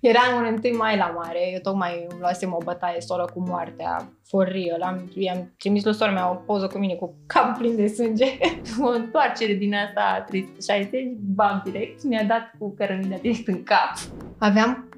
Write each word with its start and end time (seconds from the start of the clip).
Era 0.00 0.20
în 0.38 0.60
1 0.64 0.76
mai 0.76 0.96
la 0.96 1.12
mare, 1.16 1.50
eu 1.52 1.58
tocmai 1.62 2.06
îmi 2.08 2.20
luasem 2.20 2.52
o 2.52 2.64
bătaie 2.64 3.00
solă 3.00 3.30
cu 3.34 3.42
moartea, 3.46 4.12
for 4.26 4.48
real. 4.48 4.82
Am, 4.82 5.10
i-am 5.14 5.54
trimis 5.58 5.84
lui 5.84 5.94
sora 5.94 6.10
mea 6.10 6.30
o 6.30 6.34
poză 6.34 6.66
cu 6.66 6.78
mine 6.78 6.94
cu 6.94 7.14
cap 7.26 7.54
plin 7.58 7.76
de 7.76 7.86
sânge. 7.86 8.26
o 8.80 8.88
întoarcere 8.88 9.52
din 9.52 9.74
asta 9.74 10.24
360, 10.26 11.02
bam, 11.34 11.62
direct. 11.64 12.02
Mi-a 12.04 12.24
dat 12.24 12.52
cu 12.58 12.74
cărămida 12.74 13.16
direct 13.16 13.48
în 13.48 13.62
cap. 13.62 13.92
Aveam 14.38 14.88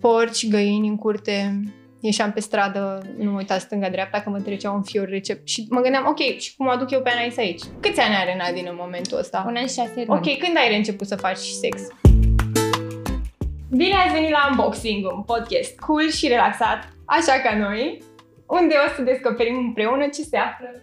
porci, 0.00 0.48
găini 0.48 0.88
în 0.88 0.96
curte, 0.96 1.62
ieșeam 2.00 2.32
pe 2.32 2.40
stradă, 2.40 3.02
nu 3.18 3.30
mă 3.30 3.36
uita 3.36 3.58
stânga-dreapta 3.58 4.20
că 4.20 4.30
mă 4.30 4.40
trecea 4.40 4.70
un 4.70 4.82
fior 4.82 5.08
rece 5.08 5.40
și 5.44 5.66
mă 5.70 5.80
gândeam, 5.80 6.06
ok, 6.08 6.38
și 6.38 6.56
cum 6.56 6.68
aduc 6.68 6.90
eu 6.90 7.00
pe 7.00 7.10
Anais 7.10 7.36
aici? 7.36 7.62
Câți 7.80 8.00
ani 8.00 8.14
are 8.14 8.36
Nadine 8.36 8.68
în 8.68 8.76
momentul 8.80 9.18
ăsta? 9.18 9.44
Un 9.46 9.56
an 9.56 9.66
și 9.66 9.74
șase 9.74 10.04
luni. 10.06 10.08
Ok, 10.08 10.38
când 10.38 10.56
ai 10.56 10.68
reînceput 10.68 11.06
să 11.06 11.16
faci 11.16 11.38
sex? 11.38 11.82
Bine 13.76 13.94
ați 13.94 14.12
venit 14.12 14.30
la 14.30 14.48
Unboxing, 14.50 15.12
un 15.12 15.22
podcast 15.22 15.78
cool 15.78 16.10
și 16.10 16.28
relaxat, 16.28 16.88
așa 17.04 17.40
ca 17.40 17.56
noi, 17.56 18.02
unde 18.46 18.74
o 18.86 18.94
să 18.94 19.02
descoperim 19.02 19.56
împreună 19.56 20.08
ce 20.08 20.22
se 20.22 20.36
află 20.36 20.82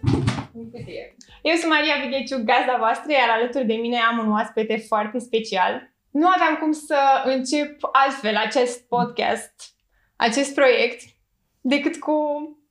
în 0.54 0.70
cutie. 0.70 1.16
Eu 1.42 1.54
sunt 1.54 1.72
Maria 1.72 1.94
Vigheciu, 2.02 2.44
gazda 2.44 2.76
voastră, 2.78 3.12
iar 3.12 3.28
alături 3.30 3.66
de 3.66 3.74
mine 3.74 3.96
am 3.96 4.18
un 4.18 4.32
oaspete 4.32 4.76
foarte 4.76 5.18
special. 5.18 5.92
Nu 6.10 6.28
aveam 6.28 6.56
cum 6.60 6.72
să 6.72 6.98
încep 7.24 7.76
altfel 7.92 8.36
acest 8.36 8.88
podcast, 8.88 9.54
acest 10.16 10.54
proiect, 10.54 11.00
decât 11.60 11.96
cu 11.96 12.14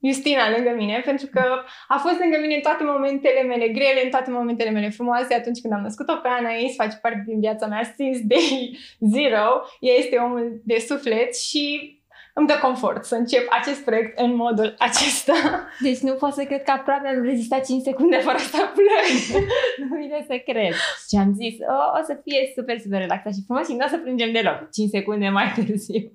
Justina 0.07 0.51
lângă 0.55 0.73
mine, 0.75 1.01
pentru 1.05 1.27
că 1.31 1.43
a 1.87 1.97
fost 1.97 2.19
lângă 2.19 2.37
mine 2.41 2.55
în 2.55 2.61
toate 2.61 2.83
momentele 2.83 3.41
mele 3.41 3.67
grele, 3.67 4.01
în 4.03 4.09
toate 4.09 4.31
momentele 4.31 4.69
mele 4.69 4.89
frumoase, 4.89 5.33
atunci 5.33 5.61
când 5.61 5.73
am 5.73 5.81
născut-o 5.81 6.15
pe 6.15 6.27
Anais, 6.27 6.75
face 6.75 6.97
parte 7.01 7.23
din 7.27 7.39
viața 7.39 7.67
mea 7.67 7.83
since 7.95 8.19
day 8.23 8.77
zero. 9.15 9.45
Ea 9.79 9.95
este 9.97 10.15
omul 10.15 10.61
de 10.63 10.77
suflet 10.87 11.37
și 11.37 11.97
îmi 12.33 12.47
dă 12.47 12.57
confort 12.61 13.05
să 13.05 13.15
încep 13.15 13.47
acest 13.49 13.83
proiect 13.83 14.19
în 14.19 14.35
modul 14.35 14.75
acesta. 14.77 15.33
Deci 15.87 15.99
nu 15.99 16.13
pot 16.13 16.33
să 16.33 16.43
cred 16.43 16.63
că 16.63 16.71
aproape 16.71 17.07
am 17.07 17.23
rezistat 17.23 17.65
5 17.65 17.81
secunde 17.81 18.17
fără 18.17 18.37
să 18.37 18.69
plâng. 18.77 19.43
nu 19.89 19.97
vine 19.97 20.25
să 20.27 20.41
cred. 20.45 20.73
Și 21.09 21.15
am 21.23 21.33
zis, 21.33 21.53
o, 21.59 21.99
o 21.99 22.03
să 22.03 22.19
fie 22.23 22.51
super, 22.55 22.79
super 22.79 22.99
relaxat 22.99 23.33
și 23.33 23.43
frumos 23.45 23.67
și 23.67 23.75
nu 23.75 23.85
o 23.85 23.89
să 23.89 23.97
plângem 23.97 24.31
deloc. 24.31 24.71
5 24.71 24.89
secunde 24.89 25.29
mai 25.29 25.51
târziu. 25.55 26.09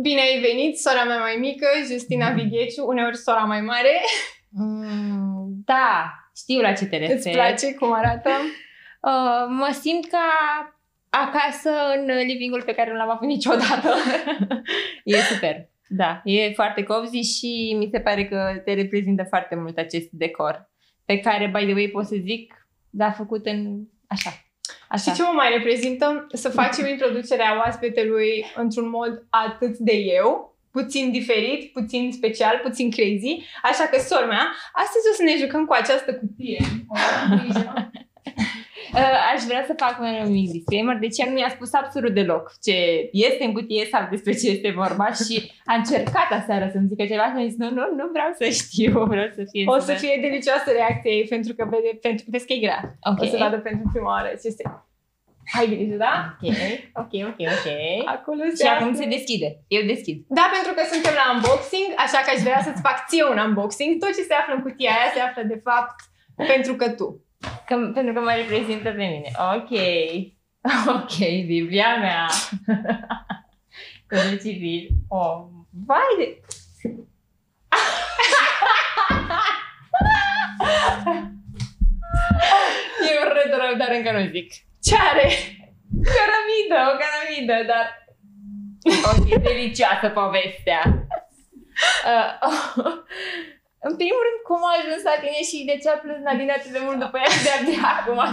Bine 0.00 0.20
ai 0.20 0.40
venit, 0.40 0.78
sora 0.78 1.04
mea 1.04 1.18
mai 1.18 1.36
mică, 1.38 1.66
Justina 1.90 2.30
mm. 2.30 2.34
Vigheciu, 2.34 2.86
uneori 2.86 3.16
sora 3.16 3.44
mai 3.44 3.60
mare. 3.60 4.00
Mm, 4.48 5.52
da, 5.70 6.14
știu 6.36 6.60
la 6.60 6.72
ce 6.72 6.86
te 6.86 6.96
referi. 6.96 7.18
Îți 7.18 7.30
place 7.30 7.74
cum 7.74 7.92
arată? 7.92 8.30
Uh, 9.04 9.46
mă 9.48 9.78
simt 9.80 10.06
ca 10.06 10.28
acasă 11.10 11.70
în 11.96 12.26
livingul 12.26 12.62
pe 12.62 12.74
care 12.74 12.90
nu 12.90 12.96
l-am 12.96 13.10
avut 13.10 13.28
niciodată. 13.28 13.94
e 15.04 15.16
super. 15.16 15.68
Da, 15.88 16.20
e 16.24 16.52
foarte 16.52 16.82
cozy 16.82 17.20
și 17.20 17.76
mi 17.78 17.88
se 17.92 18.00
pare 18.00 18.24
că 18.24 18.60
te 18.64 18.74
reprezintă 18.74 19.24
foarte 19.28 19.54
mult 19.54 19.78
acest 19.78 20.08
decor 20.10 20.70
pe 21.04 21.18
care, 21.18 21.46
by 21.46 21.64
the 21.64 21.72
way, 21.72 21.88
pot 21.88 22.06
să 22.06 22.16
zic, 22.20 22.68
l-a 22.90 23.10
făcut 23.10 23.46
în 23.46 23.80
așa, 24.06 24.30
Așa. 24.88 25.10
Și 25.10 25.16
ce 25.16 25.22
mă 25.22 25.32
mai 25.34 25.50
reprezintă? 25.56 26.26
Să 26.32 26.48
facem 26.48 26.86
introducerea 26.86 27.56
oaspetelui 27.56 28.44
într-un 28.56 28.88
mod 28.88 29.26
atât 29.30 29.76
de 29.76 29.92
eu, 29.92 30.56
puțin 30.70 31.10
diferit, 31.10 31.72
puțin 31.72 32.12
special, 32.12 32.60
puțin 32.62 32.90
crazy. 32.90 33.42
Așa 33.62 33.84
că, 33.84 34.00
sor 34.00 34.26
mea, 34.28 34.54
astăzi 34.72 35.08
o 35.10 35.14
să 35.14 35.22
ne 35.22 35.36
jucăm 35.36 35.64
cu 35.64 35.72
această 35.72 36.14
cutie. 36.14 36.64
Uh, 36.88 38.42
aș 39.34 39.42
vrea 39.50 39.64
să 39.66 39.74
fac 39.76 39.94
un 40.00 40.32
mic 40.32 40.50
disclaimer. 40.50 40.96
Deci 40.96 41.18
ea 41.18 41.26
nu 41.28 41.32
mi-a 41.32 41.48
spus 41.48 41.72
absolut 41.72 42.14
deloc 42.14 42.52
ce 42.62 42.76
este 43.12 43.44
în 43.44 43.52
cutie 43.52 43.84
sau 43.92 44.06
despre 44.10 44.32
ce 44.32 44.46
este 44.50 44.70
vorba 44.70 45.06
și 45.12 45.52
a 45.64 45.74
încercat 45.74 46.28
aseară 46.30 46.68
să-mi 46.72 46.88
zică 46.88 47.04
ceva 47.12 47.26
și 47.30 47.36
a 47.36 47.46
zis 47.48 47.56
nu, 47.56 47.68
nu, 47.78 47.84
nu 47.98 48.04
vreau 48.14 48.30
să 48.40 48.46
știu, 48.60 48.92
vreau 49.14 49.28
să 49.36 49.42
fie 49.50 49.64
O 49.66 49.78
să 49.78 49.92
fie 49.92 50.18
delicioasă 50.26 50.68
reacția 50.78 51.12
ei 51.18 51.26
pentru 51.34 51.52
că 51.56 51.62
vede, 51.70 51.90
pentru, 52.06 52.24
vezi 52.28 52.46
că 52.46 52.52
e 52.52 52.64
grea. 52.66 52.80
Okay. 53.10 53.26
O 53.26 53.30
să 53.30 53.36
vadă 53.44 53.58
pentru 53.68 53.84
prima 53.92 54.10
oară 54.16 54.30
ce 54.40 54.46
este. 54.52 54.64
Hai 55.54 55.66
grijă, 55.74 55.96
da? 56.06 56.14
Ok, 56.40 56.54
ok, 57.02 57.14
ok, 57.30 57.40
ok. 57.56 57.68
Acolo 58.16 58.42
se 58.54 58.64
Și 58.64 58.70
acum 58.74 58.94
se 59.00 59.06
deschide. 59.16 59.48
Eu 59.76 59.82
deschid. 59.92 60.16
Da, 60.38 60.44
pentru 60.56 60.72
că 60.76 60.82
suntem 60.92 61.14
la 61.20 61.26
unboxing, 61.34 61.88
așa 62.04 62.18
că 62.24 62.30
aș 62.34 62.40
vrea 62.46 62.60
să-ți 62.66 62.84
fac 62.86 62.96
ție 63.08 63.24
un 63.32 63.38
unboxing. 63.46 63.92
Tot 64.02 64.12
ce 64.16 64.28
se 64.28 64.34
află 64.40 64.52
în 64.54 64.62
cutia 64.66 64.90
aia 64.94 65.08
se 65.14 65.20
află, 65.26 65.42
de 65.54 65.60
fapt, 65.68 65.98
pentru 66.52 66.72
că 66.80 66.86
tu. 66.98 67.08
Că, 67.66 67.90
pentru 67.94 68.12
că 68.12 68.20
mă 68.20 68.32
reprezintă 68.36 68.90
pe 68.90 68.96
mine. 68.96 69.30
Ok. 69.54 69.70
Ok, 70.86 71.16
Biblia 71.46 71.96
mea. 71.96 72.26
Codul 74.08 74.38
civil. 74.38 74.88
Oh, 75.08 75.44
vai 75.86 76.14
de... 76.18 76.24
e 83.08 83.20
un 83.26 83.32
retro, 83.34 83.76
dar 83.78 83.90
încă 83.90 84.10
nu 84.12 84.30
zic. 84.30 84.52
Ce 84.82 84.96
are? 84.96 85.28
Cărămidă, 86.02 86.78
o 86.92 86.96
cărămidă, 87.00 87.56
dar... 87.66 87.86
Ok, 89.04 89.42
delicioasă 89.42 90.08
povestea. 90.08 91.06
Uh, 92.04 92.30
oh. 92.40 92.92
În 93.88 93.94
primul 94.00 94.22
rând, 94.26 94.40
cum 94.48 94.60
a 94.68 94.72
ajuns 94.78 95.02
la 95.10 95.16
tine 95.22 95.40
și 95.50 95.58
de 95.70 95.76
ce 95.82 95.88
a 95.90 95.96
plâns 96.02 96.20
Nadine 96.24 96.56
atât 96.56 96.72
de 96.76 96.82
mult 96.86 96.98
după 97.04 97.16
ea 97.22 97.30
și 97.34 97.44
de-abia 97.46 97.84
acum 97.98 98.18
a 98.26 98.28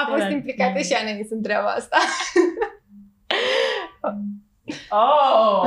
A 0.00 0.02
fost 0.12 0.28
implicată 0.36 0.78
și 0.86 0.98
Anaïs 1.00 1.30
în 1.36 1.42
treaba 1.46 1.70
asta. 1.80 1.98
oh, 5.02 5.66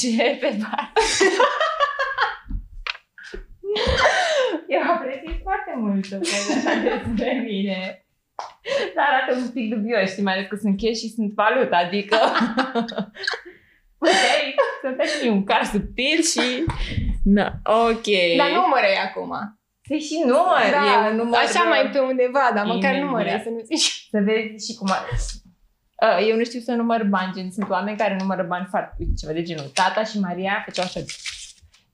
ce 0.00 0.24
pe 0.40 0.50
Eu 4.74 4.82
apreciez 4.94 5.36
foarte 5.42 5.72
mult 5.76 6.08
despre 6.08 7.44
mine. 7.48 8.06
Dar 8.94 9.06
arată 9.10 9.40
un 9.40 9.50
pic 9.50 9.74
dubios, 9.74 10.10
știi, 10.10 10.22
mai 10.22 10.32
ales 10.32 10.46
că 10.48 10.56
sunt 10.56 10.80
cash 10.80 10.98
și 10.98 11.14
sunt 11.16 11.32
valută, 11.32 11.74
adică 11.74 12.18
puteai 13.98 14.54
să 14.82 14.94
faci 14.96 15.28
un 15.28 15.44
car 15.44 15.64
subtil 15.64 16.22
și 16.32 16.64
Na, 17.24 17.60
ok. 17.64 18.08
Dar 18.36 18.50
numără 18.50 18.86
acum. 19.08 19.32
Se 19.88 19.98
și 19.98 20.22
număr, 20.26 20.70
da, 20.70 21.06
e 21.06 21.10
un 21.10 21.16
număr. 21.16 21.38
Așa 21.38 21.62
mai 21.62 21.90
pe 21.92 21.98
undeva, 21.98 22.50
dar 22.54 22.66
măcar 22.66 22.94
numără, 22.94 23.40
să 23.42 23.48
nu 23.48 23.60
zici. 23.64 24.08
Să 24.10 24.18
vezi 24.24 24.66
și 24.66 24.78
cum 24.78 24.90
a... 24.90 25.06
Eu 26.20 26.36
nu 26.36 26.44
știu 26.44 26.60
să 26.60 26.72
număr 26.72 27.04
bani, 27.04 27.32
gen, 27.34 27.50
sunt 27.50 27.68
oameni 27.70 27.96
care 27.96 28.16
numără 28.20 28.42
bani 28.42 28.66
foarte, 28.70 28.94
uite, 28.98 29.12
ceva 29.20 29.32
de 29.32 29.42
genul. 29.42 29.70
Tata 29.74 30.04
și 30.04 30.18
Maria 30.18 30.62
făceau 30.64 30.84
așa. 30.84 31.00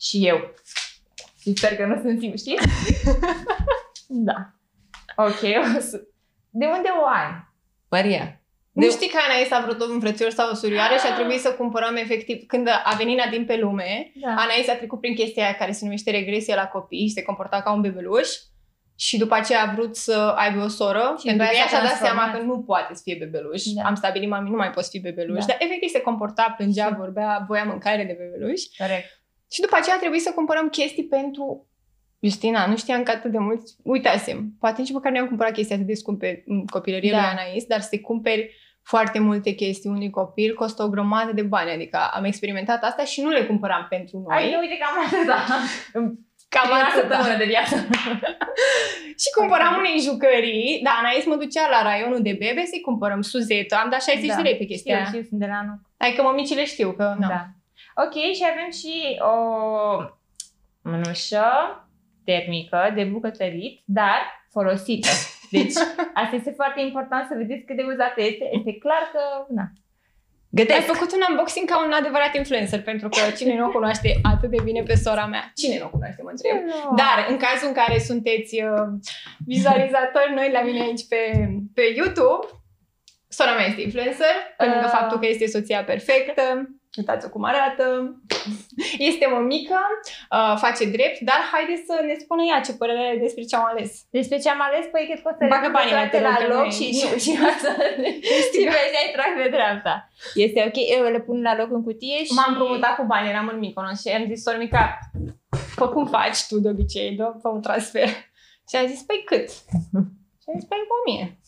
Și 0.00 0.27
eu. 0.27 0.55
Și 1.41 1.53
sper 1.56 1.77
că 1.77 1.87
nu 1.87 2.00
sunt 2.00 2.19
singur, 2.19 2.38
știi? 2.38 2.59
da. 4.28 4.53
Ok, 5.17 5.43
o 5.77 5.81
să... 5.81 6.03
De 6.50 6.67
unde 6.67 6.88
o 7.03 7.06
ai? 7.06 7.49
Maria. 7.88 8.38
Nu 8.81 8.87
de... 8.87 8.91
știi 8.91 9.09
că 9.09 9.19
Anaïs 9.27 9.50
a 9.50 9.65
vrut 9.66 9.81
un 9.89 10.00
frățior 10.00 10.31
sau 10.31 10.50
o 10.50 10.55
surioară 10.55 10.94
și 10.94 11.06
a 11.11 11.15
trebuit 11.15 11.41
să 11.41 11.53
cumpărăm 11.53 11.97
efectiv. 11.97 12.47
Când 12.47 12.69
a 12.69 12.94
venit 12.97 13.16
Nadine 13.19 13.44
pe 13.44 13.56
lume, 13.56 14.12
da. 14.15 14.34
Anaïs 14.44 14.69
a 14.69 14.77
trecut 14.77 15.00
prin 15.00 15.15
chestia 15.15 15.44
aia 15.44 15.55
care 15.55 15.72
se 15.72 15.84
numește 15.84 16.11
regresie 16.11 16.55
la 16.55 16.66
copii 16.66 17.06
și 17.06 17.12
se 17.12 17.22
comporta 17.22 17.62
ca 17.62 17.72
un 17.72 17.81
bebeluș. 17.81 18.28
Și 18.97 19.19
după 19.19 19.34
aceea 19.34 19.62
a 19.62 19.72
vrut 19.75 19.97
să 19.97 20.34
aibă 20.37 20.65
o 20.65 20.69
soră 20.69 21.15
și 21.19 21.27
pentru 21.27 21.47
că 21.47 21.56
ea 21.56 21.67
și-a 21.67 21.83
dat 21.83 21.97
seama 21.97 22.31
că 22.31 22.43
nu 22.43 22.59
poate 22.59 22.94
să 22.94 23.00
fie 23.05 23.17
bebeluș. 23.19 23.62
Da. 23.62 23.83
Am 23.83 23.94
stabilit, 23.94 24.28
mami, 24.28 24.50
nu 24.50 24.56
mai 24.56 24.71
poți 24.71 24.91
fi 24.91 25.00
bebeluș. 25.00 25.44
Da. 25.44 25.47
Dar 25.47 25.56
efectiv 25.61 25.88
se 25.88 26.00
comporta, 26.00 26.55
plângea, 26.56 26.94
vorbea, 26.99 27.44
voia 27.49 27.65
mâncare 27.65 28.05
de 28.05 28.17
bebeluș. 28.19 28.61
Corect. 28.78 29.22
Și 29.50 29.61
după 29.61 29.77
aceea 29.77 29.94
a 29.94 29.99
trebuit 29.99 30.22
să 30.22 30.33
cumpărăm 30.34 30.69
chestii 30.69 31.05
pentru 31.05 31.69
Justina, 32.21 32.67
nu 32.67 32.77
știam 32.77 33.03
că 33.03 33.11
atât 33.11 33.31
de 33.31 33.38
mult... 33.38 33.62
Uitasem, 33.83 34.53
poate 34.61 34.81
nici 34.81 34.93
măcar 34.93 35.12
nu 35.12 35.19
am 35.19 35.27
cumpărat 35.27 35.53
chestii 35.53 35.75
atât 35.75 35.87
de 35.87 35.94
scumpe 35.94 36.43
în 36.47 36.67
copilărie 36.67 37.11
da. 37.11 37.17
lui 37.17 37.27
Anais, 37.27 37.65
dar 37.65 37.81
să 37.81 37.99
cumperi 37.99 38.55
foarte 38.88 39.19
multe 39.19 39.50
chestii 39.50 39.91
unui 39.91 40.10
copil 40.10 40.54
costă 40.54 40.82
o 40.82 40.88
grămadă 40.88 41.32
de 41.32 41.43
bani. 41.43 41.71
Adică 41.71 41.99
am 42.12 42.25
experimentat 42.25 42.82
asta 42.82 43.05
și 43.05 43.20
nu 43.20 43.29
le 43.29 43.44
cumpăram 43.44 43.87
pentru 43.88 44.25
noi. 44.26 44.37
Ai, 44.37 44.56
uite, 44.61 44.79
cam 44.82 44.96
atâta. 45.06 45.38
Cam 46.49 46.73
atâta. 46.73 47.37
de 47.37 47.44
viață. 47.44 47.76
și 49.23 49.29
cumpăram 49.38 49.76
unei 49.79 50.00
jucării, 50.00 50.81
dar 50.85 50.94
Anais 50.99 51.26
mă 51.26 51.35
ducea 51.35 51.69
la 51.70 51.82
raionul 51.82 52.23
de 52.23 52.37
bebe 52.38 52.64
să-i 52.64 52.81
cumpărăm 52.81 53.20
suzetă. 53.20 53.75
Am 53.75 53.90
dat 53.90 54.02
60 54.02 54.26
da. 54.29 54.35
de 54.35 54.43
lei 54.43 54.56
pe 54.56 54.64
chestia 54.64 54.96
știu, 54.96 55.08
știu, 55.08 55.29
sunt 55.29 55.41
de 55.41 55.46
la 55.46 55.55
anul. 55.55 55.81
Adică 55.96 56.23
mămicile 56.23 56.64
știu 56.64 56.93
că... 56.93 57.14
Nu. 57.19 57.26
Da. 57.29 57.46
Ok, 58.05 58.14
și 58.34 58.44
avem 58.52 58.70
și 58.70 59.19
o 59.19 59.37
mânușă 60.82 61.46
termică 62.25 62.93
de 62.94 63.05
bucătărit, 63.05 63.81
dar 63.84 64.20
folosită. 64.50 65.08
Deci, 65.50 65.75
asta 66.23 66.35
este 66.37 66.50
foarte 66.50 66.81
important 66.81 67.27
să 67.29 67.35
vedeți 67.37 67.65
cât 67.65 67.77
de 67.77 67.85
uzată 67.93 68.19
este. 68.31 68.45
Este 68.53 68.73
clar 68.85 69.03
că, 69.12 69.23
na, 69.49 69.67
Gătesc. 70.50 70.79
Ai 70.79 70.85
făcut 70.95 71.12
un 71.12 71.23
unboxing 71.29 71.69
ca 71.71 71.85
un 71.87 71.93
adevărat 71.93 72.35
influencer, 72.37 72.83
pentru 72.83 73.09
că 73.09 73.21
cine 73.37 73.55
nu 73.56 73.65
o 73.67 73.71
cunoaște 73.71 74.11
atât 74.23 74.50
de 74.50 74.61
bine 74.62 74.83
pe 74.83 74.95
sora 74.95 75.27
mea? 75.27 75.53
Cine 75.55 75.79
nu 75.79 75.85
o 75.85 75.89
cunoaște, 75.89 76.23
mă 76.23 76.31
întreb. 76.31 76.56
No. 76.67 76.95
Dar, 76.97 77.27
în 77.29 77.37
cazul 77.37 77.69
în 77.69 77.75
care 77.75 77.99
sunteți 77.99 78.62
uh, 78.62 78.87
vizualizatori 79.47 80.35
noi 80.35 80.50
la 80.53 80.62
mine 80.62 80.81
aici 80.81 81.09
pe, 81.09 81.49
pe 81.75 81.83
YouTube, 81.97 82.47
Sora 83.29 83.55
mea 83.55 83.67
este 83.67 83.81
influencer, 83.81 84.35
pe 84.56 84.65
lângă 84.65 84.85
Uh. 84.85 84.97
faptul 84.99 85.19
că 85.19 85.27
este 85.27 85.47
soția 85.47 85.85
perfectă, 85.85 86.69
uitați-o 86.96 87.29
cum 87.29 87.44
arată, 87.44 87.85
este 89.11 89.25
o 89.37 89.40
mică, 89.55 89.81
uh, 90.37 90.55
face 90.64 90.85
drept, 90.96 91.19
dar 91.20 91.40
haideți 91.52 91.85
să 91.88 91.94
ne 92.08 92.14
spună 92.23 92.43
ea 92.50 92.61
ce 92.61 92.73
părere 92.81 93.00
are 93.06 93.19
despre 93.26 93.43
ce 93.43 93.56
am 93.56 93.67
ales. 93.73 93.90
Despre 94.11 94.38
ce 94.38 94.49
am 94.50 94.62
ales, 94.69 94.85
păi 94.93 95.05
cred 95.08 95.20
că 95.23 95.29
o 95.31 95.35
să 95.38 95.46
Bagă 95.55 95.70
banii 95.76 95.96
la, 95.99 96.05
la 96.29 96.37
loc 96.55 96.67
și, 96.79 96.87
și, 96.99 97.06
și, 97.25 97.32
să 97.64 97.70
și 98.52 98.61
vezi, 98.75 99.12
trag 99.14 99.32
pe 99.37 99.49
dreapta. 99.56 99.94
Este 100.35 100.58
ok, 100.69 100.76
eu 100.96 101.02
le 101.14 101.20
pun 101.20 101.38
la 101.43 101.56
loc 101.61 101.70
în 101.76 101.82
cutie 101.82 102.25
și... 102.25 102.32
M-am 102.32 102.55
promutat 102.55 102.94
cu 102.96 103.05
bani, 103.12 103.29
eram 103.29 103.49
în 103.52 103.58
Miconos 103.58 104.00
și 104.00 104.08
am 104.08 104.25
zis, 104.31 104.43
Sormica, 104.43 104.99
fă 105.79 105.88
cum 105.88 106.06
faci 106.06 106.46
tu 106.49 106.58
de 106.58 106.69
obicei, 106.69 107.17
dă, 107.19 107.26
fă 107.43 107.49
un 107.49 107.61
transfer. 107.61 108.08
Și 108.69 108.76
a 108.76 108.84
zis, 108.87 109.00
păi 109.02 109.23
cât? 109.25 109.49
Și 110.43 110.46
a 110.50 110.52
zis, 110.58 110.64
păi 110.69 110.79
1000 111.06 111.38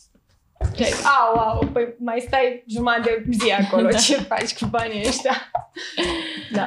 au, 1.19 1.39
au, 1.39 1.59
păi 1.73 1.95
mai 1.99 2.21
stai 2.27 2.65
jumătate 2.69 3.25
de 3.27 3.37
zi 3.45 3.53
acolo, 3.53 3.89
Da. 3.89 3.97
ce 3.99 4.15
faci 4.17 4.59
cu 4.59 4.67
banii 4.67 5.03
ăștia? 5.07 5.51
Da. 6.53 6.67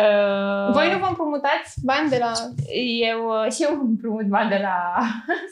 Uh, 0.00 0.72
Voi 0.72 0.90
nu 0.92 0.98
vă 0.98 1.06
împrumutați 1.08 1.74
bani 1.84 2.08
de 2.08 2.18
la... 2.20 2.32
Eu 3.10 3.20
uh, 3.44 3.52
și 3.52 3.62
eu 3.62 3.70
împrumut 3.80 4.24
bani 4.26 4.48
de 4.50 4.58
la 4.62 4.76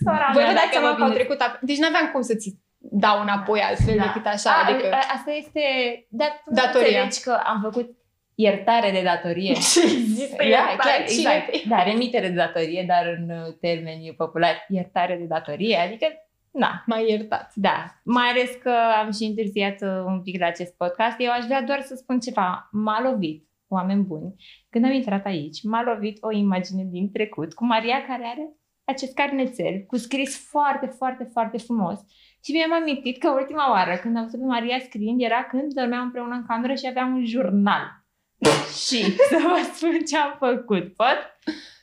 sora 0.05 0.31
Voi 0.33 0.43
mea, 0.43 0.53
vă 0.53 0.59
dați 0.59 0.71
dacă 0.73 0.73
seama 0.73 0.89
mă 0.91 0.95
că 0.97 1.03
au 1.03 1.09
gândesc. 1.09 1.27
trecut... 1.27 1.43
ap- 1.47 1.61
Deci 1.61 1.79
n-aveam 1.79 2.09
cum 2.13 2.23
să 2.23 2.35
ți 2.35 2.59
dau 2.79 3.21
înapoi 3.21 3.61
altfel 3.61 3.97
Da. 3.97 4.03
decât 4.03 4.27
așa, 4.27 4.51
A, 4.51 4.69
adică... 4.69 4.87
a, 4.93 4.97
Asta 5.17 5.31
este... 5.43 5.61
Dar 6.09 6.29
tu 6.45 6.51
nu 6.51 6.55
Datoria. 6.63 6.87
înțelegi 7.03 7.21
că 7.21 7.41
am 7.45 7.61
făcut 7.63 7.89
iertare 8.35 8.91
de 8.91 9.03
datorie. 9.05 9.53
Ce 9.73 9.81
există 9.83 10.37
Da, 10.39 10.45
iertare? 10.45 10.79
chiar, 10.79 11.07
Cine 11.09 11.21
exact. 11.35 11.51
te- 11.51 11.69
Da, 11.69 11.83
remitere 11.83 12.29
de 12.29 12.35
datorie, 12.35 12.85
dar 12.89 13.05
în 13.19 13.31
uh, 13.37 13.53
termeni 13.61 14.15
populari, 14.17 14.65
iertare 14.69 15.17
de 15.21 15.25
datorie, 15.25 15.77
adică, 15.77 16.07
na, 16.53 16.83
M-ai 16.87 17.09
iertat. 17.09 17.53
da. 17.55 17.85
Mai 18.05 18.29
ales 18.29 18.51
că 18.63 18.73
am 19.03 19.11
și 19.11 19.25
întârziat 19.25 19.83
uh, 19.83 20.05
un 20.07 20.23
pic 20.23 20.39
la 20.41 20.47
acest 20.47 20.77
podcast. 20.77 21.17
Eu 21.19 21.31
aș 21.31 21.45
vrea 21.45 21.63
doar 21.63 21.81
să 21.81 21.95
spun 21.95 22.21
ceva. 22.21 22.69
M-a 22.73 23.11
lovit, 23.11 23.49
oameni 23.69 24.03
buni, 24.03 24.35
când 24.71 24.85
am 24.85 24.93
intrat 24.93 25.25
aici, 25.25 25.63
m-a 25.63 25.83
lovit 25.83 26.19
o 26.21 26.33
imagine 26.33 26.85
din 26.85 27.11
trecut 27.13 27.55
cu 27.55 27.65
Maria 27.65 28.05
care 28.07 28.25
are 28.25 28.57
acest 28.85 29.15
carnețel 29.15 29.85
cu 29.87 29.97
scris 29.97 30.49
foarte, 30.49 30.87
foarte, 30.87 31.25
foarte 31.33 31.59
frumos. 31.59 32.01
Și 32.45 32.53
mi-am 32.53 32.73
amintit 32.73 33.19
că 33.19 33.31
ultima 33.31 33.71
oară 33.71 33.97
când 33.97 34.17
am 34.17 34.23
văzut 34.23 34.41
pe 34.41 34.47
Maria 34.47 34.79
scriind 34.79 35.23
era 35.23 35.45
când 35.45 35.73
dormeam 35.73 36.03
împreună 36.03 36.35
în 36.35 36.47
cameră 36.47 36.75
și 36.75 36.87
aveam 36.87 37.15
un 37.15 37.25
jurnal. 37.25 38.05
și 38.87 39.03
să 39.17 39.37
vă 39.43 39.71
spun 39.73 39.99
ce 40.09 40.17
am 40.17 40.37
făcut. 40.39 40.95
Pot? 40.95 41.19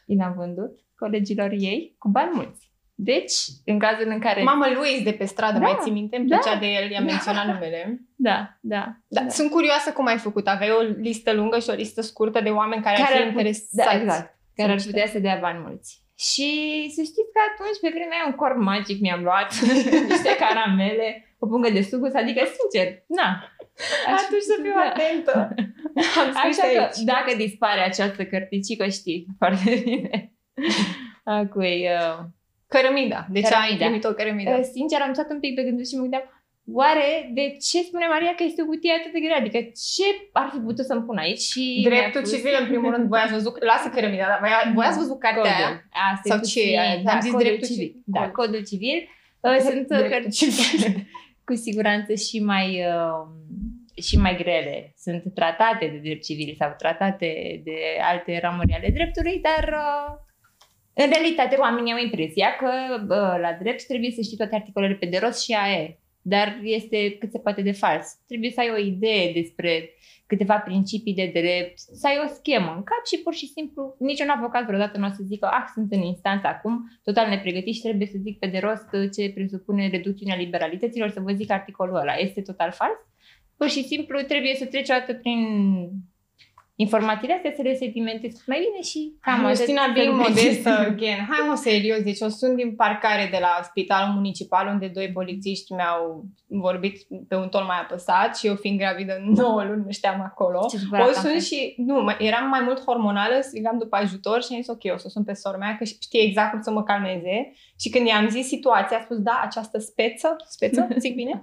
I 0.06 0.16
l-am 0.16 0.34
vândut 0.38 0.80
colegilor 0.96 1.52
ei 1.52 1.96
cu 1.98 2.10
bani 2.10 2.32
mulți. 2.34 2.69
Deci, 3.02 3.34
în 3.66 3.80
cazul 3.80 4.08
în 4.08 4.20
care... 4.20 4.44
Mamă, 4.44 4.66
Luis 4.76 5.04
de 5.04 5.12
pe 5.12 5.26
stradă, 5.26 5.58
Da, 5.60 5.66
mai 5.66 5.78
ții 5.82 5.92
minte? 5.92 6.18
Îmi 6.18 6.28
da. 6.28 6.38
plăcea 6.38 6.60
de 6.60 6.66
el, 6.66 6.92
i-am 6.92 7.04
menționat 7.04 7.46
numele. 7.46 8.00
Da, 8.16 8.58
da. 8.62 8.84
Da, 9.08 9.28
sunt 9.28 9.50
curioasă 9.52 9.92
cum 9.92 10.06
ai 10.06 10.18
făcut. 10.18 10.48
Aveai 10.48 10.72
o 10.72 10.82
listă 10.82 11.34
lungă 11.34 11.60
și 11.60 11.70
o 11.70 11.74
listă 11.74 12.02
scurtă 12.02 12.42
de 12.42 12.50
oameni 12.50 12.82
care, 12.84 12.96
Care 12.96 13.08
ar 13.14 13.14
ar 13.14 13.18
fi 13.18 13.24
put- 13.24 13.32
interesați. 13.32 13.76
Da, 13.76 14.02
exact. 14.02 14.38
Care 14.56 14.72
ar 14.72 14.78
Să 14.80 14.88
putea 14.90 15.08
să 15.08 15.20
dea 15.20 15.38
bani 15.42 15.60
mulți. 15.66 16.02
Și 16.18 16.50
să 16.96 17.02
știți 17.02 17.32
că 17.36 17.40
atunci, 17.52 17.80
pe 17.82 17.90
vremea 17.96 18.18
aia, 18.18 18.28
un 18.32 18.36
corp 18.42 18.58
magic 18.58 19.00
mi-am 19.02 19.24
luat 19.24 19.50
niște 20.14 20.36
caramele, 20.44 21.36
o 21.40 21.48
pungă 21.48 21.70
de 21.70 21.82
sugus, 21.82 22.14
adică, 22.14 22.42
sincer, 22.58 22.88
na. 23.20 23.30
Aș- 24.08 24.22
Atunci 24.26 24.42
să 24.52 24.56
fiu 24.64 24.72
da. 24.74 24.86
atentă. 24.90 25.34
Am 26.22 26.30
scris 26.38 26.60
Așa 26.60 26.68
că, 26.74 26.82
aici. 26.82 26.98
dacă 27.14 27.36
dispare 27.38 27.82
această 27.82 28.26
cărticică, 28.26 28.88
știi 28.88 29.26
foarte 29.38 29.82
bine. 29.84 30.34
Acui, 31.40 31.88
uh, 32.00 32.20
Cărămida. 32.74 33.20
De 33.36 33.42
ce 33.42 33.54
ai 33.54 33.60
Cărămida. 33.62 33.86
primit 33.86 34.04
o 34.10 34.14
cărămidă? 34.20 34.56
uh, 34.60 34.64
sincer, 34.76 35.00
am 35.02 35.14
stat 35.14 35.30
un 35.36 35.40
pic 35.40 35.56
pe 35.56 35.64
gânduri 35.68 35.88
și 35.90 35.96
mă 35.96 36.02
gândeam, 36.02 36.26
oare 36.82 37.08
de 37.38 37.46
ce 37.68 37.78
spune 37.90 38.06
Maria 38.14 38.34
că 38.38 38.44
este 38.44 38.62
o 38.62 38.70
cutie 38.72 38.94
atât 39.00 39.12
de 39.16 39.20
grea? 39.26 39.38
Adică 39.44 39.60
ce 39.88 40.06
ar 40.42 40.48
fi 40.54 40.60
putut 40.68 40.86
să-mi 40.90 41.06
pun 41.08 41.18
aici? 41.26 41.44
Și 41.52 41.64
Dreptul 41.90 42.12
mi-a 42.12 42.22
pus- 42.22 42.34
civil, 42.36 42.56
în 42.62 42.68
primul 42.72 42.92
rând, 42.94 43.06
voi 43.12 43.20
ați 43.24 43.34
văzut, 43.38 43.54
lasă 43.72 43.88
cărămida, 43.96 44.26
dar 44.32 44.40
voi, 44.44 44.74
voi 44.78 44.86
ați 44.90 44.98
văzut 45.04 45.20
cartea 45.26 45.42
Codul. 45.42 45.56
aia? 45.58 45.72
Asta 46.12 46.26
Sau 46.32 46.38
e 46.38 46.42
ce 46.52 46.60
e 46.60 46.64
puțin- 46.64 46.80
aia? 46.84 46.96
Da, 47.06 47.12
Am 47.14 47.20
zis 47.26 47.32
codul 47.32 47.46
dreptul 47.46 47.68
civil. 47.68 47.86
civil. 47.88 48.02
Da, 48.16 48.22
Cod. 48.22 48.32
codul 48.40 48.64
civil. 48.72 49.00
Uh, 49.48 49.58
Sunt 49.68 49.88
uh, 49.94 49.98
Dreptul 49.98 50.10
cărți 50.12 50.38
civil. 50.40 51.08
cu 51.48 51.54
siguranță 51.66 52.12
și 52.14 52.38
mai, 52.52 52.68
uh, 52.94 53.22
și 54.08 54.16
mai 54.26 54.36
grele. 54.42 54.94
Sunt 55.06 55.24
tratate 55.40 55.86
de 55.94 56.00
drept 56.06 56.24
civil 56.24 56.56
sau 56.60 56.70
tratate 56.78 57.30
de 57.64 57.78
alte 58.12 58.40
ramuri 58.46 58.74
ale 58.78 58.90
dreptului, 58.98 59.38
dar 59.48 59.64
uh, 59.86 60.10
în 61.04 61.10
realitate 61.12 61.56
oamenii 61.56 61.94
au 61.94 62.00
impresia 62.00 62.56
că 62.60 62.72
uh, 63.02 63.42
la 63.46 63.58
drept 63.62 63.86
trebuie 63.86 64.12
să 64.12 64.22
știi 64.22 64.38
toate 64.38 64.56
articolele 64.56 64.94
pe 64.94 65.06
de 65.06 65.18
rost 65.18 65.44
și 65.44 65.54
aia 65.54 65.82
e. 65.82 65.98
Dar 66.22 66.60
este 66.64 67.18
cât 67.20 67.32
se 67.32 67.40
poate 67.40 67.62
de 67.62 67.72
fals. 67.72 68.08
Trebuie 68.28 68.52
să 68.52 68.60
ai 68.60 68.72
o 68.72 68.78
idee 68.78 69.34
despre 69.34 69.94
câteva 70.28 70.58
principii 70.58 71.14
de 71.14 71.30
drept, 71.34 71.78
să 71.78 72.08
ai 72.08 72.18
o 72.26 72.28
schemă 72.34 72.72
în 72.76 72.84
cap 72.84 73.04
și 73.12 73.22
pur 73.24 73.34
și 73.34 73.48
simplu 73.48 73.96
niciun 74.00 74.30
avocat 74.30 74.66
vreodată 74.66 74.98
nu 74.98 75.06
o 75.06 75.10
să 75.10 75.24
zică 75.26 75.46
ah, 75.46 75.66
sunt 75.74 75.92
în 75.92 76.02
instanță 76.02 76.48
acum, 76.48 76.74
total 77.04 77.30
nepregătit 77.30 77.74
și 77.74 77.82
trebuie 77.82 78.08
să 78.08 78.18
zic 78.22 78.40
pe 78.40 78.48
de 78.48 78.58
rost 78.58 78.90
uh, 78.94 79.10
ce 79.16 79.32
presupune 79.34 79.90
reducțiunea 79.90 80.36
liberalităților, 80.36 81.10
să 81.10 81.20
vă 81.20 81.32
zic 81.32 81.52
articolul 81.52 81.96
ăla. 81.96 82.14
Este 82.14 82.42
total 82.42 82.72
fals. 82.72 83.00
Pur 83.58 83.70
și 83.70 83.84
simplu 83.84 84.22
trebuie 84.22 84.56
să 84.56 84.66
treci 84.66 84.90
o 84.90 84.94
dată 84.94 85.14
prin 85.14 85.40
informațiile 86.86 87.34
astea, 87.34 87.54
să 87.56 87.62
le 87.62 87.76
sedimentezi 87.76 88.42
mai 88.48 88.58
bine 88.70 88.82
și 88.82 89.14
cam 89.22 89.46
atât. 89.46 89.58
Justina, 89.58 89.84
Să 89.86 89.92
being 89.94 90.12
nu 90.14 90.18
modestă 90.18 90.70
pleci. 90.76 90.88
again. 90.92 91.20
Hai 91.30 91.48
mă, 91.48 91.56
serios, 91.56 92.02
deci 92.04 92.20
eu 92.20 92.28
sunt 92.30 92.56
din 92.56 92.76
parcare 92.76 93.28
de 93.32 93.38
la 93.42 93.60
spitalul 93.64 94.14
municipal 94.14 94.68
unde 94.68 94.88
doi 94.88 95.12
polițiști 95.12 95.74
mi-au 95.74 96.24
vorbit 96.48 96.96
pe 97.28 97.36
un 97.36 97.50
ton 97.50 97.64
mai 97.68 97.80
apăsat 97.82 98.38
și 98.38 98.48
eu 98.48 98.56
fiind 98.56 98.80
gravidă 98.80 99.14
9 99.36 99.64
luni 99.64 99.84
nu 99.86 99.92
știam 99.92 100.22
acolo. 100.22 100.66
Ce 100.70 100.78
supărat 100.78 101.06
O 101.06 101.08
am 101.10 101.14
sun 101.14 101.32
fost. 101.32 101.46
și, 101.46 101.74
nu, 101.78 102.02
mă- 102.02 102.16
eram 102.20 102.50
mai 102.50 102.62
mult 102.64 102.84
hormonală, 102.86 103.40
strigam 103.42 103.78
după 103.78 103.96
ajutor 103.96 104.42
și 104.44 104.48
am 104.54 104.60
zis 104.62 104.68
ok, 104.70 104.94
o 104.94 104.98
să 104.98 105.04
o 105.06 105.10
sun 105.10 105.24
pe 105.24 105.34
sora 105.34 105.58
mea 105.58 105.76
că 105.78 105.84
știe 105.84 106.22
exact 106.22 106.52
cum 106.52 106.62
să 106.62 106.72
mă 106.72 106.84
calmeze. 106.84 107.54
Și 107.80 107.90
când 107.90 108.08
i-am 108.08 108.28
zis 108.30 108.48
situația, 108.48 108.98
a 108.98 109.02
spus 109.04 109.18
da, 109.18 109.42
această 109.44 109.78
speță, 109.80 110.36
speță, 110.48 110.88
zic 111.04 111.16
bine? 111.16 111.40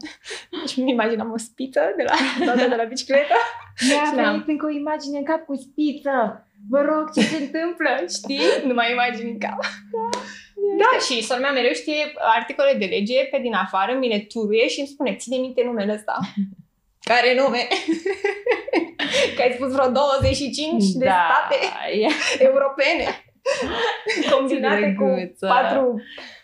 Și 0.66 0.82
mi 0.82 0.90
imaginam 0.90 1.30
o 1.32 1.36
spiță 1.36 1.80
de 1.96 2.02
la, 2.02 2.44
toată 2.44 2.68
de 2.68 2.74
la 2.74 2.84
bicicletă. 2.84 3.34
Mi-a 3.88 4.04
Și 4.04 4.14
ne-am- 4.14 4.30
venit 4.32 4.48
încă 4.48 4.66
o 4.66 4.70
imagine 4.70 5.18
în 5.18 5.24
cap 5.26 5.44
cu 5.44 5.54
spiță. 5.54 6.14
Vă 6.70 6.80
rog, 6.80 7.04
ce 7.14 7.20
se 7.20 7.36
întâmplă? 7.44 7.90
Știi? 8.18 8.66
Nu 8.66 8.74
mai 8.74 8.92
imagini 8.92 9.30
în 9.30 9.38
cap. 9.38 9.58
Da, 10.80 10.98
și 11.06 11.22
sora 11.22 11.40
mea 11.40 11.52
mereu 11.52 11.72
știe 11.72 12.12
articole 12.38 12.72
de 12.78 12.84
lege 12.84 13.24
pe 13.30 13.38
din 13.42 13.54
afară, 13.54 13.92
mi 13.98 14.08
le 14.08 14.18
turuie 14.18 14.68
și 14.68 14.78
îmi 14.78 14.88
spune, 14.88 15.14
ține 15.14 15.36
minte 15.36 15.62
numele 15.64 15.92
ăsta. 15.92 16.18
Care 17.10 17.34
nume? 17.34 17.58
Că 19.36 19.42
ai 19.42 19.52
spus 19.54 19.72
vreo 19.72 19.88
25 19.90 20.84
de 20.84 21.04
state 21.04 21.56
e- 22.00 22.42
europene 22.48 23.24
combinate 24.30 24.94
cu 24.98 25.04
drăguță. 25.04 25.46
patru 25.46 26.00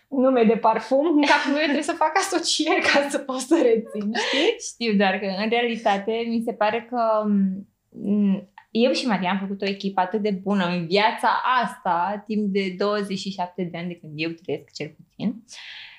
nume 0.09 0.45
de 0.45 0.57
parfum. 0.57 1.07
În 1.07 1.23
capul 1.23 1.51
meu 1.53 1.63
trebuie 1.63 1.83
să 1.83 1.93
fac 1.93 2.13
asocieri 2.19 2.81
ca 2.81 3.07
să 3.09 3.19
pot 3.19 3.39
să 3.39 3.57
rețin, 3.63 4.13
știi? 4.27 4.57
Știu, 4.73 4.93
dar 4.93 5.19
că 5.19 5.27
în 5.43 5.49
realitate 5.49 6.13
mi 6.29 6.43
se 6.45 6.53
pare 6.53 6.87
că 6.91 7.01
m, 7.91 8.52
eu 8.73 8.93
și 8.93 9.07
Maria 9.07 9.31
am 9.31 9.39
făcut 9.39 9.63
o 9.63 9.67
echipă 9.67 10.01
atât 10.01 10.23
de 10.23 10.31
bună 10.31 10.65
în 10.65 10.87
viața 10.87 11.43
asta, 11.63 12.23
timp 12.27 12.53
de 12.53 12.75
27 12.79 13.69
de 13.71 13.79
ani 13.79 13.89
de 13.89 13.95
când 13.95 14.13
eu 14.17 14.31
trăiesc 14.31 14.73
cel 14.75 14.95
puțin, 14.97 15.45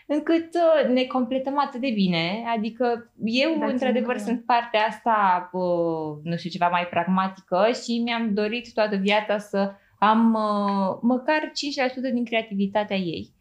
încât 0.07 0.49
uh, 0.53 0.89
ne 0.89 1.03
completăm 1.03 1.59
atât 1.59 1.81
de 1.81 1.89
bine. 1.89 2.43
Adică 2.57 3.11
eu, 3.23 3.49
Dați-mi 3.49 3.71
într-adevăr, 3.71 4.15
voie. 4.15 4.25
sunt 4.25 4.45
partea 4.45 4.85
asta, 4.85 5.49
uh, 5.51 6.17
nu 6.23 6.35
știu, 6.37 6.49
ceva 6.49 6.67
mai 6.67 6.87
pragmatică 6.87 7.69
și 7.83 8.01
mi-am 8.03 8.33
dorit 8.33 8.73
toată 8.73 8.95
viața 8.95 9.37
să 9.37 9.71
am 9.99 10.33
uh, 10.33 10.97
măcar 11.01 11.51
5% 12.09 12.13
din 12.13 12.25
creativitatea 12.25 12.97
ei. 12.97 13.33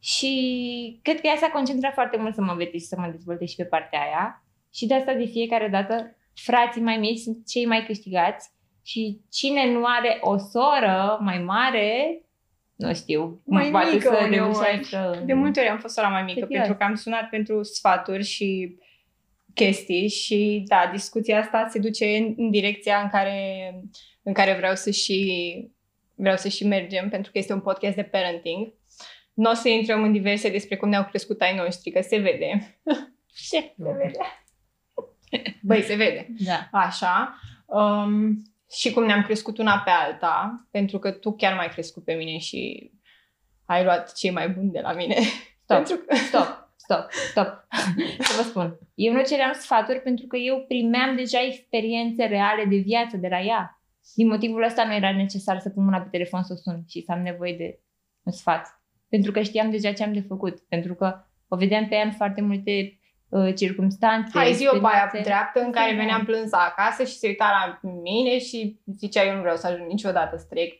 Și 0.00 1.00
cred 1.02 1.20
că 1.20 1.26
ea 1.26 1.36
s-a 1.36 1.50
concentrat 1.50 1.92
foarte 1.92 2.16
mult 2.16 2.34
să 2.34 2.42
mă 2.42 2.50
învețe 2.50 2.78
și 2.78 2.84
să 2.84 2.96
mă 2.98 3.08
dezvolte 3.10 3.44
și 3.44 3.56
pe 3.56 3.64
partea 3.64 4.00
aia. 4.00 4.44
Și 4.72 4.86
de 4.86 4.94
asta 4.94 5.14
de 5.14 5.24
fiecare 5.24 5.68
dată 5.68 6.16
frații 6.34 6.82
mai 6.82 6.96
mici 6.96 7.18
sunt 7.18 7.46
cei 7.46 7.66
mai 7.66 7.84
câștigați 7.86 8.50
și 8.88 9.20
cine 9.32 9.72
nu 9.72 9.84
are 9.84 10.18
o 10.20 10.36
soră 10.36 11.18
mai 11.20 11.38
mare, 11.38 12.20
nu 12.76 12.94
știu, 12.94 13.40
Mai 13.44 13.70
poate 13.70 13.90
mică 13.92 14.08
să 14.08 14.24
uneori. 14.24 14.34
reușească. 14.34 15.10
în- 15.20 15.26
De 15.26 15.32
multe 15.32 15.60
ori 15.60 15.68
am 15.68 15.78
fost 15.78 15.94
sora 15.94 16.08
mai 16.08 16.22
mică 16.22 16.38
Serios. 16.40 16.58
pentru 16.58 16.74
că 16.78 16.84
am 16.84 16.94
sunat 16.94 17.28
pentru 17.28 17.62
sfaturi 17.62 18.24
și 18.24 18.76
chestii 19.54 20.08
și 20.08 20.62
da, 20.66 20.88
discuția 20.92 21.38
asta 21.38 21.66
se 21.70 21.78
duce 21.78 22.16
în, 22.16 22.34
în 22.36 22.50
direcția 22.50 23.00
în 23.00 23.08
care, 23.08 23.72
în 24.22 24.32
care 24.32 24.54
vreau 24.56 24.74
să 24.74 24.90
și 24.90 25.20
vreau 26.14 26.36
să 26.36 26.48
și 26.48 26.66
mergem 26.66 27.08
pentru 27.08 27.32
că 27.32 27.38
este 27.38 27.52
un 27.52 27.60
podcast 27.60 27.94
de 27.96 28.02
parenting. 28.02 28.72
Nu 29.34 29.50
o 29.50 29.54
să 29.54 29.68
intrăm 29.68 30.02
în 30.02 30.12
diverse 30.12 30.50
despre 30.50 30.76
cum 30.76 30.88
ne-au 30.88 31.04
crescut 31.04 31.40
ai 31.40 31.56
noștri, 31.56 31.90
că 31.90 32.00
se 32.00 32.16
vede. 32.18 32.78
Ce? 33.50 33.60
Se 33.60 33.72
vede. 33.76 34.18
Băi, 35.62 35.82
se 35.82 35.94
vede. 35.94 36.26
Da. 36.38 36.68
Așa. 36.78 37.38
Um, 37.66 38.42
și 38.70 38.92
cum 38.92 39.04
ne-am 39.04 39.22
crescut 39.22 39.58
una 39.58 39.78
pe 39.78 39.90
alta, 39.90 40.66
pentru 40.70 40.98
că 40.98 41.10
tu 41.10 41.32
chiar 41.32 41.54
m-ai 41.54 41.68
crescut 41.68 42.04
pe 42.04 42.12
mine 42.12 42.38
și 42.38 42.90
ai 43.64 43.84
luat 43.84 44.12
cei 44.12 44.30
mai 44.30 44.48
buni 44.48 44.70
de 44.70 44.80
la 44.80 44.92
mine. 44.92 45.14
Stop. 45.64 45.76
pentru 45.76 45.96
că... 45.96 46.14
Stop. 46.14 46.70
stop, 46.76 47.10
stop. 47.10 47.66
Să 48.18 48.32
vă 48.36 48.42
spun. 48.42 48.78
Eu 48.94 49.12
nu 49.12 49.22
ceream 49.22 49.52
sfaturi 49.52 50.00
pentru 50.00 50.26
că 50.26 50.36
eu 50.36 50.64
primeam 50.68 51.16
deja 51.16 51.38
experiențe 51.46 52.24
reale 52.24 52.64
de 52.64 52.76
viață 52.76 53.16
de 53.16 53.28
la 53.28 53.40
ea. 53.40 53.82
Din 54.14 54.28
motivul 54.28 54.62
ăsta 54.62 54.84
nu 54.84 54.94
era 54.94 55.12
necesar 55.12 55.58
să 55.58 55.70
pun 55.70 55.84
mâna 55.84 56.00
pe 56.00 56.08
telefon 56.10 56.42
să 56.42 56.52
o 56.52 56.56
sun 56.56 56.84
și 56.88 57.02
să 57.02 57.12
am 57.12 57.20
nevoie 57.20 57.56
de 57.56 57.80
un 58.22 58.32
sfat. 58.32 58.82
Pentru 59.08 59.32
că 59.32 59.42
știam 59.42 59.70
deja 59.70 59.92
ce 59.92 60.02
am 60.02 60.12
de 60.12 60.20
făcut. 60.20 60.60
Pentru 60.60 60.94
că 60.94 61.24
o 61.48 61.56
vedeam 61.56 61.88
pe 61.88 61.94
ea 61.94 62.04
în 62.04 62.12
foarte 62.12 62.40
multe 62.40 62.70
uh, 62.70 63.07
circumstanțe. 63.56 64.38
Hai 64.38 64.52
zi 64.52 64.66
o 64.66 64.80
baia 64.80 64.94
experiențe. 65.02 65.30
dreaptă 65.30 65.60
în 65.60 65.70
care 65.72 65.90
Da. 65.90 65.96
veneam 65.96 66.24
plânsă 66.24 66.56
acasă 66.56 67.04
și 67.04 67.16
se 67.18 67.26
uita 67.26 67.48
la 67.58 67.90
mine 68.02 68.38
și 68.38 68.78
zicea 68.96 69.24
eu 69.24 69.34
nu 69.34 69.40
vreau 69.40 69.56
să 69.56 69.66
ajung 69.66 69.88
niciodată 69.88 70.36
să 70.36 70.46
trec, 70.50 70.72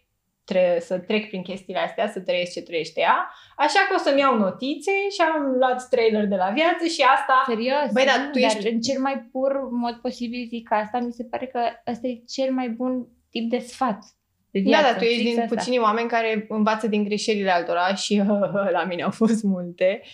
tre- 0.45 0.79
să 0.81 0.99
trec 0.99 1.29
prin 1.29 1.43
chestiile 1.43 1.81
astea, 1.81 2.09
să 2.09 2.21
trăiesc 2.21 2.53
ce 2.53 2.63
trăiește 2.63 3.01
ea. 3.01 3.31
Așa 3.57 3.81
că 3.89 3.95
o 3.97 4.03
să-mi 4.03 4.21
iau 4.21 4.39
notițe 4.39 4.91
și 5.11 5.21
am 5.21 5.43
luat 5.59 5.89
trailer 5.89 6.27
de 6.27 6.37
la 6.37 6.51
viață 6.55 6.85
și 6.87 7.03
asta 7.17 7.43
Serios. 7.47 7.93
Băi, 7.93 8.05
dar 8.05 8.19
nu? 8.25 8.31
tu 8.31 8.39
ești- 8.39 8.63
dar 8.63 8.73
în 8.73 8.81
cel 8.81 9.01
mai 9.01 9.29
pur 9.33 9.69
mod 9.71 9.95
posibil 9.95 10.47
zic 10.49 10.73
asta, 10.73 10.99
mi 10.99 11.13
se 11.13 11.25
pare 11.25 11.47
că 11.47 11.61
ăsta 11.91 12.07
e 12.07 12.23
cel 12.29 12.53
mai 12.53 12.69
bun 12.69 13.07
tip 13.31 13.51
de 13.51 13.59
sfat. 13.59 13.99
De 14.51 14.61
Da, 14.61 14.69
viață, 14.69 14.85
dar 14.85 14.97
tu 14.99 15.05
ești 15.05 15.17
fix 15.23 15.31
din 15.31 15.41
asta. 15.43 15.55
puținii 15.55 15.79
oameni 15.79 16.09
care 16.09 16.47
învață 16.49 16.87
din 16.87 17.05
greșelile 17.05 17.51
altora 17.51 17.95
și 17.95 18.23
la 18.79 18.85
mine 18.89 19.03
au 19.03 19.11
fost 19.11 19.43
multe. 19.43 20.01
Uh, 20.03 20.09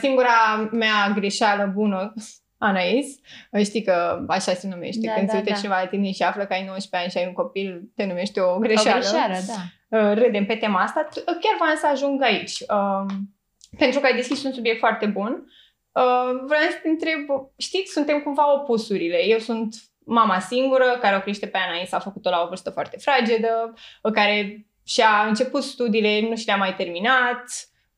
Singura 0.00 0.68
mea 0.72 1.12
greșeală 1.14 1.70
bună, 1.74 2.12
Anais, 2.58 3.06
uh, 3.50 3.64
știi 3.64 3.82
că 3.82 4.24
așa 4.28 4.52
se 4.54 4.68
numește, 4.68 5.06
Da, 5.06 5.12
când 5.12 5.26
da, 5.26 5.32
se 5.32 5.38
uită 5.38 5.50
da. 5.50 5.56
cineva 5.56 5.80
la 5.80 5.86
tine 5.86 6.12
și 6.12 6.22
află 6.22 6.44
că 6.44 6.52
ai 6.52 6.64
19 6.64 6.96
ani 6.96 7.10
și 7.10 7.18
ai 7.18 7.26
un 7.26 7.32
copil, 7.32 7.82
te 7.96 8.04
numește 8.04 8.40
o 8.40 8.54
O 8.54 8.58
greșeală. 8.58 8.98
greșeală, 9.00 9.34
da. 9.46 9.98
Uh, 9.98 10.14
Râdem 10.18 10.46
pe 10.46 10.54
tema 10.54 10.80
asta. 10.80 11.08
T- 11.08 11.24
Chiar 11.24 11.56
vreau 11.60 11.76
să 11.76 11.86
ajung 11.86 12.22
aici, 12.22 12.60
uh, 12.60 13.14
pentru 13.78 14.00
că 14.00 14.06
ai 14.06 14.14
deschis 14.16 14.42
un 14.44 14.52
subiect 14.52 14.78
foarte 14.78 15.06
bun. 15.06 15.44
Uh, 15.92 16.30
vreau 16.46 16.62
să 16.70 16.78
te 16.82 16.88
întreb, 16.88 17.18
știi, 17.58 17.86
suntem 17.86 18.20
cumva 18.20 18.54
opusurile. 18.54 19.24
Eu 19.26 19.38
sunt 19.38 19.74
mama 20.04 20.38
singură 20.38 20.98
care 21.00 21.16
o 21.16 21.20
crește 21.20 21.46
pe 21.46 21.58
Anais, 21.68 21.92
a 21.92 21.98
făcut-o 21.98 22.30
la 22.30 22.42
o 22.44 22.48
vârstă 22.48 22.70
foarte 22.70 22.96
fragedă, 22.98 23.74
care 24.12 24.66
și-a 24.86 25.24
început 25.28 25.62
studiile, 25.62 26.28
nu 26.28 26.36
și 26.36 26.46
le-a 26.46 26.56
mai 26.56 26.74
terminat, 26.74 27.44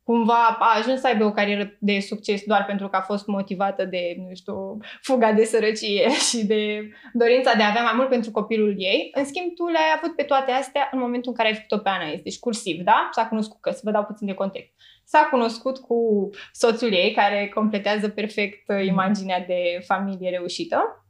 cumva 0.05 0.57
a 0.59 0.79
ajuns 0.79 1.01
să 1.01 1.07
aibă 1.07 1.25
o 1.25 1.33
carieră 1.33 1.77
de 1.79 1.99
succes 2.01 2.43
doar 2.45 2.65
pentru 2.65 2.89
că 2.89 2.97
a 2.97 3.01
fost 3.01 3.27
motivată 3.27 3.85
de, 3.85 4.15
nu 4.19 4.35
știu, 4.35 4.79
fuga 5.03 5.33
de 5.33 5.45
sărăcie 5.45 6.09
și 6.29 6.47
de 6.47 6.89
dorința 7.13 7.55
de 7.55 7.63
a 7.63 7.69
avea 7.69 7.83
mai 7.83 7.93
mult 7.97 8.09
pentru 8.09 8.31
copilul 8.31 8.75
ei. 8.79 9.11
În 9.15 9.25
schimb, 9.25 9.55
tu 9.55 9.67
le-ai 9.67 9.95
avut 9.97 10.17
pe 10.17 10.23
toate 10.23 10.51
astea 10.51 10.89
în 10.93 10.99
momentul 10.99 11.31
în 11.31 11.37
care 11.37 11.49
ai 11.49 11.55
făcut-o 11.55 11.79
pe 11.79 11.89
Anais, 11.89 12.21
deci 12.21 12.39
cursiv, 12.39 12.83
da? 12.83 13.09
S-a 13.13 13.27
cunoscut, 13.27 13.61
că 13.61 13.71
să 13.71 13.81
vă 13.85 13.91
dau 13.91 14.05
puțin 14.05 14.27
de 14.27 14.35
context. 14.35 14.73
S-a 15.05 15.29
cunoscut 15.31 15.79
cu 15.79 16.31
soțul 16.53 16.93
ei, 16.93 17.13
care 17.13 17.51
completează 17.55 18.09
perfect 18.09 18.69
uh, 18.69 18.87
imaginea 18.87 19.45
de 19.47 19.83
familie 19.87 20.31
reușită. 20.31 21.05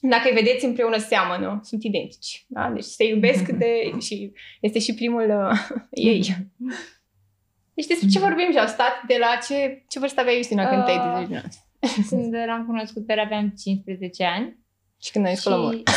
Dacă 0.00 0.28
îi 0.28 0.34
vedeți 0.34 0.64
împreună, 0.64 0.96
seamănă, 0.96 1.60
sunt 1.62 1.84
identici. 1.84 2.44
Da? 2.48 2.70
Deci 2.74 2.84
se 2.84 3.04
iubesc 3.04 3.48
de, 3.62 3.92
și 4.00 4.32
este 4.60 4.78
și 4.78 4.94
primul 4.94 5.50
uh, 5.50 5.80
ei. 5.90 6.36
Deci 7.80 7.88
despre 7.88 8.08
ce 8.08 8.18
vorbim 8.18 8.50
și 8.50 8.58
au 8.58 8.66
stat 8.66 8.94
de 9.06 9.16
la 9.18 9.38
ce, 9.46 9.84
ce 9.88 9.98
vârstă 9.98 10.20
aveai 10.20 10.36
Justina 10.36 10.68
când 10.68 10.84
te-ai 10.84 10.96
Uh, 10.96 11.04
dezvoltat? 11.04 11.52
Când 12.08 12.34
l-am 12.46 12.64
cunoscut 12.66 13.06
pe 13.06 13.12
ea 13.12 13.24
aveam 13.24 13.48
15 13.48 14.24
ani. 14.24 14.58
Și 15.02 15.10
când 15.12 15.26
ai 15.26 15.34
și... 15.34 15.40
școală 15.40 15.62
mort. 15.62 15.90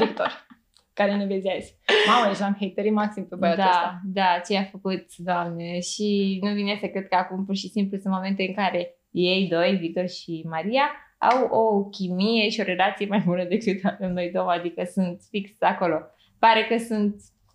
Victor, 0.00 0.46
care 0.92 1.16
ne 1.16 1.26
vezi 1.26 1.48
azi. 1.48 1.76
Mamă, 2.06 2.26
deci 2.26 2.38
l-am 2.38 2.56
haterit 2.60 2.92
maxim 2.92 3.26
pe 3.26 3.36
băiatul 3.36 3.62
da, 3.62 3.68
ăsta. 3.68 4.00
da, 4.04 4.40
ce 4.46 4.56
a 4.56 4.64
făcut, 4.64 5.06
doamne. 5.16 5.80
Și 5.80 6.38
nu 6.42 6.54
vine 6.54 6.76
să 6.80 6.86
cred 6.86 7.08
că 7.08 7.14
acum 7.14 7.44
pur 7.44 7.56
și 7.56 7.68
simplu 7.68 7.98
sunt 7.98 8.12
momente 8.14 8.42
în 8.48 8.54
care 8.54 8.98
ei 9.10 9.48
doi, 9.48 9.76
Victor 9.76 10.08
și 10.08 10.44
Maria, 10.48 10.90
au 11.18 11.44
o 11.44 11.84
chimie 11.84 12.48
și 12.48 12.60
o 12.60 12.64
relație 12.64 13.06
mai 13.06 13.22
bună 13.24 13.44
decât 13.44 13.84
avem 13.84 14.12
noi 14.12 14.30
două, 14.30 14.50
adică 14.50 14.82
sunt 14.92 15.22
fix 15.30 15.50
acolo. 15.58 15.96
Pare 16.38 16.66
că 16.68 16.76
sunt 16.78 17.14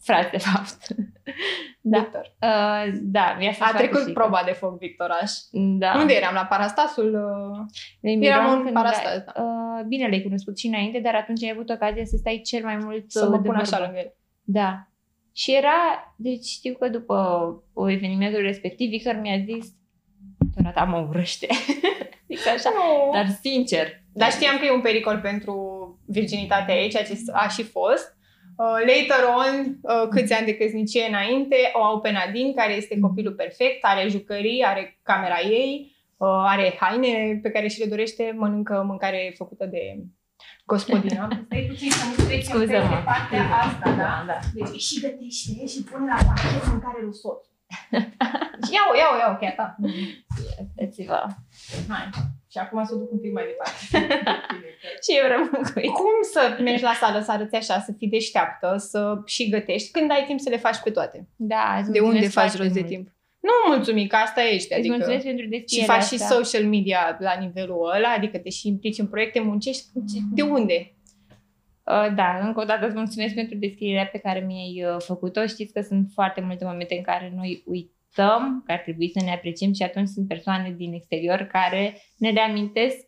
frați, 0.10 0.32
de 0.32 0.38
fapt. 0.38 0.78
da. 1.94 2.00
Victor. 2.00 2.26
Uh, 2.42 2.92
da, 3.02 3.36
mi-a 3.40 3.48
fost 3.52 3.62
A 3.62 3.64
foarte 3.66 3.78
trecut 3.84 4.02
frică. 4.04 4.20
proba 4.20 4.42
de 4.46 4.52
foc 4.52 4.78
Victoraș. 4.78 5.32
Da. 5.52 5.94
Unde 6.00 6.14
eram? 6.14 6.34
La 6.34 6.46
Parastasul? 6.46 7.06
uh, 7.14 7.66
Le 8.02 8.10
Eram 8.12 8.20
miram 8.20 8.52
în 8.58 8.62
când 8.64 8.74
Parastas, 8.74 9.14
era- 9.14 9.34
Uh, 9.44 9.86
bine, 9.88 10.08
le-ai 10.08 10.22
cunoscut 10.22 10.58
și 10.58 10.68
înainte, 10.68 11.00
dar 11.00 11.16
atunci 11.16 11.44
ai 11.44 11.52
avut 11.54 11.70
ocazia 11.70 12.06
să 12.06 12.16
stai 12.18 12.42
cel 12.46 12.64
mai 12.64 12.76
mult 12.78 13.12
Să 13.12 13.24
uh, 13.26 13.30
mă 13.32 13.38
de 13.38 13.48
pun 13.48 13.56
așa 13.56 13.70
vorbă. 13.78 13.84
lângă 13.86 14.00
el. 14.00 14.14
Da. 14.44 14.88
Și 15.34 15.56
era, 15.56 16.14
deci 16.18 16.46
știu 16.46 16.74
că 16.80 16.88
după 16.88 17.16
o 17.74 17.90
evenimentul 17.90 18.42
respectiv, 18.42 18.90
Victor 18.90 19.20
mi-a 19.22 19.38
zis, 19.46 19.68
Doamna 20.56 20.72
ta 20.72 20.84
mă 20.84 21.06
urăște. 21.10 21.48
Zic 22.30 22.48
așa. 22.48 22.70
Dar 23.14 23.28
sincer. 23.42 23.88
Dar 24.14 24.32
știam 24.32 24.58
că 24.58 24.66
e 24.66 24.72
un 24.72 24.82
pericol 24.82 25.20
pentru 25.20 25.54
virginitatea 26.06 26.76
ei, 26.76 26.90
ceea 26.90 27.04
ce 27.04 27.14
a 27.32 27.48
și 27.48 27.64
fost. 27.64 28.18
Uh, 28.60 28.80
later 28.92 29.24
on, 29.42 29.80
uh, 29.82 30.08
câți 30.10 30.34
ani 30.34 30.46
de 30.46 30.58
căsnicie 30.58 31.06
înainte, 31.08 31.56
o 31.74 31.84
au 31.84 32.00
pe 32.00 32.12
Nadine, 32.12 32.52
care 32.52 32.74
este 32.74 33.00
copilul 33.00 33.34
perfect, 33.34 33.80
are 33.82 34.08
jucării, 34.08 34.64
are 34.66 35.00
camera 35.04 35.40
ei, 35.40 35.96
uh, 36.18 36.28
are 36.28 36.78
haine 36.80 37.40
pe 37.42 37.50
care 37.50 37.68
și 37.68 37.80
le 37.80 37.86
dorește, 37.86 38.36
mănâncă 38.38 38.84
mâncare 38.88 39.34
făcută 39.38 39.66
de 39.66 40.04
gospodină. 40.66 41.28
Stai 41.46 41.66
puțin 41.70 41.92
să 41.92 42.06
nu 42.06 42.26
trecem 42.26 42.56
Scuză-mă. 42.56 42.88
pe 42.96 43.02
partea 43.06 43.44
asta, 43.64 43.90
da? 43.98 44.24
da. 44.28 44.40
Deci 44.54 44.82
și 44.82 45.00
gătește 45.02 45.68
și 45.68 45.84
pune 45.84 46.06
la 46.06 46.20
pachet 46.26 46.68
mâncare 46.68 47.02
lui 47.02 47.16
soț. 47.16 47.46
Iau, 48.76 48.90
iau, 49.02 49.14
iau, 49.20 49.38
chiar 49.42 49.54
ta. 49.58 49.76
Uitați-vă. 50.78 51.26
Hai. 51.88 52.10
Și 52.52 52.58
acum 52.58 52.84
să 52.86 52.94
o 52.94 52.98
duc 52.98 53.12
un 53.12 53.20
pic 53.20 53.32
mai 53.34 53.44
departe. 53.46 54.14
Și 55.04 55.12
eu 55.22 55.28
rămân 55.32 55.62
cu 55.74 55.80
ei. 55.80 55.88
Cum 55.88 56.16
să 56.32 56.58
mergi 56.62 56.84
la 56.84 56.94
sală, 56.94 57.20
să 57.22 57.32
arăți 57.32 57.56
așa, 57.56 57.80
să 57.80 57.92
fii 57.98 58.08
deșteaptă, 58.08 58.76
să 58.78 59.22
și 59.26 59.50
gătești, 59.50 59.92
când 59.92 60.12
ai 60.12 60.24
timp 60.28 60.40
să 60.40 60.50
le 60.50 60.58
faci 60.58 60.78
pe 60.84 60.90
toate? 60.90 61.28
Da, 61.36 61.76
îți 61.80 61.92
De 61.92 62.00
unde 62.00 62.12
mulțumesc 62.12 62.34
faci 62.34 62.44
foarte 62.44 62.62
rost 62.64 62.74
de 62.74 62.80
mult. 62.80 62.92
timp? 62.92 63.08
Nu 63.40 63.52
mulțumim 63.76 64.08
că 64.08 64.16
asta 64.16 64.42
ești, 64.44 64.68
Îți 64.68 64.74
adică... 64.74 64.94
mulțumesc 64.94 65.24
pentru 65.26 65.44
Și 65.44 65.50
deschiderea 65.50 65.94
faci 65.96 66.04
și 66.08 66.14
asta. 66.14 66.36
social 66.36 66.64
media 66.66 67.18
la 67.20 67.34
nivelul 67.40 67.92
ăla, 67.96 68.10
adică 68.18 68.38
te 68.38 68.50
și 68.50 68.68
implici 68.68 68.98
în 68.98 69.08
proiecte, 69.08 69.40
muncești. 69.40 69.86
De 70.34 70.42
unde? 70.42 70.94
Uh, 71.84 72.14
Da, 72.16 72.40
încă 72.44 72.60
o 72.62 72.64
dată 72.64 72.86
îți 72.86 72.96
mulțumesc 72.96 73.34
pentru 73.34 73.56
descrierea 73.58 74.06
pe 74.06 74.18
care 74.18 74.40
mi-ai 74.40 74.84
uh, 74.94 75.02
făcut-o. 75.02 75.46
Știți 75.46 75.74
că 75.74 75.82
sunt 75.82 76.10
foarte 76.14 76.42
multe 76.42 76.66
momente 76.66 76.96
în 76.96 77.02
care 77.04 77.32
noi 77.36 77.64
uităm 77.66 77.94
că 78.66 78.72
ar 78.72 78.80
trebui 78.84 79.10
să 79.10 79.24
ne 79.24 79.32
apreciem 79.32 79.74
și 79.74 79.84
atunci 79.84 80.08
sunt 80.08 80.28
persoane 80.28 80.74
din 80.78 80.94
exterior 80.94 81.50
care 81.52 82.02
ne 82.18 82.32
reamintesc 82.32 83.08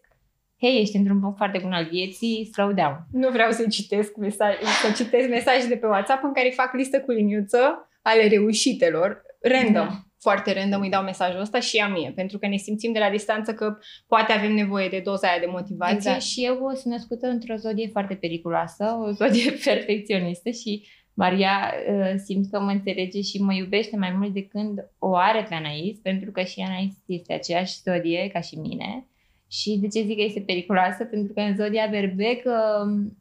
hei, 0.61 0.81
ești 0.81 0.95
într-un 0.95 1.19
punct 1.19 1.37
foarte 1.37 1.59
bun 1.61 1.71
al 1.71 1.87
vieții, 1.91 2.49
slow 2.53 2.71
down. 2.71 2.97
Nu 3.11 3.29
vreau 3.29 3.51
să 3.51 3.67
citesc 3.67 4.15
mesaj, 4.15 4.55
să 4.81 5.03
citesc 5.03 5.29
mesaje 5.29 5.67
de 5.67 5.75
pe 5.75 5.85
WhatsApp 5.85 6.23
în 6.23 6.33
care 6.33 6.47
îi 6.47 6.53
fac 6.53 6.73
listă 6.73 6.99
cu 6.99 7.11
liniuță 7.11 7.89
ale 8.01 8.27
reușitelor, 8.27 9.21
random. 9.41 9.87
Da. 9.87 9.99
Foarte 10.19 10.53
random 10.53 10.81
îi 10.81 10.89
dau 10.89 11.03
mesajul 11.03 11.39
ăsta 11.39 11.59
și 11.59 11.77
a 11.77 11.87
mie, 11.87 12.11
pentru 12.15 12.37
că 12.37 12.47
ne 12.47 12.55
simțim 12.55 12.91
de 12.91 12.99
la 12.99 13.09
distanță 13.09 13.53
că 13.53 13.77
poate 14.07 14.31
avem 14.31 14.53
nevoie 14.53 14.89
de 14.89 14.99
doza 14.99 15.27
aia 15.27 15.39
de 15.39 15.45
motivație. 15.45 15.95
Exact. 15.95 16.21
Și 16.21 16.45
eu 16.45 16.71
sunt 16.73 16.93
născută 16.93 17.27
într-o 17.27 17.55
zodie 17.55 17.87
foarte 17.87 18.15
periculoasă, 18.15 18.97
o 19.07 19.11
zodie 19.11 19.51
perfecționistă 19.65 20.49
și 20.49 20.87
Maria 21.13 21.73
uh, 21.89 22.13
simt 22.15 22.51
că 22.51 22.59
mă 22.59 22.71
înțelege 22.71 23.21
și 23.21 23.41
mă 23.41 23.53
iubește 23.53 23.97
mai 23.97 24.11
mult 24.11 24.33
de 24.33 24.47
când 24.47 24.89
o 24.99 25.15
are 25.15 25.45
pe 25.49 25.55
Anais, 25.55 25.97
pentru 25.97 26.31
că 26.31 26.41
și 26.41 26.59
Anais 26.59 26.93
este 27.05 27.33
aceeași 27.33 27.81
zodie 27.81 28.29
ca 28.33 28.39
și 28.39 28.55
mine. 28.55 29.05
Și 29.49 29.77
de 29.81 29.87
ce 29.87 30.01
zic 30.01 30.15
că 30.15 30.23
este 30.23 30.41
periculoasă? 30.41 31.03
Pentru 31.05 31.33
că 31.33 31.39
în 31.39 31.55
zodia 31.55 31.87
berbec 31.89 32.43
um, 32.45 33.17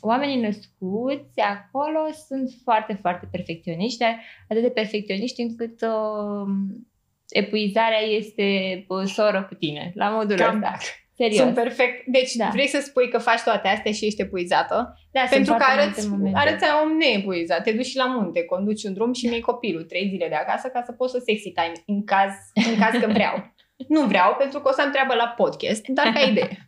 oamenii 0.00 0.40
născuți 0.40 1.40
acolo 1.40 1.98
sunt 2.26 2.50
foarte, 2.62 2.98
foarte 3.00 3.28
perfecționiști, 3.30 3.98
dar 3.98 4.20
atât 4.48 4.62
de 4.62 4.70
perfecționiști 4.70 5.40
încât 5.40 5.80
um, 5.80 6.86
epuizarea 7.28 8.00
este 8.00 8.44
uh, 8.88 9.04
soră 9.04 9.44
cu 9.48 9.54
tine, 9.54 9.92
la 9.94 10.08
modul 10.08 10.36
Cam 10.36 10.56
ăsta. 10.56 10.72
Dacă. 11.18 11.30
Serios. 11.32 11.36
Sunt 11.42 11.54
perfect. 11.54 12.06
Deci 12.06 12.32
Da. 12.34 12.48
vrei 12.52 12.66
să 12.66 12.80
spui 12.84 13.08
că 13.10 13.18
faci 13.18 13.40
toate 13.40 13.68
astea 13.68 13.92
și 13.92 14.06
ești 14.06 14.20
epuizată? 14.20 14.94
Da, 15.12 15.20
sunt 15.20 15.30
Pentru 15.30 15.52
că 15.52 15.58
foarte 15.58 15.80
arăți, 15.80 16.00
multe 16.08 16.16
momente. 16.16 16.38
arăți 16.38 16.64
a 16.64 16.80
om 16.82 16.96
neepuizat. 16.96 17.62
Te 17.62 17.72
duci 17.72 17.86
și 17.86 17.96
la 17.96 18.06
munte, 18.06 18.44
conduci 18.44 18.82
un 18.84 18.92
drum 18.92 19.12
și 19.12 19.26
mi 19.26 19.40
copilul 19.40 19.82
trei 19.84 20.08
zile 20.08 20.28
de 20.28 20.34
acasă 20.34 20.68
ca 20.68 20.82
să 20.86 20.92
poți 20.92 21.12
să 21.12 21.22
sexy 21.24 21.50
time 21.52 21.72
în 21.86 22.04
caz, 22.04 22.32
în 22.54 22.78
caz 22.78 23.00
că 23.00 23.06
vreau. 23.12 23.54
nu 23.94 24.00
vreau 24.06 24.34
pentru 24.38 24.60
că 24.60 24.68
o 24.68 24.72
să 24.72 24.80
am 24.80 24.90
treabă 24.90 25.14
la 25.14 25.26
podcast, 25.36 25.86
dar 25.86 26.12
ca 26.12 26.20
idee. 26.20 26.62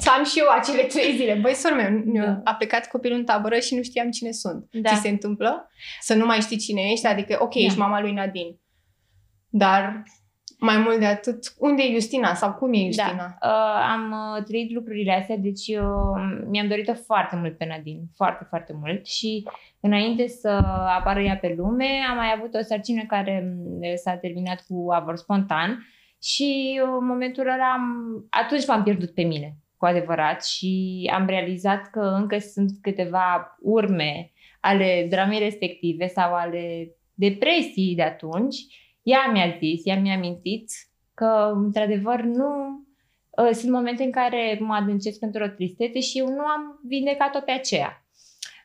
Să 0.00 0.10
am 0.10 0.24
și 0.24 0.38
eu 0.38 0.46
acele 0.48 0.82
trei 0.82 1.16
zile. 1.16 1.34
Băi, 1.34 1.54
sor 1.54 1.72
meu, 1.72 2.02
Da. 2.24 2.40
a 2.44 2.54
plecat 2.54 2.88
copilul 2.88 3.18
în 3.18 3.24
tabără 3.24 3.58
și 3.58 3.74
nu 3.74 3.82
știam 3.82 4.10
cine 4.10 4.30
sunt. 4.30 4.66
Da. 4.70 4.90
Ți 4.94 5.00
se 5.00 5.08
întâmplă? 5.08 5.70
Să 6.00 6.14
nu 6.14 6.26
mai 6.26 6.40
știi 6.40 6.56
cine 6.56 6.80
ești? 6.90 7.06
Adică, 7.06 7.36
ok, 7.40 7.54
Da. 7.54 7.60
ești 7.60 7.78
mama 7.78 8.00
lui 8.00 8.12
Nadine. 8.12 8.56
Dar 9.48 10.02
mai 10.60 10.78
mult 10.78 10.98
de 10.98 11.04
atât, 11.04 11.54
unde 11.58 11.82
e 11.82 11.92
Justina 11.92 12.34
sau 12.34 12.52
cum 12.52 12.72
e 12.72 12.84
Justina? 12.84 13.36
Da. 13.40 13.48
Uh, 13.48 13.92
am 13.92 14.10
uh, 14.10 14.42
trăit 14.42 14.72
lucrurile 14.72 15.12
astea, 15.12 15.36
deci 15.36 15.66
eu 15.66 16.14
mi-am 16.50 16.68
dorit-o 16.68 16.94
foarte 16.94 17.36
mult 17.36 17.56
pe 17.56 17.66
Nadine, 17.66 18.02
foarte, 18.16 18.46
foarte 18.48 18.72
mult 18.80 19.06
și 19.06 19.48
înainte 19.80 20.26
să 20.26 20.48
apară 20.98 21.20
ea 21.20 21.36
pe 21.36 21.54
lume, 21.56 21.88
am 22.10 22.16
mai 22.16 22.32
avut 22.36 22.54
o 22.54 22.62
sarcină 22.62 23.02
care 23.06 23.56
m, 23.56 23.96
s-a 23.96 24.16
terminat 24.16 24.64
cu 24.68 24.86
avort 24.92 25.18
spontan 25.18 25.86
Și 26.22 26.80
uh, 26.82 26.96
în 27.00 27.06
momentul 27.06 27.48
ăla, 27.48 27.72
am, 27.72 27.84
atunci 28.30 28.66
m-am 28.66 28.82
pierdut 28.82 29.10
pe 29.10 29.22
mine, 29.22 29.56
cu 29.76 29.86
adevărat, 29.86 30.44
și 30.44 31.02
am 31.14 31.26
realizat 31.26 31.90
că 31.90 32.00
încă 32.00 32.38
sunt 32.38 32.70
câteva 32.80 33.56
urme 33.60 34.32
ale 34.60 35.06
dramei 35.10 35.38
respective 35.38 36.06
sau 36.06 36.34
ale 36.34 36.90
depresii 37.14 37.94
de 37.94 38.02
atunci. 38.02 38.56
Ea 39.12 39.30
mi-a 39.32 39.56
zis, 39.58 39.80
ea 39.84 40.00
mi-a 40.00 40.18
mintit 40.18 40.70
că, 41.14 41.52
într-adevăr, 41.54 42.20
nu 42.20 42.48
uh, 43.30 43.50
sunt 43.52 43.72
momente 43.72 44.02
în 44.02 44.10
care 44.10 44.58
mă 44.60 44.74
adâncesc 44.74 45.22
într-o 45.22 45.48
tristețe 45.48 46.00
și 46.00 46.18
eu 46.18 46.26
nu 46.26 46.44
am 46.44 46.80
vindecat-o 46.84 47.40
pe 47.40 47.50
aceea. 47.50 48.02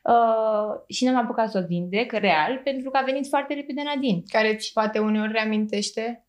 Uh, 0.02 0.80
și 0.88 1.04
n-am 1.04 1.24
apucat 1.24 1.50
să 1.50 1.60
o 1.62 1.66
vindec 1.66 2.12
real 2.12 2.60
pentru 2.64 2.90
că 2.90 2.96
a 2.96 3.04
venit 3.04 3.26
foarte 3.26 3.54
repede 3.54 3.82
Nadine. 3.84 4.22
Care 4.28 4.54
ți 4.54 4.72
poate 4.72 4.98
uneori 4.98 5.32
reamintește? 5.32 6.26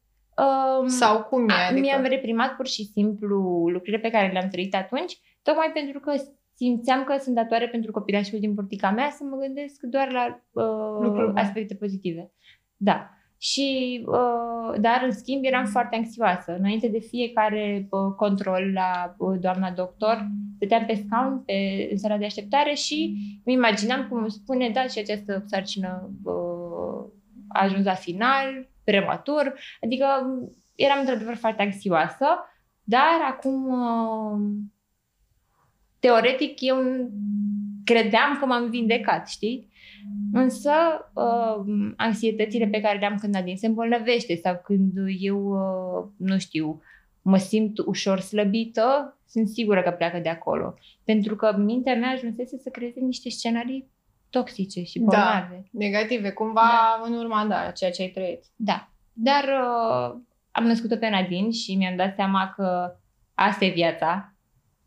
Um, 0.79 0.87
Sau 0.87 1.23
cum 1.23 1.49
e? 1.49 1.53
a, 1.53 1.65
Adică... 1.65 1.79
Mi-am 1.79 2.03
reprimat 2.03 2.55
pur 2.55 2.67
și 2.67 2.83
simplu 2.83 3.37
lucrurile 3.67 3.97
pe 3.97 4.09
care 4.09 4.31
le-am 4.31 4.49
trăit 4.49 4.75
atunci, 4.75 5.19
tocmai 5.41 5.71
pentru 5.73 5.99
că 5.99 6.13
simțeam 6.55 7.03
că 7.03 7.17
sunt 7.17 7.35
datoare 7.35 7.67
pentru 7.67 7.91
copilașul 7.91 8.39
din 8.39 8.53
portica 8.53 8.91
mea 8.91 9.09
să 9.09 9.23
mă 9.23 9.37
gândesc 9.37 9.81
doar 9.81 10.11
la 10.11 10.41
uh, 10.51 11.05
Lucruri 11.05 11.27
bune. 11.27 11.41
aspecte 11.41 11.75
pozitive. 11.75 12.31
Da. 12.77 13.14
Și, 13.37 14.01
uh, 14.07 14.79
dar 14.79 15.01
în 15.03 15.11
schimb 15.11 15.43
eram 15.43 15.65
foarte 15.65 15.95
anxioasă. 15.95 16.55
Înainte 16.55 16.87
de 16.87 16.99
fiecare 16.99 17.87
uh, 17.89 18.13
control 18.15 18.71
la 18.73 19.15
uh, 19.17 19.39
doamna 19.39 19.71
doctor, 19.71 20.27
stăteam 20.55 20.85
pe 20.85 21.03
scaun 21.05 21.43
pe, 21.45 21.87
în 21.91 21.97
sala 21.97 22.17
de 22.17 22.25
așteptare 22.25 22.73
și 22.73 23.15
îmi 23.43 23.55
imaginam 23.55 24.07
cum 24.07 24.17
îmi 24.17 24.31
spune, 24.31 24.69
da, 24.69 24.87
și 24.87 24.99
această 24.99 25.43
sarcină 25.47 26.09
uh, 26.23 27.11
a 27.47 27.63
ajuns 27.63 27.85
la 27.85 27.93
final, 27.93 28.69
prematur. 28.83 29.53
Adică 29.81 30.05
eram 30.75 30.99
într-adevăr 30.99 31.35
foarte 31.35 31.61
anxioasă, 31.61 32.25
dar 32.83 33.19
acum, 33.29 33.67
uh, 33.67 34.39
teoretic, 35.99 36.61
eu 36.61 36.75
credeam 37.85 38.37
că 38.39 38.45
m-am 38.45 38.69
vindecat, 38.69 39.27
știi? 39.27 39.69
Însă, 40.33 40.71
uh, 41.13 41.91
anxietățile 41.97 42.67
pe 42.67 42.81
care 42.81 42.99
le-am 42.99 43.17
când 43.17 43.33
Nadine 43.33 43.55
se 43.55 43.67
îmbolnăvește 43.67 44.35
sau 44.35 44.61
când 44.63 44.91
eu, 45.19 45.45
uh, 45.45 46.07
nu 46.17 46.37
știu, 46.37 46.81
mă 47.21 47.37
simt 47.37 47.77
ușor 47.77 48.19
slăbită, 48.19 49.17
sunt 49.27 49.47
sigură 49.47 49.81
că 49.81 49.91
pleacă 49.91 50.19
de 50.19 50.29
acolo. 50.29 50.73
Pentru 51.03 51.35
că 51.35 51.55
mintea 51.57 51.95
mea 51.95 52.09
ajunsese 52.09 52.57
să 52.57 52.69
creeze 52.69 52.99
niște 52.99 53.29
scenarii 53.29 53.89
toxice 54.29 54.83
și 54.83 54.99
Da. 54.99 55.05
bolnave. 55.05 55.67
Negative, 55.71 56.29
cumva 56.29 57.01
în 57.05 57.13
urma, 57.13 57.45
da, 57.45 57.71
ceea 57.71 57.91
ce 57.91 58.01
ai 58.01 58.07
trăit. 58.07 58.43
Da. 58.55 58.89
Dar 59.13 59.43
uh, 59.43 60.15
am 60.51 60.63
născut-o 60.63 60.95
pe 60.95 61.09
Nadine 61.09 61.49
și 61.49 61.75
mi-am 61.75 61.95
dat 61.95 62.15
seama 62.15 62.53
că 62.55 62.95
asta 63.33 63.65
e 63.65 63.69
viața. 63.69 64.34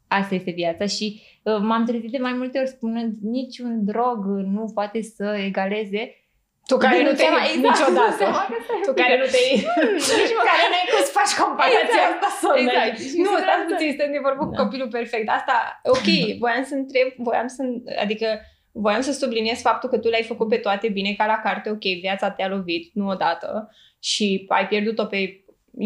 Asta 0.09 0.35
este 0.35 0.51
viața 0.51 0.87
și 0.87 1.07
uh, 1.43 1.59
m-am 1.69 1.85
trezit 1.85 2.11
de 2.11 2.19
mai 2.19 2.33
multe 2.33 2.59
ori 2.59 2.69
spunând 2.69 3.13
niciun 3.23 3.85
drog 3.85 4.19
nu 4.27 4.71
poate 4.75 5.03
să 5.03 5.25
egaleze 5.49 6.03
Tu 6.71 6.77
care 6.77 6.95
Dându-mi 6.97 7.11
nu 7.11 7.17
te 7.19 7.25
seama- 7.25 7.43
iei 7.45 7.57
exact, 7.57 7.67
niciodată. 7.69 7.95
dându-mi 7.95 8.21
seama 8.23 8.43
că 8.51 8.57
stai 8.65 8.81
Tu 8.87 8.93
care 9.03 9.15
nu 9.23 9.27
te 9.35 9.41
iei. 9.49 9.59
Nici 10.21 10.35
măcar 10.39 10.55
care 10.61 10.67
n-ai 10.73 10.87
cum 10.93 11.01
să 11.09 11.13
faci 11.21 11.33
comparația 11.43 11.85
Exact, 11.87 12.11
asta 12.15 12.29
să 12.43 12.47
o 12.53 12.57
exact. 12.63 12.79
mergi. 12.87 13.03
Și 13.11 13.17
Nu, 13.25 13.31
sunt 13.33 13.43
stați 13.45 13.61
asta. 13.63 13.69
puțin, 13.71 13.89
stăm 13.97 14.11
de 14.17 14.21
vorbă 14.27 14.43
cu 14.49 14.55
Da. 14.57 14.61
copilul 14.63 14.91
perfect. 14.97 15.27
Asta, 15.39 15.57
ok, 15.95 16.09
voiam 16.43 16.65
să 16.71 16.75
întreb, 16.83 17.09
voiam 17.29 17.49
să, 17.57 17.63
adică 18.05 18.29
voiam 18.87 19.03
să 19.09 19.13
subliniez 19.13 19.59
faptul 19.69 19.89
că 19.93 19.99
tu 20.03 20.09
le-ai 20.13 20.31
făcut 20.33 20.49
pe 20.53 20.61
toate 20.67 20.87
bine 20.99 21.11
ca 21.19 21.25
la 21.33 21.39
carte, 21.47 21.69
ok, 21.77 21.85
viața 22.07 22.27
te-a 22.37 22.49
lovit, 22.55 22.85
nu 22.99 23.05
odată, 23.15 23.51
și 24.11 24.27
ai 24.59 24.67
pierdut-o 24.73 25.05
pe 25.13 25.21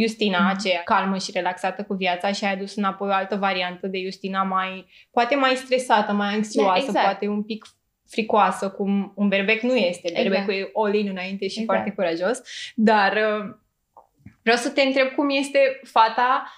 Justina, 0.00 0.38
Mhm. 0.38 0.48
aceea 0.56 0.82
calmă 0.84 1.18
și 1.18 1.30
relaxată 1.34 1.82
cu 1.84 1.94
viața 1.94 2.32
și 2.32 2.44
ai 2.44 2.52
adus 2.52 2.76
înapoi 2.76 3.08
o 3.08 3.12
altă 3.12 3.36
variantă 3.36 3.86
de 3.86 4.02
Justina 4.02 4.42
mai, 4.42 4.86
poate 5.10 5.34
mai 5.34 5.54
stresată, 5.54 6.12
mai 6.12 6.34
anxioasă, 6.34 6.80
Da, 6.80 6.84
exact. 6.86 7.04
poate 7.04 7.28
un 7.28 7.42
pic 7.42 7.66
fricoasă, 8.08 8.70
cum 8.70 9.12
un 9.16 9.28
berbec 9.28 9.60
nu 9.60 9.76
este. 9.76 10.10
Berbecul 10.14 10.52
e 10.54 10.70
all-in 10.74 11.08
înainte 11.08 11.48
și 11.48 11.60
Exact. 11.60 11.66
foarte 11.78 11.90
curajos. 11.90 12.40
Dar 12.74 13.12
uh, 13.12 13.54
vreau 14.42 14.56
să 14.56 14.70
te 14.70 14.82
întreb 14.82 15.08
cum 15.08 15.30
este 15.30 15.80
fata 15.82 16.52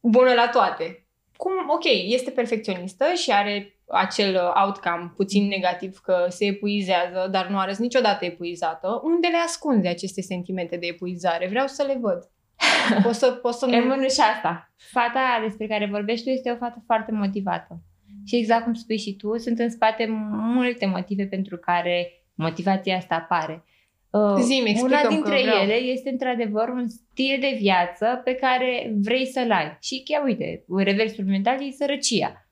bună 0.00 0.32
la 0.32 0.48
toate. 0.52 1.06
Cum, 1.36 1.52
ok, 1.68 1.84
este 2.04 2.30
perfecționistă 2.30 3.04
și 3.14 3.32
are 3.32 3.76
acel 3.88 4.34
uh, 4.34 4.62
outcome 4.64 5.12
puțin 5.16 5.46
negativ 5.46 5.98
că 5.98 6.26
se 6.28 6.44
epuizează, 6.44 7.28
dar 7.30 7.46
nu 7.46 7.58
arăți 7.58 7.80
niciodată 7.80 8.24
epuizată. 8.24 9.00
Unde 9.04 9.26
le 9.26 9.36
ascunde 9.36 9.88
aceste 9.88 10.20
sentimente 10.20 10.76
de 10.76 10.86
epuizare? 10.86 11.48
Vreau 11.48 11.66
să 11.66 11.82
le 11.82 11.98
văd. 12.00 12.30
Poți 13.02 13.18
să, 13.18 13.30
poți 13.30 13.58
să 13.58 13.66
Rămân 13.70 14.00
și 14.00 14.20
asta. 14.34 14.72
Fata 14.76 15.40
despre 15.42 15.66
care 15.66 15.86
vorbești 15.86 16.24
tu 16.24 16.30
este 16.30 16.50
o 16.50 16.56
fată 16.56 16.82
foarte 16.86 17.12
motivată. 17.12 17.82
Și 18.26 18.36
exact 18.36 18.64
cum 18.64 18.74
spui 18.74 18.98
și 18.98 19.16
tu, 19.16 19.38
sunt 19.38 19.58
în 19.58 19.70
spate 19.70 20.06
multe 20.30 20.86
motive 20.86 21.24
pentru 21.24 21.56
care 21.56 22.12
motivația 22.34 22.96
asta 22.96 23.14
apare. 23.14 23.64
Uh, 24.10 24.36
Zi-mi, 24.40 24.60
Una 24.60 24.70
explicăm 24.70 25.08
dintre 25.08 25.34
că 25.34 25.40
vreau. 25.42 25.62
ele 25.62 25.74
este 25.74 26.10
într-adevăr 26.10 26.68
un 26.68 26.88
stil 26.88 27.36
de 27.40 27.56
viață 27.58 28.20
pe 28.24 28.34
care 28.34 28.92
vrei 29.00 29.26
să-l 29.26 29.52
ai. 29.52 29.76
Și 29.80 30.02
chiar 30.04 30.24
uite, 30.24 30.64
reversul 30.76 31.24
mental 31.24 31.66
e 31.66 31.70
sărăcia. 31.70 32.48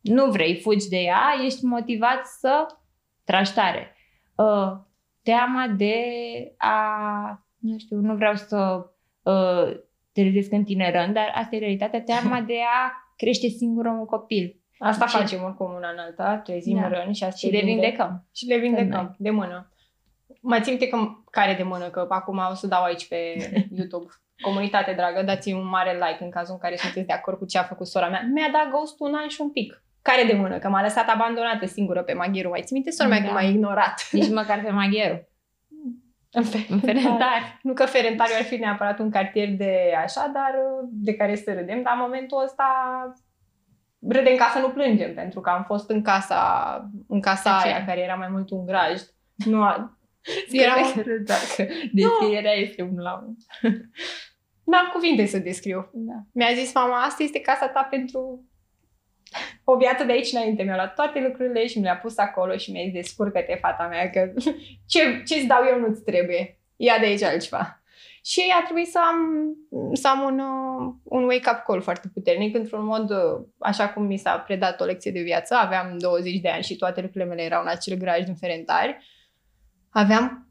Nu 0.00 0.30
vrei, 0.30 0.60
fugi 0.60 0.88
de 0.88 0.96
ea, 0.96 1.22
ești 1.44 1.64
motivat 1.64 2.26
să 2.26 2.66
tragi 3.24 3.52
tare. 3.52 3.96
Uh, 4.36 4.72
teama 5.22 5.66
de 5.76 5.94
a, 6.56 7.46
nu 7.58 7.78
știu, 7.78 7.96
nu 7.96 8.14
vreau 8.14 8.34
să 8.34 8.86
uh, 9.24 9.76
te 10.12 10.22
trezesc 10.22 10.52
în 10.52 10.64
tinerând, 10.64 11.14
dar 11.14 11.32
asta 11.34 11.56
e 11.56 11.58
realitatea, 11.58 12.02
teama 12.02 12.40
de 12.40 12.56
a 12.84 12.92
crește 13.16 13.48
singură 13.48 13.88
un 13.88 14.04
copil. 14.04 14.58
Asta 14.78 15.06
Și- 15.06 15.16
facem 15.16 15.42
oricum 15.42 15.72
una 15.74 15.88
în 15.90 15.98
alta, 15.98 16.36
trezim 16.44 16.80
Da. 16.80 16.88
rând 16.88 17.14
și 17.14 17.24
asta 17.24 17.36
Și 17.36 17.46
e 17.46 17.50
le 17.50 17.56
vinde- 17.58 17.72
vindecăm. 17.80 18.26
Și 18.34 18.46
le 18.46 18.58
vindecăm 18.58 19.02
Noi. 19.04 19.14
de 19.18 19.30
mână. 19.30 19.68
Mai 20.40 20.60
țin 20.60 20.72
minte 20.78 20.88
că 20.88 20.98
care 21.30 21.54
de 21.54 21.62
mână, 21.62 21.88
că 21.88 22.06
acum 22.08 22.40
o 22.50 22.54
să 22.54 22.66
dau 22.66 22.82
aici 22.82 23.08
pe 23.08 23.16
YouTube. 23.76 24.06
Comunitate 24.42 24.92
dragă, 24.92 25.22
dați-mi 25.22 25.58
un 25.58 25.66
mare 25.68 25.92
like 25.92 26.24
în 26.24 26.30
cazul 26.30 26.52
în 26.54 26.60
care 26.60 26.76
sunteți 26.76 27.06
de 27.06 27.12
acord 27.12 27.38
cu 27.38 27.44
ce 27.46 27.58
a 27.58 27.62
făcut 27.62 27.86
sora 27.86 28.08
mea. 28.08 28.28
Mi-a 28.32 28.48
dat 28.52 28.70
ghost 28.70 29.00
un 29.00 29.14
an 29.14 29.28
și 29.28 29.40
un 29.40 29.50
pic. 29.50 29.82
Care 30.02 30.22
de 30.24 30.32
mână, 30.32 30.58
că 30.58 30.68
m-a 30.68 30.82
lăsat 30.82 31.08
abandonată 31.08 31.66
singură 31.66 32.02
pe 32.02 32.12
maghiru. 32.12 32.48
Mai 32.48 32.62
ții 32.62 32.74
minte 32.74 32.90
sora 32.90 33.08
mea 33.08 33.20
Da. 33.20 33.26
că 33.26 33.32
m-a 33.32 33.42
ignorat? 33.42 34.08
Nici 34.10 34.30
măcar 34.30 34.60
pe 34.64 34.70
maghiarul. 34.70 35.28
În 36.34 36.44
În 36.68 36.80
ferentari. 36.80 37.58
Nu 37.62 37.72
că 37.72 37.84
Ferentariu 37.84 38.34
ar 38.38 38.44
fi 38.44 38.56
neapărat 38.56 38.98
un 38.98 39.10
cartier 39.10 39.48
de 39.48 39.92
așa, 40.02 40.30
dar 40.32 40.54
uh, 40.54 40.88
de 40.90 41.14
care 41.14 41.36
să 41.36 41.52
râdem, 41.52 41.82
dar 41.82 41.92
în 41.94 42.00
momentul 42.02 42.42
ăsta 42.42 42.64
râdem 44.08 44.36
ca 44.36 44.50
să 44.52 44.58
nu 44.58 44.68
plângem, 44.68 45.14
pentru 45.14 45.40
că 45.40 45.50
am 45.50 45.64
fost 45.64 45.90
în 45.90 46.02
casa, 46.02 46.40
în 47.08 47.20
casa 47.20 47.56
Aceea. 47.56 47.74
aia, 47.74 47.84
care 47.84 48.00
era 48.00 48.14
mai 48.14 48.28
mult 48.30 48.50
un 48.50 48.66
grajd. 48.66 49.14
Nu 49.34 49.62
a... 49.62 49.98
Era, 50.52 50.74
Dacă 51.32 51.72
descrierea 51.92 52.52
este 52.52 52.82
unul 52.82 53.02
la 53.02 53.12
unul. 53.12 53.36
n-am 54.70 54.90
cuvinte 54.92 55.26
să 55.26 55.38
descriu. 55.38 55.90
Da. 55.92 56.14
Mi-a 56.32 56.52
zis 56.54 56.74
mama, 56.74 57.02
asta 57.02 57.22
este 57.22 57.40
casa 57.40 57.68
ta 57.68 57.86
pentru 57.90 58.44
o 59.72 59.76
viață 59.76 60.04
de 60.04 60.12
aici 60.12 60.32
înainte. 60.32 60.62
Mi-a 60.62 60.74
luat 60.74 60.94
toate 60.94 61.20
lucrurile 61.20 61.66
și 61.66 61.78
mi 61.78 61.84
le-a 61.84 61.96
pus 61.96 62.18
acolo 62.18 62.56
și 62.56 62.70
mi-a 62.70 62.82
zis, 62.84 62.92
descurcă-te, 62.92 63.58
fata 63.60 63.86
mea, 63.86 64.10
că 64.10 64.32
ce, 64.92 65.22
ce-ți 65.26 65.46
dau 65.46 65.62
eu 65.70 65.78
nu-ți 65.78 66.02
trebuie. 66.02 66.58
Ia 66.76 66.98
de 66.98 67.06
aici 67.06 67.22
altceva. 67.22 67.78
Și 68.24 68.42
a 68.60 68.62
trebuit 68.64 68.86
să 68.86 68.98
am, 68.98 69.46
să 69.92 70.08
am 70.08 70.22
un, 70.22 70.38
uh, 70.38 70.94
un 71.02 71.22
wake-up 71.22 71.62
call 71.66 71.80
foarte 71.80 72.10
puternic, 72.14 72.54
într-un 72.54 72.84
mod, 72.84 73.10
uh, 73.10 73.46
așa 73.58 73.88
cum 73.88 74.04
mi 74.04 74.16
s-a 74.16 74.38
predat 74.38 74.80
o 74.80 74.84
lecție 74.84 75.10
de 75.10 75.20
viață. 75.20 75.54
Aveam 75.54 75.98
20 75.98 76.40
de 76.40 76.48
ani 76.48 76.62
și 76.62 76.76
toate 76.76 77.00
lucrurile 77.00 77.30
mele 77.30 77.42
erau 77.42 77.62
în 77.62 77.68
acel 77.68 77.96
graj 77.96 78.24
din 78.24 78.34
Ferentari. 78.34 78.96
Aveam 79.90 80.48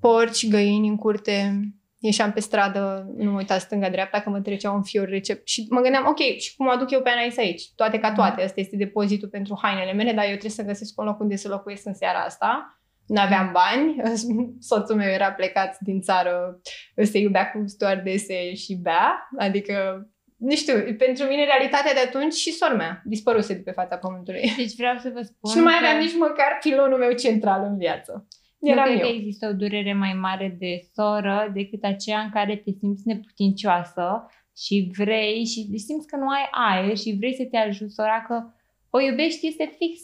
porci, 0.00 0.48
găini 0.48 0.88
în 0.88 0.96
curte, 0.96 1.60
ieșeam 2.02 2.32
pe 2.32 2.40
stradă, 2.40 3.12
nu 3.16 3.30
mă 3.30 3.36
uita 3.36 3.58
stânga-dreapta 3.58 4.20
că 4.20 4.30
mă 4.30 4.40
trecea 4.40 4.70
un 4.70 4.82
fior 4.82 5.08
rece 5.08 5.40
și 5.44 5.66
mă 5.70 5.80
gândeam, 5.80 6.06
ok, 6.06 6.18
și 6.18 6.56
cum 6.56 6.68
aduc 6.68 6.90
eu 6.90 7.00
pe 7.00 7.08
Anais 7.08 7.36
aici? 7.38 7.62
Toate 7.74 7.98
ca 7.98 8.12
toate, 8.12 8.42
ăsta 8.44 8.60
este 8.60 8.76
depozitul 8.76 9.28
pentru 9.28 9.58
hainele 9.62 9.92
mele, 9.92 10.12
dar 10.12 10.24
eu 10.24 10.30
trebuie 10.30 10.50
să 10.50 10.62
găsesc 10.62 11.00
un 11.00 11.04
loc 11.04 11.20
unde 11.20 11.36
să 11.36 11.48
locuiesc 11.48 11.86
în 11.86 11.94
seara 11.94 12.18
asta. 12.18 12.80
Nu 13.06 13.20
aveam 13.20 13.52
bani, 13.52 13.96
soțul 14.68 14.96
meu 14.96 15.08
era 15.08 15.32
plecat 15.32 15.76
din 15.80 16.00
țară, 16.00 16.60
se 17.02 17.18
iubea 17.18 17.50
cu 17.50 17.62
stewardese 17.66 18.54
și 18.54 18.74
bea, 18.74 19.28
adică, 19.38 20.06
nu 20.36 20.54
știu, 20.54 20.74
pentru 20.74 21.24
mine 21.26 21.44
realitatea 21.44 21.92
de 21.92 22.00
atunci 22.00 22.34
și 22.34 22.52
sora 22.52 22.74
mea 22.74 23.02
dispăruse 23.04 23.54
de 23.54 23.60
pe 23.60 23.70
fața 23.70 23.96
pământului. 23.96 24.52
Deci 24.56 24.76
vreau 24.76 24.98
să 24.98 25.10
vă 25.14 25.22
spun 25.28 25.50
și 25.50 25.56
nu 25.56 25.62
mai 25.62 25.78
că 25.80 25.86
aveam 25.86 26.02
nici 26.02 26.16
măcar 26.18 26.58
pilonul 26.60 26.98
meu 26.98 27.12
central 27.12 27.62
în 27.62 27.76
viață. 27.76 28.26
Nu 28.62 28.70
Eram 28.70 28.84
cred 28.84 28.98
eu. 28.98 29.06
că 29.06 29.12
există 29.14 29.48
o 29.48 29.52
durere 29.52 29.92
mai 29.94 30.12
mare 30.12 30.56
de 30.58 30.80
soră 30.94 31.50
decât 31.54 31.84
aceea 31.84 32.20
în 32.20 32.30
care 32.30 32.56
te 32.56 32.70
simți 32.70 33.06
neputincioasă 33.06 34.26
și 34.56 34.90
vrei 34.96 35.44
și 35.44 35.78
simți 35.78 36.06
că 36.06 36.16
nu 36.16 36.28
ai 36.28 36.48
aer 36.50 36.96
și 36.96 37.16
vrei 37.18 37.34
să 37.34 37.44
te 37.50 37.56
ajuți 37.56 37.94
sora 37.94 38.22
că 38.22 38.42
o 38.90 39.00
iubești 39.00 39.46
este 39.46 39.74
fix 39.78 40.00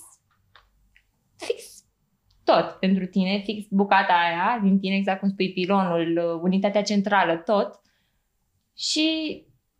fix 1.37 1.85
tot 2.44 2.71
pentru 2.81 3.07
tine, 3.07 3.42
fix 3.44 3.66
bucata 3.71 4.12
aia 4.12 4.61
din 4.62 4.79
tine, 4.79 4.97
exact 4.97 5.21
cum 5.21 5.29
spui 5.29 5.53
pilonul, 5.53 6.40
unitatea 6.42 6.83
centrală, 6.83 7.37
tot. 7.37 7.81
și 8.77 9.09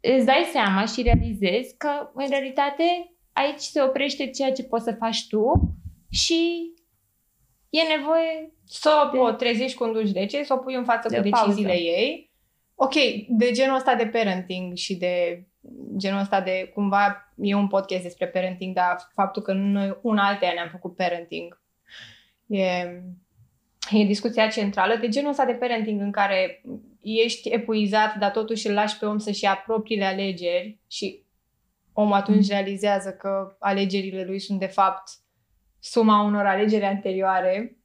îți 0.01 0.25
dai 0.25 0.49
seama 0.53 0.85
și 0.85 1.03
realizezi 1.03 1.77
că, 1.77 2.11
în 2.15 2.29
realitate, 2.29 3.13
aici 3.33 3.61
se 3.61 3.83
oprește 3.83 4.31
ceea 4.31 4.53
ce 4.53 4.65
poți 4.65 4.85
să 4.85 4.93
faci 4.99 5.27
tu 5.29 5.43
și 6.11 6.73
e 7.71 7.97
nevoie 7.97 8.53
să 8.69 9.09
de... 9.13 9.19
o 9.19 9.31
trezești 9.31 9.77
cu 9.77 9.85
un 9.85 9.93
duș 9.93 10.13
rece, 10.13 10.43
să 10.43 10.55
o 10.55 10.57
pui 10.57 10.75
în 10.75 10.85
față 10.85 11.09
De 11.09 11.21
cu 11.21 11.29
pauză. 11.29 11.47
deciziile 11.47 11.81
ei. 11.81 12.33
Ok, 12.75 12.95
de 13.29 13.51
genul 13.51 13.77
ăsta 13.77 13.95
de 13.95 14.07
parenting 14.07 14.77
și 14.77 14.97
de 14.97 15.45
genul 15.97 16.21
ăsta 16.21 16.41
de, 16.41 16.71
cumva, 16.75 17.35
e 17.37 17.55
un 17.55 17.69
podcast 17.69 18.03
despre 18.03 18.27
parenting, 18.27 18.75
dar 18.75 18.97
faptul 19.15 19.43
că 19.43 19.53
noi 19.53 19.99
un 20.03 20.19
alteia 20.19 20.53
ne-am 20.53 20.69
făcut 20.69 20.97
parenting 20.97 21.61
e, 22.47 22.63
e 23.91 24.05
discuția 24.07 24.49
centrală. 24.49 24.97
De 24.97 25.09
genul 25.09 25.31
ăsta 25.31 25.45
de 25.45 25.53
parenting 25.53 26.01
în 26.01 26.13
care 26.13 26.63
ești 27.03 27.49
epuizat, 27.49 28.17
dar 28.17 28.31
totuși 28.31 28.67
îl 28.67 28.75
lași 28.75 28.99
pe 28.99 29.07
om 29.07 29.19
să-și 29.19 29.45
ia 29.45 29.63
propriile 29.67 30.05
alegeri 30.05 30.79
și 30.87 31.23
omul 31.93 32.17
atunci 32.17 32.49
realizează 32.49 33.11
că 33.11 33.57
alegerile 33.59 34.25
lui 34.25 34.39
sunt 34.39 34.59
de 34.59 34.67
fapt 34.67 35.11
suma 35.79 36.23
unor 36.23 36.47
alegeri 36.47 36.85
anterioare 36.85 37.78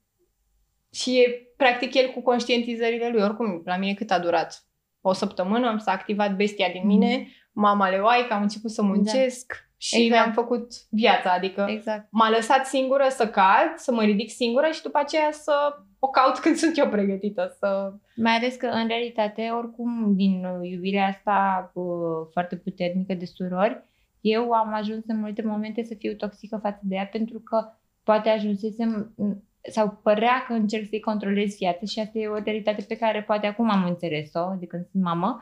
și 0.94 1.20
e 1.20 1.54
practic 1.58 1.94
el 1.94 2.10
cu 2.10 2.22
conștientizările 2.22 3.10
lui. 3.10 3.22
Oricum, 3.22 3.62
la 3.66 3.78
mine 3.78 3.94
cât 3.94 4.12
a 4.12 4.20
durat? 4.20 4.64
O 5.02 5.14
săptămână, 5.14 5.78
s-a 5.80 5.92
activat 5.92 6.36
bestia 6.36 6.70
din 6.70 6.86
mine, 6.86 7.28
mama 7.52 7.90
leoaică, 7.90 8.34
am 8.34 8.42
început 8.42 8.72
să 8.72 8.82
muncesc 8.82 9.72
și 9.78 9.96
Exact. 9.96 10.12
mi-am 10.12 10.34
făcut 10.34 10.68
viața. 10.90 11.32
Adică 11.32 11.66
Exact. 11.70 12.08
m-a 12.12 12.30
lăsat 12.30 12.66
singură 12.66 13.06
să 13.10 13.28
cad, 13.28 13.76
să 13.76 13.92
mă 13.92 14.04
ridic 14.04 14.30
singură 14.30 14.68
și 14.72 14.82
după 14.82 14.98
aceea 14.98 15.32
să 15.32 15.54
o 16.00 16.08
caut 16.08 16.40
când 16.40 16.56
sunt 16.56 16.78
eu 16.78 16.90
pregătită 16.90 17.56
să... 17.60 17.94
Mai 18.16 18.36
ales 18.36 18.56
că, 18.56 18.66
în 18.66 18.88
realitate, 18.88 19.50
oricum, 19.58 20.16
din 20.16 20.46
uh, 20.46 20.70
iubirea 20.70 21.08
asta 21.08 21.72
uh, 21.74 21.84
foarte 22.32 22.56
puternică 22.56 23.14
de 23.14 23.26
surori, 23.26 23.84
eu 24.22 24.52
am 24.52 24.74
ajuns 24.74 25.04
în 25.08 25.20
multe 25.20 25.42
momente 25.42 25.84
să 25.84 25.94
fiu 25.98 26.14
toxică 26.14 26.60
față 26.62 26.80
de 26.82 26.96
ea 26.96 27.06
pentru 27.06 27.40
că 27.40 27.74
poate 28.04 28.30
ajunsesem 28.30 29.14
m, 29.18 29.44
sau 29.72 30.00
părea 30.04 30.46
că 30.48 30.54
încerc 30.54 30.88
să-i 30.90 31.00
controlez 31.00 31.56
viața 31.58 31.86
și 31.86 32.00
asta 32.00 32.20
e 32.20 32.28
o 32.28 32.44
realitate 32.44 32.86
pe 32.88 32.98
care 32.98 33.24
poate 33.24 33.48
acum 33.48 33.70
am 33.70 33.86
înțeles-o 33.86 34.56
de 34.60 34.66
când 34.66 34.88
sunt 34.92 35.04
mamă 35.04 35.42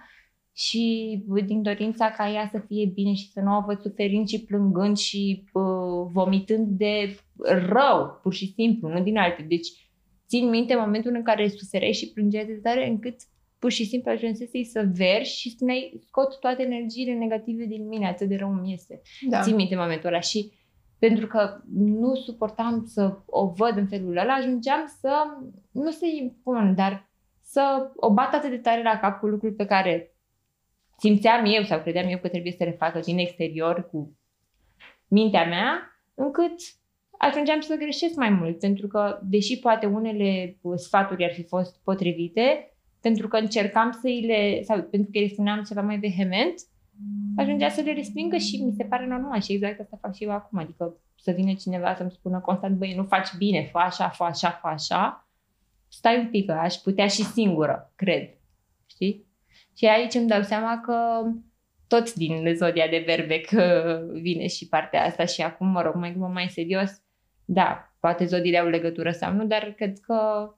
și 0.53 1.17
uh, 1.27 1.45
din 1.45 1.61
dorința 1.61 2.11
ca 2.11 2.31
ea 2.31 2.49
să 2.51 2.59
fie 2.67 2.85
bine 2.85 3.13
și 3.13 3.31
să 3.31 3.39
nu 3.39 3.57
o 3.57 3.63
văd 3.65 3.81
suferind 3.81 4.27
și 4.27 4.43
plângând 4.43 4.97
și 4.97 5.43
uh, 5.53 6.09
vomitând 6.11 6.67
de 6.67 7.15
rău, 7.67 8.19
pur 8.21 8.33
și 8.33 8.53
simplu, 8.53 8.89
nu 8.89 9.01
din 9.03 9.17
alte. 9.17 9.41
Deci 9.41 9.67
țin 10.27 10.49
minte 10.49 10.75
momentul 10.75 11.15
în 11.15 11.23
care 11.23 11.47
sufereai 11.47 11.93
și 11.93 12.11
plângeai 12.11 12.45
de 12.45 12.53
tare 12.53 12.87
încât 12.87 13.15
pur 13.59 13.71
și 13.71 13.85
simplu 13.85 14.11
ajunsesei 14.11 14.65
să 14.65 14.89
vergi 14.93 15.37
și 15.37 15.49
spuneai 15.49 16.01
scot 16.05 16.39
toate 16.39 16.63
energiile 16.63 17.13
negative 17.13 17.65
din 17.65 17.87
mine, 17.87 18.07
atât 18.07 18.27
de 18.27 18.35
rău 18.35 18.49
mi 18.49 18.73
este. 18.73 19.01
Da. 19.29 19.41
Țin 19.41 19.55
minte 19.55 19.75
momentul 19.75 20.07
ăla 20.07 20.19
și 20.19 20.51
pentru 21.01 21.27
că 21.27 21.61
nu 21.73 22.15
suportam 22.15 22.85
să 22.85 23.17
o 23.25 23.47
văd 23.47 23.77
în 23.77 23.87
felul 23.87 24.17
ăla, 24.17 24.33
ajungeam 24.33 24.85
să, 24.99 25.23
nu 25.71 25.91
să-i 25.91 26.17
impun, 26.21 26.75
dar 26.75 27.09
să 27.41 27.91
o 27.95 28.13
bat 28.13 28.33
atât 28.33 28.49
de 28.49 28.57
tare 28.57 28.83
la 28.83 28.99
cap 28.99 29.19
cu 29.19 29.27
lucruri 29.27 29.53
pe 29.53 29.65
care 29.65 30.15
simțeam 30.97 31.45
eu 31.45 31.63
sau 31.63 31.79
credeam 31.79 32.09
eu 32.09 32.17
că 32.17 32.27
trebuie 32.27 32.51
să 32.51 32.63
le 32.63 32.71
facă 32.71 32.99
din 32.99 33.17
exterior 33.17 33.89
cu 33.89 34.17
mintea 35.07 35.45
mea, 35.45 36.01
încât 36.15 36.55
ajungeam 37.17 37.59
să 37.59 37.75
greșesc 37.75 38.15
mai 38.15 38.29
mult, 38.29 38.59
pentru 38.59 38.87
că, 38.87 39.19
deși 39.23 39.59
poate 39.59 39.85
unele 39.85 40.57
uh, 40.61 40.73
sfaturi 40.75 41.25
ar 41.25 41.33
fi 41.33 41.43
fost 41.43 41.83
potrivite, 41.83 42.75
pentru 43.01 43.27
că 43.27 43.37
încercam 43.37 43.91
să 43.91 43.99
îi 44.03 44.25
le, 44.25 44.61
sau 44.63 44.81
pentru 44.81 45.11
că 45.11 45.17
îi 45.17 45.29
spuneam 45.29 45.63
ceva 45.63 45.81
mai 45.81 45.97
vehement, 45.97 46.53
ajungea 47.35 47.69
să 47.69 47.81
le 47.81 47.93
respingă 47.93 48.37
și 48.37 48.63
mi 48.63 48.73
se 48.77 48.83
pare 48.83 49.05
normal 49.05 49.41
și 49.41 49.53
exact 49.53 49.79
asta 49.79 49.97
fac 50.01 50.15
și 50.15 50.23
eu 50.23 50.31
acum, 50.31 50.59
adică 50.59 50.95
să 51.15 51.31
vină 51.31 51.53
cineva 51.53 51.95
să-mi 51.95 52.11
spună 52.11 52.39
constant, 52.39 52.77
băi, 52.77 52.93
nu 52.95 53.03
faci 53.03 53.35
bine, 53.37 53.63
fă 53.71 53.77
așa, 53.77 54.09
fă 54.09 54.23
așa, 54.23 54.49
fă 54.49 54.67
așa, 54.67 55.27
stai 55.87 56.19
un 56.19 56.29
pic, 56.29 56.45
că 56.45 56.51
aș 56.51 56.75
putea 56.75 57.07
și 57.07 57.23
singură, 57.23 57.91
cred, 57.95 58.29
știi? 58.85 59.25
Și 59.77 59.85
aici 59.85 60.13
îmi 60.13 60.27
dau 60.27 60.41
seama 60.41 60.79
că 60.79 61.23
toți 61.87 62.17
din 62.17 62.53
zodia 62.55 62.87
de 62.87 63.03
berbec 63.05 63.49
uh, 63.51 64.21
vine 64.21 64.47
și 64.47 64.67
partea 64.67 65.05
asta 65.05 65.25
și 65.25 65.41
acum, 65.41 65.67
mă 65.67 65.81
rog, 65.81 65.95
mai 65.95 66.11
glumă 66.11 66.27
mai 66.27 66.47
serios, 66.47 67.01
da, 67.45 67.95
poate 67.99 68.25
zodiile 68.25 68.57
au 68.57 68.67
legătură 68.67 69.11
sau 69.11 69.33
nu, 69.33 69.45
dar 69.45 69.73
cred 69.77 69.99
că 69.99 70.49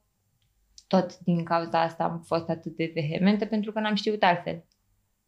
tot 0.87 1.19
din 1.19 1.43
cauza 1.43 1.81
asta 1.81 2.03
am 2.03 2.19
fost 2.25 2.49
atât 2.49 2.75
de 2.75 2.91
vehementă 2.93 3.45
pentru 3.45 3.71
că 3.71 3.79
n-am 3.79 3.95
știut 3.95 4.23
altfel. 4.23 4.65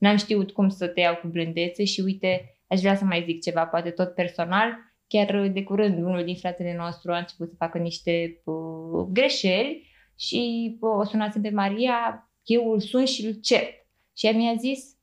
N-am 0.05 0.17
știut 0.17 0.51
cum 0.51 0.69
să 0.69 0.87
te 0.87 0.99
iau 0.99 1.15
cu 1.15 1.27
blândețe 1.27 1.83
și 1.83 2.01
uite, 2.01 2.59
aș 2.67 2.79
vrea 2.79 2.95
să 2.95 3.05
mai 3.05 3.23
zic 3.25 3.41
ceva, 3.41 3.65
poate 3.65 3.89
tot 3.89 4.13
personal, 4.13 4.73
chiar 5.07 5.47
de 5.47 5.63
curând 5.63 5.97
unul 5.97 6.23
din 6.23 6.35
fratele 6.35 6.75
nostru 6.75 7.11
a 7.11 7.17
început 7.17 7.49
să 7.49 7.55
facă 7.57 7.77
niște 7.77 8.41
uh, 8.43 9.07
greșeli 9.09 9.87
și 10.19 10.71
uh, 10.79 10.89
o 10.99 11.03
sunase 11.03 11.39
pe 11.39 11.49
Maria, 11.49 12.29
eu 12.43 12.71
îl 12.71 12.79
sun 12.79 13.05
și 13.05 13.25
îl 13.25 13.33
cert. 13.33 13.87
Și 14.17 14.25
ea 14.25 14.31
mi-a 14.31 14.55
zis, 14.55 14.97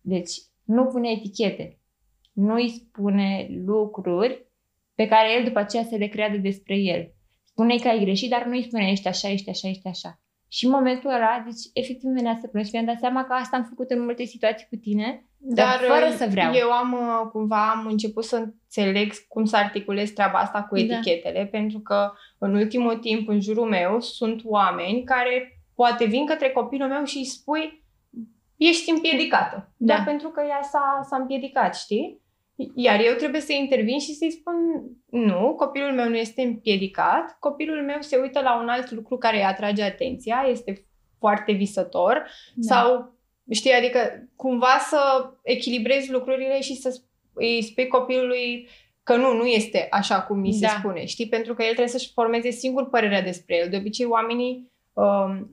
deci 0.00 0.30
nu 0.64 0.84
pune 0.84 1.10
etichete, 1.10 1.80
nu 2.32 2.54
îi 2.54 2.68
spune 2.68 3.48
lucruri 3.64 4.46
pe 4.94 5.06
care 5.08 5.32
el 5.38 5.44
după 5.44 5.58
aceea 5.58 5.84
să 5.84 5.96
le 5.96 6.06
creadă 6.06 6.36
despre 6.36 6.76
el. 6.76 7.12
Spune 7.44 7.76
că 7.76 7.88
ai 7.88 8.00
greșit, 8.00 8.30
dar 8.30 8.44
nu 8.44 8.52
îi 8.52 8.64
spune 8.64 8.90
ești 8.90 9.08
așa, 9.08 9.28
ești 9.28 9.50
așa, 9.50 9.68
ești 9.68 9.86
așa. 9.86 10.20
Și 10.48 10.64
în 10.64 10.70
momentul 10.70 11.10
ăla, 11.10 11.42
deci 11.44 11.62
efectiv 11.72 12.10
venea 12.10 12.38
să 12.40 12.46
plâng 12.46 12.64
și 12.64 12.70
mi-am 12.72 12.84
dat 12.84 12.98
seama 12.98 13.24
că 13.24 13.32
asta 13.32 13.56
am 13.56 13.64
făcut 13.64 13.90
în 13.90 14.00
multe 14.00 14.24
situații 14.24 14.66
cu 14.70 14.76
tine, 14.76 15.24
dar, 15.36 15.66
dar 15.66 15.88
fără 15.88 16.16
să 16.16 16.26
vreau. 16.30 16.54
Eu 16.54 16.70
am 16.70 16.92
uh, 16.92 17.30
cumva 17.32 17.70
am 17.70 17.86
început 17.86 18.24
să 18.24 18.36
înțeleg 18.36 19.12
cum 19.28 19.44
să 19.44 19.56
articulez 19.56 20.10
treaba 20.10 20.38
asta 20.38 20.62
cu 20.62 20.74
Da. 20.74 20.80
etichetele, 20.80 21.46
pentru 21.46 21.78
că 21.78 22.12
în 22.38 22.54
ultimul 22.54 22.96
timp 22.96 23.28
în 23.28 23.40
jurul 23.40 23.68
meu 23.68 24.00
sunt 24.00 24.40
oameni 24.44 25.04
care 25.04 25.62
poate 25.74 26.04
vin 26.04 26.26
către 26.26 26.50
copilul 26.50 26.88
meu 26.88 27.04
și 27.04 27.18
îi 27.18 27.24
spui 27.24 27.84
ești 28.56 28.90
împiedicată. 28.90 29.72
Da. 29.76 29.94
Dar 29.94 30.04
pentru 30.04 30.28
că 30.28 30.42
ea 30.48 30.62
s-a, 30.62 31.00
s-a 31.08 31.16
împiedicat, 31.16 31.76
știi? 31.76 32.20
Iar 32.74 33.00
eu 33.00 33.14
trebuie 33.14 33.40
să 33.40 33.52
intervin 33.52 33.98
și 33.98 34.14
să-i 34.14 34.30
spun 34.30 34.54
nu, 35.10 35.54
copilul 35.54 35.92
meu 35.92 36.08
nu 36.08 36.16
este 36.16 36.42
împiedicat, 36.42 37.36
copilul 37.38 37.84
meu 37.84 38.00
se 38.00 38.16
uită 38.16 38.40
la 38.40 38.60
un 38.60 38.68
alt 38.68 38.90
lucru 38.90 39.18
care 39.18 39.36
îi 39.36 39.44
atrage 39.44 39.82
atenția, 39.82 40.46
este 40.50 40.86
foarte 41.18 41.52
visător 41.52 42.30
Da. 42.54 42.74
sau 42.74 43.12
știi, 43.50 43.72
adică 43.72 44.28
cumva 44.36 44.78
să 44.88 45.30
echilibrezi 45.42 46.10
lucrurile 46.10 46.60
și 46.60 46.74
să 46.74 47.00
îi 47.32 47.62
spui 47.62 47.86
copilului 47.86 48.68
că 49.02 49.16
nu, 49.16 49.32
nu 49.32 49.46
este 49.46 49.86
așa 49.90 50.22
cum 50.22 50.38
mi 50.38 50.52
se 50.52 50.66
Da. 50.66 50.76
spune, 50.78 51.04
știi? 51.04 51.28
Pentru 51.28 51.54
că 51.54 51.62
el 51.62 51.68
trebuie 51.68 51.88
să-și 51.88 52.12
formeze 52.12 52.50
singur 52.50 52.88
părerea 52.88 53.22
despre 53.22 53.56
el. 53.56 53.68
De 53.68 53.76
obicei, 53.76 54.06
oamenii 54.06 54.72
um, 54.92 55.50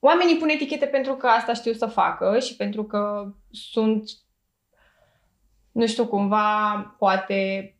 oamenii 0.00 0.36
pun 0.36 0.48
etichete 0.48 0.86
pentru 0.86 1.14
că 1.14 1.26
asta 1.26 1.52
știu 1.52 1.72
să 1.72 1.86
facă 1.86 2.38
și 2.38 2.56
pentru 2.56 2.84
că 2.84 3.32
sunt 3.50 4.10
nu 5.76 5.86
știu, 5.86 6.06
cumva, 6.06 6.94
poate 6.98 7.70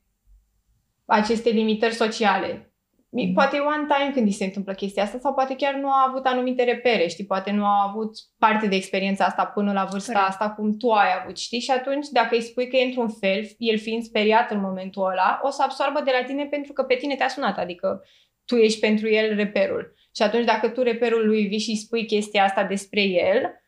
aceste 1.05 1.51
limitări 1.51 1.95
sociale. 1.95 2.71
Mhm. 3.09 3.33
Poate 3.33 3.57
e 3.57 3.61
one 3.61 3.87
time 3.97 4.11
când 4.13 4.27
îi 4.27 4.33
se 4.33 4.45
întâmplă 4.45 4.73
chestia 4.75 5.03
asta 5.03 5.19
sau 5.19 5.35
poate 5.35 5.57
chiar 5.57 5.75
nu 5.75 5.89
a 5.89 6.07
avut 6.09 6.27
anumite 6.27 6.65
repere, 6.65 7.07
știi? 7.07 7.27
Poate 7.27 7.51
nu 7.51 7.65
a 7.65 7.87
avut 7.89 8.11
parte 8.39 8.67
de 8.67 8.77
experiența 8.77 9.25
asta 9.25 9.45
până 9.45 9.73
la 9.73 9.85
vârsta 9.91 10.13
Corect. 10.13 10.31
asta 10.31 10.51
cum 10.51 10.77
tu 10.77 10.91
ai 10.91 11.09
avut, 11.21 11.37
știi? 11.39 11.61
Și 11.61 11.71
atunci, 11.71 12.07
dacă 12.09 12.35
îi 12.35 12.43
spui 12.43 12.69
că 12.69 12.77
e 12.77 12.85
într-un 12.85 13.09
fel, 13.09 13.49
el 13.59 13.79
fiind 13.79 14.03
speriat 14.03 14.51
în 14.51 14.61
momentul 14.61 15.11
ăla, 15.11 15.41
o 15.43 15.51
să 15.51 15.63
absorbă 15.63 16.01
de 16.05 16.11
la 16.21 16.27
tine 16.27 16.45
pentru 16.45 16.73
că 16.73 16.83
pe 16.83 16.95
tine 16.95 17.15
te-a 17.15 17.29
sunat, 17.29 17.59
adică 17.59 18.03
tu 18.45 18.57
ești 18.57 18.81
pentru 18.81 19.09
el 19.09 19.35
reperul. 19.35 19.95
Și 20.15 20.23
atunci, 20.23 20.45
dacă 20.45 20.69
tu 20.69 20.83
reperul 20.83 21.27
lui 21.27 21.47
vii 21.47 21.59
și 21.59 21.71
îi 21.71 21.77
spui 21.77 22.07
chestia 22.07 22.45
asta 22.45 22.65
despre 22.65 23.03
el, 23.03 23.65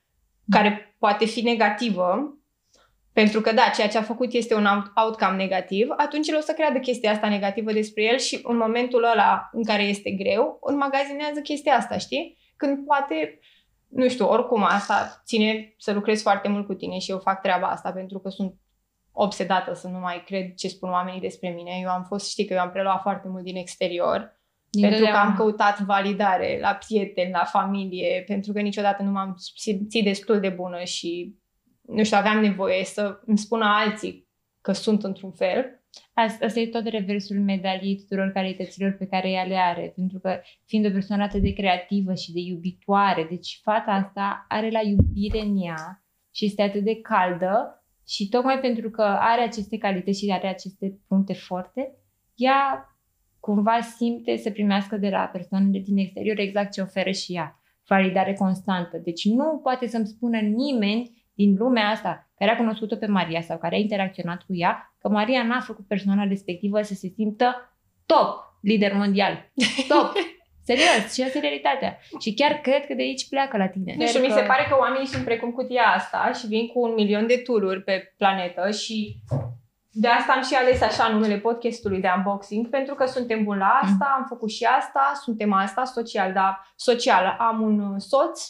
care 0.50 0.96
poate 0.98 1.24
fi 1.24 1.40
negativă, 1.40 2.37
pentru 3.20 3.40
că, 3.40 3.52
da, 3.52 3.70
ceea 3.74 3.88
ce 3.88 3.98
a 3.98 4.02
făcut 4.02 4.32
este 4.32 4.54
un 4.54 4.66
out- 4.66 4.92
outcome 4.94 5.36
negativ, 5.36 5.88
atunci 5.96 6.28
el 6.28 6.36
o 6.36 6.40
să 6.40 6.52
creadă 6.52 6.78
chestia 6.78 7.10
asta 7.10 7.28
negativă 7.28 7.72
despre 7.72 8.02
el 8.02 8.18
și 8.18 8.40
în 8.42 8.56
momentul 8.56 9.04
ăla 9.04 9.48
în 9.52 9.64
care 9.64 9.82
este 9.82 10.10
greu, 10.10 10.58
înmagazinează 10.60 11.40
chestia 11.40 11.74
asta, 11.74 11.98
știi? 11.98 12.38
Când 12.56 12.86
poate, 12.86 13.38
nu 13.88 14.08
știu, 14.08 14.26
oricum 14.26 14.64
asta 14.64 15.22
ține 15.24 15.74
să 15.78 15.92
lucrez 15.92 16.22
foarte 16.22 16.48
mult 16.48 16.66
cu 16.66 16.74
tine 16.74 16.98
și 16.98 17.10
eu 17.10 17.18
fac 17.18 17.40
treaba 17.40 17.66
asta 17.66 17.92
pentru 17.92 18.18
că 18.18 18.28
sunt 18.28 18.54
obsedată 19.12 19.74
să 19.74 19.88
nu 19.88 19.98
mai 19.98 20.22
cred 20.26 20.54
ce 20.54 20.68
spun 20.68 20.90
oamenii 20.90 21.20
despre 21.20 21.48
mine. 21.48 21.78
Eu 21.82 21.88
am 21.88 22.04
fost, 22.04 22.30
știi 22.30 22.44
că 22.44 22.52
eu 22.52 22.60
am 22.60 22.70
preluat 22.70 23.00
foarte 23.02 23.28
mult 23.28 23.44
din 23.44 23.56
exterior 23.56 24.40
Din 24.70 24.82
pentru 24.82 25.00
că 25.00 25.04
totdeauna. 25.04 25.30
am 25.30 25.36
căutat 25.36 25.80
validare 25.80 26.58
la 26.60 26.78
prieteni, 26.86 27.30
la 27.30 27.44
familie, 27.44 28.24
pentru 28.26 28.52
că 28.52 28.60
niciodată 28.60 29.02
nu 29.02 29.10
m-am 29.10 29.34
simțit 29.54 30.04
destul 30.04 30.40
de 30.40 30.48
bună 30.48 30.82
și, 30.82 31.34
nu 31.88 32.04
știu, 32.04 32.16
aveam 32.16 32.40
nevoie 32.40 32.84
să 32.84 33.20
îmi 33.26 33.38
spună 33.38 33.64
alții 33.64 34.28
că 34.60 34.72
sunt 34.72 35.04
într-un 35.04 35.30
fel. 35.30 35.82
Asta, 36.12 36.44
asta 36.44 36.60
e 36.60 36.66
tot 36.66 36.86
reversul 36.86 37.40
medaliei 37.40 37.96
tuturor 37.96 38.30
calităților 38.30 38.92
pe 38.92 39.06
care 39.06 39.30
ea 39.30 39.44
le 39.44 39.56
are, 39.56 39.92
pentru 39.96 40.18
că 40.18 40.40
fiind 40.64 40.86
o 40.86 40.90
persoană 40.90 41.22
atât 41.22 41.42
de 41.42 41.52
creativă 41.52 42.14
și 42.14 42.32
de 42.32 42.40
iubitoare, 42.40 43.26
deci 43.30 43.60
fata 43.62 43.90
asta 43.90 44.44
are 44.48 44.70
la 44.70 44.80
iubire 44.82 45.40
în 45.40 45.62
ea 45.62 46.02
și 46.34 46.44
este 46.44 46.62
atât 46.62 46.84
de 46.84 47.00
caldă 47.00 47.82
și 48.06 48.28
tocmai 48.28 48.58
pentru 48.60 48.90
că 48.90 49.02
are 49.02 49.42
aceste 49.42 49.78
calități 49.78 50.18
și 50.18 50.30
are 50.30 50.48
aceste 50.48 50.98
puncte 51.08 51.32
forte, 51.32 51.96
ea 52.34 52.88
cumva 53.40 53.80
simte 53.80 54.36
să 54.36 54.50
primească 54.50 54.96
de 54.96 55.08
la 55.08 55.24
persoanele 55.32 55.78
din 55.78 55.96
exterior 55.96 56.38
exact 56.38 56.72
ce 56.72 56.80
oferă 56.80 57.10
și 57.10 57.34
ea. 57.34 57.60
Validare 57.86 58.32
constantă. 58.32 58.98
Deci 58.98 59.24
nu 59.24 59.58
poate 59.62 59.86
să-mi 59.86 60.06
spună 60.06 60.38
nimeni 60.38 61.17
din 61.40 61.54
lumea 61.58 61.88
asta 61.88 62.30
care 62.38 62.50
a 62.50 62.56
cunoscut-o 62.56 62.96
pe 62.96 63.06
Maria 63.06 63.40
sau 63.40 63.58
care 63.58 63.74
a 63.74 63.78
interacționat 63.78 64.42
cu 64.42 64.54
ea, 64.54 64.94
că 65.00 65.08
Maria 65.08 65.42
n-a 65.42 65.60
făcut 65.60 65.86
persoana 65.86 66.24
respectivă 66.24 66.82
să 66.82 66.94
se 66.94 67.08
simtă 67.08 67.78
top, 68.06 68.58
lider 68.60 68.92
mondial. 68.94 69.50
Top! 69.88 70.12
Serios, 70.68 71.12
și 71.14 71.22
asta 71.22 71.38
e 71.38 71.40
realitatea. 71.40 71.98
Și 72.18 72.34
chiar 72.34 72.52
cred 72.52 72.86
că 72.86 72.94
de 72.94 73.02
aici 73.02 73.28
pleacă 73.28 73.56
la 73.56 73.68
tine. 73.68 73.94
Nu 73.98 74.06
știu, 74.06 74.20
mi 74.20 74.30
se 74.30 74.40
pare 74.40 74.66
că 74.68 74.76
oamenii 74.78 75.06
sunt 75.06 75.24
precum 75.24 75.50
cutia 75.50 75.82
asta 75.96 76.30
și 76.38 76.46
vin 76.46 76.66
cu 76.66 76.80
un 76.80 76.94
milion 76.94 77.26
de 77.26 77.36
tururi 77.36 77.82
pe 77.82 78.14
planetă 78.16 78.70
și 78.70 79.16
de 79.90 80.08
asta 80.08 80.32
am 80.32 80.42
și 80.42 80.54
ales 80.54 80.82
așa 80.82 81.08
numele 81.08 81.38
podcastului 81.38 82.00
de 82.00 82.08
unboxing, 82.16 82.68
pentru 82.68 82.94
că 82.94 83.06
suntem 83.06 83.44
buni 83.44 83.58
la 83.58 83.78
asta, 83.82 84.06
mm. 84.08 84.14
am 84.16 84.24
făcut 84.28 84.50
și 84.50 84.64
asta, 84.64 85.12
suntem 85.22 85.52
asta, 85.52 85.84
social, 85.84 86.32
dar 86.32 86.72
social. 86.76 87.36
Am 87.38 87.60
un 87.60 87.98
soț 87.98 88.42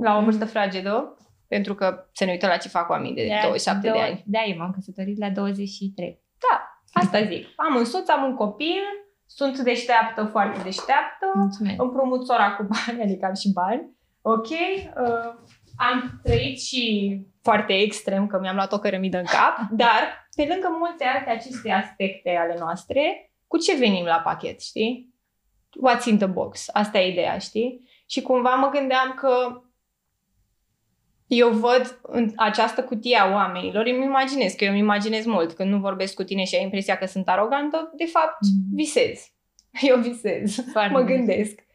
la 0.00 0.16
o 0.16 0.22
vârstă 0.22 0.44
fragedă, 0.44 1.16
pentru 1.48 1.74
că 1.74 2.08
se 2.12 2.24
ne 2.24 2.30
uită 2.30 2.46
la 2.46 2.56
ce 2.56 2.68
fac 2.68 2.88
oamenii 2.90 3.14
de, 3.14 3.22
de 3.22 3.38
27 3.42 3.90
de 3.90 3.98
ani. 3.98 4.22
Da, 4.26 4.44
eu 4.44 4.56
m-am 4.56 4.72
căsătorit 4.72 5.18
la 5.18 5.30
23. 5.30 6.22
Da, 6.50 6.82
asta 6.92 7.24
zic. 7.24 7.46
Am 7.56 7.74
un 7.74 7.84
soț, 7.84 8.08
am 8.08 8.24
un 8.24 8.34
copil, 8.34 8.82
sunt 9.26 9.58
deșteaptă, 9.58 10.24
foarte 10.24 10.62
deșteaptă, 10.62 11.32
Mulțumesc. 11.34 11.82
împrumut 11.82 12.26
sora 12.26 12.54
cu 12.56 12.62
bani, 12.62 13.02
adică 13.02 13.26
am 13.26 13.34
și 13.34 13.52
bani. 13.52 13.96
Ok, 14.22 14.48
uh, 14.48 15.34
am 15.76 16.20
trăit 16.22 16.60
și 16.60 17.16
foarte 17.42 17.72
extrem, 17.72 18.26
că 18.26 18.38
mi-am 18.40 18.54
luat 18.54 18.72
o 18.72 18.78
cărămidă 18.78 19.18
în 19.18 19.24
cap, 19.24 19.68
dar 19.82 20.28
pe 20.36 20.46
lângă 20.48 20.76
multe 20.78 21.04
alte 21.04 21.30
aceste 21.30 21.70
aspecte 21.70 22.36
ale 22.36 22.56
noastre, 22.58 23.32
cu 23.46 23.58
ce 23.58 23.76
venim 23.76 24.04
la 24.04 24.20
pachet, 24.24 24.60
știi? 24.60 25.14
What's 25.86 26.04
in 26.04 26.18
the 26.18 26.26
box? 26.26 26.68
Asta 26.72 26.98
e 26.98 27.10
ideea, 27.10 27.38
știi? 27.38 27.88
Și 28.06 28.22
cumva 28.22 28.54
mă 28.54 28.68
gândeam 28.68 29.12
că 29.16 29.62
eu 31.28 31.50
văd 31.50 32.00
în 32.02 32.30
această 32.36 32.84
cutie 32.84 33.16
a 33.16 33.32
oamenilor, 33.32 33.86
îmi 33.86 34.04
imaginez, 34.04 34.52
că 34.52 34.64
eu 34.64 34.70
îmi 34.70 34.80
imaginez 34.80 35.24
mult 35.24 35.52
când 35.52 35.70
nu 35.70 35.78
vorbesc 35.78 36.14
cu 36.14 36.22
tine 36.22 36.44
și 36.44 36.54
ai 36.54 36.62
impresia 36.62 36.96
că 36.96 37.06
sunt 37.06 37.28
arogantă, 37.28 37.92
de 37.96 38.04
fapt 38.04 38.38
mm. 38.40 38.74
visez. 38.74 39.28
Eu 39.88 39.96
visez, 39.96 40.64
Foarte 40.72 40.92
mă 40.92 41.00
gândesc. 41.00 41.66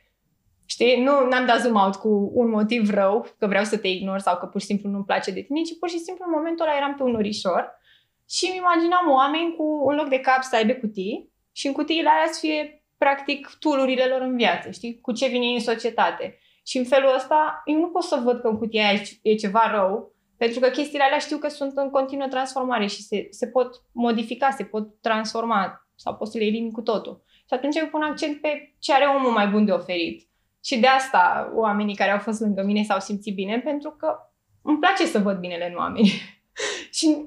Știi? 0.65 1.03
Nu 1.03 1.11
am 1.11 1.45
dat 1.45 1.59
zoom 1.59 1.75
out 1.75 1.95
cu 1.95 2.31
un 2.33 2.49
motiv 2.49 2.89
rău, 2.89 3.27
că 3.37 3.47
vreau 3.47 3.63
să 3.63 3.77
te 3.77 3.87
ignor 3.87 4.19
sau 4.19 4.37
că 4.37 4.45
pur 4.45 4.59
și 4.59 4.65
simplu 4.65 4.89
nu-mi 4.89 5.03
place 5.03 5.31
de 5.31 5.41
tine, 5.41 5.61
ci 5.61 5.77
pur 5.79 5.89
și 5.89 5.97
simplu 5.97 6.23
în 6.27 6.33
momentul 6.35 6.65
ăla 6.65 6.77
eram 6.77 6.95
pe 6.95 7.03
un 7.03 7.15
orișor 7.15 7.81
și 8.29 8.45
îmi 8.45 8.57
imaginam 8.57 9.11
oameni 9.11 9.55
cu 9.57 9.81
un 9.85 9.95
loc 9.95 10.07
de 10.09 10.19
cap 10.19 10.41
să 10.41 10.55
aibă 10.55 10.73
cutii 10.73 11.31
și 11.51 11.67
în 11.67 11.73
cutiile 11.73 12.09
alea 12.09 12.31
să 12.31 12.39
fie 12.39 12.83
practic 12.97 13.49
tulurile 13.59 14.05
lor 14.05 14.21
în 14.21 14.35
viață, 14.35 14.71
știi? 14.71 14.99
Cu 15.01 15.11
ce 15.11 15.27
vine 15.27 15.45
în 15.45 15.59
societate. 15.59 16.37
Și 16.65 16.77
în 16.77 16.85
felul 16.85 17.13
ăsta, 17.15 17.61
eu 17.65 17.79
nu 17.79 17.87
pot 17.87 18.03
să 18.03 18.21
văd 18.23 18.41
că 18.41 18.47
în 18.47 18.57
cutia 18.57 18.87
aia 18.87 19.01
e 19.21 19.35
ceva 19.35 19.71
rău, 19.71 20.13
pentru 20.37 20.59
că 20.59 20.69
chestiile 20.69 21.03
alea 21.03 21.17
știu 21.17 21.37
că 21.37 21.47
sunt 21.47 21.71
în 21.75 21.89
continuă 21.89 22.27
transformare 22.27 22.85
și 22.85 23.01
se, 23.01 23.27
se 23.29 23.47
pot 23.47 23.83
modifica, 23.91 24.49
se 24.49 24.63
pot 24.63 25.01
transforma 25.01 25.87
sau 25.95 26.15
poți 26.15 26.31
să 26.31 26.37
le 26.37 26.43
elimini 26.43 26.71
cu 26.71 26.81
totul. 26.81 27.23
Și 27.27 27.53
atunci 27.53 27.75
eu 27.75 27.87
pun 27.87 28.01
accent 28.01 28.41
pe 28.41 28.75
ce 28.79 28.93
are 28.93 29.05
omul 29.05 29.31
mai 29.31 29.47
bun 29.47 29.65
de 29.65 29.71
oferit. 29.71 30.27
Și 30.63 30.79
de 30.79 30.87
asta 30.87 31.51
oamenii 31.55 31.95
care 31.95 32.11
au 32.11 32.19
fost 32.19 32.39
lângă 32.39 32.63
mine 32.63 32.83
s-au 32.83 32.99
simțit 32.99 33.35
bine, 33.35 33.59
pentru 33.59 33.91
că 33.91 34.15
îmi 34.61 34.79
place 34.79 35.05
să 35.05 35.19
văd 35.19 35.39
binele 35.39 35.69
în 35.69 35.77
oameni. 35.77 36.07
și, 36.97 37.23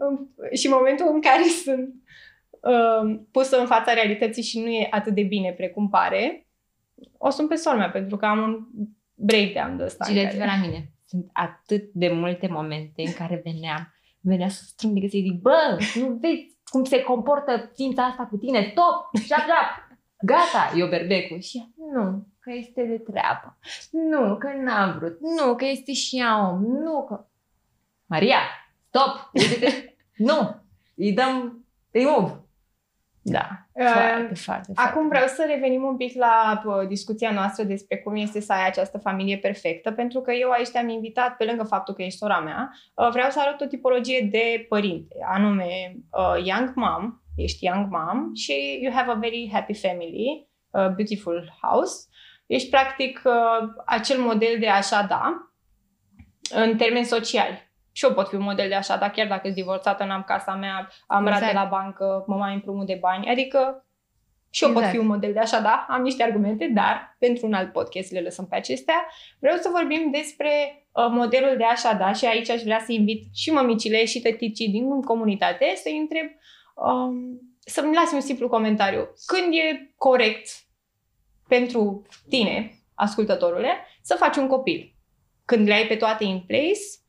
și 0.53 0.67
în 0.67 0.73
momentul 0.73 1.07
în 1.13 1.21
care 1.21 1.43
sunt 1.43 1.95
uh, 2.51 3.21
pusă 3.31 3.61
în 3.61 3.67
fața 3.67 3.93
realității 3.93 4.43
și 4.43 4.61
nu 4.61 4.69
e 4.69 4.89
atât 4.91 5.15
de 5.15 5.23
bine 5.23 5.53
precum 5.53 5.89
pare, 5.89 6.47
o 7.19 7.31
sunt 7.31 7.49
pe 7.49 7.55
sormea, 7.55 7.91
pentru 7.91 8.17
că 8.17 8.27
am 8.27 8.43
un 8.43 8.67
breakdown 9.17 9.77
de 9.77 9.85
ăsta. 9.85 10.05
Gileți 10.09 10.37
care... 10.37 10.51
la 10.51 10.67
mine. 10.67 10.91
Sunt 11.05 11.31
atât 11.33 11.91
de 11.93 12.09
multe 12.09 12.47
momente 12.47 13.03
în 13.03 13.13
care 13.13 13.41
veneam, 13.45 13.95
venea 14.21 14.49
să 14.49 14.63
strâng 14.67 14.95
de 14.95 15.01
găsit, 15.01 15.23
zic, 15.23 15.41
bă, 15.41 15.79
nu 15.95 16.19
vezi 16.21 16.57
cum 16.65 16.85
se 16.85 17.03
comportă 17.03 17.71
ființa 17.75 18.05
asta 18.05 18.27
cu 18.27 18.37
tine, 18.37 18.69
stop, 18.71 19.25
șap, 19.25 19.39
șap, 19.39 19.99
gata, 20.21 20.73
eu 20.77 20.89
berbecul. 20.89 21.41
Și 21.41 21.75
nu, 21.95 22.27
că 22.41 22.53
este 22.53 22.85
de 22.85 22.99
treabă, 22.99 23.59
nu, 23.91 24.37
că 24.37 24.49
n-am 24.65 24.99
vrut, 24.99 25.19
nu, 25.21 25.55
că 25.55 25.65
este 25.65 25.93
și 25.93 26.19
ea 26.19 26.49
om, 26.49 26.63
nu, 26.63 27.05
că... 27.05 27.27
Maria, 28.07 28.39
stop, 28.89 29.31
uite-te, 29.33 29.95
nu, 30.17 30.65
îi 30.97 31.13
dăm 31.13 31.65
remove. 31.91 32.46
Da, 33.29 33.67
foarte, 33.73 34.29
uh, 34.31 34.39
foarte, 34.39 34.73
Acum 34.75 35.09
vreau 35.09 35.27
să 35.27 35.45
revenim 35.49 35.83
un 35.83 35.97
pic 35.97 36.17
la 36.17 36.63
uh, 36.65 36.87
discuția 36.89 37.31
noastră 37.31 37.65
despre 37.65 37.97
cum 37.97 38.17
este 38.17 38.41
să 38.41 38.53
ai 38.53 38.67
această 38.67 38.99
familie 38.99 39.39
perfectă, 39.39 39.91
pentru 39.91 40.21
că 40.21 40.33
eu 40.33 40.51
aici 40.51 40.69
te-am 40.69 40.89
invitat, 40.89 41.37
pe 41.37 41.45
lângă 41.45 41.63
faptul 41.63 41.95
că 41.95 42.03
ești 42.03 42.19
sora 42.19 42.41
mea, 42.41 42.71
uh, 42.95 43.09
vreau 43.11 43.31
să 43.31 43.41
arăt 43.41 43.61
o 43.61 43.65
tipologie 43.67 44.29
de 44.31 44.67
părinte, 44.69 45.17
anume 45.29 45.97
uh, 46.11 46.45
young 46.45 46.73
mom, 46.75 47.21
ești 47.37 47.65
young 47.65 47.87
mom 47.91 48.35
și 48.35 48.79
you 48.83 48.93
have 48.93 49.11
a 49.11 49.15
very 49.15 49.51
happy 49.53 49.75
family, 49.75 50.49
a 50.71 50.89
beautiful 50.89 51.59
house. 51.63 52.07
Ești 52.47 52.71
practic 52.71 53.23
uh, 53.25 53.69
acel 53.87 54.21
model 54.21 54.57
de 54.59 54.69
așa 54.69 55.07
da, 55.09 55.51
în 56.51 56.77
termeni 56.77 57.05
sociali 57.05 57.67
și 57.97 58.05
eu 58.05 58.13
pot 58.13 58.29
fi 58.29 58.35
un 58.35 58.43
model 58.43 58.69
de 58.69 58.75
așa, 58.75 58.97
dar 58.97 59.11
chiar 59.11 59.27
dacă 59.27 59.41
sunt 59.43 59.55
divorțată, 59.55 60.05
n-am 60.05 60.23
casa 60.23 60.55
mea, 60.55 60.89
am 61.07 61.27
exact. 61.27 61.43
rate 61.43 61.55
la 61.55 61.65
bancă, 61.65 62.25
mă 62.27 62.37
mai 62.37 62.55
împrumut 62.55 62.87
de 62.87 62.99
bani. 63.01 63.29
Adică 63.29 63.87
și 64.51 64.65
eu 64.65 64.71
exact. 64.71 64.87
pot 64.87 64.95
fi 64.95 65.01
un 65.01 65.07
model 65.07 65.33
de 65.33 65.39
așa, 65.39 65.61
da, 65.61 65.87
am 65.89 66.03
niște 66.03 66.23
argumente, 66.23 66.71
dar 66.75 67.17
pentru 67.19 67.47
un 67.47 67.53
alt 67.53 67.73
podcast 67.73 68.13
le 68.13 68.21
lăsăm 68.21 68.47
pe 68.47 68.57
acestea. 68.57 69.07
Vreau 69.39 69.57
să 69.57 69.69
vorbim 69.73 70.11
despre 70.11 70.51
uh, 70.93 71.07
modelul 71.11 71.57
de 71.57 71.65
așa, 71.65 71.93
da, 71.93 72.13
și 72.13 72.27
aici 72.27 72.51
aș 72.51 72.63
vrea 72.63 72.83
să 72.85 72.93
invit 72.93 73.25
și 73.35 73.51
mămicile 73.53 74.05
și 74.05 74.21
tăticii 74.21 74.69
din 74.69 75.03
comunitate 75.03 75.73
să-i 75.77 75.99
întreb 75.99 76.27
um, 76.75 77.41
să-mi 77.59 77.95
lasi 77.95 78.15
un 78.15 78.21
simplu 78.21 78.49
comentariu. 78.49 79.09
Când 79.27 79.53
e 79.53 79.93
corect 79.97 80.49
pentru 81.49 82.07
tine, 82.29 82.71
ascultătorule, 82.95 83.71
să 84.03 84.15
faci 84.15 84.37
un 84.37 84.47
copil? 84.47 84.95
Când 85.45 85.67
le 85.67 85.75
ai 85.75 85.87
pe 85.87 85.97
toate 85.97 86.25
in 86.25 86.41
place 86.47 87.05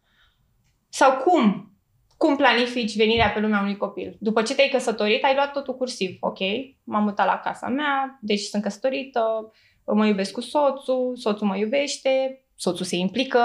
sau 1.00 1.12
cum? 1.18 1.72
Cum 2.18 2.36
planifici 2.36 2.96
venirea 2.96 3.30
pe 3.30 3.40
lumea 3.40 3.60
unui 3.60 3.78
copil? 3.78 4.16
După 4.20 4.42
ce 4.42 4.56
te-ai 4.56 4.70
căsătorit, 4.70 5.24
ai 5.24 5.36
luat 5.36 5.52
totul 5.52 5.76
cursiv. 5.76 6.18
Ok, 6.20 6.38
m-am 6.84 7.04
mutat 7.04 7.26
la 7.26 7.42
casa 7.44 7.68
mea, 7.68 8.20
deci 8.22 8.40
sunt 8.40 8.64
căsătorită, 8.64 9.52
mă 9.86 10.06
iubesc 10.06 10.32
cu 10.32 10.42
soțul, 10.42 11.16
soțul 11.16 11.48
mă 11.48 11.58
iubește, 11.58 12.42
soțul 12.56 12.86
se 12.86 12.96
implică, 12.96 13.40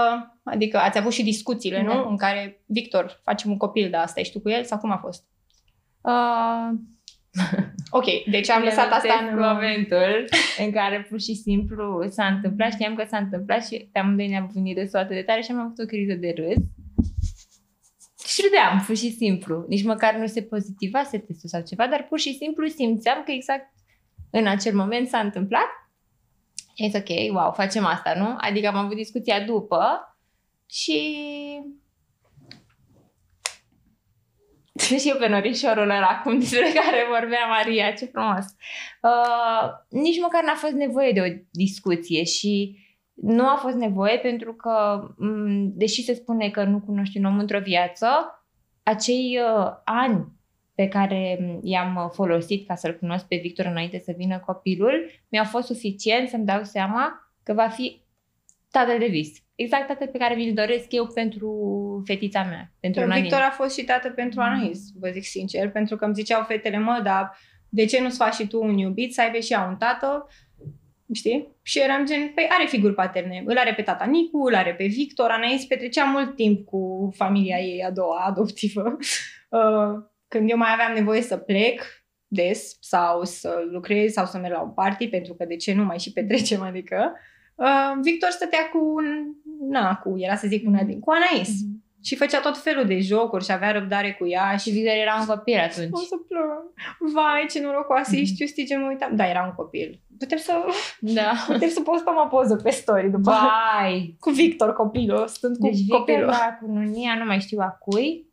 adică 0.44 0.78
ați 0.78 0.98
avut 0.98 1.12
și 1.12 1.22
discuțiile, 1.22 1.84
da. 1.86 1.94
nu? 1.94 2.08
În 2.08 2.16
care, 2.16 2.62
Victor, 2.66 3.20
facem 3.24 3.50
un 3.50 3.56
copil, 3.56 3.90
dar 3.90 4.02
asta 4.02 4.20
ești 4.20 4.32
tu 4.32 4.40
cu 4.40 4.48
el 4.48 4.64
sau 4.64 4.78
cum 4.78 4.90
a 4.90 4.96
fost? 4.96 5.24
Uh... 6.00 6.78
ok, 7.98 8.06
deci 8.30 8.50
am 8.50 8.62
lăsat 8.62 8.92
asta 8.92 9.28
în 9.30 9.38
momentul 9.38 10.24
în 10.64 10.70
care 10.70 11.06
pur 11.08 11.20
și 11.20 11.34
simplu 11.34 12.06
s-a 12.08 12.26
întâmplat, 12.26 12.72
știam 12.72 12.94
că 12.94 13.04
s-a 13.08 13.18
întâmplat 13.18 13.66
și 13.66 13.88
pe 13.92 13.98
amândoi 13.98 14.28
ne-am 14.28 14.50
venit 14.54 14.74
de 14.74 14.84
toate 14.84 15.14
de 15.14 15.22
tare 15.22 15.40
și 15.40 15.50
am 15.50 15.60
avut 15.60 15.78
o 15.78 15.84
criză 15.84 16.14
de 16.14 16.34
râs 16.36 16.64
și 18.32 18.42
râdeam, 18.42 18.84
pur 18.86 18.96
și 18.96 19.10
simplu. 19.10 19.64
Nici 19.68 19.84
măcar 19.84 20.14
nu 20.14 20.26
se 20.26 20.42
pozitivase 20.42 21.18
testul 21.18 21.48
sau 21.48 21.62
ceva, 21.62 21.86
dar 21.86 22.06
pur 22.08 22.18
și 22.18 22.34
simplu 22.34 22.66
simțeam 22.66 23.22
că 23.24 23.30
exact 23.30 23.74
în 24.30 24.46
acel 24.46 24.74
moment 24.74 25.08
s-a 25.08 25.18
întâmplat. 25.18 25.68
E 26.74 26.98
ok, 26.98 27.34
wow, 27.34 27.52
facem 27.52 27.84
asta, 27.84 28.14
nu? 28.14 28.34
Adică 28.38 28.68
am 28.68 28.76
avut 28.76 28.96
discuția 28.96 29.44
după 29.44 30.16
și 30.70 31.16
sunt 34.74 35.00
și 35.00 35.08
eu 35.08 35.16
pe 35.16 35.28
norișorul 35.28 35.82
ăla 35.82 36.06
acum 36.06 36.38
despre 36.38 36.72
care 36.74 37.06
vorbea 37.08 37.46
Maria, 37.46 37.92
ce 37.92 38.04
frumos. 38.04 38.44
Uh, 39.02 39.70
nici 39.88 40.20
măcar 40.20 40.44
n-a 40.44 40.54
fost 40.54 40.72
nevoie 40.72 41.12
de 41.12 41.20
o 41.20 41.42
discuție 41.50 42.24
și 42.24 42.78
nu 43.14 43.48
a 43.48 43.54
fost 43.54 43.76
nevoie 43.76 44.18
pentru 44.18 44.54
că, 44.54 45.06
deși 45.74 46.02
se 46.02 46.14
spune 46.14 46.50
că 46.50 46.64
nu 46.64 46.80
cunoști 46.80 47.18
un 47.18 47.24
om 47.24 47.38
într-o 47.38 47.60
viață, 47.60 48.06
acei 48.82 49.38
uh, 49.38 49.70
ani 49.84 50.26
pe 50.74 50.88
care 50.88 51.38
i-am 51.62 52.10
folosit 52.12 52.66
ca 52.66 52.74
să-l 52.74 52.98
cunosc 52.98 53.26
pe 53.26 53.36
Victor 53.36 53.66
înainte 53.66 53.98
să 53.98 54.14
vină 54.16 54.38
copilul, 54.38 55.10
mi-au 55.28 55.44
fost 55.44 55.66
suficient 55.66 56.28
să-mi 56.28 56.44
dau 56.44 56.62
seama 56.62 57.32
că 57.42 57.52
va 57.52 57.68
fi 57.68 58.02
tatăl 58.70 58.98
de 58.98 59.06
vis. 59.06 59.30
Exact 59.54 59.86
tatăl 59.86 60.08
pe 60.08 60.18
care 60.18 60.34
mi-l 60.34 60.54
doresc 60.54 60.86
eu 60.92 61.06
pentru 61.06 61.50
fetița 62.04 62.42
mea. 62.42 62.72
Pentru 62.80 63.00
Victor 63.20 63.40
a 63.40 63.50
fost 63.50 63.78
și 63.78 63.84
tată 63.84 64.10
pentru 64.10 64.40
Anais, 64.40 64.80
vă 65.00 65.08
zic 65.08 65.24
sincer, 65.24 65.70
pentru 65.70 65.96
că 65.96 66.04
îmi 66.04 66.14
ziceau 66.14 66.42
fetele, 66.42 66.78
mă, 66.78 67.00
dar 67.04 67.36
de 67.68 67.84
ce 67.84 68.00
nu-ți 68.00 68.16
faci 68.16 68.34
și 68.34 68.46
tu 68.46 68.62
un 68.62 68.78
iubit, 68.78 69.14
să 69.14 69.20
aibă 69.20 69.38
și 69.38 69.52
ea 69.52 69.66
un 69.68 69.76
tată? 69.76 70.26
Știi? 71.14 71.56
Și 71.62 71.80
eram 71.80 72.04
gen, 72.04 72.32
păi 72.34 72.46
are 72.50 72.66
figuri 72.66 72.94
paterne. 72.94 73.42
Îl 73.46 73.56
are 73.58 73.74
pe 73.74 73.82
tata 73.82 74.04
Nicu, 74.04 74.46
îl 74.46 74.54
are 74.54 74.74
pe 74.74 74.86
Victor. 74.86 75.30
Anaïs 75.30 75.66
petrecea 75.68 76.04
mult 76.04 76.36
timp 76.36 76.64
cu 76.64 77.12
familia 77.14 77.58
ei 77.58 77.84
a 77.84 77.90
doua, 77.90 78.24
adoptivă. 78.26 78.96
Uh, 79.52 80.02
când 80.28 80.50
eu 80.50 80.56
mai 80.56 80.72
aveam 80.72 80.92
nevoie 80.92 81.20
să 81.20 81.36
plec 81.36 81.82
des 82.26 82.76
sau 82.80 83.24
să 83.24 83.68
lucrez 83.70 84.12
sau 84.12 84.26
să 84.26 84.38
merg 84.38 84.52
la 84.52 84.60
un 84.60 84.70
party, 84.70 85.08
pentru 85.08 85.34
că 85.34 85.44
de 85.44 85.56
ce 85.56 85.74
nu 85.74 85.84
mai 85.84 85.98
și 85.98 86.12
petrecem, 86.12 86.60
adică, 86.62 87.12
uh, 87.54 87.92
Victor 88.02 88.30
stătea 88.30 88.68
cu, 88.72 88.94
na, 89.68 89.96
cu, 89.96 90.14
era 90.18 90.36
să 90.36 90.46
zic 90.46 90.66
una 90.66 90.82
din, 90.82 91.00
cu 91.00 91.12
Anaïs. 91.12 91.48
Mhm. 91.48 91.81
Și 92.02 92.16
făcea 92.16 92.40
tot 92.40 92.58
felul 92.58 92.84
de 92.84 92.98
jocuri 93.00 93.44
și 93.44 93.52
avea 93.52 93.70
răbdare 93.72 94.12
cu 94.18 94.26
ea 94.28 94.56
și 94.56 94.68
Și 94.68 94.70
Victor 94.70 94.94
era 94.94 95.16
un 95.20 95.26
copil 95.26 95.58
atunci. 95.58 95.90
o 95.92 95.96
să 95.96 96.16
plâng. 96.28 96.62
Vai, 97.14 97.46
ce 97.50 97.60
norocoasă 97.60 98.10
Mhm. 98.12 98.20
ești, 98.20 98.40
eu 98.40 98.46
știi 98.46 98.66
ce 98.66 98.76
mă 98.76 98.86
uitam. 98.88 99.16
Da, 99.16 99.28
era 99.28 99.42
un 99.44 99.52
copil. 99.56 100.00
Putem 100.18 100.38
să, 100.38 100.52
Da. 101.00 101.32
putem 101.46 101.68
să 101.68 101.80
postăm 101.80 102.14
o 102.24 102.28
poză 102.28 102.56
pe 102.56 102.70
story 102.70 103.10
după. 103.10 103.30
Vai! 103.30 104.16
Cu 104.20 104.30
Victor, 104.30 104.72
copilul, 104.72 105.26
stând 105.26 105.56
cu 105.56 105.66
Deci 105.66 105.76
Victor 105.76 105.98
copilul. 105.98 106.24
la 106.26 106.58
cununia, 106.60 107.14
nu 107.18 107.24
mai 107.24 107.40
știu 107.40 107.58
a 107.60 107.76
cui, 107.80 108.30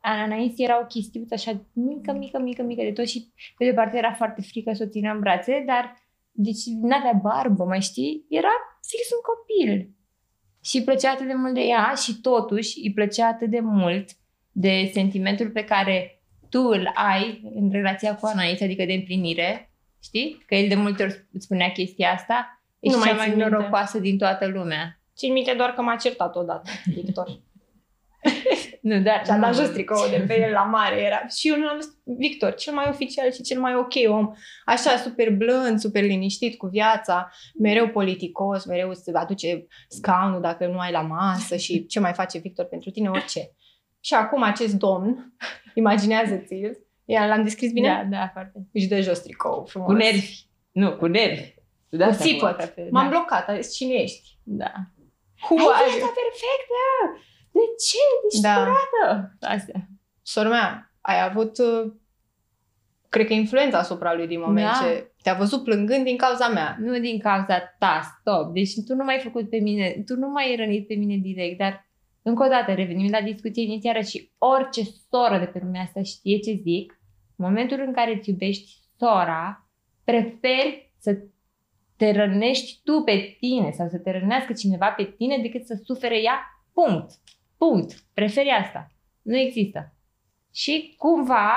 Anais 0.00 0.52
era 0.56 0.80
o 0.80 0.84
chestiuță 0.86 1.34
așa 1.34 1.52
mică, 1.72 2.12
mică, 2.12 2.38
mică, 2.38 2.62
mică 2.62 2.82
de 2.82 2.92
tot 2.92 3.06
și 3.06 3.32
pe 3.58 3.64
de 3.64 3.72
parte 3.72 3.96
era 3.96 4.12
foarte 4.12 4.42
frică 4.42 4.72
să 4.72 4.82
o 4.86 4.90
țină 4.90 5.12
în 5.12 5.20
brațe, 5.20 5.62
dar 5.66 5.96
deci 6.32 6.62
n-avea 6.82 7.12
barbă, 7.22 7.64
mai 7.64 7.80
știi? 7.80 8.24
Era 8.28 8.48
fix 8.88 9.08
un 9.10 9.22
copil. 9.30 9.90
Și 10.68 10.76
îi 10.76 10.84
plăcea 10.84 11.10
atât 11.10 11.26
de 11.26 11.34
mult 11.34 11.54
de 11.54 11.60
ea 11.60 11.94
și 12.04 12.20
totuși 12.20 12.78
îi 12.82 12.92
plăcea 12.92 13.26
atât 13.26 13.50
de 13.50 13.60
mult 13.60 14.08
de 14.52 14.90
sentimentul 14.92 15.50
pe 15.50 15.64
care 15.64 16.20
tu 16.48 16.60
îl 16.60 16.92
ai 16.94 17.40
în 17.54 17.70
relația 17.70 18.16
cu 18.16 18.26
Anais, 18.26 18.60
adică 18.60 18.84
de 18.84 18.92
împlinire, 18.92 19.70
știi? 20.02 20.44
Că 20.46 20.54
el 20.54 20.68
de 20.68 20.74
multe 20.74 21.02
ori 21.02 21.26
îți 21.32 21.44
spunea 21.44 21.70
chestia 21.72 22.12
asta. 22.12 22.62
Ești 22.80 22.96
Nu 22.96 23.02
mai 23.02 23.10
cea 23.10 23.16
mai 23.16 23.26
țin 23.26 23.36
minte. 23.36 23.50
norocoasă 23.50 23.98
din 23.98 24.18
toată 24.18 24.46
lumea. 24.46 25.00
Țin 25.16 25.32
minte 25.32 25.54
doar 25.56 25.70
că 25.70 25.82
m-a 25.82 25.96
certat 25.96 26.36
odată, 26.36 26.70
Victor. 26.94 27.40
Nu, 28.88 29.00
dar 29.02 29.24
Și 29.24 29.30
a 29.30 29.38
dat 29.38 29.54
nu. 29.54 29.56
jos 29.62 29.68
tricoul 29.72 30.08
de 30.10 30.24
pe 30.26 30.40
el 30.40 30.50
la 30.52 30.62
mare. 30.62 30.96
Era. 31.00 31.26
Și 31.26 31.48
eu 31.48 31.56
nu 31.56 31.68
am 31.68 31.74
văzut 31.76 31.92
Victor, 32.18 32.54
cel 32.54 32.74
mai 32.74 32.86
oficial 32.88 33.32
și 33.32 33.42
cel 33.42 33.60
mai 33.60 33.74
ok 33.74 33.92
om. 34.08 34.30
Așa, 34.64 34.96
super 34.96 35.30
blând, 35.30 35.78
super 35.78 36.02
liniștit 36.02 36.56
cu 36.58 36.66
viața, 36.66 37.30
mereu 37.58 37.88
politicos, 37.88 38.64
mereu 38.64 38.88
îți 38.88 39.10
aduce 39.14 39.66
scaunul 39.88 40.40
dacă 40.40 40.66
nu 40.66 40.78
ai 40.78 40.92
la 40.92 41.00
masă 41.00 41.56
și 41.56 41.86
ce 41.86 42.00
mai 42.00 42.12
face 42.12 42.38
Victor 42.38 42.64
pentru 42.64 42.90
tine, 42.90 43.08
orice. 43.08 43.50
Și 44.00 44.14
acum 44.14 44.42
acest 44.42 44.74
domn, 44.74 45.34
imaginează-ți-l, 45.74 46.78
Iar 47.10 47.28
l-am 47.28 47.42
descris 47.42 47.72
bine? 47.72 47.88
Da, 48.10 48.16
da, 48.18 48.28
foarte. 48.32 48.58
Își 48.72 48.86
dă 48.88 49.00
jos 49.00 49.18
tricou 49.22 49.66
frumos. 49.68 49.88
Cu 49.88 49.92
nervi. 49.96 50.36
Nu, 50.72 50.96
cu 50.96 51.06
nervi. 51.06 51.54
Tu 51.90 51.96
de 51.96 52.04
Cu 52.04 52.10
asta 52.10 52.24
țipăt. 52.24 52.40
mă 52.42 52.52
cafe- 52.58 52.88
M-am 52.90 53.04
da. 53.04 53.10
blocat, 53.10 53.48
a 53.48 53.60
zis, 53.60 53.74
cine 53.74 53.94
ești? 53.94 54.38
Da. 54.42 54.72
Who 55.50 55.56
Ai 55.58 55.64
are 55.74 55.84
viața 55.90 55.98
you? 55.98 56.14
perfectă! 56.20 56.82
De 57.58 57.66
ce? 57.86 58.02
Ești 58.30 58.42
Da. 58.42 58.54
curată! 58.54 59.36
Astea. 59.40 59.88
Sora 60.22 60.48
mea, 60.48 60.92
ai 61.00 61.22
avut, 61.28 61.58
uh, 61.58 61.92
cred 63.08 63.26
că, 63.26 63.32
influența 63.32 63.78
asupra 63.78 64.14
lui 64.14 64.26
din 64.26 64.40
moment 64.40 64.66
Da. 64.66 64.78
ce 64.82 65.12
te-a 65.22 65.34
văzut 65.34 65.64
plângând 65.64 66.04
din 66.04 66.16
cauza 66.16 66.48
mea. 66.48 66.76
Nu 66.80 66.98
din 66.98 67.18
cauza 67.18 67.58
ta, 67.78 68.00
stop. 68.20 68.52
Deci 68.52 68.84
tu 68.86 68.94
nu 68.94 69.04
m-ai 69.04 69.20
făcut 69.22 69.50
pe 69.50 69.58
mine, 69.58 70.02
tu 70.06 70.16
nu 70.16 70.28
m-ai 70.28 70.56
rănit 70.56 70.86
pe 70.86 70.94
mine 70.94 71.16
direct, 71.16 71.58
dar 71.58 71.88
încă 72.22 72.44
o 72.44 72.48
dată 72.48 72.72
revenim 72.72 73.10
la 73.10 73.20
discuție 73.20 73.62
inițială 73.62 74.00
și 74.00 74.30
orice 74.38 74.82
soră 75.10 75.38
de 75.38 75.44
pe 75.44 75.60
lumea 75.62 75.82
asta 75.82 76.02
știe 76.02 76.38
ce 76.38 76.60
zic. 76.62 77.00
În 77.36 77.44
momentul 77.44 77.82
în 77.86 77.92
care 77.92 78.14
îți 78.14 78.28
iubești 78.30 78.70
sora, 78.98 79.68
preferi 80.04 80.92
să 80.98 81.18
te 81.96 82.12
rănești 82.12 82.80
tu 82.84 83.02
pe 83.04 83.36
tine 83.40 83.70
sau 83.70 83.88
să 83.88 83.98
te 83.98 84.10
rănească 84.10 84.52
cineva 84.52 84.86
pe 84.86 85.04
tine 85.04 85.38
decât 85.42 85.66
să 85.66 85.80
sufere 85.84 86.22
ea. 86.22 86.40
Punct. 86.72 87.10
Punct. 87.58 87.94
Preferi 88.14 88.48
asta. 88.50 88.86
Nu 89.22 89.36
există. 89.36 89.94
Și 90.52 90.94
cumva 90.98 91.50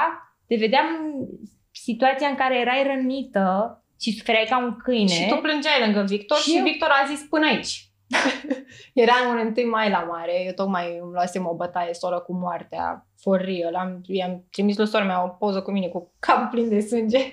te 0.48 0.56
vedeam 0.56 0.86
în 0.86 1.26
situația 1.72 2.28
în 2.28 2.36
care 2.36 2.60
erai 2.60 2.84
rănită 2.84 3.76
și 4.02 4.12
sufereai 4.18 4.46
ca 4.50 4.58
un 4.58 4.78
câine. 4.84 5.08
Și 5.08 5.28
tu 5.28 5.36
plângeai 5.36 5.80
lângă 5.86 6.02
Victor 6.02 6.38
și, 6.38 6.50
Și 6.50 6.58
eu- 6.58 6.64
Victor 6.64 6.90
a 6.90 7.06
zis 7.08 7.22
până 7.30 7.46
aici. 7.46 7.86
Era 8.94 9.14
un 9.30 9.54
1 9.58 9.70
mai 9.70 9.90
la 9.90 10.00
mare, 10.00 10.44
eu 10.46 10.52
tocmai 10.52 10.98
îmi 11.02 11.12
luasem 11.12 11.48
o 11.48 11.56
bătaie 11.56 11.94
soră 11.94 12.20
cu 12.20 12.34
moartea, 12.34 13.08
for 13.22 13.42
real. 13.42 13.76
Am, 13.76 14.02
i-am 14.06 14.46
trimis 14.52 14.78
lui 14.78 14.88
sora 14.88 15.04
mea 15.04 15.24
o 15.24 15.28
poză 15.28 15.62
cu 15.62 15.72
mine 15.72 15.88
cu 15.88 16.14
capul 16.20 16.48
plin 16.52 16.70
de 16.70 16.80
sânge. 16.80 17.18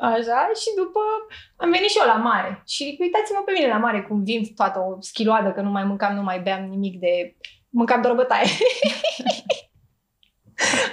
Așa, 0.00 0.50
și 0.60 0.68
după 0.76 1.00
am 1.56 1.70
venit 1.70 1.88
și 1.88 1.98
eu 2.00 2.06
la 2.06 2.14
mare. 2.16 2.62
Și 2.66 2.96
uitați-mă 3.00 3.42
pe 3.44 3.52
mine 3.52 3.66
la 3.68 3.78
mare 3.78 4.02
cum 4.02 4.22
vin 4.22 4.54
toată 4.54 4.78
o 4.78 5.00
schiloadă, 5.00 5.52
că 5.52 5.60
nu 5.60 5.70
mai 5.70 5.84
mâncam, 5.84 6.14
nu 6.14 6.22
mai 6.22 6.40
beam 6.40 6.64
nimic 6.64 6.98
de... 7.00 7.36
Mâncam 7.70 8.00
doar 8.00 8.12
o 8.14 8.16
bătaie. 8.16 8.46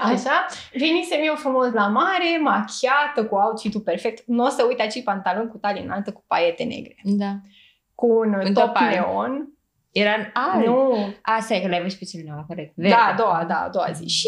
Așa, 0.02 0.46
venisem 0.74 1.20
eu 1.24 1.36
frumos 1.36 1.72
la 1.72 1.88
mare, 1.88 2.40
machiată, 2.42 3.26
cu 3.30 3.36
outfit-ul 3.36 3.82
perfect. 3.82 4.24
Nu 4.26 4.44
o 4.46 4.50
să 4.50 4.66
uit 4.68 4.80
aici 4.80 5.04
pantaloni 5.04 5.50
cu 5.50 5.58
talie 5.58 5.82
înaltă 5.82 6.12
cu 6.12 6.24
paiete 6.28 6.64
negre. 6.64 6.96
Da. 7.04 7.32
Cu 7.96 8.06
un 8.08 8.34
Un 8.34 8.54
top 8.54 8.64
topal. 8.66 8.90
neon. 8.90 9.50
Era 9.92 10.14
în 10.14 10.26
alb. 10.34 10.66
Nu, 10.66 11.14
Asta 11.22 11.54
e 11.54 11.62
că 11.62 11.68
le-ai 11.68 11.82
văzut 11.82 12.00
pe 12.00 12.06
cel 12.06 12.22
neon, 12.24 12.46
corect. 12.48 12.72
da, 12.76 12.98
a 13.06 13.14
doua, 13.14 13.46
da, 13.48 13.62
a 13.64 13.70
doua 13.70 13.92
zi. 13.92 14.08
Și 14.08 14.28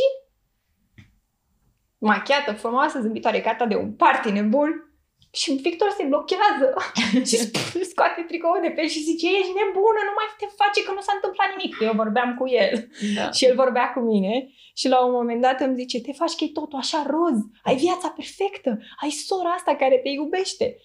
machiată, 1.97 2.53
frumoasă, 2.53 2.99
zâmbitoare, 3.01 3.39
gata 3.39 3.65
de 3.65 3.75
un 3.75 3.91
party 3.93 4.31
nebun. 4.31 4.86
Și 5.31 5.51
Victor 5.53 5.89
se 5.97 6.03
blochează 6.11 6.67
și 7.29 7.37
sp- 7.45 7.81
scoate 7.91 8.21
tricoul 8.27 8.59
de 8.61 8.69
pe 8.69 8.81
el 8.81 8.87
și 8.87 8.99
zice, 9.09 9.27
ești 9.39 9.57
nebună, 9.61 9.99
nu 10.09 10.13
mai 10.19 10.27
te 10.39 10.47
face 10.61 10.79
că 10.85 10.91
nu 10.95 11.01
s-a 11.01 11.13
întâmplat 11.15 11.49
nimic. 11.55 11.73
Eu 11.87 11.93
vorbeam 12.03 12.35
cu 12.39 12.45
el. 12.63 12.73
da. 13.15 13.31
Și 13.31 13.45
el 13.45 13.55
vorbea 13.55 13.87
cu 13.93 13.99
mine 13.99 14.33
și 14.75 14.87
la 14.87 15.05
un 15.05 15.11
moment 15.11 15.41
dat 15.41 15.59
îmi 15.61 15.75
zice, 15.75 16.01
te 16.01 16.11
faci 16.21 16.35
că 16.35 16.43
e 16.43 16.57
totul 16.59 16.79
așa 16.79 16.99
roz, 17.13 17.37
ai 17.63 17.75
viața 17.75 18.09
perfectă, 18.09 18.79
ai 19.01 19.09
sora 19.09 19.49
asta 19.49 19.75
care 19.75 19.97
te 20.03 20.09
iubește. 20.09 20.77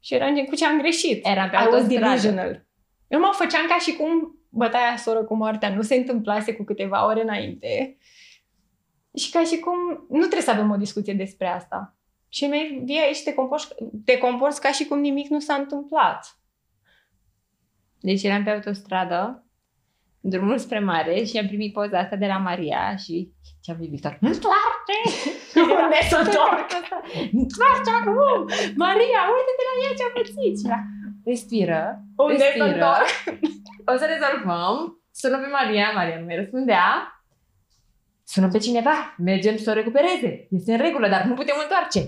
Și 0.00 0.14
eram 0.14 0.34
gen, 0.34 0.44
cu 0.44 0.54
ce 0.54 0.64
am 0.66 0.78
greșit? 0.78 1.26
Era 1.26 1.48
pe 1.48 1.56
I 1.56 1.58
was 1.58 1.64
autostradă. 1.66 2.04
delusional. 2.06 2.66
Eu 3.08 3.20
mă 3.20 3.30
făceam 3.32 3.66
ca 3.68 3.78
și 3.78 3.92
cum 3.92 4.36
bătaia 4.48 4.96
soră 4.96 5.24
cu 5.24 5.34
moartea 5.34 5.74
nu 5.74 5.82
se 5.82 5.94
întâmplase 5.94 6.54
cu 6.54 6.62
câteva 6.64 7.06
ore 7.06 7.22
înainte. 7.22 7.96
Și 9.16 9.30
ca 9.30 9.44
și 9.44 9.58
cum 9.58 9.76
nu 10.08 10.18
trebuie 10.20 10.40
să 10.42 10.50
avem 10.50 10.70
o 10.70 10.76
discuție 10.76 11.14
despre 11.14 11.46
asta. 11.46 11.96
Și 12.34 12.46
mai 12.46 12.82
vii 12.84 12.98
aici 13.04 13.16
și 13.16 13.22
te 13.22 13.32
comporți, 13.34 13.68
te 14.04 14.18
comporți 14.18 14.60
ca 14.60 14.70
și 14.72 14.84
cum 14.84 14.98
nimic 15.00 15.28
nu 15.28 15.40
s-a 15.40 15.54
întâmplat. 15.54 16.36
Deci 18.00 18.22
eram 18.22 18.42
pe 18.44 18.50
autostradă, 18.50 19.46
în 20.20 20.30
drumul 20.30 20.58
spre 20.58 20.78
mare 20.78 21.24
și 21.24 21.38
am 21.38 21.46
primit 21.46 21.72
poza 21.72 21.98
asta 21.98 22.16
de 22.16 22.26
la 22.26 22.36
Maria 22.38 22.96
și 22.96 23.32
ce-a 23.62 23.74
zis 23.80 23.88
Victor? 23.88 24.18
Întoarce! 24.20 24.96
Unde 25.84 25.96
să 26.10 26.16
întorc? 26.24 26.66
Întoarce 27.32 27.90
acum! 28.00 28.40
Maria, 28.76 29.20
uite-te 29.34 29.64
la 29.68 29.74
ea 29.84 29.94
ce-a 29.98 30.12
pățit! 30.14 30.58
Și 30.60 30.66
ea, 30.68 30.80
respiră, 31.24 32.00
Unde 32.16 32.36
să 32.38 32.42
respiră. 32.44 32.64
întorc? 32.66 33.08
O 33.94 33.96
să 33.96 34.06
rezolvăm. 34.14 35.02
Sună 35.10 35.38
pe 35.38 35.46
Maria, 35.46 35.90
Maria 35.94 36.18
nu 36.18 36.24
mi 36.24 36.36
răspundea. 36.36 36.86
Sună 38.24 38.48
pe 38.48 38.58
cineva, 38.58 39.14
mergem 39.18 39.56
să 39.56 39.70
o 39.70 39.74
recupereze. 39.74 40.46
Este 40.50 40.72
în 40.72 40.78
regulă, 40.78 41.08
dar 41.08 41.24
nu 41.24 41.34
putem 41.34 41.56
întoarce. 41.62 42.00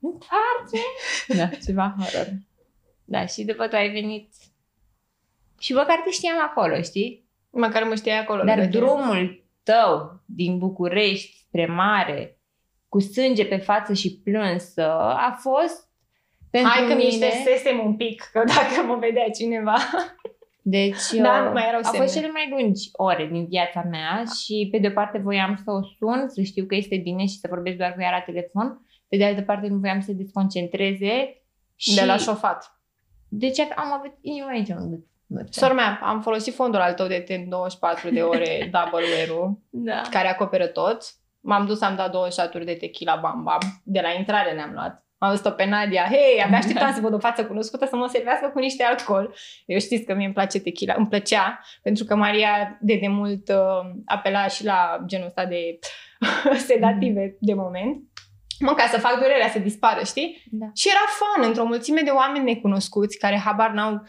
Întoarce! 0.00 0.86
Da, 1.36 1.56
ceva 1.64 1.94
horror. 1.98 2.28
Da, 3.04 3.26
și 3.26 3.44
după 3.44 3.68
tu 3.68 3.76
ai 3.76 3.90
venit 3.90 4.32
și 5.58 5.72
măcar 5.72 6.00
te 6.04 6.10
știam 6.10 6.36
acolo, 6.42 6.82
știi? 6.82 7.28
Măcar 7.50 7.82
mă 7.82 7.94
știai 7.94 8.18
acolo. 8.18 8.44
Dar 8.44 8.56
lângă 8.56 8.70
tine. 8.70 8.84
drumul 8.84 9.44
tău 9.62 10.20
din 10.24 10.58
București 10.58 11.36
spre 11.46 11.66
mare, 11.66 12.38
cu 12.88 13.00
sânge 13.00 13.46
pe 13.46 13.56
față 13.56 13.92
și 13.92 14.20
plânsă, 14.24 14.90
a 15.00 15.38
fost 15.40 15.88
pentru 16.50 16.70
Hai 16.70 16.86
că 16.88 16.94
mine... 16.94 17.04
niște 17.04 17.30
sesem 17.44 17.78
un 17.86 17.96
pic, 17.96 18.22
că 18.32 18.42
dacă 18.46 18.86
mă 18.86 18.96
vedea 18.96 19.28
cineva. 19.30 19.76
Deci 20.62 21.10
Da, 21.22 21.38
uh, 21.38 21.44
nu 21.46 21.52
mai 21.52 21.64
erau 21.68 21.80
au 21.84 21.92
fost 21.92 22.12
semne. 22.12 22.26
cele 22.26 22.32
mai 22.32 22.46
lungi 22.50 22.88
ore 22.92 23.28
din 23.32 23.46
viața 23.46 23.82
mea 23.90 24.24
și 24.40 24.68
pe 24.70 24.78
de 24.78 24.86
o 24.86 24.90
parte 24.90 25.18
voiam 25.18 25.60
să 25.64 25.70
o 25.70 25.82
sun, 25.82 26.28
să 26.28 26.42
știu 26.42 26.64
că 26.64 26.74
este 26.74 26.96
bine 26.96 27.26
și 27.26 27.38
să 27.38 27.46
vorbesc 27.50 27.76
doar 27.76 27.92
cu 27.94 28.00
ea 28.00 28.10
la 28.10 28.20
telefon. 28.32 28.86
Pe 29.10 29.16
de 29.16 29.24
altă 29.24 29.42
parte 29.42 29.66
nu 29.66 29.76
voiam 29.76 30.00
să 30.00 30.06
se 30.06 30.12
desconcentreze. 30.12 31.42
Și 31.76 31.94
De 31.94 32.04
la 32.04 32.16
șofat. 32.16 32.80
Deci 33.28 33.58
am 33.58 33.92
avut 33.92 34.12
inima 34.20 34.48
aici 34.48 34.68
în 34.68 34.90
gât. 34.90 35.54
Sora 35.54 35.72
mea, 35.72 36.00
am 36.02 36.20
folosit 36.20 36.54
fondul 36.54 36.80
al 36.80 36.94
tău 36.94 37.06
de 37.06 37.24
10 37.26 37.46
24 37.48 38.10
de 38.10 38.22
ore 38.22 38.68
double 38.72 39.06
wear 39.16 39.54
Da. 39.70 40.02
care 40.10 40.28
acoperă 40.28 40.66
tot. 40.66 41.02
M-am 41.40 41.66
dus, 41.66 41.80
am 41.80 41.96
dat 41.96 42.10
două 42.10 42.28
șaturi 42.28 42.64
de 42.64 42.74
tequila 42.74 43.16
bam 43.16 43.42
bam. 43.42 43.80
De 43.84 44.00
la 44.00 44.10
intrare 44.10 44.52
ne-am 44.52 44.72
luat. 44.72 45.04
Am 45.18 45.28
văzut-o 45.28 45.50
pe 45.50 45.64
Nadia. 45.64 46.04
Hei, 46.04 46.42
abia 46.44 46.56
așteptam 46.56 46.92
să 46.92 47.00
văd 47.00 47.14
o 47.14 47.18
față 47.18 47.46
cunoscută 47.46 47.86
să 47.86 47.96
mă 47.96 48.06
servească 48.06 48.48
cu 48.48 48.58
niște 48.58 48.82
alcool. 48.82 49.34
Eu 49.66 49.78
știți 49.78 50.04
că 50.04 50.14
mie 50.14 50.24
îmi 50.24 50.34
place 50.34 50.60
tequila. 50.60 50.94
Îmi 50.96 51.06
plăcea, 51.08 51.60
pentru 51.82 52.04
că 52.04 52.14
Maria 52.14 52.78
de 52.80 52.98
demult 53.00 53.48
uh, 53.48 53.90
apela 54.04 54.46
și 54.46 54.64
la 54.64 55.02
genul 55.06 55.26
ăsta 55.26 55.44
de 55.44 55.78
sedative 56.68 57.36
de 57.40 57.54
moment. 57.54 58.02
Mă, 58.60 58.74
ca 58.74 58.86
să 58.86 58.98
fac 58.98 59.14
durerea 59.14 59.48
să 59.48 59.58
dispară, 59.58 60.04
știi? 60.04 60.42
Da. 60.50 60.66
Și 60.74 60.88
era 60.88 61.04
fan 61.18 61.48
într-o 61.48 61.64
mulțime 61.64 62.00
de 62.00 62.10
oameni 62.10 62.44
necunoscuți 62.44 63.18
care 63.18 63.42
habar 63.44 63.70
n-au 63.70 64.02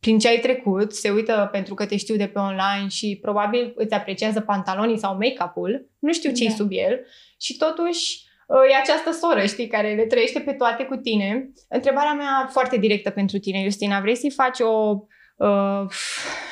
prin 0.00 0.18
ce 0.18 0.28
ai 0.28 0.38
trecut, 0.38 0.94
se 0.94 1.10
uită 1.10 1.48
pentru 1.52 1.74
că 1.74 1.86
te 1.86 1.96
știu 1.96 2.16
de 2.16 2.26
pe 2.26 2.38
online 2.38 2.88
și 2.88 3.18
probabil 3.22 3.72
îți 3.76 3.94
apreciază 3.94 4.40
pantalonii 4.40 4.98
sau 4.98 5.12
make-up-ul, 5.16 5.88
nu 5.98 6.12
știu 6.12 6.32
ce-i 6.32 6.48
Da. 6.48 6.54
sub 6.54 6.68
el 6.70 7.06
și 7.40 7.56
totuși 7.56 8.22
uh, 8.46 8.70
e 8.72 8.76
această 8.76 9.12
soră, 9.12 9.44
știi, 9.46 9.66
care 9.66 9.94
le 9.94 10.06
trăiește 10.06 10.40
pe 10.40 10.52
toate 10.52 10.84
cu 10.84 10.96
tine. 10.96 11.50
Întrebarea 11.68 12.12
mea 12.12 12.48
foarte 12.50 12.76
directă 12.76 13.10
pentru 13.10 13.38
tine, 13.38 13.62
Justina, 13.62 14.00
vrei 14.00 14.16
să-i 14.16 14.30
faci 14.30 14.60
o 14.60 14.96
uh, 15.36 15.84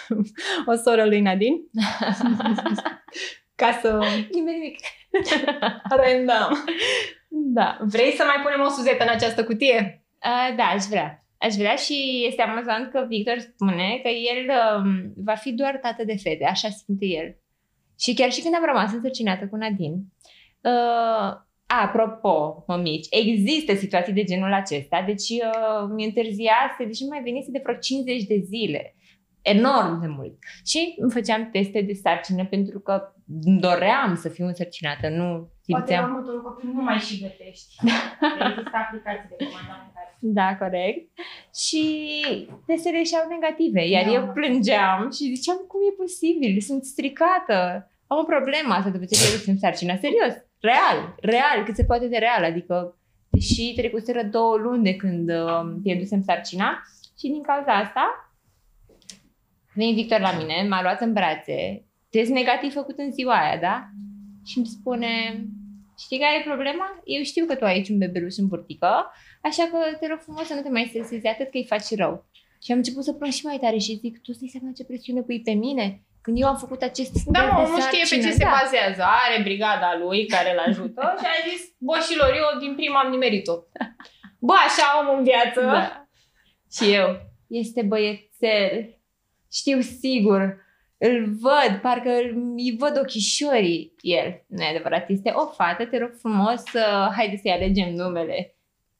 o 0.70 0.74
soră 0.84 1.04
lui 1.04 1.20
Nadine? 1.20 1.56
Ca 3.54 3.78
să 3.82 3.98
Nimeni 4.32 4.58
nimic. 4.58 4.78
random. 5.90 6.58
Da. 7.28 7.78
Vrei 7.80 8.12
să 8.12 8.24
mai 8.24 8.42
punem 8.42 8.66
o 8.66 8.70
suzetă 8.70 9.02
în 9.02 9.10
această 9.10 9.44
cutie? 9.44 10.04
Uh, 10.24 10.56
da, 10.56 10.64
aș 10.64 10.84
vrea. 10.84 11.22
Aș 11.38 11.54
vrea 11.54 11.74
și 11.74 12.24
este 12.26 12.42
amuzant 12.42 12.90
că 12.90 13.04
Victor 13.08 13.38
spune 13.38 14.00
că 14.02 14.08
el 14.08 14.50
um, 14.50 15.12
va 15.16 15.34
fi 15.34 15.52
doar 15.52 15.78
tată 15.82 16.04
de 16.04 16.16
fete, 16.16 16.44
așa 16.44 16.68
simte 16.68 17.06
el. 17.06 17.36
Și 17.98 18.14
chiar 18.14 18.30
și 18.32 18.40
când 18.42 18.54
am 18.54 18.64
rămas 18.64 18.92
însărcinată 18.92 19.46
cu 19.46 19.56
Nadine, 19.56 19.98
uh, 20.60 21.46
apropo, 21.66 22.64
mămici, 22.66 23.06
există 23.10 23.74
situații 23.74 24.12
de 24.12 24.24
genul 24.24 24.52
acesta, 24.52 25.02
deci 25.06 25.28
uh, 25.28 25.88
mi 25.94 26.04
întârziase, 26.04 26.84
deci 26.84 27.00
nu 27.00 27.08
mai 27.08 27.22
venise 27.22 27.50
de 27.50 27.60
vreo 27.62 27.76
50 27.76 28.22
de 28.22 28.38
zile. 28.44 28.94
Enorm 29.42 30.00
de 30.00 30.06
mult. 30.06 30.32
Și 30.64 30.94
îmi 30.98 31.10
făceam 31.10 31.48
teste 31.52 31.80
de 31.80 31.92
sarcină 31.92 32.44
pentru 32.46 32.78
că 32.78 33.12
doream 33.60 34.14
să 34.16 34.28
fiu 34.28 34.46
însărcinată, 34.46 35.08
nu 35.08 35.26
Poate 35.66 35.84
simțeam. 35.84 36.04
la 36.04 36.14
următorul 36.14 36.42
copil 36.42 36.68
nu 36.74 36.82
mai 36.82 36.98
și 36.98 37.20
gătești. 37.22 37.74
Există 38.48 38.76
aplicații 38.86 39.28
de 39.28 39.44
comandare. 39.44 40.16
Da, 40.20 40.56
corect. 40.56 41.10
Și 41.64 41.84
testele 42.66 42.98
ieșeau 42.98 43.24
negative, 43.28 43.88
iar 43.88 44.04
Da. 44.04 44.10
eu 44.12 44.30
plângeam 44.34 45.10
și 45.10 45.34
ziceam, 45.34 45.56
cum 45.68 45.80
e 45.90 45.94
posibil? 46.02 46.60
Sunt 46.60 46.84
stricată. 46.84 47.90
Am 48.06 48.18
o 48.18 48.22
problemă 48.24 48.72
asta 48.74 48.90
după 48.90 49.04
ce 49.04 49.20
pierdusem 49.22 49.56
sarcina. 49.56 49.94
Serios, 49.96 50.34
real, 50.60 51.14
real, 51.20 51.64
cât 51.64 51.74
se 51.76 51.84
poate 51.84 52.06
de 52.08 52.16
real. 52.18 52.44
Adică, 52.44 52.96
deși 53.30 53.72
trecuseră 53.76 54.22
două 54.22 54.56
luni 54.56 54.84
de 54.84 54.96
când 54.96 55.30
uh, 55.30 55.60
pierdusem 55.82 56.22
sarcina 56.22 56.82
și 57.18 57.26
din 57.28 57.42
cauza 57.42 57.72
asta, 57.72 58.27
veni 59.78 59.92
Victor 59.94 60.20
la 60.20 60.32
mine, 60.32 60.66
m-a 60.68 60.82
luat 60.82 61.00
în 61.00 61.12
brațe, 61.12 61.84
test 62.10 62.30
negativ 62.30 62.72
făcut 62.72 62.98
în 62.98 63.10
ziua 63.12 63.34
aia, 63.34 63.58
da? 63.58 63.76
Și 64.44 64.58
îmi 64.58 64.66
spune, 64.66 65.12
știi 65.98 66.18
care 66.18 66.36
e 66.38 66.50
problema? 66.52 66.86
Eu 67.04 67.22
știu 67.22 67.44
că 67.46 67.54
tu 67.54 67.64
ai 67.64 67.72
aici 67.72 67.88
un 67.88 67.98
bebeluș 67.98 68.36
în 68.36 68.46
burtică, 68.46 68.92
Așa 69.42 69.64
că 69.72 69.78
te 70.00 70.06
rog 70.06 70.20
frumos 70.20 70.46
să 70.46 70.54
nu 70.54 70.62
te 70.62 70.68
mai 70.68 70.86
stresezi 70.88 71.26
atât 71.26 71.48
că 71.50 71.56
îi 71.56 71.70
faci 71.72 71.96
rău. 71.96 72.14
Și 72.62 72.72
am 72.72 72.78
început 72.78 73.04
să 73.04 73.12
plâng 73.12 73.32
și 73.32 73.46
mai 73.46 73.58
tare 73.58 73.78
și 73.78 73.98
zic, 74.02 74.20
tu 74.22 74.32
stai 74.32 74.54
seama 74.54 74.72
ce 74.76 74.84
presiune 74.84 75.22
pui 75.22 75.40
pe 75.40 75.50
mine? 75.50 76.02
Când 76.20 76.40
eu 76.40 76.48
am 76.48 76.56
făcut 76.56 76.82
acest 76.82 77.12
Da, 77.12 77.40
test 77.40 77.52
mă, 77.52 77.60
de 77.60 77.66
omul 77.66 77.80
știe 77.80 77.98
pe 77.98 78.04
sarcină." 78.04 78.26
ce 78.26 78.32
se 78.32 78.44
da. 78.44 78.54
bazează. 78.60 79.02
Are 79.24 79.42
brigada 79.42 79.90
lui 80.02 80.26
care 80.26 80.52
îl 80.52 80.58
ajută 80.58 81.02
și 81.20 81.26
a 81.34 81.38
zis, 81.48 81.62
boșilor, 81.78 82.30
eu 82.42 82.58
din 82.60 82.74
prima 82.74 83.00
am 83.00 83.10
nimerit-o. 83.10 83.54
Bă, 84.38 84.54
așa 84.66 84.86
om 85.00 85.16
în 85.16 85.22
viață. 85.24 85.60
Da. 85.60 86.08
Și 86.76 86.92
eu, 86.92 87.08
este 87.46 87.82
băiețel, 87.82 88.97
știu 89.52 89.80
sigur, 89.80 90.66
îl 90.98 91.24
văd, 91.40 91.78
parcă 91.82 92.08
îl- 92.08 92.52
îi 92.56 92.76
văd 92.78 92.98
ochișorii. 92.98 93.94
El, 94.00 94.44
nu 94.46 94.62
e 94.62 94.68
adevărat, 94.68 95.10
este 95.10 95.32
o 95.34 95.46
fată, 95.46 95.84
te 95.84 95.98
rog 95.98 96.10
frumos, 96.20 96.62
uh, 96.62 97.12
haide 97.16 97.36
să-i 97.36 97.50
alegem 97.52 97.94
numele. 97.94 98.52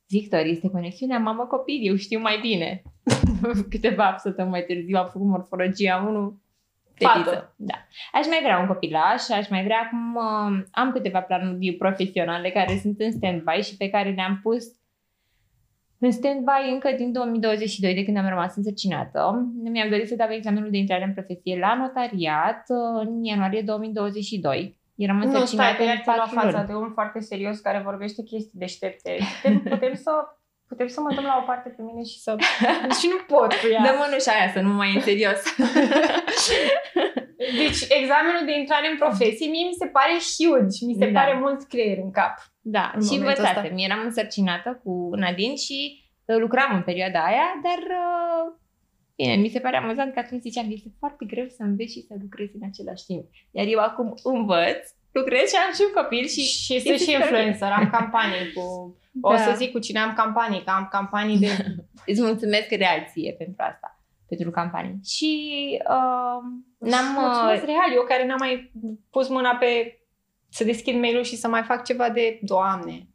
Victor, 0.08 0.40
este 0.40 0.68
conexiunea 0.70 1.18
mamă-copil, 1.18 1.80
eu 1.82 1.96
știu 1.96 2.20
mai 2.20 2.38
bine. 2.40 2.82
Câteva 3.70 4.16
săptămâni 4.18 4.52
mai 4.52 4.62
târziu 4.64 4.96
am 4.98 5.08
făcut 5.12 5.26
morfologia 5.26 6.04
1 6.08 6.40
Fată. 6.98 7.18
fetiță. 7.18 7.54
Da. 7.56 7.74
Aș 8.12 8.26
mai 8.26 8.38
vrea 8.42 8.58
un 8.58 8.66
copilaș, 8.66 9.28
aș 9.30 9.48
mai 9.48 9.64
vrea 9.64 9.80
acum 9.84 10.14
uh, 10.14 10.64
am 10.70 10.92
câteva 10.92 11.20
planuri 11.20 11.72
profesionale 11.72 12.50
care 12.50 12.78
sunt 12.82 13.00
în 13.00 13.10
stand-by 13.12 13.60
și 13.62 13.76
pe 13.76 13.88
care 13.88 14.10
le-am 14.10 14.40
pus 14.42 14.64
în 16.00 16.10
stand-by 16.10 16.70
încă 16.72 16.90
din 16.96 17.12
2022, 17.12 17.94
de 17.94 18.04
când 18.04 18.16
am 18.16 18.28
rămas 18.28 18.56
însărcinată. 18.56 19.46
Mi-am 19.62 19.88
dorit 19.88 20.08
să 20.08 20.14
dau 20.14 20.30
examenul 20.30 20.70
de 20.70 20.76
intrare 20.76 21.04
în 21.04 21.12
profesie 21.12 21.58
la 21.58 21.74
notariat 21.74 22.62
uh, 22.68 23.06
în 23.06 23.24
ianuarie 23.24 23.62
2022. 23.62 24.78
Eram 24.94 25.16
Nu, 25.16 25.22
stai, 25.22 25.34
însărcinată 25.40 25.76
că 25.76 25.82
în 25.82 25.88
iar 25.88 26.00
ți-a 26.02 26.14
luat 26.16 26.30
patru 26.30 26.40
fața 26.40 26.56
luni. 26.56 26.66
de 26.66 26.72
om 26.72 26.92
foarte 26.92 27.20
serios 27.20 27.58
care 27.58 27.80
vorbește 27.84 28.22
chestii 28.22 28.58
deștepte. 28.58 29.16
Putem, 29.42 29.58
putem 29.74 29.94
să 29.94 30.10
putem 30.68 30.86
să 30.86 31.00
mă 31.00 31.14
dăm 31.14 31.24
la 31.24 31.38
o 31.42 31.46
parte 31.46 31.68
pe 31.76 31.82
mine 31.82 32.02
și 32.02 32.18
să... 32.20 32.36
Și 32.98 33.06
nu 33.12 33.18
pot 33.36 33.50
cu 33.60 33.66
ea. 33.72 33.82
Dă 33.82 33.92
mânușa 34.02 34.32
aia 34.36 34.48
să 34.52 34.60
nu 34.60 34.72
mai 34.72 34.94
în 34.94 35.00
serios. 35.00 35.40
Deci, 37.60 37.80
examenul 38.00 38.42
de 38.48 38.54
intrare 38.58 38.86
în 38.90 38.98
profesie, 39.04 39.48
mie 39.54 39.66
mi 39.72 39.80
se 39.82 39.86
pare 39.96 40.14
huge. 40.36 40.76
Mi 40.88 40.96
se 41.00 41.06
Da. 41.10 41.20
pare 41.20 41.34
mult 41.44 41.60
creier 41.72 41.98
în 42.06 42.10
cap. 42.10 42.34
Da, 42.70 42.92
În 42.94 43.02
și 43.02 43.18
momentul 43.18 43.44
învățasem. 43.44 43.76
Eram 43.76 44.00
însărcinată 44.04 44.80
cu 44.84 45.10
Nadine 45.14 45.54
și 45.54 46.02
uh, 46.24 46.36
lucram 46.38 46.76
în 46.76 46.82
perioada 46.82 47.24
aia, 47.24 47.48
dar 47.62 47.80
uh, 48.04 48.44
bine, 49.16 49.34
mi 49.34 49.48
se 49.48 49.60
pare 49.60 49.76
amuzant 49.76 50.12
că 50.12 50.18
atunci 50.18 50.40
ziceam, 50.40 50.66
este 50.70 50.90
foarte 50.98 51.24
greu 51.24 51.46
să 51.48 51.62
înveți 51.62 51.92
și 51.92 52.04
să 52.06 52.14
lucrezi 52.20 52.56
în 52.60 52.68
același 52.70 53.04
timp. 53.04 53.24
Iar 53.50 53.66
eu 53.66 53.78
acum 53.78 54.14
învăț, 54.22 54.80
lucrez 55.12 55.48
și 55.50 55.56
am 55.66 55.72
și 55.74 55.82
un 55.86 56.02
copil 56.02 56.24
și... 56.26 56.40
Și, 56.40 56.56
și 56.62 56.80
sunt 56.80 56.94
este 56.94 57.04
și 57.04 57.10
super 57.10 57.20
influencer, 57.20 57.70
am 57.70 57.90
campanii 57.90 58.52
cu... 58.54 58.62
O 59.20 59.30
Da. 59.30 59.38
să 59.38 59.52
zic 59.56 59.72
cu 59.72 59.78
cine 59.78 59.98
am 59.98 60.12
campanii, 60.12 60.64
că 60.64 60.70
am 60.70 60.88
campanii 60.90 61.38
de... 61.38 61.50
Îți 62.10 62.22
mulțumesc 62.22 62.70
real 62.70 63.06
ție 63.10 63.34
pentru 63.38 63.62
asta, 63.70 64.00
pentru 64.28 64.50
campanii. 64.50 65.00
Și 65.04 65.30
uh, 65.78 66.40
n-am... 66.90 67.06
Mulțumesc, 67.18 67.62
Uh, 67.62 67.68
real, 67.68 67.90
eu 67.94 68.02
care 68.02 68.26
n-am 68.26 68.38
mai 68.38 68.72
pus 69.10 69.28
mâna 69.28 69.56
pe 69.56 69.97
să 70.48 70.64
deschid 70.64 71.00
mail-ul 71.00 71.22
și 71.22 71.36
să 71.36 71.48
mai 71.48 71.62
fac 71.62 71.84
ceva 71.84 72.10
de... 72.10 72.38
Doamne! 72.42 73.08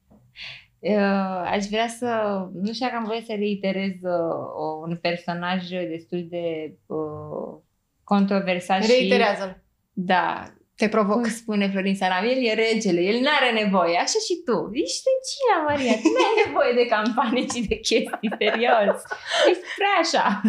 uh, 0.83 1.51
aș 1.51 1.65
vrea 1.65 1.87
să... 1.87 2.07
Nu 2.53 2.73
știu 2.73 2.85
dacă 2.85 2.97
am 2.97 3.05
voie 3.05 3.21
să 3.21 3.33
reiterez 3.37 3.93
uh, 4.01 4.87
un 4.87 4.97
personaj 5.01 5.67
destul 5.67 6.25
de 6.29 6.73
uh, 6.85 7.59
controversat 8.03 8.83
și... 8.83 8.91
Reiterează-l. 8.91 9.63
Da, 9.93 10.43
Te 10.75 10.87
provoc. 10.87 11.13
Cum 11.13 11.29
spune 11.29 11.69
Florin 11.69 11.95
Salam, 11.95 12.23
el 12.23 12.45
e 12.45 12.53
regele, 12.53 13.01
el 13.01 13.19
nu 13.19 13.27
are 13.39 13.63
nevoie, 13.63 13.97
așa 13.97 14.19
și 14.27 14.41
tu. 14.45 14.69
Ești 14.73 15.03
regina, 15.11 15.55
Maria, 15.67 15.95
tu 16.01 16.07
nu 16.15 16.23
ai 16.27 16.45
nevoie 16.45 16.73
de 16.73 16.85
campanii, 16.85 17.47
ci 17.47 17.67
de 17.67 17.75
chestii, 17.75 18.33
serios. 18.37 19.01
Ești 19.49 19.63
prea 19.77 19.95
așa. 20.01 20.41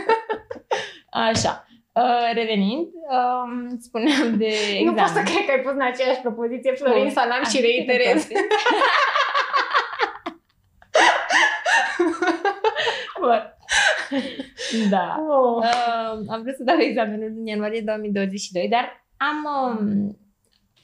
așa. 1.28 1.67
Uh, 1.98 2.30
revenind, 2.34 2.86
um, 3.18 3.78
spuneam 3.80 4.36
de 4.36 4.46
examen. 4.46 4.84
Nu 4.84 4.92
pot 4.92 5.06
să 5.06 5.22
cred 5.22 5.44
că 5.44 5.50
ai 5.50 5.60
pus 5.60 5.72
în 5.72 5.82
aceeași 5.82 6.20
propoziție 6.20 6.72
Florin 6.72 7.02
Bun. 7.02 7.10
Salam 7.10 7.44
și 7.44 7.60
Hai, 7.60 7.60
reiterez. 7.60 8.28
Bun. 13.20 13.56
Da. 14.90 15.24
Oh. 15.28 15.56
Uh, 15.56 16.18
am 16.28 16.42
vrut 16.42 16.54
să 16.56 16.62
dau 16.62 16.78
examenul 16.78 17.32
în 17.38 17.46
ianuarie 17.46 17.80
2022, 17.80 18.68
dar 18.68 19.06
am 19.16 19.38
um, 19.62 20.18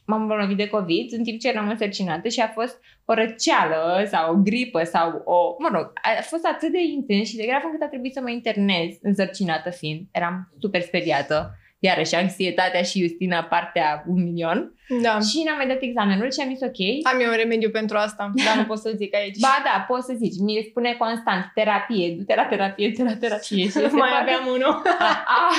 m-am 0.05 0.21
îmbolnăvit 0.21 0.57
de 0.57 0.69
COVID 0.69 1.13
în 1.13 1.25
timp 1.25 1.41
ce 1.41 1.49
eram 1.49 1.69
însărcinată 1.69 2.29
și 2.29 2.41
a 2.41 2.49
fost 2.49 2.81
o 3.05 3.15
răceală 3.15 4.05
sau 4.11 4.35
o 4.35 4.43
gripă 4.43 4.83
sau 4.83 5.23
o, 5.25 5.57
mă 5.59 5.69
rog, 5.73 5.93
a 5.95 6.23
fost 6.23 6.47
atât 6.47 6.73
de 6.73 6.83
intens 6.83 7.29
și 7.29 7.37
de 7.37 7.47
grav 7.47 7.61
încât 7.65 7.83
a 7.83 7.89
trebuit 7.89 8.13
să 8.13 8.21
mă 8.21 8.31
internez 8.31 8.89
însărcinată 9.03 9.71
fiind. 9.71 10.07
Eram 10.11 10.53
super 10.61 10.81
speriată. 10.81 11.59
Iarăși, 11.89 12.15
anxietatea 12.15 12.83
și 12.83 13.01
Justina 13.03 13.43
partea 13.43 14.05
un 14.07 14.23
milion. 14.23 14.59
Da. 15.03 15.19
Și 15.29 15.43
n-am 15.47 15.57
mai 15.57 15.67
dat 15.73 15.81
examenul 15.81 16.31
și 16.33 16.41
am 16.41 16.49
zis 16.55 16.61
ok. 16.71 16.81
Am 17.13 17.21
eu 17.21 17.31
un 17.31 17.37
remediu 17.37 17.71
pentru 17.71 17.97
asta, 17.97 18.31
dar 18.47 18.57
nu 18.57 18.65
pot 18.65 18.79
să 18.79 18.91
zic 18.97 19.15
aici. 19.15 19.39
Ba 19.41 19.57
da, 19.69 19.85
poți 19.89 20.07
să 20.07 20.13
zici, 20.23 20.39
mi 20.47 20.67
spune 20.71 20.93
constant, 21.05 21.45
terapie, 21.55 22.15
du-te 22.19 22.35
la 22.35 22.45
terapie, 22.45 22.89
du-te 22.89 23.03
la 23.11 23.17
terapie. 23.17 23.47
Și 23.59 23.63
este 23.67 23.81
mai 23.81 23.91
foarte- 23.91 24.21
aveam 24.21 24.45
unul. 24.57 24.75
Ah, 25.37 25.55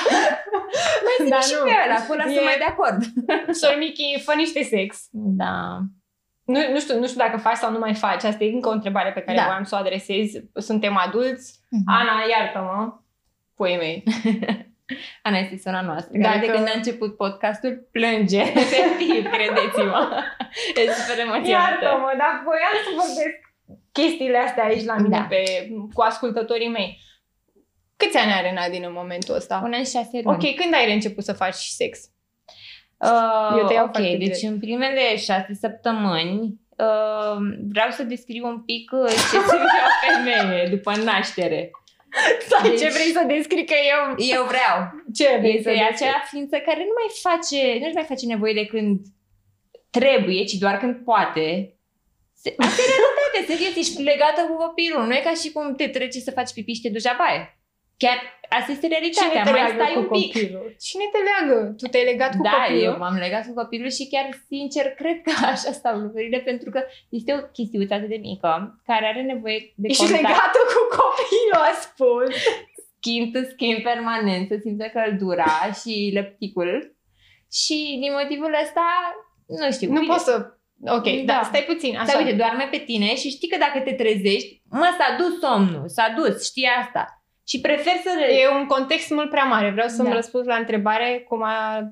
mai 1.05 1.15
zic 1.21 1.29
Dar 1.33 1.41
și 1.41 1.53
nu. 1.59 1.63
pe 1.65 1.75
ăla, 1.85 1.97
cu 2.05 2.11
ăla 2.13 2.23
E- 2.27 2.33
sunt 2.33 2.45
mai 2.51 2.57
de 2.63 2.67
acord. 2.73 2.99
Sor 3.61 3.75
Michi, 3.79 4.21
fă 4.25 4.33
niște 4.35 4.61
sex. 4.63 5.07
Da. 5.11 5.55
Nu, 6.45 6.59
nu, 6.71 6.79
știu, 6.79 6.99
nu 6.99 7.07
știu 7.07 7.19
dacă 7.25 7.37
faci 7.37 7.55
sau 7.63 7.71
nu 7.71 7.79
mai 7.79 7.93
faci. 7.93 8.23
Asta 8.23 8.43
e 8.43 8.51
încă 8.53 8.69
o 8.69 8.77
întrebare 8.79 9.11
pe 9.11 9.19
care 9.21 9.37
Da. 9.37 9.43
voiam 9.45 9.63
să 9.63 9.75
o 9.75 9.81
adresez. 9.83 10.27
Suntem 10.53 10.97
adulți. 10.97 11.59
Ana, 11.85 12.11
iartă-mă. 12.31 12.99
Puii 13.55 13.77
mei. 13.77 14.03
Ana 15.27 15.37
este 15.37 15.57
sora 15.57 15.81
noastră, 15.81 16.17
care 16.21 16.35
Dacă- 16.39 16.45
de 16.45 16.51
când 16.57 16.67
a 16.67 16.71
început 16.75 17.15
podcastul 17.17 17.87
plânge, 17.91 18.39
efectiv, 18.63 19.29
credeți-mă. 19.31 20.23
E 20.85 20.91
super 20.91 21.19
emoționată. 21.19 21.49
Iartă-mă, 21.49 22.11
dar 22.17 22.41
voiam 22.43 22.75
să 22.85 22.89
vorbesc 22.91 23.37
chestiile 23.91 24.37
astea 24.37 24.63
aici 24.65 24.83
la 24.85 24.95
mine 24.95 25.17
Da. 25.17 25.25
pe, 25.29 25.43
cu 25.93 26.01
ascultătorii 26.01 26.69
mei. 26.69 26.99
Câți 27.97 28.17
ani 28.17 28.31
are 28.31 28.53
Nadine 28.53 28.85
în 28.85 28.93
momentul 28.93 29.35
ăsta? 29.35 29.59
Până 29.59 29.77
în 29.77 29.83
șase 29.83 30.19
luni. 30.23 30.35
Ok, 30.47 30.55
când 30.55 30.73
ai 30.73 30.93
început 30.93 31.23
să 31.23 31.33
faci 31.33 31.53
sex? 31.53 31.99
Uh, 32.97 33.57
Eu 33.59 33.67
te 33.67 33.73
iau 33.73 33.85
ok, 33.85 33.91
foarte 33.95 34.09
deci 34.17 34.19
direct. 34.39 34.43
în 34.43 34.59
primele 34.59 35.17
șase 35.17 35.53
săptămâni 35.53 36.59
uh, 36.77 37.37
vreau 37.71 37.89
să 37.89 38.03
descriu 38.03 38.47
un 38.47 38.61
pic 38.63 38.91
uh, 38.93 39.09
ce 39.09 39.15
simte 39.39 39.79
o 39.87 40.13
femeie 40.13 40.67
după 40.69 40.95
naștere. 40.95 41.71
Sau 42.49 42.61
Deci- 42.69 42.79
ce 42.79 42.89
vrei 42.89 43.11
să 43.17 43.23
descrii 43.27 43.65
că 43.65 43.73
eu... 43.93 44.01
Eu 44.37 44.43
vreau. 44.51 44.75
Ce 45.17 45.37
vrei 45.39 45.61
să 45.63 45.69
Este 45.71 45.83
descrii? 45.89 46.07
acea 46.07 46.23
ființă 46.31 46.55
care 46.57 46.79
nu 46.89 46.93
mai 46.99 47.09
face, 47.27 47.77
nu 47.81 47.89
mai 47.93 48.03
face 48.11 48.25
nevoie 48.25 48.53
de 48.53 48.65
când 48.65 48.99
trebuie, 49.89 50.43
ci 50.43 50.53
doar 50.53 50.77
când 50.77 50.95
poate. 51.03 51.47
Se- 52.41 52.53
Asta 52.57 52.81
e 52.81 52.85
realitate, 52.91 53.39
serios, 53.53 53.75
ești 53.75 54.01
legată 54.01 54.41
cu 54.49 54.55
copilul. 54.65 55.03
Nu 55.05 55.13
e 55.15 55.21
ca 55.23 55.33
și 55.41 55.51
cum 55.51 55.75
te 55.75 55.87
treci 55.87 56.13
să 56.27 56.31
faci 56.31 56.53
pipi 56.53 56.73
și 56.73 56.81
te 56.81 56.89
duci 56.89 57.03
la 57.03 57.15
baie. 57.17 57.57
Chiar 57.97 58.17
asta 58.57 58.71
este 58.71 58.87
Cine 58.87 58.97
realitatea, 58.97 59.43
te 59.43 59.51
mai 59.51 59.59
leagă 59.59 59.81
stai 59.81 59.93
cu 59.93 59.99
un 59.99 60.07
pic. 60.19 60.31
copilul? 60.33 60.75
Cine 60.87 61.05
te 61.13 61.19
leagă? 61.29 61.57
Tu 61.79 61.85
te-ai 61.87 62.09
legat 62.11 62.31
cu 62.35 62.43
da, 62.43 62.49
copilul? 62.49 62.83
eu 62.83 62.97
m-am 63.01 63.17
legat 63.25 63.43
cu 63.47 63.53
copilul 63.61 63.91
și 63.97 64.07
chiar, 64.13 64.27
sincer, 64.51 64.85
cred 65.01 65.17
că 65.25 65.31
așa 65.53 65.71
stau 65.79 65.95
lucrurile, 66.05 66.39
pentru 66.49 66.69
că 66.69 66.79
este 67.09 67.31
o 67.37 67.39
chestiuță 67.57 67.93
atât 67.93 68.09
de 68.15 68.19
mică 68.29 68.51
care 68.89 69.05
are 69.11 69.21
nevoie 69.21 69.59
de 69.75 69.87
Ești 69.87 70.01
contact, 70.01 70.21
legată 70.21 70.59
cu 70.73 70.81
copilul, 70.99 71.63
a 71.71 71.73
spus. 71.85 72.29
schimb, 72.97 73.25
tu 73.33 73.39
schimb 73.53 73.79
permanent, 73.91 74.47
să 74.47 74.55
simți 74.61 74.89
căldura 74.97 75.53
și 75.81 76.11
lăpticul. 76.17 76.95
Și 77.61 77.97
din 78.01 78.11
motivul 78.19 78.53
ăsta, 78.63 78.87
nu 79.61 79.71
știu. 79.71 79.91
Nu 79.91 79.99
uite, 79.99 80.11
poți 80.11 80.23
să... 80.23 80.35
Ok, 80.97 81.07
da. 81.29 81.33
Da. 81.33 81.41
stai 81.43 81.65
puțin, 81.71 81.97
așa. 81.97 82.05
Sau 82.11 82.23
uite, 82.23 82.35
doarme 82.35 82.67
pe 82.71 82.77
tine 82.77 83.15
și 83.15 83.29
știi 83.29 83.49
că 83.49 83.57
dacă 83.57 83.79
te 83.79 83.93
trezești, 83.93 84.61
mă, 84.69 84.89
s-a 84.97 85.15
dus 85.17 85.39
somnul, 85.39 85.87
s-a 85.87 86.13
dus, 86.17 86.45
știi 86.45 86.67
asta. 86.81 87.24
Și 87.47 87.61
prefer 87.61 87.93
să... 88.03 88.09
E 88.31 88.57
un 88.59 88.65
context 88.65 89.11
mult 89.11 89.29
prea 89.29 89.43
mare. 89.43 89.71
Vreau 89.71 89.87
să-mi 89.87 90.07
Da. 90.09 90.15
răspunzi 90.15 90.47
la 90.47 90.55
întrebare 90.55 91.25
cum 91.27 91.43
a... 91.43 91.83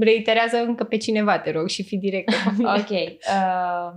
reiterează 0.00 0.56
încă 0.56 0.84
pe 0.84 0.96
cineva, 0.96 1.38
te 1.38 1.50
rog, 1.50 1.68
și 1.68 1.82
fi 1.84 1.96
direct. 1.96 2.32
Ok. 2.78 2.90
Uh, 2.90 3.90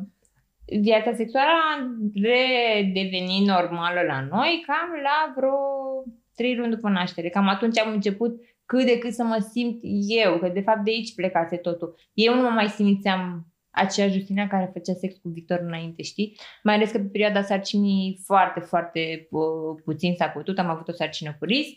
viața 0.81 1.13
sexuală 1.13 1.47
a 1.47 1.77
redevenit 2.13 3.47
normală 3.47 4.01
la 4.07 4.27
noi 4.29 4.63
cam 4.67 4.89
la 5.03 5.33
vreo 5.35 5.57
trei 6.35 6.55
luni 6.55 6.71
după 6.75 6.89
naștere. 6.89 7.29
Cam 7.29 7.47
atunci 7.47 7.79
am 7.79 7.91
început 7.91 8.41
cât 8.65 8.85
de 8.85 8.97
cât 8.97 9.13
să 9.13 9.23
mă 9.23 9.47
simt 9.51 9.79
eu, 10.07 10.37
că 10.37 10.47
de 10.47 10.61
fapt 10.61 10.83
de 10.83 10.91
aici 10.91 11.15
plecase 11.15 11.55
totul. 11.57 11.95
Eu 12.13 12.35
nu 12.35 12.41
mă 12.41 12.49
mai 12.49 12.67
simțeam 12.67 13.47
aceeași 13.73 14.13
Justina 14.17 14.47
care 14.47 14.69
făcea 14.73 14.93
sex 14.99 15.15
cu 15.15 15.29
Victor 15.33 15.59
înainte, 15.61 16.03
știi? 16.03 16.37
Mai 16.63 16.75
ales 16.75 16.91
că 16.91 16.97
pe 16.97 17.03
perioada 17.11 17.41
sarcinii 17.41 18.21
foarte, 18.25 18.59
foarte 18.59 19.27
uh, 19.31 19.81
puțin 19.85 20.15
s-a 20.17 20.27
putut. 20.27 20.59
Am 20.59 20.69
avut 20.69 20.87
o 20.87 20.91
sarcină 20.91 21.35
cu 21.39 21.45
risc. 21.45 21.75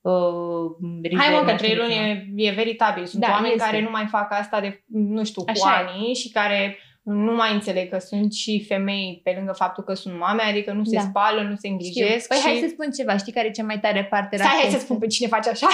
Uh, 0.00 0.12
Hai 1.16 1.28
mă, 1.34 1.38
că 1.44 1.50
risc 1.50 1.56
trei 1.56 1.74
de 1.74 1.80
luni 1.80 1.94
naștere. 1.94 2.32
e, 2.36 2.48
e 2.48 2.54
veritabil. 2.54 3.04
Sunt 3.06 3.22
Da, 3.22 3.30
oameni 3.30 3.54
este. 3.54 3.64
care 3.70 3.82
nu 3.82 3.90
mai 3.90 4.06
fac 4.06 4.32
asta 4.32 4.60
de, 4.60 4.84
nu 4.86 5.24
știu, 5.24 5.42
cu 5.42 5.50
Așa 5.50 5.70
e. 5.70 5.94
ani 5.96 6.14
și 6.14 6.30
care 6.30 6.78
nu 7.02 7.34
mai 7.34 7.52
înțeleg 7.52 7.90
că 7.90 7.98
sunt 7.98 8.32
și 8.32 8.64
femei 8.68 9.20
pe 9.24 9.32
lângă 9.36 9.52
faptul 9.52 9.84
că 9.84 9.94
sunt 9.94 10.18
mame, 10.18 10.42
adică 10.42 10.72
nu 10.72 10.84
se 10.84 10.96
Da. 10.96 11.02
spală, 11.02 11.40
nu 11.42 11.48
se 11.54 11.56
Știu. 11.56 11.70
îngrijesc. 11.70 12.28
Păi 12.28 12.36
și... 12.36 12.42
hai 12.42 12.58
să 12.62 12.68
spun 12.68 12.90
ceva, 12.90 13.16
știi 13.16 13.32
care 13.32 13.46
e 13.46 13.50
cea 13.50 13.64
mai 13.64 13.80
tare 13.80 14.04
parte? 14.04 14.36
la 14.36 14.44
Stai, 14.44 14.54
hai 14.54 14.64
să 14.64 14.70
sex? 14.70 14.82
spun 14.82 14.98
pe 14.98 15.06
cine 15.06 15.28
face 15.28 15.48
așa. 15.48 15.66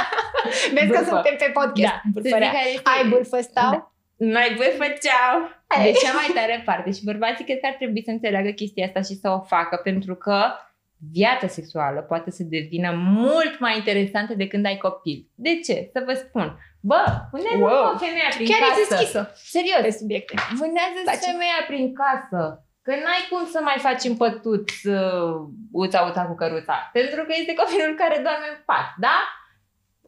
Vezi 0.74 0.86
că 0.86 0.98
Bârfă. 0.98 1.04
suntem 1.04 1.34
pe 1.38 1.50
podcast. 1.52 1.92
Da, 1.92 2.00
să 2.04 2.10
zic 2.10 2.12
Bârfărea. 2.12 2.50
care 2.50 2.68
este... 2.74 2.82
Ai 3.02 3.08
bârfă 3.08 3.40
stau? 3.40 3.70
Da. 3.70 3.92
Mai 4.18 4.54
bârfă 4.56 4.84
ceau! 5.04 5.34
Hai. 5.68 5.84
De 5.84 5.92
cea 6.02 6.12
mai 6.12 6.30
tare 6.34 6.62
parte. 6.64 6.90
Și 6.92 7.04
bărbații 7.04 7.44
cred 7.44 7.60
că 7.60 7.66
ar 7.66 7.76
trebui 7.78 8.02
să 8.04 8.10
înțeleagă 8.10 8.50
chestia 8.50 8.86
asta 8.86 9.00
și 9.00 9.14
să 9.22 9.28
o 9.30 9.40
facă, 9.40 9.76
pentru 9.88 10.14
că 10.14 10.38
viața 11.12 11.46
sexuală 11.46 12.00
poate 12.00 12.30
să 12.30 12.42
devină 12.56 12.90
mult 13.20 13.58
mai 13.58 13.76
interesantă 13.76 14.34
de 14.34 14.46
când 14.46 14.64
ai 14.66 14.76
copil. 14.76 15.18
De 15.34 15.52
ce? 15.66 15.76
Să 15.92 16.02
vă 16.06 16.12
spun. 16.24 16.46
Bă, 16.90 17.02
vânează 17.32 17.58
Wow. 17.64 17.82
wow. 17.84 17.96
femeia 18.06 18.30
prin 18.36 18.46
Chiar 18.50 18.60
casă. 18.60 18.72
ești 18.80 18.88
deschisă 18.90 19.20
Serios. 19.56 19.80
pe 19.86 19.90
subiecte. 20.00 20.34
Vânează 20.60 20.98
Taci. 21.04 21.24
femeia 21.30 21.60
prin 21.70 21.86
casă. 22.02 22.40
Că 22.86 22.92
n-ai 23.04 23.22
cum 23.30 23.42
să 23.54 23.60
mai 23.68 23.78
faci 23.86 24.04
în 24.10 24.16
pătut 24.24 24.68
uh, 24.96 25.34
uța, 25.84 25.98
uța 26.10 26.22
cu 26.28 26.34
căruța. 26.42 26.76
Pentru 26.98 27.20
că 27.26 27.32
este 27.40 27.54
copilul 27.62 27.94
care 28.02 28.16
doarme 28.26 28.46
în 28.54 28.60
pat, 28.70 28.88
da? 29.06 29.16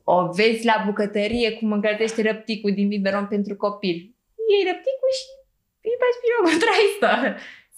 O 0.05 0.27
vezi 0.33 0.65
la 0.65 0.83
bucătărie 0.87 1.51
cum 1.53 1.73
îngătește 1.73 2.23
răpticul 2.23 2.73
din 2.73 2.89
biberon 2.89 3.27
pentru 3.27 3.57
copil. 3.57 3.97
Iei 4.51 4.65
răpticul 4.71 5.11
și 5.19 5.27
îi 5.89 5.97
baci 6.03 6.21
pirogul 6.23 6.57
traistă. 6.65 7.11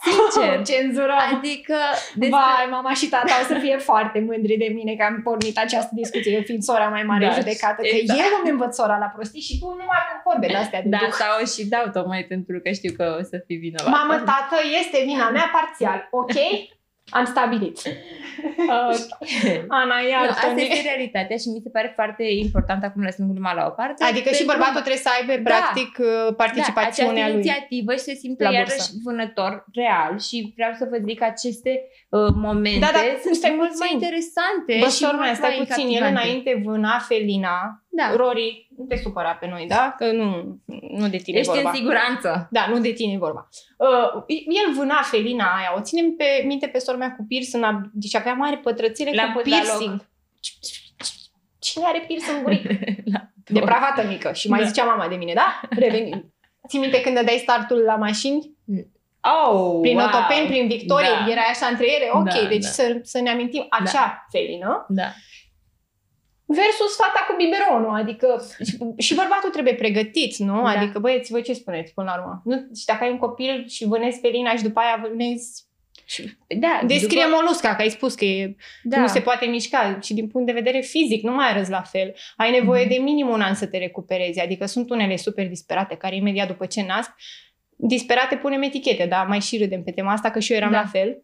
Sincer. 0.07 0.53
Cenzură. 0.71 1.17
Adică 1.33 1.77
despre... 2.15 2.39
Vai, 2.39 2.67
mama 2.71 2.93
și 3.01 3.09
tata 3.09 3.33
o 3.43 3.45
să 3.53 3.57
fie 3.65 3.77
foarte 3.77 4.19
mândri 4.29 4.57
de 4.65 4.69
mine 4.79 4.93
că 4.99 5.05
am 5.05 5.17
pornit 5.23 5.59
această 5.59 5.93
discuție, 6.03 6.33
eu 6.39 6.43
fiind 6.43 6.63
sora 6.63 6.89
mai 6.89 7.03
mare 7.03 7.27
Da, 7.27 7.33
judecată, 7.33 7.81
că 7.83 7.97
exact. 7.97 8.19
eu 8.21 8.31
îmi 8.41 8.51
învăț 8.51 8.75
sora 8.75 8.97
la 9.05 9.07
prostii 9.15 9.41
și 9.49 9.59
tu 9.59 9.67
numai 9.81 10.01
cu 10.09 10.17
vorbe 10.29 10.47
de 10.47 10.57
astea 10.65 10.83
de 10.83 10.89
Da, 10.89 10.99
duh. 11.03 11.13
sau 11.23 11.37
și 11.55 11.69
dau 11.75 11.87
tocmai 11.97 12.23
pentru 12.33 12.61
că 12.63 12.69
știu 12.79 12.93
că 12.99 13.17
o 13.21 13.23
să 13.31 13.37
fii 13.47 13.57
vinovată. 13.57 13.91
Mamă, 13.97 14.15
tată, 14.31 14.57
este 14.81 14.99
vina 15.11 15.31
mea 15.31 15.49
parțial, 15.57 16.09
ok? 16.11 16.37
Am 17.11 17.25
stabilit. 17.25 17.79
Ok. 18.91 19.65
Ana, 19.69 19.95
Nu, 20.01 20.29
asta 20.31 20.47
iartă 20.47 20.61
este 20.61 20.83
realitatea 20.91 21.37
și 21.37 21.49
mi 21.55 21.61
se 21.63 21.71
pare 21.77 21.93
foarte 21.95 22.25
important 22.45 22.85
acum 22.85 23.03
lăsând 23.03 23.31
gluma 23.33 23.53
la 23.55 23.65
o 23.67 23.71
parte. 23.71 24.05
Adică 24.05 24.29
și 24.29 24.37
pentru- 24.37 24.47
bărbatul 24.53 24.81
trebuie 24.87 25.07
să 25.07 25.11
aibă, 25.19 25.33
Da. 25.37 25.43
practic, 25.51 25.93
da, 25.99 26.35
participațiunea 26.45 27.13
această 27.13 27.33
lui. 27.33 27.33
inițiativă 27.35 27.93
și 27.93 27.99
se 28.09 28.15
simtă 28.15 28.43
la 28.45 28.51
iarăși 28.53 28.77
bursă. 28.77 29.01
vânător 29.05 29.53
real 29.81 30.13
și 30.29 30.53
vreau 30.57 30.73
să 30.81 30.85
vă 30.91 30.97
zic 31.07 31.19
că 31.19 31.25
aceste 31.25 31.73
uh, 32.17 32.29
momente 32.47 32.79
Da, 32.87 32.91
dar 32.99 33.05
sunt 33.25 33.35
stai 33.35 33.55
mult 33.61 33.69
puțin. 33.73 33.85
mai 33.85 33.93
interesante 33.99 34.73
Bă, 34.83 34.89
și 34.95 35.01
sora 35.03 35.13
mult 35.13 35.25
mea, 35.25 35.35
stai 35.35 35.55
mai 35.57 35.67
puțin, 35.67 35.87
el 35.87 35.93
captivante. 35.93 36.21
înainte 36.21 36.51
vâna 36.65 36.97
Felina. 37.09 37.57
Da. 37.95 38.17
Rory, 38.17 38.69
nu 38.79 38.85
te 38.85 38.97
supăra 38.97 39.35
pe 39.35 39.47
noi, 39.49 39.67
da? 39.69 39.95
Că 39.99 40.13
nu, 40.13 40.59
nu 40.91 41.09
de 41.09 41.17
tine 41.17 41.37
e 41.37 41.41
Ești 41.41 41.53
vorba. 41.53 41.69
în 41.71 41.75
siguranță. 41.75 42.49
Da, 42.51 42.67
nu 42.69 42.79
de 42.81 42.93
tine 42.93 43.13
e 43.13 43.19
vorba. 43.19 43.49
Uh, 43.77 44.23
el 44.67 44.75
vâna 44.75 45.01
felina 45.03 45.57
aia, 45.57 45.75
o 45.77 45.81
ținem 45.81 46.11
pe 46.17 46.25
minte 46.47 46.67
pe 46.67 46.79
sora 46.79 46.97
mea 46.97 47.15
cu 47.17 47.25
piercing, 47.29 47.65
a- 47.65 47.91
deci 47.93 48.15
avea 48.15 48.33
mare 48.33 48.57
pătrățele 48.57 49.11
L-am 49.15 49.33
cu 49.33 49.41
pus 49.41 49.51
la 49.51 49.57
piercing. 49.59 50.07
Cine 51.59 51.85
are 51.87 52.05
piercing 52.07 52.37
în 52.37 52.43
gurică? 52.43 52.69
La- 53.13 53.27
Depravată 53.45 54.07
mică. 54.09 54.33
Și 54.33 54.49
mai 54.49 54.61
Da. 54.61 54.67
zicea 54.67 54.85
mama 54.85 55.09
de 55.09 55.15
mine, 55.15 55.33
da? 55.33 55.61
Revenim. 55.71 56.35
Ții 56.69 56.79
minte 56.79 57.01
când 57.01 57.21
dai 57.21 57.39
startul 57.43 57.79
la 57.79 57.97
mașini? 57.97 58.57
Oh, 59.21 59.79
Prin 59.81 59.97
wow. 59.97 60.07
Otopeni, 60.07 60.47
prin 60.47 60.67
Victorie, 60.67 61.09
Da. 61.27 61.31
era 61.31 61.41
așa 61.51 61.67
între 61.67 61.87
ele? 61.95 62.05
Ok, 62.13 62.25
Da, 62.25 62.49
deci 62.49 62.63
da. 62.63 62.69
Să, 62.69 62.99
să 63.03 63.21
ne 63.21 63.31
amintim 63.31 63.67
acea 63.69 64.27
felină 64.31 64.87
Da. 64.89 65.03
Versus 66.61 66.97
fata 66.97 67.21
cu 67.29 67.35
biberonul. 67.37 67.95
Adică 68.01 68.43
și, 68.65 68.77
și 69.07 69.15
bărbatul 69.15 69.51
trebuie 69.51 69.75
pregătit, 69.75 70.37
nu? 70.37 70.63
Da. 70.63 70.69
Adică, 70.69 70.99
băieți, 70.99 71.31
voi 71.31 71.43
ce 71.43 71.53
spuneți 71.53 71.93
până 71.95 72.13
la 72.15 72.21
urmă? 72.21 72.43
Nu? 72.45 72.57
Și 72.77 72.85
dacă 72.85 73.05
ai 73.05 73.11
un 73.11 73.19
copil 73.19 73.69
și 73.69 73.85
vânezi 73.85 74.21
felina 74.21 74.57
și 74.57 74.63
după 74.63 74.81
aia 74.81 74.99
vânezi 75.09 75.65
Da, 76.47 76.81
Descrie 76.87 77.25
după- 77.25 77.37
molusca, 77.41 77.75
că 77.75 77.83
ai 77.83 77.89
spus 77.91 78.15
că 78.15 78.25
e, 78.25 78.57
da. 78.83 79.01
nu 79.01 79.07
se 79.07 79.21
poate 79.21 79.47
mișca 79.47 79.99
și 80.03 80.15
din 80.15 80.29
punct 80.29 80.47
de 80.47 80.53
vedere 80.53 80.81
fizic 80.81 81.23
nu 81.23 81.33
mai 81.33 81.49
arăți 81.49 81.71
la 81.71 81.83
fel. 81.83 82.15
Ai 82.37 82.51
nevoie 82.51 82.85
Mhm. 82.85 82.91
de 82.93 82.99
minim 82.99 83.29
un 83.29 83.41
an 83.41 83.55
să 83.55 83.67
te 83.67 83.79
recuperezi, 83.79 84.41
adică 84.41 84.67
sunt 84.67 84.91
unele 84.91 85.17
super 85.17 85.49
disperate 85.49 85.95
care 85.95 86.17
imediat 86.17 86.47
după 86.47 86.67
ce 86.67 86.83
nasc, 86.83 87.11
disperate 87.77 88.37
punem 88.37 88.63
etichete, 88.63 89.07
dar 89.07 89.27
mai 89.27 89.41
și 89.41 89.59
râdem 89.59 89.83
pe 89.83 89.91
tema 89.91 90.13
asta 90.13 90.31
că 90.31 90.39
și 90.39 90.53
eu 90.53 90.59
eram 90.59 90.71
Da. 90.71 90.81
la 90.81 90.87
fel. 90.87 91.23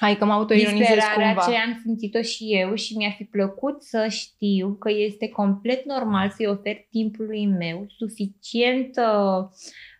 Hai 0.00 0.16
că 0.16 0.24
mă 0.24 0.32
autoironizez 0.32 0.94
Disperarea 0.94 1.26
cumva. 1.26 1.42
aceea 1.42 1.62
am 1.62 1.80
simțit-o 1.82 2.22
și 2.22 2.44
eu 2.48 2.74
și 2.74 2.96
mi-ar 2.96 3.14
fi 3.16 3.24
plăcut 3.24 3.82
să 3.82 4.06
știu 4.08 4.76
că 4.78 4.90
este 4.90 5.28
complet 5.28 5.84
normal 5.84 6.30
să-i 6.30 6.46
ofer 6.46 6.86
timpului 6.90 7.46
meu 7.46 7.86
suficient, 7.98 8.96
uh, 8.96 9.44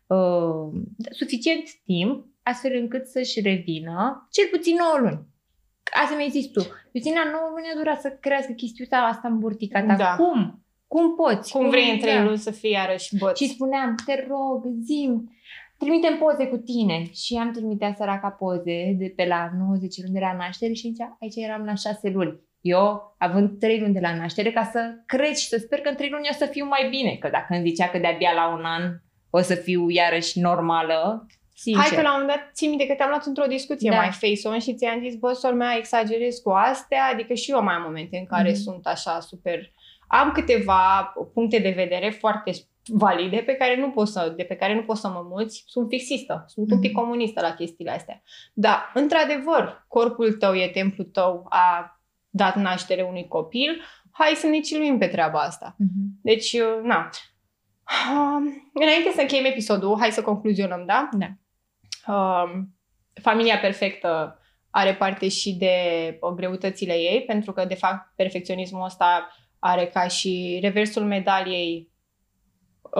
uh, 0.06 0.82
suficient 1.10 1.62
timp 1.84 2.26
astfel 2.42 2.76
încât 2.76 3.06
să-și 3.06 3.40
revină 3.40 4.28
cel 4.30 4.48
puțin 4.50 4.76
9 4.76 4.96
luni. 4.98 5.26
Asta 6.02 6.16
mi-ai 6.16 6.30
zis 6.30 6.50
tu. 6.50 6.60
Justina, 6.94 7.22
9 7.24 7.34
luni 7.50 7.72
a 7.74 7.78
durat 7.78 8.00
să 8.00 8.16
crească 8.20 8.52
chestiunea 8.52 9.02
asta 9.02 9.28
în 9.28 9.38
burtica 9.38 9.82
ta. 9.82 9.96
Da. 9.96 10.14
Cum? 10.16 10.64
Cum 10.86 11.14
poți? 11.14 11.52
Cum 11.52 11.68
vrei 11.68 11.90
în 11.90 11.98
trei 11.98 12.14
da. 12.14 12.24
luni 12.24 12.38
să 12.38 12.50
fii 12.50 12.70
iarăși 12.70 13.16
băț. 13.16 13.38
Și 13.38 13.48
spuneam, 13.48 13.94
te 14.06 14.26
rog, 14.28 14.64
zim, 14.82 15.30
trimitem 15.82 16.16
poze 16.18 16.46
cu 16.46 16.56
tine. 16.56 17.10
Și 17.12 17.36
am 17.40 17.52
trimitea 17.52 17.94
săraca 17.98 18.28
poze 18.28 18.94
de 18.98 19.12
pe 19.16 19.24
la 19.26 19.50
90 19.58 20.00
luni 20.02 20.12
de 20.14 20.20
la 20.20 20.32
naștere 20.36 20.72
și 20.72 20.88
zicea, 20.88 21.16
aici 21.20 21.36
eram 21.36 21.64
la 21.64 21.74
6 21.74 22.08
luni. 22.08 22.40
Eu, 22.60 23.14
având 23.18 23.58
3 23.58 23.80
luni 23.80 23.92
de 23.92 24.00
la 24.00 24.16
naștere, 24.16 24.50
ca 24.50 24.64
să 24.72 24.80
cred 25.06 25.34
și 25.34 25.46
să 25.48 25.56
sper 25.58 25.80
că 25.80 25.88
în 25.88 25.94
3 25.96 26.08
luni 26.10 26.28
o 26.30 26.34
să 26.34 26.46
fiu 26.46 26.64
mai 26.66 26.86
bine. 26.90 27.16
Că 27.20 27.28
dacă 27.32 27.54
îmi 27.54 27.68
zicea 27.68 27.88
că 27.88 27.98
de-abia 27.98 28.32
la 28.34 28.48
un 28.56 28.64
an 28.64 28.82
o 29.30 29.40
să 29.40 29.54
fiu 29.54 29.88
iarăși 29.88 30.40
normală, 30.40 31.26
sincer. 31.54 31.82
Hai 31.82 31.96
că 31.96 32.02
la 32.02 32.14
un 32.14 32.20
moment 32.20 32.38
dat, 32.38 32.50
ții 32.54 32.68
minte 32.68 32.86
că 32.86 32.94
te-am 32.94 33.08
luat 33.08 33.26
într-o 33.26 33.46
discuție 33.46 33.90
Da. 33.90 33.96
mai 33.96 34.10
face-on 34.10 34.58
și 34.58 34.74
ți-am 34.74 35.00
zis, 35.00 35.14
bă, 35.14 35.32
sor 35.32 35.52
mea, 35.52 35.74
exagerez 35.76 36.36
cu 36.38 36.50
astea, 36.50 37.04
adică 37.12 37.34
și 37.34 37.50
eu 37.50 37.62
mai 37.62 37.74
am 37.74 37.82
momente 37.82 38.16
în 38.18 38.24
care 38.24 38.50
Mhm. 38.50 38.58
sunt 38.60 38.86
așa 38.86 39.20
super... 39.20 39.72
Am 40.08 40.30
câteva 40.32 41.12
puncte 41.34 41.58
de 41.58 41.70
vedere 41.76 42.10
foarte 42.10 42.50
valide 42.92 43.36
pe 43.46 43.52
care 43.54 43.76
nu 43.76 43.90
pot 43.90 44.08
să, 44.08 44.32
de 44.36 44.42
pe 44.42 44.54
care 44.56 44.74
nu 44.74 44.82
pot 44.82 44.96
să 44.96 45.08
mă 45.08 45.24
mulți. 45.28 45.62
Sunt 45.66 45.88
fixistă, 45.88 46.44
sunt 46.46 46.70
un 46.70 46.80
pic 46.80 46.90
Mhm. 46.92 47.00
comunistă 47.00 47.40
la 47.40 47.54
chestiile 47.54 47.90
astea. 47.90 48.22
Da, 48.52 48.90
într-adevăr, 48.94 49.84
corpul 49.88 50.32
tău 50.32 50.54
e 50.54 50.68
templul 50.68 51.06
tău, 51.06 51.46
a 51.48 52.00
dat 52.28 52.54
naștere 52.56 53.02
unui 53.02 53.28
copil, 53.28 53.82
hai 54.10 54.32
să 54.34 54.46
ne 54.46 54.60
ciluim 54.60 54.98
pe 54.98 55.06
treaba 55.06 55.38
asta. 55.40 55.74
Mhm. 55.78 56.18
Deci, 56.22 56.52
uh, 56.52 56.80
na. 56.82 57.08
Um, 58.12 58.70
Înainte 58.74 59.10
să 59.14 59.20
încheiem 59.20 59.44
episodul, 59.44 59.96
hai 59.98 60.10
să 60.12 60.22
concluzionăm, 60.22 60.84
da? 60.86 61.08
Da. 61.12 61.26
um, 62.14 62.74
familia 63.22 63.58
perfectă 63.58 64.34
are 64.70 64.94
parte 64.94 65.28
și 65.28 65.52
de 65.54 65.74
uh, 66.20 66.30
greutățile 66.30 66.92
ei, 66.92 67.22
pentru 67.26 67.52
că, 67.52 67.64
de 67.64 67.74
fapt, 67.74 68.12
perfecționismul 68.16 68.84
ăsta 68.84 69.28
are 69.58 69.86
ca 69.86 70.06
și 70.06 70.58
reversul 70.62 71.02
medaliei 71.04 71.89
uh, 71.89 71.89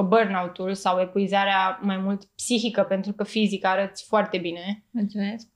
burnout-ul 0.09 0.75
sau 0.75 1.01
epuizarea 1.01 1.79
mai 1.83 1.97
mult 1.97 2.25
psihică, 2.37 2.83
pentru 2.83 3.13
că 3.13 3.25
fizic 3.25 3.65
arăți 3.65 4.05
foarte 4.07 4.39
bine. 4.39 4.85
Mulțumesc. 4.91 5.49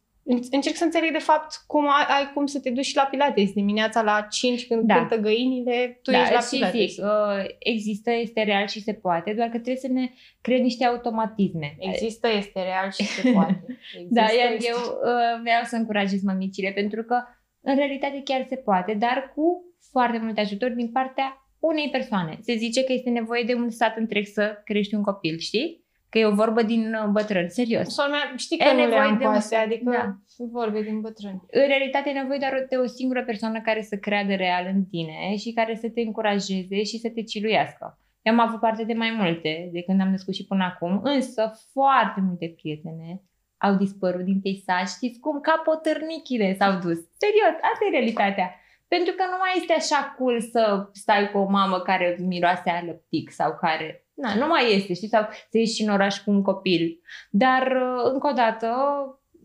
Încerc 0.51 0.77
să 0.77 0.85
înțeleg 0.85 1.13
de 1.13 1.19
fapt 1.19 1.65
cum 1.67 1.85
ai, 1.87 2.07
ai 2.09 2.31
cum 2.35 2.47
să 2.47 2.61
te 2.61 2.71
duci 2.71 2.95
la 2.95 3.03
Pilates 3.03 3.53
dimineața 3.53 4.03
la 4.03 4.27
5 4.31 4.67
când 4.67 4.83
Da. 4.87 4.95
cântă 4.95 5.17
găinile, 5.17 5.99
tu 6.03 6.11
da, 6.11 6.21
ești 6.21 6.33
la 6.33 6.41
și 6.41 6.49
Pilates. 6.51 6.95
zic, 6.95 7.05
uh, 7.05 7.45
există, 7.59 8.11
este 8.11 8.43
real 8.43 8.67
și 8.67 8.83
se 8.83 8.93
poate, 8.93 9.33
doar 9.33 9.47
că 9.49 9.55
trebuie 9.55 9.77
să 9.77 9.89
ne 9.89 10.11
creăm 10.41 10.63
niște 10.63 10.85
automatisme. 10.85 11.77
Există, 11.79 12.29
este 12.29 12.63
real 12.63 12.91
și 12.91 13.05
se 13.05 13.31
poate. 13.35 13.65
Există, 13.69 14.09
Da, 14.15 14.21
iar 14.21 14.53
este- 14.53 14.69
eu 14.69 14.77
uh, 14.77 15.41
vreau 15.43 15.63
să 15.65 15.77
încurajez 15.77 16.23
mămicile 16.23 16.71
pentru 16.71 17.03
că 17.03 17.23
în 17.61 17.77
realitate 17.77 18.21
chiar 18.25 18.47
se 18.49 18.57
poate, 18.57 18.95
dar 18.95 19.33
cu 19.35 19.63
foarte 19.91 20.19
mult 20.19 20.39
ajutor 20.39 20.71
din 20.71 20.91
partea 20.91 21.44
unei 21.71 21.89
persoane. 21.91 22.39
Se 22.41 22.55
zice 22.55 22.85
că 22.85 22.93
este 22.93 23.11
nevoie 23.11 23.43
de 23.43 23.55
un 23.55 23.71
sat 23.71 23.97
întreg 23.97 24.27
să 24.27 24.61
crești 24.65 24.95
un 24.95 25.03
copil, 25.03 25.39
știi? 25.39 25.83
Că 26.09 26.19
e 26.19 26.25
o 26.27 26.35
vorbă 26.35 26.63
din 26.63 26.95
uh, 26.95 27.09
bătrân, 27.11 27.49
serios. 27.49 27.89
Sora 27.95 28.09
mea, 28.09 28.33
știi 28.37 28.59
E 28.61 28.65
că 28.65 28.71
nu 28.71 28.77
le 28.79 28.85
nevoie 28.85 29.01
am 29.01 29.19
de 29.19 29.25
cu 29.25 29.31
un- 29.31 29.37
astea, 29.37 29.61
adică 29.61 29.91
da. 29.91 30.17
vorbe 30.53 30.83
din 30.83 31.01
bătrâni. 31.01 31.43
În 31.51 31.67
realitate 31.67 32.09
e 32.11 32.13
nevoie 32.13 32.39
doar 32.39 32.67
de 32.69 32.77
o 32.77 32.87
singură 32.87 33.25
persoană 33.25 33.61
care 33.61 33.83
să 33.83 33.97
creadă 33.97 34.35
real 34.35 34.65
în 34.75 34.85
tine 34.85 35.37
și 35.37 35.53
care 35.53 35.75
să 35.75 35.89
te 35.89 36.01
încurajeze 36.01 36.83
și 36.83 36.99
să 36.99 37.09
te 37.15 37.23
ciluiască. 37.23 37.99
Eu 38.23 38.33
am 38.33 38.41
avut 38.41 38.61
parte 38.61 38.85
de 38.85 38.93
mai 38.93 39.11
multe 39.21 39.69
de 39.73 39.83
când 39.83 40.01
am 40.01 40.09
născut 40.11 40.35
și 40.35 40.45
până 40.47 40.65
acum, 40.65 41.01
însă 41.03 41.53
foarte 41.73 42.21
multe 42.27 42.55
prietene 42.57 43.23
au 43.57 43.75
dispărut 43.75 44.25
din 44.25 44.41
peisaj. 44.41 44.89
Știți 44.89 45.21
cum? 45.21 45.41
Ca 45.41 45.63
potârnichile 45.65 46.55
s-au 46.59 46.73
dus. 46.73 46.99
Serios, 47.23 47.55
asta 47.71 47.83
e 47.87 47.91
realitatea. 47.97 48.49
Pentru 48.97 49.15
că 49.15 49.25
nu 49.31 49.37
mai 49.39 49.53
este 49.57 49.73
așa 49.73 50.15
cool 50.19 50.41
să 50.41 50.89
stai 50.93 51.31
cu 51.31 51.39
o 51.39 51.49
mamă 51.49 51.81
care 51.81 52.17
miroase 52.21 52.71
a 52.71 52.85
lăptic 52.85 53.31
sau 53.31 53.57
care... 53.61 54.07
Na, 54.15 54.35
nu 54.35 54.47
mai 54.47 54.75
este, 54.75 54.95
știi? 54.95 55.09
Sau 55.09 55.29
să 55.31 55.59
ieși 55.59 55.83
în 55.83 55.93
oraș 55.93 56.19
cu 56.19 56.31
un 56.31 56.43
copil. 56.43 57.01
Dar, 57.31 57.63
uh, 57.63 58.13
încă 58.13 58.27
o 58.29 58.33
dată, 58.33 58.69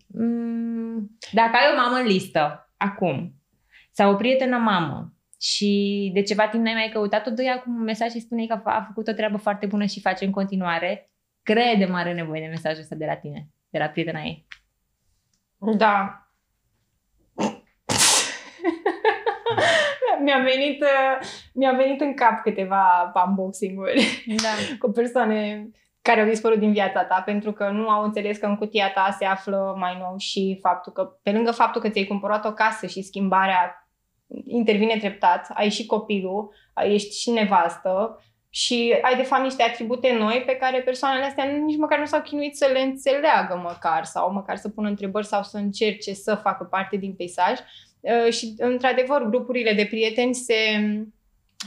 mm, 0.08 1.18
dacă 1.32 1.52
ai 1.56 1.72
o 1.74 1.76
mamă 1.76 1.95
în 1.95 2.06
listă, 2.06 2.74
acum, 2.78 3.34
sau 3.91 4.12
o 4.12 4.16
prietenă 4.16 4.58
mamă, 4.58 5.14
și 5.41 6.12
de 6.14 6.22
ceva 6.22 6.47
timp 6.47 6.64
n-ai 6.64 6.74
mai 6.74 6.89
căutat-o, 6.93 7.32
dă 7.32 7.43
acum 7.58 7.76
un 7.76 7.84
mesaj 7.84 8.12
și 8.12 8.20
spune 8.20 8.45
că 8.45 8.62
a 8.64 8.76
a 8.76 8.84
făcut 8.88 9.08
o 9.08 9.14
treabă 9.14 9.38
foarte 9.38 9.66
bună 9.66 9.86
și 9.86 10.02
face 10.02 10.26
în 10.26 10.32
continuare, 10.32 11.12
crede 11.43 11.86
mare 11.86 12.14
nevoie 12.14 12.41
de 12.41 12.47
mesajul 12.47 12.82
ăsta 12.82 12.95
de 12.95 13.06
la 13.06 13.16
tine, 13.16 13.50
de 13.70 13.78
la 13.78 13.88
prietena 13.88 14.22
ei. 14.22 14.47
Da. 15.78 16.28
mi-a 20.24 20.38
venit, 20.38 20.82
uh, 20.82 21.28
mi-a 21.54 21.72
venit 21.72 22.02
în 22.02 22.14
cap 22.14 22.41
câteva 22.41 23.12
unboxing-uri 23.28 24.24
Da. 24.26 24.50
cu 24.82 24.91
persoane 24.91 25.70
care 26.02 26.22
au 26.22 26.28
dispărut 26.28 26.60
din 26.60 26.72
viața 26.72 27.04
ta 27.04 27.22
pentru 27.26 27.52
că 27.52 27.70
nu 27.70 27.89
au 27.89 28.04
înțeles 28.04 28.38
că 28.38 28.45
în 28.45 28.56
cutia 28.56 28.91
ta 28.91 29.16
se 29.20 29.26
află 29.26 29.76
mai 29.78 29.97
nou 30.00 30.18
și 30.18 30.60
faptul 30.62 30.91
că, 30.91 31.04
pe 31.24 31.32
lângă 31.32 31.52
faptul 31.52 31.82
că 31.82 31.89
ți-ai 31.89 32.06
cumpărat 32.06 32.45
o 32.45 32.54
casă 32.54 32.88
și 32.88 33.02
schimbarea 33.02 33.89
intervine 34.45 34.97
treptat, 34.97 35.47
ai 35.54 35.70
și 35.70 35.86
copilul, 35.86 36.54
ești 36.84 37.20
și 37.20 37.30
nevastă 37.30 38.24
și 38.50 38.97
ai 39.02 39.16
de 39.16 39.24
fapt 39.24 39.43
niște 39.43 39.64
atribute 39.64 40.14
noi 40.14 40.43
pe 40.45 40.56
care 40.56 40.82
persoanele 40.82 41.26
astea 41.26 41.43
nici 41.43 41.78
măcar 41.78 42.00
nu 42.00 42.06
s-au 42.06 42.22
chinuit 42.22 42.58
să 42.58 42.70
le 42.74 42.80
înțeleagă 42.80 43.62
măcar 43.64 44.04
sau 44.04 44.32
măcar 44.32 44.56
să 44.56 44.70
pună 44.70 44.88
întrebări 44.88 45.26
sau 45.26 45.43
să 45.43 45.58
încerce 45.58 46.14
să 46.14 46.36
facă 46.36 46.64
parte 46.64 46.97
din 46.97 47.16
peisaj. 47.16 47.60
Uh, 48.00 48.34
Și, 48.34 48.54
într-adevăr, 48.58 49.24
grupurile 49.24 49.74
de 49.74 49.86
prieteni 49.86 50.36
se, 50.36 50.56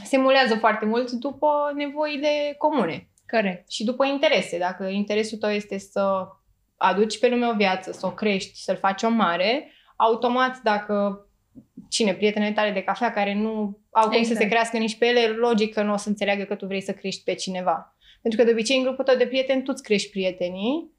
se 0.03 0.17
mulează 0.17 0.55
foarte 0.55 0.85
mult 0.85 1.11
după 1.11 1.71
nevoile 1.75 2.55
comune 2.57 3.09
Corect. 3.29 3.71
și 3.71 3.83
după 3.83 4.05
interese. 4.05 4.57
Dacă 4.57 4.83
interesul 4.83 5.37
tău 5.37 5.49
este 5.49 5.77
să 5.77 6.27
aduci 6.77 7.19
pe 7.19 7.29
lume 7.29 7.47
o 7.47 7.53
viață, 7.53 7.91
să 7.91 8.05
o 8.05 8.11
crești, 8.11 8.63
să-l 8.63 8.75
faci 8.75 9.03
o 9.03 9.09
mare, 9.09 9.71
automat 9.95 10.61
dacă 10.61 11.27
cine, 11.89 12.13
prietenele 12.13 12.53
tale 12.53 12.71
de 12.71 12.83
cafea 12.83 13.11
care 13.11 13.33
nu 13.33 13.79
au 13.91 14.07
cum 14.07 14.17
Exact. 14.17 14.37
să 14.37 14.41
se 14.41 14.49
crească 14.49 14.77
nici 14.77 14.97
pe 14.97 15.05
ele, 15.05 15.27
logic 15.27 15.73
că 15.73 15.81
nu 15.81 15.93
o 15.93 15.97
să 15.97 16.09
înțeleagă 16.09 16.43
că 16.43 16.55
tu 16.55 16.65
vrei 16.65 16.81
să 16.81 16.93
crești 16.93 17.23
pe 17.23 17.33
cineva. 17.33 17.97
Pentru 18.21 18.39
că 18.39 18.45
de 18.45 18.51
obicei 18.51 18.77
în 18.77 18.83
grupul 18.83 19.03
tău 19.03 19.15
de 19.15 19.27
prieteni 19.27 19.63
tu 19.63 19.71
îți 19.73 19.83
crești 19.83 20.09
prietenii 20.09 20.91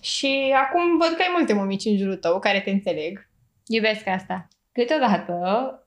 și 0.00 0.54
acum 0.56 0.98
văd 0.98 1.08
că 1.08 1.22
ai 1.22 1.34
multe 1.36 1.52
mămici 1.52 1.84
în 1.84 1.96
jurul 1.96 2.16
tău 2.16 2.38
care 2.38 2.60
te 2.60 2.70
înțeleg. 2.70 3.30
Iubesc 3.66 4.06
asta. 4.06 4.48
Câteodată, 4.72 5.34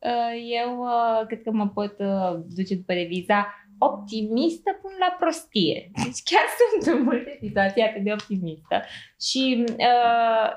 uh, 0.01 0.61
eu 0.63 0.80
uh, 0.80 1.26
cred 1.28 1.41
că 1.43 1.51
mă 1.51 1.67
pot 1.67 1.95
uh, 1.99 2.39
duce 2.55 2.76
după 2.76 2.93
deviza 2.93 3.53
optimistă 3.78 4.71
până 4.82 4.95
la 4.99 5.15
prostie. 5.19 5.91
Deci 6.03 6.21
chiar 6.23 6.45
sunt 6.59 6.95
în 6.95 7.03
multe 7.03 7.38
situații 7.41 7.82
atât 7.82 8.03
de 8.03 8.11
optimistă. 8.11 8.82
Și 9.21 9.63
uh, 9.67 10.53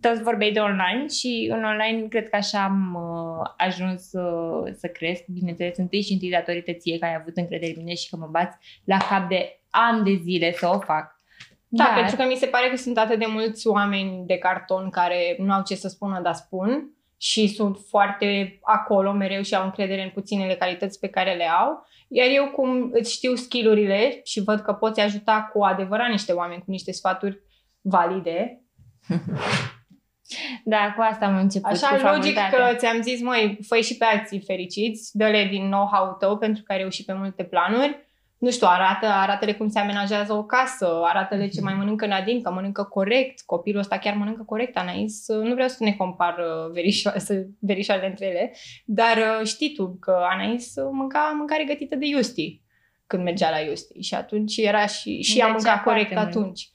toți 0.00 0.22
vorbeai 0.22 0.52
de 0.52 0.60
online 0.60 1.06
și 1.08 1.48
în 1.52 1.64
online 1.64 2.08
cred 2.08 2.28
că 2.28 2.36
așa 2.36 2.64
am 2.64 2.94
uh, 2.94 3.50
ajuns 3.56 4.12
uh, 4.12 4.72
să 4.76 4.86
cresc. 4.86 5.24
Bineînțeles, 5.26 5.76
întâi 5.76 6.02
și 6.02 6.12
întâi 6.12 6.30
datorită 6.30 6.72
ție 6.72 6.98
că 6.98 7.04
ai 7.04 7.14
avut 7.14 7.36
încredere 7.36 7.72
în 7.76 7.82
mine 7.82 7.94
și 7.94 8.08
că 8.08 8.16
mă 8.16 8.28
bați 8.30 8.56
la 8.84 8.96
cap 8.96 9.28
de 9.28 9.60
ani 9.70 10.04
de 10.04 10.20
zile 10.22 10.52
să 10.52 10.68
o 10.68 10.78
fac. 10.78 11.13
Da, 11.76 11.84
Dar- 11.84 11.94
pentru 11.94 12.16
că 12.16 12.24
mi 12.24 12.34
se 12.34 12.46
pare 12.46 12.68
că 12.68 12.76
sunt 12.76 12.98
atât 12.98 13.18
de 13.18 13.26
mulți 13.28 13.66
oameni 13.66 14.26
de 14.26 14.38
carton 14.38 14.90
care 14.90 15.36
nu 15.38 15.52
au 15.52 15.62
ce 15.62 15.74
să 15.74 15.88
spună, 15.88 16.20
dar 16.22 16.34
spun 16.34 16.90
și 17.16 17.48
sunt 17.48 17.76
foarte 17.88 18.58
acolo 18.62 19.12
mereu 19.12 19.42
și 19.42 19.54
au 19.54 19.64
încredere 19.64 20.02
în 20.02 20.10
puținele 20.10 20.54
calități 20.54 20.98
pe 20.98 21.08
care 21.08 21.34
le 21.34 21.48
au. 21.48 21.86
Iar 22.08 22.28
eu 22.30 22.50
cum 22.50 22.90
îți 22.92 23.12
știu 23.12 23.34
skillurile 23.34 24.20
și 24.24 24.42
văd 24.42 24.60
că 24.60 24.72
poți 24.72 25.00
ajuta 25.00 25.50
cu 25.52 25.62
adevărat 25.62 26.08
niște 26.08 26.32
oameni 26.32 26.62
cu 26.64 26.70
niște 26.70 26.92
sfaturi 26.92 27.38
valide, 27.80 28.62
Da, 30.64 30.92
cu 30.96 31.02
asta 31.02 31.26
am 31.26 31.36
început. 31.36 31.70
așa 31.70 31.86
cu 31.88 32.06
logic 32.06 32.34
facultatea. 32.34 32.70
că 32.70 32.76
ți-am 32.76 33.02
zis, 33.02 33.20
măi, 33.20 33.58
fă 33.66 33.76
și 33.76 33.96
pe 33.96 34.04
alții 34.04 34.40
fericiți, 34.40 35.10
dă-le 35.16 35.46
din 35.50 35.64
know-how 35.70 36.16
tău 36.18 36.38
pentru 36.38 36.62
că 36.62 36.72
ai 36.72 36.78
reușit 36.78 37.06
pe 37.06 37.12
multe 37.12 37.44
planuri. 37.44 38.06
Nu 38.38 38.50
știu, 38.50 38.66
arată, 38.70 39.06
arată-le 39.06 39.52
cum 39.54 39.68
se 39.68 39.78
amenajează 39.78 40.32
o 40.32 40.44
casă, 40.44 41.00
arată-le 41.02 41.48
ce 41.48 41.60
mai 41.60 41.74
mănâncă 41.74 42.06
Nadine, 42.06 42.40
că 42.40 42.50
mănâncă 42.52 42.82
corect, 42.82 43.40
copilul 43.46 43.80
ăsta 43.80 43.98
chiar 43.98 44.14
mănâncă 44.14 44.42
corect, 44.42 44.76
Anais. 44.76 45.24
Nu 45.28 45.52
vreau 45.54 45.68
să 45.68 45.84
ne 45.84 45.92
compar 45.92 46.36
uh, 46.38 46.72
verișo- 46.80 47.16
să- 47.16 47.46
verișoarele 47.60 48.06
între 48.06 48.26
ele, 48.26 48.52
dar 48.84 49.16
uh, 49.40 49.46
știi 49.46 49.72
tu 49.74 49.96
că 50.00 50.16
Anais 50.30 50.72
uh, 50.76 50.88
mânca 50.92 51.34
mâncare 51.36 51.64
gătită 51.64 51.96
de 51.96 52.06
Iusti 52.06 52.62
când 53.06 53.22
mergea 53.22 53.50
la 53.50 53.58
Iusti 53.58 54.00
și 54.00 54.14
atunci 54.14 54.56
era 54.56 54.86
și, 54.86 55.22
și 55.22 55.38
ea 55.38 55.46
Mergea 55.46 55.68
mânca 55.72 55.82
corect 55.82 56.12
foarte 56.12 56.24
mult. 56.24 56.36
atunci. 56.36 56.68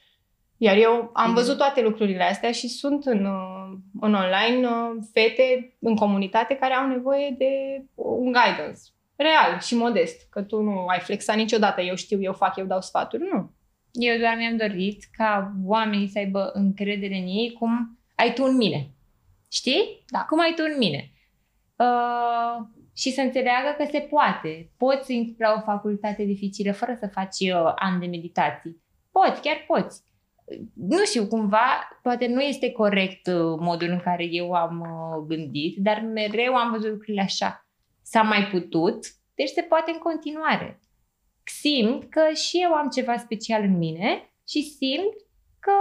Iar 0.57 0.77
eu 0.77 1.09
am 1.13 1.25
Mhm. 1.25 1.33
văzut 1.33 1.57
toate 1.57 1.81
lucrurile 1.81 2.23
astea 2.23 2.51
și 2.51 2.67
sunt 2.67 3.05
în, 3.05 3.25
uh, 3.25 3.77
în 4.01 4.13
online 4.13 4.67
uh, 4.67 4.89
fete 5.13 5.75
în 5.79 5.95
comunitate 5.95 6.53
care 6.55 6.73
au 6.73 6.87
nevoie 6.87 7.35
de 7.37 7.49
un 7.95 8.23
guidance 8.31 8.79
real 9.19 9.59
și 9.59 9.75
modest. 9.75 10.29
Că 10.29 10.41
tu 10.41 10.61
nu 10.61 10.85
ai 10.85 10.99
flexat 10.99 11.35
niciodată, 11.35 11.81
eu 11.81 11.95
știu, 11.95 12.21
eu 12.21 12.33
fac, 12.33 12.57
eu 12.57 12.65
dau 12.65 12.81
sfaturi. 12.81 13.23
Nu. 13.31 13.51
Eu 13.91 14.17
doar 14.17 14.35
mi-am 14.37 14.57
dorit 14.57 15.03
ca 15.11 15.53
oamenii 15.63 16.07
să 16.07 16.17
aibă 16.17 16.49
încredere 16.53 17.15
în 17.15 17.27
ei 17.27 17.55
cum 17.59 17.99
ai 18.15 18.33
tu 18.33 18.43
în 18.43 18.55
mine. 18.55 18.91
Știi? 19.51 20.03
Da. 20.07 20.19
Cum 20.19 20.39
ai 20.39 20.53
tu 20.55 20.63
în 20.71 20.77
mine. 20.77 21.11
Uh, 21.75 22.67
și 22.95 23.11
să 23.11 23.21
înțeleagă 23.21 23.75
că 23.77 23.87
se 23.91 23.99
poate. 23.99 24.71
Poți 24.77 25.05
să 25.05 25.13
intri 25.13 25.35
la 25.37 25.53
o 25.57 25.61
facultate 25.61 26.23
dificilă 26.23 26.71
fără 26.71 26.95
să 26.99 27.07
faci 27.07 27.39
uh, 27.39 27.71
ani 27.75 27.99
de 27.99 28.05
meditații. 28.05 28.83
Poți, 29.11 29.41
chiar 29.41 29.63
poți. 29.67 30.01
Nu 30.73 31.05
știu, 31.05 31.27
cumva, 31.27 31.99
poate 32.01 32.27
nu 32.27 32.41
este 32.41 32.71
corect 32.71 33.27
uh, 33.27 33.57
modul 33.59 33.89
în 33.89 33.99
care 33.99 34.23
eu 34.23 34.51
am 34.51 34.79
uh, 34.79 35.25
gândit, 35.27 35.77
dar 35.77 36.01
mereu 36.01 36.55
am 36.55 36.71
văzut 36.71 36.89
lucrurile 36.89 37.21
așa. 37.21 37.68
S-a 38.09 38.21
mai 38.21 38.47
putut, 38.47 39.05
deci 39.35 39.49
se 39.49 39.61
poate 39.61 39.91
în 39.91 39.97
continuare 39.97 40.79
simt 41.49 42.09
că 42.09 42.29
și 42.33 42.61
eu 42.61 42.73
am 42.73 42.89
ceva 42.89 43.17
special 43.17 43.61
în 43.61 43.77
mine 43.77 44.33
și 44.47 44.61
simt 44.63 45.13
că, 45.59 45.71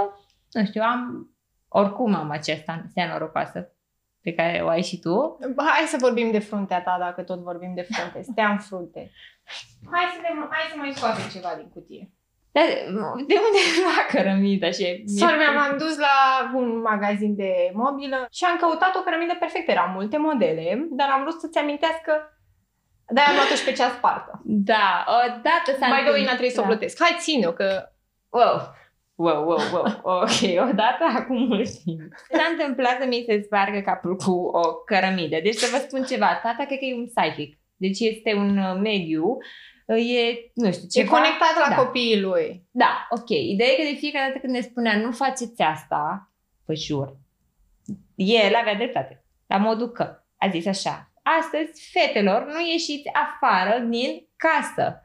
nu 0.50 0.64
știu, 0.64 0.82
am, 0.82 1.30
oricum 1.68 2.14
am 2.14 2.30
această 2.30 2.84
stea 2.90 3.08
norocoasă 3.08 3.72
pe 4.20 4.34
care 4.34 4.62
o 4.62 4.68
ai 4.68 4.82
și 4.82 4.98
tu. 4.98 5.38
Bă, 5.54 5.62
Hai 5.62 5.86
să 5.86 5.96
vorbim 6.00 6.30
de 6.30 6.38
fruntea 6.38 6.82
ta, 6.82 6.96
dacă 6.98 7.22
tot 7.22 7.38
vorbim 7.38 7.74
de 7.74 7.82
frunte. 7.82 8.22
Stea 8.22 8.50
în 8.50 8.58
frunte. 8.58 9.10
Hai 9.90 10.04
să, 10.14 10.20
le, 10.20 10.46
hai 10.50 10.70
să 10.70 10.76
mai 10.76 10.92
scoate 10.92 11.20
ceva 11.32 11.54
din 11.56 11.68
cutie. 11.68 12.12
Dar 12.58 12.68
de 13.30 13.36
unde 13.46 13.60
lua 13.82 13.98
cărămida 14.12 14.70
și... 14.70 15.02
Sora 15.18 15.36
mea 15.36 15.50
m-am 15.50 15.76
dus 15.78 15.98
la 15.98 16.16
un 16.54 16.80
magazin 16.80 17.36
de 17.36 17.52
mobilă 17.72 18.26
și 18.30 18.44
am 18.44 18.56
căutat 18.56 18.96
o 18.96 19.04
cărămidă 19.06 19.34
perfectă. 19.38 19.70
Erau 19.70 19.88
multe 19.88 20.18
modele, 20.18 20.86
dar 20.90 21.08
am 21.10 21.22
vrut 21.22 21.40
să-ți 21.40 21.58
amintească 21.58 22.12
de 23.10 23.20
am 23.20 23.34
luat-o 23.34 23.54
și 23.54 23.64
pe 23.64 23.72
cea 23.72 23.88
spartă. 23.88 24.40
Da, 24.44 25.04
odată 25.18 25.70
s-a 25.78 25.86
Mai 25.86 25.88
întâmplat. 25.88 26.14
Doina 26.14 26.28
trebuie 26.28 26.50
să 26.50 26.60
o 26.60 26.64
plătesc. 26.64 27.02
Hai, 27.02 27.16
ține-o, 27.18 27.52
că 27.52 27.68
Wow. 28.28 28.76
Wow, 29.14 29.44
wow, 29.48 29.58
wow. 29.72 29.84
Ok, 30.02 30.68
odată 30.70 31.04
acum 31.16 31.46
mult 31.46 31.70
timp. 31.84 32.00
S-a 32.30 32.46
întâmplat 32.50 33.00
să 33.00 33.06
mi 33.06 33.24
se 33.26 33.40
spargă 33.44 33.80
capul 33.80 34.16
cu 34.16 34.32
o 34.32 34.74
cărămidă. 34.74 35.36
Deci 35.42 35.54
să 35.54 35.68
vă 35.72 35.76
spun 35.76 36.02
ceva, 36.02 36.40
tata 36.42 36.64
cred 36.64 36.78
că 36.78 36.84
e 36.84 36.94
un 36.94 37.10
psychic. 37.14 37.58
Deci 37.76 38.00
este 38.00 38.34
un 38.34 38.58
uh, 38.58 38.76
mediu, 38.80 39.24
uh, 39.24 39.36
e, 39.96 40.50
nu 40.54 40.72
știu, 40.72 40.84
E 40.84 41.02
ceva... 41.02 41.10
conectat 41.10 41.68
la 41.68 41.74
da. 41.74 41.82
copiii 41.82 42.20
lui. 42.20 42.66
Da, 42.70 43.06
ok. 43.10 43.28
Ideea 43.28 43.70
e 43.70 43.76
că 43.76 43.82
de 43.82 43.96
fiecare 43.98 44.26
dată 44.26 44.38
când 44.38 44.52
ne 44.52 44.60
spunea 44.60 44.96
nu 44.96 45.12
faceți 45.12 45.62
asta, 45.62 46.32
vă 46.64 46.74
jur, 46.74 47.16
el 48.14 48.54
avea 48.54 48.74
dreptate. 48.74 49.24
La 49.46 49.56
modul 49.56 49.88
că 49.88 50.22
a 50.36 50.48
zis 50.48 50.66
așa, 50.66 51.12
astăzi, 51.22 51.90
fetelor, 51.92 52.46
nu 52.46 52.60
ieșiți 52.60 53.08
afară 53.12 53.78
din 53.78 54.26
casă. 54.36 55.02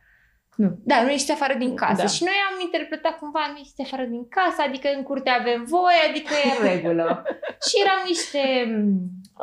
Nu. 0.55 0.77
Da, 0.83 1.01
nu 1.03 1.09
ieșiți 1.09 1.31
afară 1.31 1.53
din 1.57 1.75
casă. 1.75 2.01
Da. 2.01 2.07
Și 2.07 2.23
noi 2.23 2.39
am 2.51 2.59
interpretat 2.61 3.17
cumva, 3.17 3.39
nu 3.51 3.57
ieșiți 3.57 3.81
afară 3.81 4.03
din 4.03 4.27
casă, 4.27 4.61
adică 4.67 4.87
în 4.97 5.03
curte 5.03 5.29
avem 5.29 5.63
voie, 5.63 6.01
adică 6.09 6.33
e 6.43 6.49
în 6.59 6.67
regulă. 6.73 7.23
și 7.67 7.73
erau 7.83 7.99
niște 8.07 8.41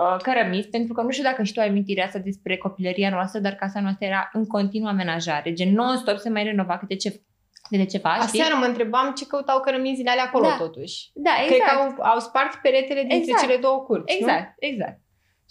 uh, 0.03 0.17
cărămizi, 0.23 0.69
pentru 0.69 0.93
că 0.95 1.03
nu 1.03 1.11
știu 1.11 1.25
dacă 1.25 1.43
și 1.43 1.53
tu 1.53 1.61
ai 1.61 1.69
amintirea 1.69 2.05
asta 2.05 2.19
despre 2.19 2.57
copilăria 2.57 3.11
noastră, 3.11 3.41
dar 3.41 3.53
casa 3.53 3.81
noastră 3.81 4.07
era 4.07 4.31
în 4.33 4.47
continuă 4.47 4.89
amenajare, 4.89 5.53
gen 5.53 5.73
non-stop 5.73 6.17
se 6.19 6.29
mai 6.29 6.43
renova 6.45 6.79
câte 6.79 6.97
ce, 6.97 7.21
câte 7.69 7.85
ceva, 7.85 8.15
știi? 8.15 8.41
Aseară 8.41 8.59
mă 8.61 8.65
întrebam 8.67 9.13
ce 9.17 9.27
căutau 9.27 9.61
cărămizile 9.61 10.11
alea 10.11 10.25
acolo 10.25 10.47
Da. 10.49 10.57
totuși. 10.57 11.11
Da, 11.15 11.31
exact. 11.43 11.49
Cred 11.63 11.63
că 11.69 12.03
au, 12.03 12.13
au 12.13 12.19
spart 12.19 12.55
peretele 12.55 13.01
dintre 13.01 13.17
Exact. 13.17 13.41
cele 13.43 13.57
două 13.57 13.79
curți, 13.83 14.17
nu? 14.21 14.27
Exact, 14.29 14.55
exact. 14.59 14.99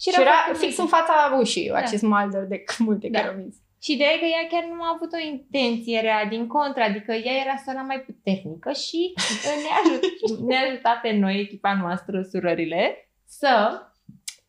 Și 0.00 0.08
era 0.08 0.30
foarte 0.30 0.58
fix 0.58 0.70
mică. 0.70 0.82
în 0.82 0.88
fața 0.88 1.36
ușii 1.40 1.68
Da. 1.68 1.76
acest 1.76 2.02
malder 2.02 2.42
de 2.44 2.64
multe 2.86 3.08
Da. 3.10 3.20
cărămizi. 3.20 3.58
Și 3.82 3.92
ideea 3.92 4.10
e 4.12 4.18
că 4.18 4.24
ea 4.24 4.46
chiar 4.50 4.64
nu 4.64 4.82
a 4.82 4.92
avut 4.94 5.12
o 5.12 5.26
intenție 5.32 6.00
rea, 6.00 6.24
din 6.24 6.46
contra, 6.46 6.84
adică 6.84 7.12
ea 7.12 7.34
era 7.44 7.56
sora 7.66 7.82
mai 7.82 8.00
puternică 8.00 8.72
și 8.72 9.12
ne-a 9.62 9.76
ajutat, 9.82 10.38
ne-a 10.48 10.60
ajutat 10.68 11.00
pe 11.00 11.12
noi, 11.12 11.40
echipa 11.40 11.74
noastră, 11.74 12.22
surările, 12.22 13.10
să 13.26 13.82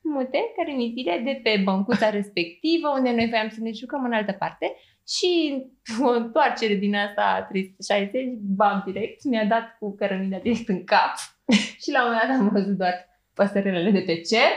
mute 0.02 0.40
cărămizile 0.56 1.22
de 1.24 1.40
pe 1.44 1.62
băncuța 1.64 2.10
respectivă, 2.10 2.90
unde 2.90 3.12
noi 3.12 3.30
voiam 3.30 3.50
să 3.50 3.60
ne 3.62 3.72
jucăm 3.72 4.04
în 4.04 4.14
altă 4.14 4.32
parte. 4.32 4.76
Și 5.08 5.64
o 6.02 6.10
întoarcere 6.10 6.74
din 6.74 6.96
asta 6.96 7.48
360, 7.50 8.24
bam, 8.42 8.84
direct, 8.86 9.24
mi-a 9.24 9.46
dat 9.46 9.78
cu 9.80 9.96
cărămida 9.96 10.38
direct 10.38 10.70
în 10.70 10.84
cap. 10.84 11.14
Și 11.82 11.92
la 11.92 12.06
un 12.06 12.12
moment 12.12 12.30
dat 12.30 12.40
am 12.40 12.50
văzut 12.50 12.78
doar 12.78 13.10
păsărelele 13.34 13.92
de 13.92 14.00
pe 14.00 14.22
cer 14.22 14.52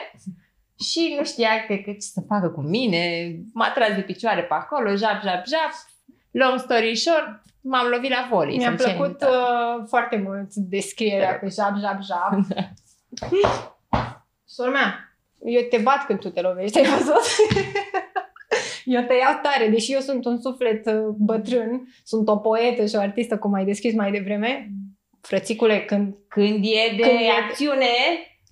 și 0.78 1.14
nu 1.18 1.24
știa 1.24 1.64
că, 1.66 1.74
că 1.74 1.90
ce 1.90 2.00
să 2.00 2.20
facă 2.28 2.48
cu 2.48 2.60
mine, 2.60 3.34
m-a 3.52 3.70
tras 3.70 3.94
de 3.94 4.00
picioare 4.00 4.42
pe 4.42 4.54
acolo, 4.54 4.88
jap, 4.88 5.22
jap, 5.22 5.46
jap. 5.46 5.70
Long 6.30 6.58
story 6.58 6.96
short, 6.96 7.42
m-am 7.60 7.86
lovit 7.88 8.10
la 8.10 8.28
volei. 8.30 8.56
Mi-a 8.56 8.66
să-mi 8.66 8.78
cer 8.78 8.96
plăcut 8.96 9.20
iertare. 9.20 9.78
uh, 9.78 9.84
foarte 9.88 10.16
mult 10.16 10.54
descrierea 10.54 11.38
cu 11.38 11.48
jab, 11.48 11.78
jab, 11.80 11.98
jab. 12.02 12.44
Sora 14.44 14.70
mea, 14.70 15.16
eu 15.44 15.62
te 15.70 15.78
bat 15.78 16.06
când 16.06 16.18
tu 16.18 16.28
te 16.28 16.40
lovești, 16.40 16.78
ai 16.78 16.84
văzut? 16.84 17.22
eu 18.84 19.02
te 19.02 19.14
iau 19.14 19.38
tare, 19.42 19.68
deși 19.68 19.92
eu 19.92 20.00
sunt 20.00 20.24
un 20.24 20.40
suflet 20.40 20.86
uh, 20.86 21.14
bătrân, 21.18 21.88
sunt 22.04 22.28
o 22.28 22.36
poetă 22.36 22.86
și 22.86 22.96
o 22.96 23.00
artistă, 23.00 23.38
cum 23.38 23.52
ai 23.52 23.64
deschis 23.64 23.94
mai 23.94 24.10
devreme. 24.10 24.70
Frățicule, 25.20 25.84
când 25.84 26.14
Când 26.28 26.64
e 26.64 26.94
de 26.96 27.02
Când 27.02 27.20
e- 27.20 27.44
acțiune, 27.48 27.86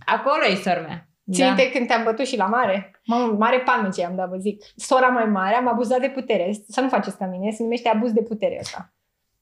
acolo 0.06 0.44
e 0.50 0.54
sora 0.54 0.80
mea. 0.80 1.06
Ții 1.32 1.44
minte 1.44 1.70
când 1.70 1.86
te-am 1.86 2.04
bătut 2.04 2.26
și 2.26 2.36
la 2.36 2.46
mare? 2.46 3.00
Mamă, 3.04 3.32
mare 3.32 3.58
palmă 3.60 3.88
ce 3.88 4.04
am 4.04 4.16
dat, 4.16 4.28
vă 4.28 4.36
zic. 4.36 4.62
Sora 4.76 5.06
mai 5.08 5.24
mare, 5.24 5.54
am 5.54 5.68
abuzat 5.68 6.00
de 6.00 6.08
putere. 6.08 6.52
Să 6.68 6.80
nu 6.80 6.88
faceți 6.88 7.16
ca 7.18 7.26
mine, 7.26 7.50
se 7.50 7.62
numește 7.62 7.88
abuz 7.88 8.12
de 8.12 8.22
putere 8.22 8.56
ăsta. 8.60 8.92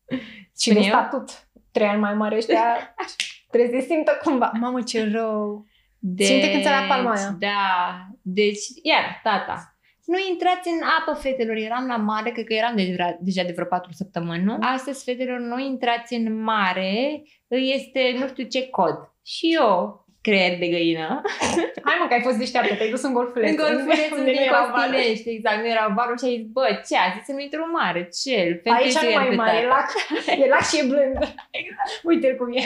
Și 0.09 0.19
Spun 0.53 0.75
de 0.75 0.81
eu? 0.81 0.85
statut. 0.87 1.49
Trei 1.73 1.87
ani 1.87 2.01
mai 2.01 2.15
mare 2.15 2.37
ăștia 2.37 2.63
trebuie 3.51 3.81
să 3.81 3.87
se 3.87 3.93
simtă 3.95 4.19
cumva. 4.25 4.53
Mamă, 4.61 4.83
ce 4.83 5.11
rău. 5.13 5.67
Deci, 5.99 6.27
Ținte 6.27 6.51
când 6.51 6.63
ți-a 6.63 6.79
dat 6.79 6.87
palma 6.89 7.13
aia. 7.13 7.37
Da. 7.39 7.93
Deci, 8.23 8.65
iar, 8.83 9.21
tata. 9.23 9.75
Nu 10.05 10.17
intrați 10.31 10.69
în 10.69 10.81
apă, 11.01 11.19
fetelor. 11.21 11.57
Eram 11.57 11.87
la 11.87 11.97
mare, 11.97 12.31
cred 12.31 12.45
că 12.45 12.53
eram 12.55 12.77
de, 12.77 12.91
vrea- 12.93 13.19
deja 13.21 13.43
de 13.43 13.53
vreo 13.53 13.65
patru 13.67 13.93
săptămâni, 13.93 14.43
nu? 14.45 14.57
Astăzi, 14.61 15.05
fetelor, 15.05 15.39
nu 15.39 15.59
intrați 15.59 16.15
în 16.15 16.43
mare. 16.43 17.23
Este 17.49 18.17
nu 18.19 18.27
știu 18.29 18.45
ce 18.45 18.69
cod. 18.69 18.95
Și 19.25 19.55
eu, 19.61 20.00
creier 20.23 20.59
de 20.59 20.69
găină, 20.69 21.23
Hai 21.87 21.97
mă, 22.01 22.07
că 22.09 22.15
ai 22.15 22.27
fost 22.29 22.37
deșteaptă, 22.37 22.75
te-ai 22.75 22.91
dus 22.91 23.03
în 23.03 23.13
golfuleț. 23.13 23.51
în 23.51 23.57
golfulețul 23.57 24.19
unde 24.19 24.31
din 24.31 24.41
nu 24.41 24.47
era 24.47 24.73
vară. 24.75 24.93
Costinești, 24.93 25.29
exact, 25.31 25.59
nu 25.61 25.69
era 25.69 25.87
varul 25.97 26.19
și 26.19 26.25
a 26.25 26.29
zis, 26.29 26.47
bă, 26.57 26.67
ce 26.87 26.97
a 26.97 27.07
zis 27.15 27.25
să 27.25 27.33
nu 27.33 27.41
intru 27.41 27.63
în 27.67 27.71
mare, 27.81 28.09
ce 28.23 28.63
Aici 28.65 28.99
nu 28.99 29.11
mai 29.15 29.33
e 29.33 29.35
mare, 29.35 29.59
e 29.59 29.67
lac, 29.67 29.89
e 30.45 30.49
lac 30.49 30.65
și 30.71 30.79
e 30.81 30.85
blând. 30.93 31.17
Exact. 31.61 31.89
Uite 32.03 32.35
cum 32.39 32.53
e. 32.53 32.63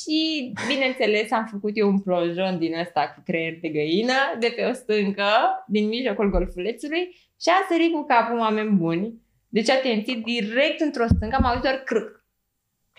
Și, 0.00 0.52
bineînțeles, 0.66 1.30
am 1.30 1.46
făcut 1.50 1.72
eu 1.74 1.88
un 1.88 2.00
plonjon 2.00 2.58
din 2.58 2.78
ăsta 2.78 3.12
cu 3.14 3.22
creier 3.26 3.58
de 3.60 3.68
găină, 3.68 4.18
de 4.38 4.52
pe 4.56 4.62
o 4.70 4.72
stâncă, 4.72 5.30
din 5.66 5.88
mijlocul 5.88 6.30
golfulețului 6.30 7.04
și 7.42 7.48
am 7.48 7.66
sărit 7.68 7.92
cu 7.92 8.04
capul 8.04 8.38
oameni 8.38 8.70
buni. 8.70 9.14
Deci, 9.48 9.70
atenție, 9.70 10.22
direct 10.24 10.80
într-o 10.80 11.06
stâncă 11.14 11.36
am 11.36 11.44
auzit 11.44 11.62
doar 11.62 11.74
crâc. 11.74 12.24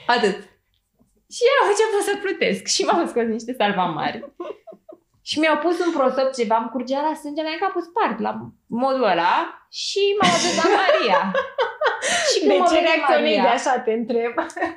Atât. 0.06 0.51
Și 1.36 1.44
am 1.60 1.68
început 1.72 2.02
să 2.10 2.14
plutesc 2.24 2.64
și 2.76 2.82
m-au 2.88 3.06
scos 3.12 3.26
niște 3.38 3.54
salvamari. 3.62 4.18
Și 5.30 5.40
mi-au 5.40 5.58
pus 5.66 5.76
un 5.86 5.92
prosop 5.98 6.30
ceva, 6.40 6.58
îmi 6.60 6.72
curgea 6.76 7.02
la 7.10 7.14
sânge, 7.22 7.42
mi-a 7.42 7.60
capul 7.66 7.84
spart 7.90 8.18
la 8.28 8.32
modul 8.84 9.04
ăla 9.14 9.34
și 9.82 10.02
m-au 10.18 10.32
adus 10.38 10.56
la 10.62 10.68
Maria. 10.82 11.20
și 12.32 12.38
când 12.40 12.52
De 12.52 12.58
mă 12.58 12.66
ce 12.70 12.76
vede 12.76 12.88
reacționezi 12.88 13.36
de 13.36 13.42
Maria, 13.42 13.58
așa, 13.60 13.74
te 13.86 13.92
întreb? 14.02 14.34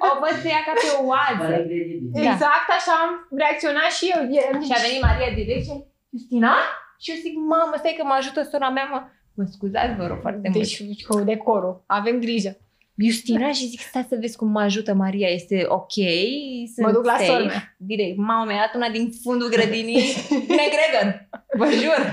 o 0.08 0.10
văd 0.22 0.36
pe 0.42 0.48
ea 0.54 0.62
ca 0.66 0.72
pe 0.82 0.88
o 1.00 1.02
oază. 1.14 1.52
Da. 2.14 2.20
Exact 2.26 2.68
așa 2.78 2.94
am 3.04 3.12
reacționat 3.42 3.90
și 3.98 4.04
eu. 4.14 4.20
E, 4.38 4.40
Și 4.66 4.72
a 4.76 4.80
venit 4.86 5.02
Maria 5.08 5.30
direct 5.40 5.64
și 5.68 5.72
a 5.74 5.78
zis, 5.80 5.90
Justina? 6.14 6.54
Și 7.02 7.08
eu 7.12 7.18
zic, 7.24 7.34
mamă, 7.52 7.74
stai 7.80 7.96
că 7.98 8.04
mă 8.10 8.16
ajută 8.20 8.40
sora 8.50 8.68
mea, 8.76 8.86
mă. 8.92 9.00
Mă 9.38 9.44
scuzați, 9.54 9.94
vă 10.00 10.06
rog 10.10 10.18
foarte 10.26 10.46
mult. 10.48 10.54
deci 10.58 10.74
cu 11.06 11.14
decorul. 11.32 11.74
Avem 11.98 12.16
grijă. 12.26 12.50
Justina 12.96 13.52
și 13.52 13.66
zic, 13.66 13.80
stai 13.80 14.06
să 14.08 14.16
vezi 14.20 14.36
cum 14.36 14.48
mă 14.48 14.60
ajută 14.60 14.94
Maria, 14.94 15.28
este 15.28 15.64
ok, 15.68 15.92
sunt 16.74 16.86
Mă 16.86 16.92
duc 16.92 17.04
la 17.04 17.12
safe. 17.12 17.24
sora 17.24 17.44
mea. 17.44 17.74
Direct, 17.78 18.16
mama 18.16 18.44
mi-a 18.44 18.56
dat 18.56 18.74
una 18.74 18.88
din 18.88 19.12
fundul 19.22 19.48
grădinii, 19.48 20.02
McGregor, 20.58 21.28
vă 21.56 21.64
jur. 21.64 22.10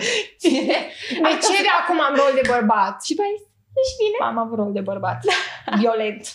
De 1.25 1.31
ce 1.45 1.61
de 1.61 1.71
acum 1.81 1.99
am 2.01 2.15
rol 2.15 2.31
de 2.35 2.41
bărbat? 2.47 3.03
și 3.03 3.15
băi, 3.15 3.35
ești 3.83 3.97
bine? 4.03 4.17
Am 4.29 4.37
avut 4.37 4.57
rol 4.57 4.71
de 4.73 4.79
bărbat. 4.81 5.23
Violent. 5.79 6.33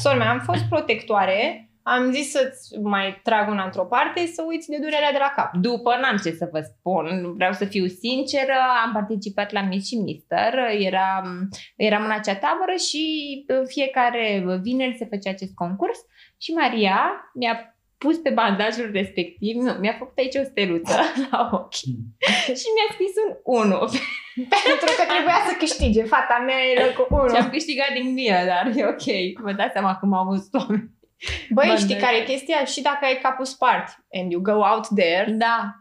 Sora 0.00 0.14
mea, 0.14 0.30
am 0.30 0.40
fost 0.40 0.62
protectoare. 0.68 1.67
Am 1.94 2.12
zis 2.12 2.30
să-ți 2.30 2.78
mai 2.82 3.20
trag 3.22 3.48
una 3.48 3.64
într-o 3.64 3.84
parte 3.84 4.26
să 4.26 4.44
uiți 4.46 4.68
de 4.68 4.76
durerea 4.76 5.12
de 5.12 5.18
la 5.18 5.32
cap. 5.36 5.56
După 5.56 5.96
n-am 6.00 6.16
ce 6.16 6.30
să 6.30 6.48
vă 6.52 6.60
spun, 6.60 7.34
vreau 7.34 7.52
să 7.52 7.64
fiu 7.64 7.86
sinceră, 7.86 8.56
am 8.84 8.92
participat 8.92 9.52
la 9.52 9.62
Miss 9.62 9.86
și 9.86 9.96
Mister, 9.96 10.52
eram, 10.78 11.48
eram 11.76 12.04
în 12.04 12.10
acea 12.10 12.36
tabără 12.36 12.74
și 12.88 13.04
uh, 13.48 13.62
fiecare 13.66 14.44
vineri 14.62 14.96
se 14.98 15.08
făcea 15.10 15.30
acest 15.30 15.54
concurs 15.54 15.98
și 16.38 16.50
Maria 16.52 17.30
mi-a 17.34 17.78
pus 17.98 18.16
pe 18.16 18.30
bandajul 18.30 18.90
respectiv, 18.92 19.54
nu, 19.56 19.72
mi-a 19.72 19.96
făcut 19.98 20.18
aici 20.18 20.34
o 20.34 20.44
steluță 20.44 20.98
la 21.30 21.50
ochi 21.52 21.82
și 22.60 22.68
mi-a 22.74 22.88
scris 22.94 23.14
un 23.24 23.30
1 23.44 23.78
Pentru 24.66 24.88
că 24.96 25.04
trebuia 25.12 25.38
să 25.48 25.52
câștige. 25.58 26.02
Fata 26.02 26.42
mea 26.46 26.60
e 26.64 26.84
locul 26.84 27.18
1. 27.18 27.28
și 27.28 27.36
am 27.36 27.50
câștigat 27.50 27.92
din 27.92 28.12
mine, 28.12 28.44
dar 28.46 28.72
e 28.76 28.86
ok, 28.94 29.06
vă 29.44 29.52
dați 29.52 29.72
seama 29.72 29.94
cum 29.96 30.12
am 30.12 30.26
văzut 30.28 30.54
oameni. 30.54 30.96
Băi, 31.50 31.66
Bandaj. 31.66 31.78
știi 31.80 31.96
care 31.96 32.16
e 32.16 32.22
chestia? 32.24 32.64
Și 32.64 32.82
dacă 32.82 32.98
ai 33.04 33.18
capul 33.22 33.44
spart 33.44 33.86
and 34.12 34.32
you 34.32 34.40
go 34.40 34.52
out 34.52 34.86
there, 34.96 35.30
Da, 35.30 35.72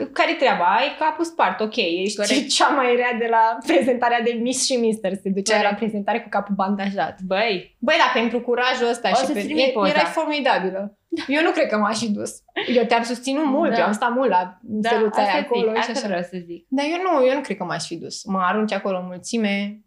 c- 0.00 0.12
care-i 0.12 0.34
treaba? 0.36 0.64
Ai 0.64 0.96
capul 0.98 1.24
spart, 1.24 1.60
ok, 1.60 1.76
ești 1.76 2.16
Corect. 2.16 2.48
cea 2.56 2.68
mai 2.68 2.96
rea 2.96 3.12
de 3.18 3.26
la 3.30 3.58
prezentarea 3.66 4.20
de 4.20 4.32
Miss 4.32 4.64
și 4.64 4.76
Mister. 4.76 5.12
Se 5.14 5.28
ducea 5.30 5.54
Corect. 5.56 5.70
la 5.72 5.76
prezentare 5.78 6.20
cu 6.20 6.28
capul 6.28 6.54
bandajat. 6.54 7.20
băi, 7.26 7.76
Băi, 7.78 7.94
dar 7.98 8.10
pentru 8.22 8.40
curajul 8.40 8.88
ăsta 8.88 9.08
O 9.10 9.14
și 9.14 9.20
să-ți 9.20 9.32
pe... 9.32 9.40
trimit 9.42 9.66
e- 9.68 9.70
poza. 9.70 9.88
erai 9.88 10.04
formidabilă. 10.04 10.96
Eu 11.28 11.42
nu 11.42 11.50
cred 11.50 11.66
că 11.68 11.76
m-aș 11.76 11.98
fi 11.98 12.10
dus. 12.10 12.32
Eu 12.74 12.84
te-am 12.84 13.02
susținut 13.02 13.44
mult, 13.44 13.70
Da. 13.70 13.78
eu 13.78 13.84
am 13.84 13.92
stat 13.92 14.14
mult 14.14 14.28
la 14.30 14.58
da, 14.62 14.88
steluța 14.88 15.20
aia 15.20 15.28
asta, 15.28 15.38
acolo 15.40 15.62
zic, 15.62 15.72
și 15.72 15.78
asta 15.78 15.92
așa. 15.92 16.06
vreau 16.06 16.22
să 16.22 16.36
zic. 16.46 16.66
Dar 16.68 16.84
eu 16.84 16.98
nu, 17.02 17.26
eu 17.26 17.34
nu 17.34 17.40
cred 17.40 17.56
că 17.56 17.64
m-aș 17.64 17.86
fi 17.86 17.96
dus. 17.96 18.24
Mă 18.24 18.38
arunci 18.42 18.72
acolo 18.72 18.98
în 18.98 19.06
mulțime. 19.06 19.82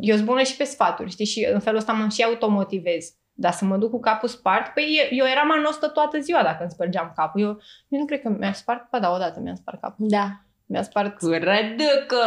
Eu 0.00 0.14
sunt 0.14 0.26
bună 0.26 0.42
și 0.42 0.56
pe 0.56 0.64
sfaturi, 0.64 1.10
știi? 1.10 1.26
Și 1.26 1.48
în 1.52 1.60
felul 1.60 1.78
ăsta 1.78 1.92
mă 1.92 2.08
și 2.08 2.22
automotivez. 2.22 3.06
Dar 3.32 3.52
să 3.52 3.64
mă 3.64 3.76
duc 3.76 3.90
cu 3.90 4.00
capul 4.00 4.28
spart, 4.28 4.74
păi 4.74 5.08
eu 5.10 5.26
eram 5.26 5.50
anostă 5.50 5.88
toată 5.88 6.18
ziua 6.18 6.42
dacă 6.42 6.58
îmi 6.60 6.70
spărgeam 6.70 7.12
capul. 7.16 7.40
Eu, 7.40 7.48
eu 7.88 7.98
nu 7.98 8.04
cred 8.04 8.20
că 8.20 8.28
mi-a 8.28 8.52
spart, 8.52 8.90
ba 8.90 8.98
da, 8.98 9.10
odată 9.10 9.40
mi-a 9.40 9.54
spart 9.54 9.80
capul. 9.80 10.06
Da. 10.08 10.28
Mi-a 10.66 10.82
spart 10.82 11.18
Cu 11.18 11.26
răducă! 11.26 12.24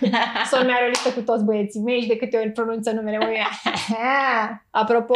Sora 0.50 0.62
mea 0.62 0.74
are 0.74 0.84
o 0.84 0.88
listă 0.88 1.10
cu 1.10 1.20
toți 1.20 1.44
băieții 1.44 1.80
mei 1.80 2.00
și 2.00 2.08
de 2.08 2.16
câte 2.16 2.36
ori 2.36 2.50
pronunță 2.50 2.92
numele 2.92 3.16
meu, 3.16 3.32
ea, 3.32 3.48
Apropo, 4.80 5.14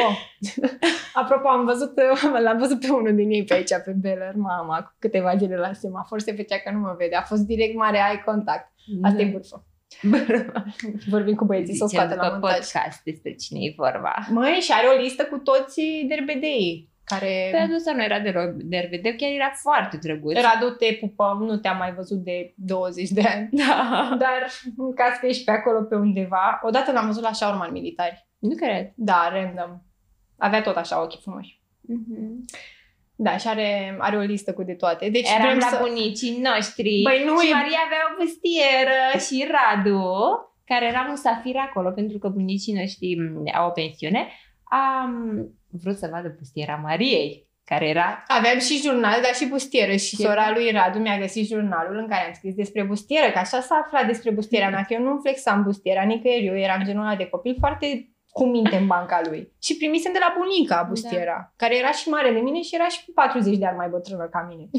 apropo, 1.21 1.49
am 1.49 1.65
văzut, 1.65 2.01
l-am 2.43 2.59
văzut 2.59 2.81
pe 2.81 2.91
unul 2.91 3.15
din 3.15 3.31
ei 3.31 3.45
pe 3.45 3.55
aici, 3.55 3.75
pe 3.85 3.95
Beller, 4.01 4.35
mama, 4.35 4.83
cu 4.83 4.95
câteva 4.99 5.37
zile 5.37 5.57
la 5.57 5.73
semafor, 5.73 6.21
se 6.21 6.33
făcea 6.33 6.59
că 6.59 6.71
nu 6.71 6.79
mă 6.79 6.95
vede. 6.99 7.17
A 7.17 7.23
fost 7.23 7.43
direct 7.43 7.77
mare 7.77 7.97
eye 7.97 8.23
contact. 8.25 8.73
Asta 9.03 9.23
e 9.23 9.25
bârfă. 9.25 9.65
Vorbim 11.15 11.35
cu 11.35 11.45
băieții 11.45 11.75
să 11.75 11.85
o 11.85 11.87
Zicem 11.87 12.03
scoată 12.03 12.21
la 12.21 12.29
după 12.29 12.39
montaj. 12.41 12.59
podcast 12.59 13.03
despre 13.03 13.35
cine 13.35 13.59
e 13.63 13.73
vorba. 13.77 14.15
Măi, 14.31 14.59
și 14.61 14.73
are 14.73 14.87
o 14.87 15.01
listă 15.03 15.25
cu 15.25 15.39
toți 15.39 15.81
derbedeii 16.09 16.89
care... 17.05 17.49
Pe 17.51 17.57
adus 17.57 17.85
nu 17.85 18.03
era 18.03 18.21
deloc 18.21 18.51
derbedeu, 18.51 19.13
chiar 19.17 19.31
era 19.31 19.51
foarte 19.55 19.97
drăguț. 19.97 20.35
Radu, 20.35 20.75
te 20.75 20.97
pupăm, 21.01 21.43
nu 21.43 21.57
te-am 21.57 21.77
mai 21.77 21.93
văzut 21.95 22.19
de 22.19 22.53
20 22.57 23.09
de 23.09 23.21
ani. 23.21 23.49
Da. 23.53 24.09
Dar 24.25 24.51
în 24.77 24.95
caz 24.95 25.19
că 25.21 25.27
ești 25.27 25.45
pe 25.45 25.51
acolo 25.51 25.83
pe 25.83 25.95
undeva, 25.95 26.61
odată 26.63 26.93
l-am 26.93 27.07
văzut 27.07 27.23
la 27.23 27.33
șaurman 27.33 27.73
militari. 27.73 28.29
Nu 28.39 28.55
cred. 28.55 28.93
Da, 28.95 29.29
random. 29.33 29.81
Avea 30.37 30.63
tot 30.63 30.77
așa 30.77 31.03
ochii 31.03 31.21
frumoși. 31.23 31.61
Da, 33.21 33.37
și 33.37 33.49
are, 33.49 33.97
are 33.99 34.17
o 34.17 34.21
listă 34.21 34.53
cu 34.53 34.63
de 34.63 34.75
toate. 34.75 35.09
Deci 35.09 35.29
Eram 35.31 35.43
vrem 35.43 35.59
la 35.59 35.67
să... 35.67 35.79
bunicii 35.81 36.41
noștri 36.41 37.01
Băi, 37.03 37.23
nu 37.27 37.41
și 37.41 37.51
e- 37.51 37.55
Maria 37.55 37.83
avea 37.87 38.03
o 38.09 38.17
bustieră 38.19 38.99
și 39.27 39.47
Radu, 39.55 40.03
care 40.65 40.87
era 40.87 41.07
musafir 41.09 41.57
acolo 41.57 41.91
pentru 41.91 42.19
că 42.19 42.29
bunicii 42.29 42.79
noștri 42.81 43.15
m, 43.15 43.51
au 43.55 43.67
o 43.69 43.71
pensiune, 43.71 44.29
am 44.65 45.13
vrut 45.83 45.97
să 45.97 46.09
vadă 46.13 46.35
bustiera 46.39 46.77
Mariei, 46.77 47.49
care 47.65 47.89
era 47.89 48.23
Aveam 48.27 48.59
și 48.59 48.81
jurnal, 48.85 49.19
dar 49.23 49.35
și 49.35 49.47
bustieră. 49.49 49.93
Și 49.93 50.17
Ce? 50.17 50.23
sora 50.23 50.51
lui 50.55 50.71
Radu 50.71 50.99
mi-a 50.99 51.19
găsit 51.19 51.47
jurnalul 51.47 51.97
în 51.97 52.09
care 52.09 52.27
am 52.27 52.33
scris 52.33 52.55
despre 52.55 52.83
bustieră, 52.83 53.31
că 53.33 53.39
așa 53.39 53.61
s-a 53.61 53.83
aflat 53.85 54.07
despre 54.07 54.31
bustierea 54.31 54.71
mea, 54.71 54.85
că 54.85 54.93
eu 54.93 55.03
nu 55.03 55.21
flexam 55.21 55.63
bustiera 55.63 56.03
nicăieri. 56.03 56.47
Eu 56.47 56.59
eram 56.59 56.83
genul 56.85 57.03
ăla 57.03 57.17
de 57.17 57.29
copil 57.29 57.57
foarte 57.59 57.87
cu 58.39 58.47
minte 58.47 58.77
în 58.77 58.87
banca 58.87 59.21
lui. 59.29 59.53
Și 59.63 59.77
primisem 59.77 60.13
de 60.13 60.19
la 60.21 60.35
bunica 60.39 60.83
bustiera, 60.89 61.37
da. 61.41 61.53
care 61.57 61.79
era 61.79 61.91
și 61.91 62.09
mare 62.09 62.33
de 62.33 62.39
mine 62.39 62.61
și 62.63 62.75
era 62.75 62.89
și 62.89 63.05
cu 63.05 63.11
40 63.15 63.57
de 63.57 63.67
ani 63.67 63.77
mai 63.77 63.89
bătrână 63.89 64.25
ca 64.35 64.47
mine. 64.49 64.67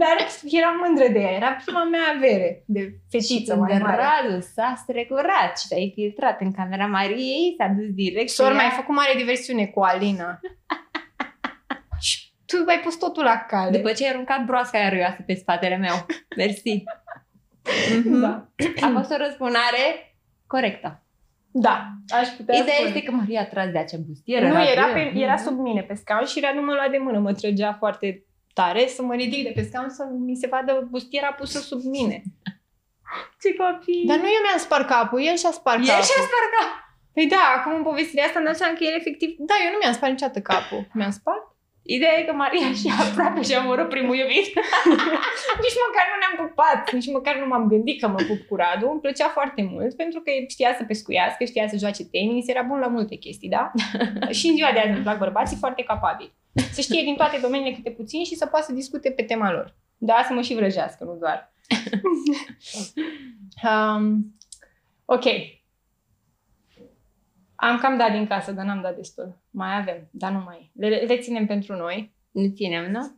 Dar 0.00 0.16
eram 0.58 0.76
mândră 0.84 1.08
de 1.12 1.18
ea, 1.18 1.30
era 1.30 1.56
prima 1.64 1.84
mea 1.84 2.00
avere 2.16 2.62
de 2.66 2.80
fetiță 3.10 3.52
și 3.52 3.58
mai 3.58 3.70
când 3.70 3.82
mare. 3.82 4.02
Radu 4.02 4.40
s-a 4.40 4.74
strecurat 4.76 5.58
și 5.58 5.66
s-a 5.66 5.76
infiltrat 5.76 6.40
în 6.40 6.52
camera 6.52 6.86
Mariei, 6.86 7.54
s-a 7.58 7.66
dus 7.78 7.90
direct 7.94 8.28
Sor, 8.28 8.46
cu 8.46 8.52
ea. 8.52 8.62
mai 8.62 8.70
făcut 8.70 8.94
mare 8.94 9.12
diversiune 9.16 9.66
cu 9.66 9.80
Alina. 9.80 10.40
și 12.06 12.18
tu 12.46 12.56
ai 12.66 12.80
pus 12.80 12.96
totul 12.96 13.24
la 13.24 13.44
cale. 13.48 13.76
După 13.76 13.92
ce 13.92 14.04
ai 14.04 14.10
aruncat 14.10 14.44
broasca 14.44 14.78
aia 14.78 14.88
râioasă 14.88 15.22
pe 15.26 15.34
spatele 15.34 15.76
meu. 15.76 16.06
Mersi. 16.36 16.82
Mhm. 17.96 18.18
Da. 18.24 18.48
A 18.86 18.90
fost 18.94 19.10
o 19.10 19.16
răspunare 19.16 20.16
corectă. 20.46 21.05
Da, 21.58 21.76
aș 22.20 22.28
putea 22.28 22.54
Ideea 22.56 22.74
spune. 22.76 22.88
este 22.88 23.02
că 23.02 23.10
Maria 23.10 23.40
a 23.40 23.44
tras 23.44 23.68
de 23.70 23.78
acea 23.78 23.96
bustieră. 24.06 24.46
Nu, 24.48 24.54
Radu- 24.54 24.70
era, 24.70 24.86
pe, 24.86 25.12
era 25.14 25.36
sub 25.36 25.58
mine 25.58 25.82
pe 25.82 25.94
scaun 25.94 26.26
și 26.26 26.40
Radu 26.40 26.60
mă 26.60 26.72
lua 26.72 26.88
de 26.90 26.98
mână, 26.98 27.18
mă 27.18 27.32
trăgea 27.32 27.72
foarte 27.82 28.24
tare 28.54 28.86
să 28.86 29.02
mă 29.02 29.14
ridic 29.14 29.42
de 29.46 29.52
pe 29.54 29.62
scaun 29.62 29.88
să 29.88 30.02
mi 30.26 30.36
se 30.36 30.46
vadă 30.46 30.86
bustiera 30.90 31.32
pusă 31.32 31.58
sub 31.58 31.80
mine. 31.84 32.22
Ce 33.42 33.48
copii! 33.62 34.04
Dar 34.06 34.16
nu 34.16 34.28
eu 34.36 34.42
mi-am 34.46 34.58
spart 34.66 34.86
capul, 34.86 35.20
el 35.30 35.36
și-a 35.36 35.50
spart 35.60 35.78
El 35.78 35.86
capul. 35.86 36.02
și-a 36.10 36.22
spart 36.28 36.50
Păi 37.14 37.26
da, 37.26 37.44
acum 37.56 37.72
în 37.74 37.82
povestirea 37.82 38.24
asta 38.24 38.38
îmi 38.38 38.48
dau 38.48 38.56
seama 38.60 38.74
că 38.76 38.84
el 38.84 38.94
efectiv... 39.00 39.28
Da, 39.50 39.54
eu 39.64 39.70
nu 39.72 39.78
mi-am 39.80 39.92
spart 39.98 40.12
niciodată 40.12 40.40
capul. 40.40 40.80
Mi-am 40.92 41.10
spart? 41.10 41.44
Ideea 41.86 42.18
e 42.18 42.22
că 42.22 42.32
Maria 42.32 42.72
și 42.80 42.92
aproape 43.04 43.42
și-a 43.42 43.62
omorât 43.62 43.88
primul 43.88 44.16
iubit. 44.16 44.46
Nici 45.64 45.78
măcar 45.86 46.04
nu 46.10 46.18
ne-am 46.22 46.36
pupat, 46.46 46.92
nici 46.92 47.12
măcar 47.18 47.34
nu 47.38 47.46
m-am 47.46 47.68
gândit 47.68 48.00
că 48.00 48.08
mă 48.08 48.20
pup 48.28 48.40
cu 48.48 48.54
Radu. 48.56 48.90
Îmi 48.90 49.00
plăcea 49.00 49.28
foarte 49.28 49.62
mult 49.72 49.96
pentru 49.96 50.20
că 50.20 50.30
știa 50.48 50.74
să 50.78 50.84
pescuiască, 50.84 51.44
știa 51.44 51.68
să 51.68 51.76
joace 51.76 52.04
tenis, 52.04 52.48
era 52.48 52.62
bun 52.62 52.78
la 52.78 52.86
multe 52.86 53.14
chestii, 53.14 53.48
da? 53.48 53.72
și 54.38 54.46
în 54.46 54.54
ziua 54.54 54.70
de 54.72 54.78
azi 54.78 54.94
îmi 54.94 55.02
plac 55.02 55.18
bărbații 55.18 55.56
foarte 55.56 55.82
capabili. 55.82 56.32
Să 56.72 56.80
știe 56.80 57.02
din 57.02 57.16
toate 57.16 57.38
domeniile 57.42 57.74
câte 57.74 57.90
puțin 57.90 58.24
și 58.24 58.34
să 58.34 58.46
poată 58.46 58.66
să 58.68 58.72
discute 58.72 59.10
pe 59.10 59.22
tema 59.22 59.52
lor. 59.52 59.74
Da, 59.98 60.24
să 60.26 60.32
mă 60.32 60.40
și 60.40 60.54
vrăjească, 60.54 61.04
nu 61.04 61.16
doar. 61.20 61.52
um, 63.70 64.34
ok. 65.04 65.24
Am 67.56 67.78
cam 67.78 67.96
dat 67.96 68.12
din 68.12 68.26
casă, 68.26 68.52
dar 68.52 68.64
n-am 68.64 68.80
dat 68.80 68.96
destul. 68.96 69.42
Mai 69.50 69.76
avem, 69.76 70.08
dar 70.10 70.32
nu 70.32 70.42
mai. 70.44 70.70
Le, 70.74 70.88
le 70.88 71.16
ținem 71.18 71.46
pentru 71.46 71.76
noi. 71.76 72.14
Nu 72.30 72.48
ținem, 72.54 72.90
nu? 72.90 73.16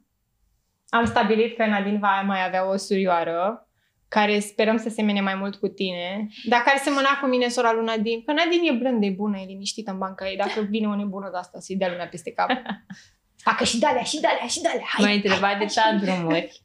Am 0.88 1.04
stabilit 1.04 1.56
că 1.56 1.66
Nadine 1.66 1.98
va 1.98 2.22
mai 2.26 2.46
avea 2.46 2.70
o 2.70 2.76
surioară 2.76 3.68
care 4.08 4.38
sperăm 4.38 4.76
să 4.76 4.88
semene 4.88 5.20
mai 5.20 5.34
mult 5.34 5.56
cu 5.56 5.68
tine, 5.68 6.28
dar 6.44 6.60
care 6.60 6.80
semăna 6.82 7.18
cu 7.20 7.26
mine 7.26 7.48
sora 7.48 7.72
lui 7.72 7.84
Nadine. 7.84 8.22
Că 8.26 8.32
Nadine 8.32 8.68
e 8.72 8.78
blândă, 8.78 9.06
e 9.06 9.10
bună, 9.10 9.38
e 9.38 9.44
liniștită 9.44 9.90
în 9.90 9.98
banca 9.98 10.28
ei. 10.28 10.36
Dacă 10.36 10.60
vine 10.60 10.86
o 10.86 10.96
nebună 10.96 11.28
de 11.30 11.36
asta, 11.36 11.60
să-i 11.60 11.76
dea 11.76 11.90
lumea 11.90 12.08
peste 12.08 12.32
cap. 12.32 12.50
Facă 13.46 13.64
și 13.64 13.78
dalea, 13.78 14.02
și 14.02 14.20
dalea, 14.20 14.46
și 14.46 14.60
dalea. 14.60 14.84
Hai, 14.84 15.04
M-ai 15.04 15.14
întrebat 15.14 15.58
de 15.58 15.66
tandrumuri. 15.74 16.62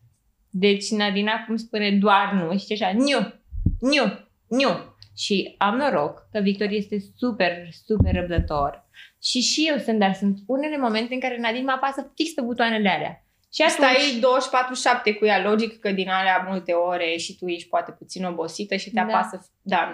Deci 0.50 0.90
Nadina 0.90 1.46
cum 1.46 1.56
spune 1.56 1.92
doar 1.92 2.32
nu 2.34 2.58
și 2.58 2.74
așa, 2.74 2.94
nu, 2.94 3.34
nu, 3.80 4.04
nu. 4.48 4.93
Și 5.18 5.56
am 5.58 5.76
noroc 5.76 6.28
că 6.32 6.40
Victor 6.40 6.68
este 6.70 6.98
super, 7.18 7.52
super 7.86 8.14
răbdător. 8.16 8.88
Și 9.22 9.42
și 9.42 9.68
eu 9.70 9.78
sunt, 9.78 10.00
dar 10.00 10.14
sunt 10.14 10.38
unele 10.48 10.78
momente 10.78 11.14
în 11.14 11.20
care 11.20 11.38
Nadine 11.40 11.64
mă 11.64 11.72
apasă 11.72 12.12
fix 12.16 12.32
pe 12.32 12.42
butoanele 12.42 12.90
alea. 12.90 13.26
Și 13.54 13.62
atunci, 13.62 13.88
Stai 13.88 15.12
24-7 15.14 15.18
cu 15.20 15.26
ea, 15.26 15.42
logic 15.50 15.80
că 15.80 15.92
din 15.92 16.10
alea 16.10 16.46
multe 16.50 16.72
ore 16.72 17.18
și 17.18 17.36
tu 17.38 17.48
ești 17.48 17.70
poate 17.70 17.92
puțin 17.92 18.26
obosită 18.26 18.76
și 18.76 18.90
te 18.90 18.96
Da. 18.96 19.02
apasă. 19.02 19.50
Da. 19.62 19.94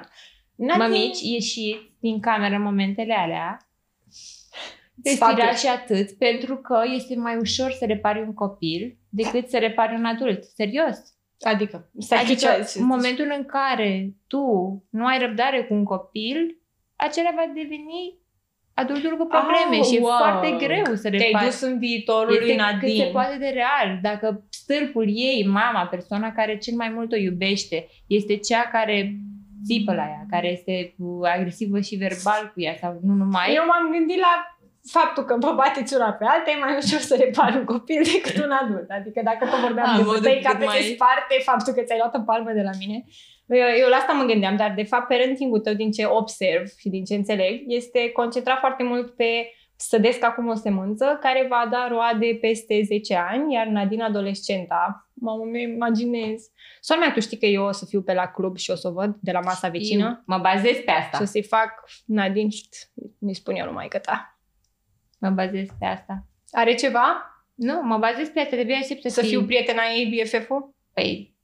mămici, 0.56 1.22
ieșiți 1.22 1.92
din 2.00 2.20
cameră 2.20 2.56
în 2.56 2.62
momentele 2.62 3.14
alea, 3.14 3.58
Sfaturi. 5.04 5.36
respirați 5.36 5.62
și 5.62 5.68
atât, 5.68 6.18
pentru 6.18 6.58
că 6.58 6.82
este 6.94 7.16
mai 7.16 7.36
ușor 7.38 7.72
să 7.72 7.86
repari 7.86 8.22
un 8.22 8.34
copil 8.34 8.98
decât 9.10 9.50
să 9.50 9.58
repari 9.58 9.96
un 9.96 10.06
adult. 10.06 10.44
Serios. 10.44 10.98
Adică, 11.42 11.90
stai 12.00 12.20
Adică 12.22 12.40
ce- 12.40 12.80
în 12.80 12.86
momentul 12.86 13.34
în 13.38 13.46
care 13.46 14.14
tu 14.28 14.44
nu 14.90 15.06
ai 15.06 15.20
răbdare 15.20 15.64
cu 15.64 15.74
un 15.74 15.84
copil, 15.84 16.62
acela 16.96 17.30
va 17.36 17.46
deveni 17.54 18.18
adultul 18.74 19.18
cu 19.18 19.26
probleme 19.26 19.78
Ah, 19.80 19.86
și 19.86 19.96
e 19.96 20.00
wow. 20.00 20.18
foarte 20.18 20.66
greu 20.66 20.96
să 20.96 21.10
te-ai 21.10 21.22
repari. 21.26 21.46
dus 21.46 21.62
în 21.62 21.80
viitorul 21.80 22.28
lui 22.28 22.36
Este 22.38 22.48
cât 22.52 22.58
Nadine. 22.58 23.04
se 23.04 23.10
poate 23.12 23.38
de 23.38 23.48
real. 23.48 24.00
Dacă 24.02 24.46
stâlpul 24.50 25.06
ei, 25.08 25.48
mama, 25.48 25.86
persoana 25.86 26.32
care 26.32 26.58
cel 26.58 26.76
mai 26.76 26.90
mult 26.90 27.12
o 27.12 27.16
iubește, 27.16 27.88
este 28.08 28.36
cea 28.38 28.62
care 28.72 29.16
țipă 29.66 29.94
la 29.94 30.02
ea, 30.04 30.26
care 30.30 30.52
este 30.52 30.94
uh, 30.98 31.30
agresivă 31.36 31.80
și 31.80 31.96
verbal 31.96 32.52
cu 32.54 32.62
ea 32.62 32.76
sau 32.82 33.00
nu 33.04 33.14
numai, 33.14 33.54
Eu 33.56 33.64
m-am 33.66 33.92
gândit 33.92 34.18
la 34.18 34.59
faptul 34.92 35.24
că 35.24 35.36
vă 35.40 35.52
bateți 35.56 35.94
una 35.96 36.12
pe 36.12 36.26
alta, 36.26 36.50
e 36.52 36.60
mai 36.60 36.76
ușor 36.84 37.00
să 37.00 37.16
repari 37.16 37.58
un 37.58 37.66
copil 37.66 38.02
decât 38.14 38.44
un 38.46 38.52
adult. 38.52 38.90
Adică 38.90 39.22
dacă 39.24 39.46
tot 39.46 39.60
vorbeam 39.60 39.88
Ah, 39.90 39.96
de 39.98 40.04
modul 40.04 40.22
bătăi 40.22 40.42
ca 40.44 40.50
cât 40.50 40.60
pe 40.60 40.66
mai- 40.66 40.78
se 40.82 40.94
sparte 40.94 41.36
faptul 41.44 41.74
că 41.74 41.82
ți-ai 41.82 41.98
luat 41.98 42.16
o 42.16 42.20
palmă 42.22 42.52
de 42.52 42.62
la 42.62 42.70
mine. 42.80 43.04
Eu, 43.48 43.68
eu 43.80 43.90
la 43.90 43.96
asta 43.96 44.14
mă 44.14 44.24
gândeam, 44.24 44.56
dar 44.56 44.74
de 44.76 44.84
fapt 44.84 45.08
parenting-ul 45.08 45.60
tău, 45.60 45.74
din 45.74 45.92
ce 45.92 46.06
observ 46.06 46.66
și 46.78 46.90
din 46.90 47.04
ce 47.06 47.16
înțeleg, 47.16 47.62
este 47.68 48.10
concentrat 48.12 48.60
foarte 48.60 48.84
mult 48.84 49.16
pe 49.16 49.52
sădesc 49.76 50.24
acum 50.24 50.48
o 50.48 50.54
semânță 50.56 51.18
care 51.22 51.46
va 51.50 51.68
da 51.72 51.88
roade 51.90 52.38
peste 52.42 52.82
10 52.86 53.16
ani, 53.30 53.54
iar 53.54 53.66
Nadine 53.66 54.04
adolescenta, 54.04 55.10
mamă, 55.14 55.44
mi 55.44 55.62
imaginez. 55.62 56.42
Sora 56.82 57.00
mea, 57.00 57.12
tu 57.14 57.20
știi 57.20 57.38
că 57.38 57.46
eu 57.46 57.64
o 57.64 57.72
să 57.72 57.86
fiu 57.86 58.02
pe 58.02 58.14
la 58.14 58.28
club 58.28 58.58
și 58.58 58.72
o 58.72 58.76
să 58.76 58.88
o 58.88 58.92
văd 58.92 59.16
de 59.22 59.32
la 59.32 59.40
masa 59.40 59.68
vecină? 59.68 60.06
Eu 60.06 60.24
mă 60.26 60.38
bazez 60.38 60.72
pe 60.76 60.92
Și 60.92 60.98
asta. 60.98 61.18
o 61.22 61.26
să-i 61.26 61.44
fac, 61.44 61.72
Nadine, 62.06 62.50
șt, 62.50 62.74
nu-i 63.20 63.34
spun 63.36 63.56
eu 63.56 63.66
numai 63.66 63.88
că 63.88 63.98
ta. 63.98 64.39
Mă 65.20 65.30
bazez 65.30 65.68
pe 65.80 65.86
asta. 65.86 66.24
Are 66.52 66.74
ceva? 66.76 67.24
Nu, 67.56 67.82
mă 67.84 67.98
bazez 67.98 68.28
pe 68.30 68.40
asta, 68.40 68.56
de 68.56 68.76
aștept 68.76 69.02
să, 69.02 69.10
Să 69.10 69.22
fii- 69.22 69.30
fiu 69.30 69.46
prietena 69.46 69.82
ei, 69.96 70.22
BFF-ul? 70.24 70.74
Păi, 70.94 71.36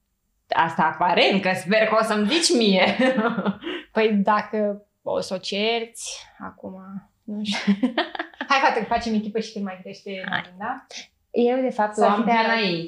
asta 0.50 0.84
aparent, 0.84 1.42
că 1.42 1.52
sper 1.56 1.88
că 1.88 1.98
o 2.00 2.04
să-mi 2.04 2.28
zici 2.30 2.58
mie. 2.58 2.86
Păi 3.92 4.14
dacă 4.14 4.86
o 5.02 5.20
să 5.20 5.34
o 5.34 5.38
cerți, 5.38 6.26
acum, 6.40 6.76
nu 7.24 7.44
știu. 7.44 7.74
Hai, 8.50 8.60
fată, 8.64 8.80
că 8.80 8.86
facem 8.86 9.14
echipă 9.14 9.40
și 9.40 9.52
când 9.54 9.66
mai 9.66 9.80
crește 9.82 10.24
Hai. 10.30 10.40
Nadine, 10.40 10.56
da? 10.58 10.86
Eu, 11.32 11.62
de 11.62 11.70
fapt, 11.70 11.92
o 11.92 11.94
Să 11.94 12.06
am 12.06 12.16
fii 12.16 12.24
pe 12.24 12.32
bine. 12.32 12.44
Anais. 12.44 12.86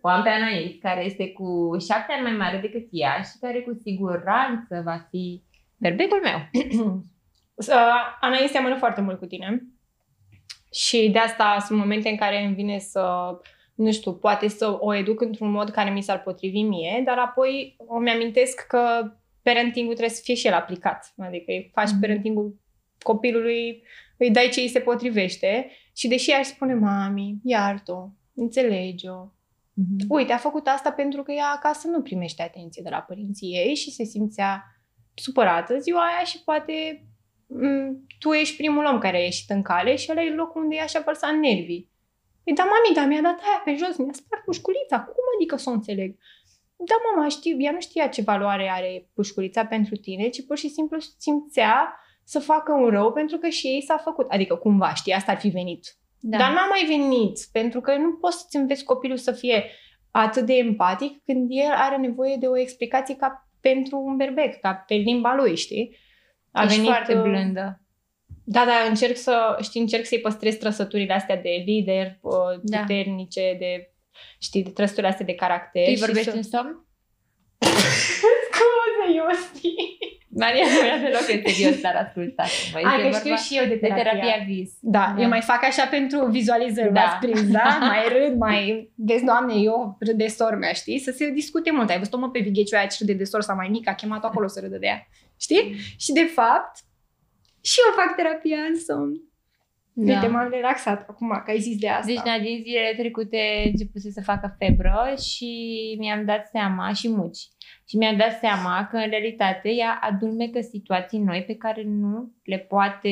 O 0.00 0.08
am 0.08 0.22
pe 0.22 0.28
Anais, 0.28 0.72
care 0.80 1.04
este 1.04 1.32
cu 1.32 1.76
șapte 1.88 2.12
ani 2.12 2.22
mai 2.22 2.32
mare 2.32 2.58
decât 2.58 2.86
ea 2.90 3.20
și 3.22 3.38
care 3.40 3.60
cu 3.60 3.78
siguranță 3.82 4.80
va 4.84 5.06
fi 5.10 5.42
berbecul 5.76 6.20
meu. 6.22 6.38
Uh, 7.68 8.02
Anaïs 8.20 8.50
seamănă 8.50 8.76
foarte 8.76 9.00
mult 9.00 9.18
cu 9.18 9.26
tine 9.26 9.62
și 10.72 11.08
de 11.12 11.18
asta 11.18 11.56
sunt 11.66 11.78
momente 11.78 12.08
în 12.08 12.16
care 12.16 12.44
îmi 12.44 12.54
vine 12.54 12.78
să, 12.78 13.30
nu 13.74 13.92
știu, 13.92 14.14
poate 14.14 14.48
să 14.48 14.76
o 14.80 14.94
educ 14.94 15.20
într-un 15.20 15.50
mod 15.50 15.70
care 15.70 15.90
mi 15.90 16.02
s-ar 16.02 16.22
potrivi 16.22 16.62
mie, 16.62 17.02
dar 17.04 17.18
apoi 17.18 17.76
îmi 17.88 18.10
amintesc 18.10 18.66
că 18.66 19.12
parenting-ul 19.42 19.94
trebuie 19.94 20.14
să 20.16 20.22
fie 20.24 20.34
și 20.34 20.46
el 20.46 20.52
aplicat. 20.52 21.14
Adică 21.18 21.44
îi 21.46 21.70
faci 21.74 21.90
Mhm. 21.90 22.00
parenting-ul 22.00 22.60
copilului, 23.02 23.82
îi 24.16 24.30
dai 24.30 24.48
ce 24.52 24.60
îi 24.60 24.68
se 24.68 24.80
potrivește 24.80 25.70
și 25.96 26.08
deși 26.08 26.30
aș 26.30 26.46
spune, 26.46 26.74
mami, 26.74 27.38
iartă-o, 27.44 28.08
înțelege-o, 28.34 29.26
uite, 30.08 30.32
a 30.32 30.36
făcut 30.36 30.66
asta 30.66 30.92
pentru 30.92 31.22
că 31.22 31.32
ea 31.32 31.52
acasă 31.56 31.88
nu 31.88 32.02
primește 32.02 32.42
atenție 32.42 32.82
de 32.82 32.90
la 32.90 32.98
părinții 33.00 33.52
ei 33.54 33.74
și 33.74 33.90
se 33.90 34.04
simțea 34.04 34.64
supărată 35.14 35.78
ziua 35.78 36.00
aia 36.00 36.24
și 36.24 36.42
poate 36.44 36.72
m, 37.02 37.09
tu 38.18 38.32
ești 38.32 38.56
primul 38.56 38.84
om 38.84 38.98
care 38.98 39.16
a 39.16 39.20
ieșit 39.20 39.50
în 39.50 39.62
cale 39.62 39.96
și 39.96 40.10
ăla 40.10 40.22
e 40.22 40.34
locul 40.34 40.62
unde 40.62 40.74
ea 40.74 40.86
și-a 40.86 41.02
vărsat 41.04 41.34
nervii. 41.34 41.90
Păi 42.44 42.54
da, 42.54 42.62
mami, 42.62 42.94
dar 42.94 43.06
mi-a 43.06 43.22
dat 43.22 43.40
aia 43.42 43.62
pe 43.64 43.74
jos, 43.74 43.96
mi-a 43.96 44.12
spart 44.12 44.44
pușculița, 44.44 45.00
cum 45.00 45.24
adică 45.36 45.56
să 45.56 45.70
o 45.70 45.72
înțeleg? 45.72 46.16
da, 46.84 46.94
mama, 47.14 47.28
știu, 47.28 47.60
ea 47.60 47.72
nu 47.72 47.80
știa 47.80 48.08
ce 48.08 48.22
valoare 48.22 48.70
are 48.70 49.08
pușculița 49.14 49.64
pentru 49.64 49.96
tine, 49.96 50.28
ci 50.28 50.46
pur 50.46 50.58
și 50.58 50.68
simplu 50.68 50.98
simțea 51.18 51.94
să 52.24 52.38
facă 52.38 52.72
un 52.72 52.88
rău 52.88 53.12
pentru 53.12 53.38
că 53.38 53.48
și 53.48 53.66
ei 53.66 53.82
s-a 53.82 53.96
făcut. 53.96 54.26
Adică 54.28 54.54
cumva, 54.56 54.94
știi, 54.94 55.12
asta 55.12 55.32
ar 55.32 55.38
fi 55.38 55.48
venit. 55.48 55.96
Da. 56.20 56.38
Dar 56.38 56.52
n-a 56.52 56.66
mai 56.66 56.84
venit, 56.86 57.38
pentru 57.52 57.80
că 57.80 57.96
nu 57.96 58.12
poți 58.12 58.38
să-ți 58.38 58.56
înveți 58.56 58.84
copilul 58.84 59.16
să 59.16 59.32
fie 59.32 59.64
atât 60.10 60.46
de 60.46 60.54
empatic 60.54 61.24
când 61.24 61.46
el 61.50 61.72
are 61.74 61.96
nevoie 61.96 62.36
de 62.36 62.46
o 62.46 62.58
explicație 62.58 63.16
ca 63.16 63.48
pentru 63.60 63.98
un 63.98 64.16
berbec, 64.16 64.60
ca 64.60 64.74
pe 64.86 64.94
limba 64.94 65.34
lui, 65.34 65.56
știi? 65.56 65.96
A 66.52 66.62
Ești 66.62 66.74
venit, 66.74 66.90
foarte 66.90 67.14
uh, 67.14 67.22
blândă. 67.22 67.80
Da, 68.44 68.64
da, 68.64 68.88
încerc 68.88 69.16
să, 69.16 69.58
știi, 69.62 69.80
încerc 69.80 70.04
să-i 70.04 70.20
păstrez 70.20 70.54
trăsăturile 70.54 71.14
astea 71.14 71.36
de 71.36 71.62
lider, 71.64 72.18
uh, 72.20 72.32
da. 72.62 72.78
puternice, 72.78 73.56
de, 73.58 73.92
știi, 74.38 74.62
de 74.62 74.70
trăsăturile 74.70 75.08
astea 75.08 75.26
de 75.26 75.34
caracter. 75.34 75.84
Tu 75.84 75.90
îi 75.90 75.96
vorbești 75.96 76.30
să... 76.30 76.36
în 76.36 76.42
somn? 76.42 76.86
Scuze, 78.46 79.16
eu 79.16 79.26
știi. 79.44 79.98
Maria 80.32 80.64
nu 80.64 80.86
era 80.86 80.96
deloc 80.96 81.26
în 81.34 81.52
serios, 81.52 81.80
dar 81.80 81.94
ascultați 82.06 82.72
Hai 82.72 83.10
că 83.10 83.18
știu 83.18 83.34
și 83.34 83.56
eu 83.56 83.66
de 83.66 83.76
terapia. 83.76 84.02
De 84.02 84.10
terapia 84.10 84.44
vis. 84.46 84.70
Da, 84.80 85.12
da, 85.16 85.22
eu 85.22 85.28
mai 85.28 85.40
fac 85.40 85.64
așa 85.64 85.86
pentru 85.86 86.26
vizualizări, 86.26 86.92
da. 86.92 87.18
prins, 87.20 87.50
da? 87.50 87.78
Mai 87.80 88.02
râd, 88.08 88.38
mai... 88.38 88.90
Vezi, 88.94 89.24
doamne, 89.24 89.54
eu 89.54 89.96
râd 90.00 90.16
de 90.16 90.26
sor 90.26 90.54
mea, 90.54 90.72
știi? 90.72 90.98
Să 90.98 91.10
se 91.10 91.30
discute 91.30 91.70
mult. 91.72 91.90
Ai 91.90 91.98
văzut-o 91.98 92.18
mă 92.18 92.30
pe 92.30 92.38
Vigheciu 92.38 92.76
aia 92.76 92.86
ce 92.86 92.96
râde 93.00 93.12
de 93.12 93.24
sor 93.24 93.42
sau 93.42 93.56
mai 93.56 93.68
mică, 93.68 93.90
a 93.90 93.94
chemat 93.94 94.24
acolo 94.24 94.46
să 94.46 94.60
râdă 94.60 94.76
de 94.76 94.86
ea. 94.86 95.06
Știi? 95.40 95.74
Și 95.98 96.12
de 96.12 96.24
fapt, 96.24 96.78
și 97.60 97.78
eu 97.86 98.04
fac 98.04 98.16
terapia 98.16 98.58
în 98.58 98.78
somn. 98.78 99.28
Da. 99.92 100.12
Uite, 100.12 100.26
m-am 100.26 100.50
relaxat 100.50 101.08
acum 101.08 101.42
că 101.44 101.50
ai 101.50 101.60
zis 101.60 101.78
de 101.78 101.88
asta. 101.88 102.06
Deci, 102.06 102.42
din 102.42 102.60
zilele 102.62 102.94
trecute 102.96 103.62
începuse 103.64 104.10
să 104.10 104.22
facă 104.22 104.56
febră 104.58 105.14
și 105.30 105.52
mi-am 105.98 106.24
dat 106.24 106.46
seama 106.46 106.92
și 106.92 107.08
muci 107.08 107.48
și 107.88 107.96
mi-am 107.96 108.16
dat 108.16 108.38
seama 108.38 108.88
că, 108.90 108.96
în 108.96 109.10
realitate, 109.10 109.70
ea 109.70 109.98
adulmecă 110.02 110.60
situații 110.60 111.18
noi 111.18 111.44
pe 111.46 111.54
care 111.54 111.82
nu 111.86 112.32
le 112.44 112.58
poate 112.58 113.10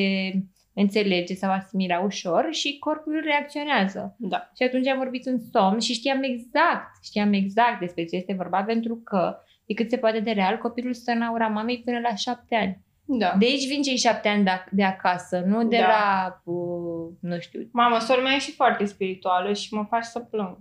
înțelege 0.73 1.33
sau 1.33 1.51
asimila 1.51 1.99
ușor 1.99 2.47
și 2.51 2.77
corpul 2.79 3.21
reacționează. 3.23 4.15
Da. 4.17 4.49
Și 4.55 4.63
atunci 4.63 4.87
am 4.87 4.97
vorbit 4.97 5.25
în 5.25 5.39
somn 5.51 5.79
și 5.79 5.93
știam 5.93 6.23
exact, 6.23 7.03
știam 7.03 7.33
exact 7.33 7.79
despre 7.79 8.05
ce 8.05 8.15
este 8.15 8.33
vorba, 8.33 8.63
pentru 8.63 8.95
că, 8.95 9.37
de 9.69 9.75
cât 9.75 9.89
se 9.89 9.97
poate 9.97 10.19
de 10.19 10.31
real, 10.31 10.57
copilul 10.57 10.93
stă 10.93 11.11
în 11.11 11.21
aura 11.21 11.47
mamei 11.47 11.81
până 11.85 11.99
la 11.99 12.15
șapte 12.15 12.55
ani. 12.55 12.83
Da. 13.05 13.35
De 13.39 13.45
aici 13.45 13.67
vin 13.67 13.81
cei 13.81 13.97
șapte 13.97 14.27
ani 14.27 14.43
de, 14.43 14.51
de 14.71 14.83
acasă, 14.83 15.43
nu 15.45 15.67
de 15.67 15.77
da. 15.77 15.87
la, 15.87 16.41
uh, 16.51 17.13
nu 17.19 17.39
știu. 17.39 17.69
Mama, 17.71 17.99
sora 17.99 18.21
mea 18.21 18.33
e 18.33 18.39
și 18.39 18.51
foarte 18.51 18.85
spirituală 18.85 19.53
și 19.53 19.73
mă 19.73 19.85
faci 19.89 20.03
să 20.03 20.19
plâng. 20.19 20.57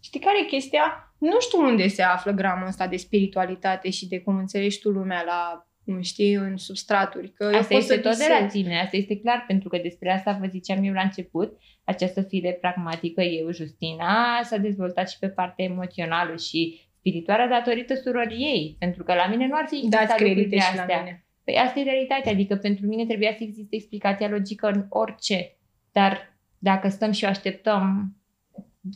Știi 0.00 0.20
care 0.20 0.40
e 0.40 0.44
chestia? 0.44 1.06
nu 1.18 1.40
știu 1.40 1.60
unde 1.60 1.88
se 1.88 2.02
află 2.02 2.32
gramul 2.32 2.66
ăsta 2.66 2.86
de 2.86 2.96
spiritualitate 2.96 3.90
și 3.90 4.08
de 4.08 4.20
cum 4.20 4.36
înțelegi 4.36 4.80
tu 4.80 4.90
lumea 4.90 5.22
la, 5.26 5.66
cum 5.84 6.00
știi, 6.00 6.34
în 6.34 6.56
substraturi. 6.56 7.32
Că 7.32 7.44
asta 7.44 7.74
eu 7.74 7.78
este 7.78 7.96
tot 7.96 8.16
de 8.16 8.26
la 8.40 8.46
tine, 8.46 8.80
asta 8.80 8.96
este 8.96 9.18
clar, 9.18 9.44
pentru 9.46 9.68
că 9.68 9.78
despre 9.78 10.12
asta 10.12 10.38
vă 10.40 10.46
ziceam 10.46 10.84
eu 10.84 10.92
la 10.92 11.02
început, 11.02 11.58
această 11.84 12.22
fire 12.22 12.52
pragmatică, 12.60 13.22
eu, 13.22 13.52
Justina, 13.52 14.42
s-a 14.42 14.56
dezvoltat 14.56 15.10
și 15.10 15.18
pe 15.18 15.28
partea 15.28 15.64
emoțională 15.64 16.36
și 16.36 16.85
spirituală 17.06 17.46
datorită 17.48 17.94
surorii 17.94 18.44
ei, 18.44 18.76
pentru 18.78 19.02
că 19.02 19.14
la 19.14 19.26
mine 19.26 19.46
nu 19.46 19.56
ar 19.56 19.66
fi 19.68 19.76
existat 19.76 20.20
lucrurile 20.20 20.60
astea. 20.60 20.84
La 20.86 21.02
mine. 21.02 21.26
Păi 21.44 21.56
asta 21.56 21.78
e 21.78 21.82
realitatea, 21.82 22.32
adică 22.32 22.56
pentru 22.56 22.86
mine 22.86 23.06
trebuia 23.06 23.32
să 23.38 23.42
existe 23.42 23.76
explicația 23.76 24.28
logică 24.28 24.66
în 24.66 24.86
orice, 24.88 25.56
dar 25.92 26.38
dacă 26.58 26.88
stăm 26.88 27.10
și 27.10 27.24
o 27.24 27.28
așteptăm 27.28 28.14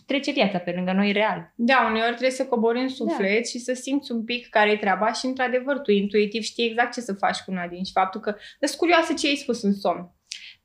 trece 0.07 0.33
viața 0.33 0.59
pe 0.59 0.71
lângă 0.71 0.93
noi 0.93 1.13
real. 1.13 1.53
Da, 1.55 1.87
uneori 1.91 2.09
trebuie 2.09 2.31
să 2.31 2.47
cobori 2.47 2.81
în 2.81 2.89
suflet 2.89 3.43
da. 3.43 3.49
și 3.49 3.59
să 3.59 3.73
simți 3.73 4.13
un 4.13 4.25
pic 4.25 4.49
care 4.49 4.71
e 4.71 4.77
treaba 4.77 5.13
și, 5.13 5.27
într-adevăr, 5.27 5.79
tu 5.79 5.91
intuitiv 5.91 6.43
știi 6.43 6.67
exact 6.69 6.93
ce 6.93 7.01
să 7.01 7.13
faci 7.13 7.39
cu 7.39 7.51
Nadine 7.51 7.83
și 7.83 7.93
faptul 7.93 8.21
că 8.21 8.35
sunt 8.61 8.79
curioasă 8.79 9.13
ce 9.15 9.27
ai 9.27 9.35
spus 9.35 9.63
în 9.63 9.73
somn. 9.73 10.13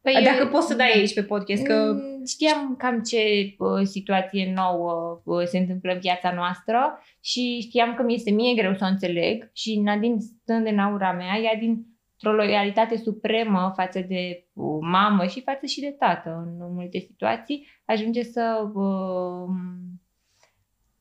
Păi 0.05 0.23
Dacă 0.23 0.37
eu, 0.39 0.47
poți 0.47 0.67
să 0.67 0.75
dai 0.75 0.91
da. 0.93 0.99
aici 0.99 1.13
pe 1.13 1.23
podcast 1.23 1.63
că... 1.63 1.91
Mm, 1.93 2.25
știam 2.25 2.75
cam 2.77 3.01
ce 3.01 3.17
uh, 3.57 3.81
situație 3.83 4.53
nouă 4.55 5.21
uh, 5.23 5.43
se 5.45 5.57
întâmplă 5.57 5.93
în 5.93 5.99
viața 5.99 6.33
noastră 6.33 6.99
și 7.21 7.59
știam 7.61 7.95
că 7.95 8.03
mi 8.03 8.13
este 8.13 8.31
mie 8.31 8.55
greu 8.55 8.73
să 8.73 8.83
o 8.83 8.87
înțeleg 8.87 9.49
și 9.53 9.79
Nadine 9.79 10.17
stând 10.19 10.67
în 10.67 10.79
aura 10.79 11.11
mea, 11.11 11.37
ea 11.37 11.55
din 11.59 11.85
o 12.21 12.31
loialitate 12.31 12.97
supremă 12.97 13.71
față 13.75 13.99
de 13.99 14.45
uh, 14.53 14.77
mamă 14.81 15.25
și 15.25 15.41
față 15.41 15.65
și 15.65 15.79
de 15.79 15.95
tată 15.99 16.29
în 16.45 16.73
multe 16.73 16.99
situații, 16.99 17.67
ajunge 17.85 18.23
să, 18.23 18.71
uh, 18.73 19.47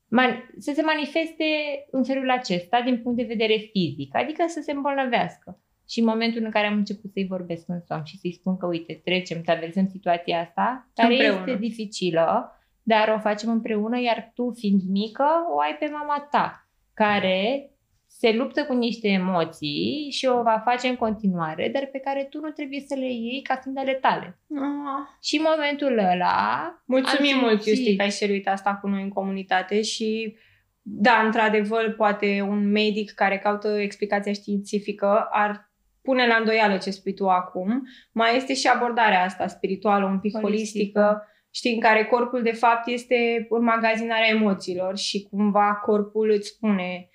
man, 0.08 0.50
să 0.58 0.72
se 0.74 0.82
manifeste 0.82 1.44
în 1.90 2.04
felul 2.04 2.30
acesta 2.30 2.80
din 2.84 3.02
punct 3.02 3.16
de 3.18 3.24
vedere 3.28 3.56
fizic, 3.72 4.16
adică 4.16 4.44
să 4.46 4.60
se 4.60 4.72
îmbolnăvească. 4.72 5.58
Și 5.88 5.98
în 5.98 6.06
momentul 6.06 6.44
în 6.44 6.50
care 6.50 6.66
am 6.66 6.76
început 6.76 7.12
să-i 7.12 7.26
vorbesc 7.26 7.68
în 7.68 7.80
somn 7.80 8.04
și 8.04 8.18
să-i 8.18 8.32
spun 8.32 8.56
că, 8.56 8.66
uite, 8.66 9.00
trecem, 9.04 9.40
traversăm 9.42 9.88
situația 9.88 10.40
asta, 10.40 10.88
care 10.94 11.12
împreună. 11.12 11.38
este 11.38 11.56
dificilă, 11.66 12.58
dar 12.82 13.14
o 13.16 13.18
facem 13.18 13.50
împreună, 13.50 14.00
iar 14.00 14.32
tu, 14.34 14.52
fiind 14.58 14.80
mică, 14.88 15.26
o 15.54 15.60
ai 15.60 15.76
pe 15.78 15.88
mama 15.92 16.28
ta, 16.30 16.68
care 16.94 17.68
se 18.06 18.32
luptă 18.32 18.64
cu 18.64 18.72
niște 18.72 19.08
emoții 19.08 20.08
și 20.10 20.26
o 20.26 20.42
va 20.42 20.62
face 20.64 20.88
în 20.88 20.96
continuare, 20.96 21.70
dar 21.72 21.88
pe 21.92 21.98
care 21.98 22.26
tu 22.30 22.40
nu 22.40 22.50
trebuie 22.50 22.80
să 22.80 22.94
le 22.94 23.12
iei 23.12 23.42
ca 23.42 23.56
fiind 23.56 23.78
ale 23.78 23.92
tale. 23.92 24.38
Ah. 24.50 25.18
Și 25.22 25.36
în 25.36 25.46
momentul 25.50 25.98
ăla... 25.98 26.82
Mulțumim 26.86 27.38
mult, 27.38 27.66
Iusti, 27.66 27.96
că 27.96 28.02
ai 28.02 28.10
șeruit 28.10 28.48
asta 28.48 28.78
cu 28.80 28.88
noi 28.88 29.02
în 29.02 29.08
comunitate 29.08 29.82
și 29.82 30.36
da, 30.82 31.22
într-adevăr, 31.24 31.94
poate 31.94 32.46
un 32.48 32.70
medic 32.70 33.10
care 33.10 33.38
caută 33.38 33.68
explicația 33.68 34.32
științifică 34.32 35.28
ar 35.30 35.63
pune 36.04 36.26
la 36.26 36.36
îndoială 36.36 36.76
ce 36.76 36.90
spui 36.90 37.14
tu 37.14 37.28
acum. 37.28 37.88
Mai 38.12 38.36
este 38.36 38.54
și 38.54 38.66
abordarea 38.66 39.22
asta 39.22 39.46
spirituală, 39.46 40.04
un 40.04 40.20
pic 40.20 40.38
holistică, 40.38 41.00
holistică 41.00 41.28
știi, 41.50 41.74
în 41.74 41.80
care 41.80 42.04
corpul 42.04 42.42
de 42.42 42.52
fapt 42.52 42.86
este 42.88 43.46
înmagazinarea 43.50 44.28
emoțiilor 44.28 44.96
și 44.96 45.26
cumva 45.30 45.74
corpul 45.74 46.30
îți 46.30 46.48
spune 46.48 47.08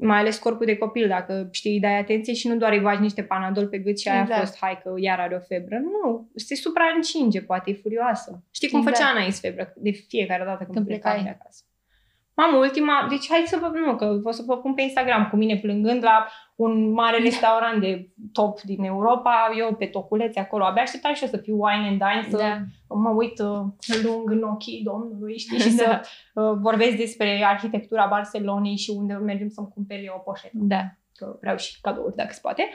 mai 0.00 0.18
ales 0.18 0.38
corpul 0.38 0.66
de 0.66 0.76
copil, 0.76 1.08
dacă 1.08 1.48
știi, 1.50 1.80
dai 1.80 1.98
atenție 1.98 2.34
și 2.34 2.48
nu 2.48 2.56
doar 2.56 2.72
îi 2.72 2.80
bagi 2.80 3.00
niște 3.00 3.22
panadol 3.22 3.68
pe 3.68 3.78
gât 3.78 3.98
și 3.98 4.08
aia 4.08 4.20
exact. 4.20 4.40
a 4.40 4.44
fost, 4.44 4.58
hai 4.58 4.80
că 4.82 4.94
iar 4.96 5.20
are 5.20 5.34
o 5.34 5.40
febră. 5.40 5.78
Nu, 5.78 6.30
se 6.34 6.54
supraîncinge, 6.54 7.42
poate 7.42 7.70
e 7.70 7.74
furioasă. 7.74 8.44
Știi 8.50 8.68
cum 8.68 8.78
exact. 8.78 8.96
făcea 8.96 9.10
Anais 9.10 9.40
febră 9.40 9.72
de 9.76 9.90
fiecare 9.90 10.44
dată 10.44 10.64
când, 10.64 10.74
când 10.74 10.86
plecai 10.86 11.22
de 11.22 11.28
acasă. 11.28 11.62
Mamă, 12.40 12.56
ultima, 12.56 13.06
deci 13.08 13.26
hai 13.28 13.42
să 13.46 13.58
vă, 13.60 13.70
nu, 13.86 13.96
că 13.96 14.20
o 14.24 14.30
să 14.30 14.42
vă 14.46 14.56
pun 14.56 14.74
pe 14.74 14.82
Instagram 14.82 15.28
cu 15.28 15.36
mine 15.36 15.56
plângând 15.56 16.02
la 16.02 16.26
un 16.56 16.92
mare 16.92 17.18
restaurant 17.18 17.80
de 17.80 18.10
top 18.32 18.60
din 18.60 18.84
Europa, 18.84 19.50
eu 19.58 19.74
pe 19.74 19.86
toculețe 19.86 20.40
acolo, 20.40 20.64
abia 20.64 20.82
așteptam 20.82 21.14
și 21.14 21.22
eu 21.22 21.28
să 21.28 21.36
fiu 21.36 21.64
wine 21.64 21.86
and 21.88 21.98
dine, 21.98 22.26
să 22.30 22.36
da. 22.36 22.58
mă 22.94 23.10
uit 23.10 23.38
uh, 23.38 23.60
lung 24.02 24.30
în 24.30 24.42
ochii 24.42 24.82
domnului, 24.84 25.38
știi, 25.38 25.58
și 25.58 25.74
da. 25.76 25.82
să 25.82 26.00
uh, 26.34 26.58
vorbesc 26.60 26.96
despre 26.96 27.44
arhitectura 27.44 28.06
Barcelonei 28.06 28.76
și 28.76 28.90
unde 28.90 29.14
mergem 29.14 29.48
să-mi 29.48 29.68
cumperi 29.74 30.04
eu 30.04 30.14
o 30.16 30.30
poșetă. 30.30 30.52
Da. 30.52 30.82
Că 31.14 31.36
vreau 31.40 31.56
și 31.56 31.80
cadouri, 31.80 32.16
dacă 32.16 32.32
se 32.32 32.40
poate. 32.42 32.68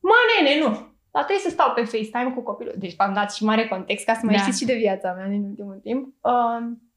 Mă, 0.00 0.14
nene, 0.40 0.60
nu! 0.60 0.68
Dar 1.10 1.24
trebuie 1.24 1.44
să 1.44 1.50
stau 1.50 1.72
pe 1.74 1.84
FaceTime 1.84 2.32
cu 2.34 2.42
copilul. 2.42 2.74
Deci 2.78 2.96
v-am 2.96 3.12
dat 3.12 3.32
și 3.32 3.44
mare 3.44 3.68
context 3.68 4.04
ca 4.04 4.14
să 4.14 4.20
mai 4.24 4.34
da. 4.34 4.40
știți 4.40 4.58
și 4.58 4.66
de 4.66 4.74
viața 4.74 5.12
mea 5.12 5.28
din 5.28 5.42
ultimul 5.42 5.78
timp. 5.82 6.14
Uh, 6.20 6.87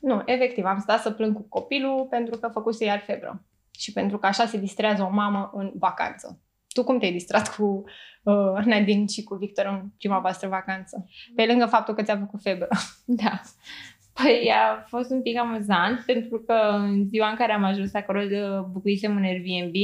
nu, 0.00 0.22
efectiv, 0.24 0.64
am 0.64 0.78
stat 0.78 1.00
să 1.00 1.10
plâng 1.10 1.34
cu 1.34 1.46
copilul 1.48 2.06
pentru 2.10 2.38
că 2.38 2.48
făcuse 2.48 2.84
iar 2.84 2.98
febră. 2.98 3.44
Și 3.78 3.92
pentru 3.92 4.18
că 4.18 4.26
așa 4.26 4.46
se 4.46 4.58
distrează 4.58 5.02
o 5.02 5.10
mamă 5.10 5.50
în 5.54 5.72
vacanță. 5.74 6.40
Tu 6.68 6.84
cum 6.84 6.98
te-ai 6.98 7.12
distrat 7.12 7.56
cu 7.56 7.84
uh, 8.22 8.64
Nadine 8.64 9.06
și 9.06 9.22
cu 9.22 9.34
Victor 9.34 9.66
în 9.66 9.88
prima 9.98 10.18
voastră 10.18 10.48
vacanță? 10.48 11.08
Pe 11.34 11.46
lângă 11.46 11.66
faptul 11.66 11.94
că 11.94 12.02
ți-a 12.02 12.18
făcut 12.18 12.42
febră. 12.42 12.68
Da. 13.04 13.40
Păi 14.22 14.52
a 14.54 14.84
fost 14.86 15.10
un 15.10 15.22
pic 15.22 15.38
amuzant 15.38 16.02
pentru 16.06 16.38
că 16.38 16.52
în 16.72 17.08
ziua 17.08 17.28
în 17.28 17.36
care 17.36 17.52
am 17.52 17.64
ajuns 17.64 17.94
acolo 17.94 18.20
bucuisem 18.70 19.16
un 19.16 19.22
Airbnb 19.22 19.74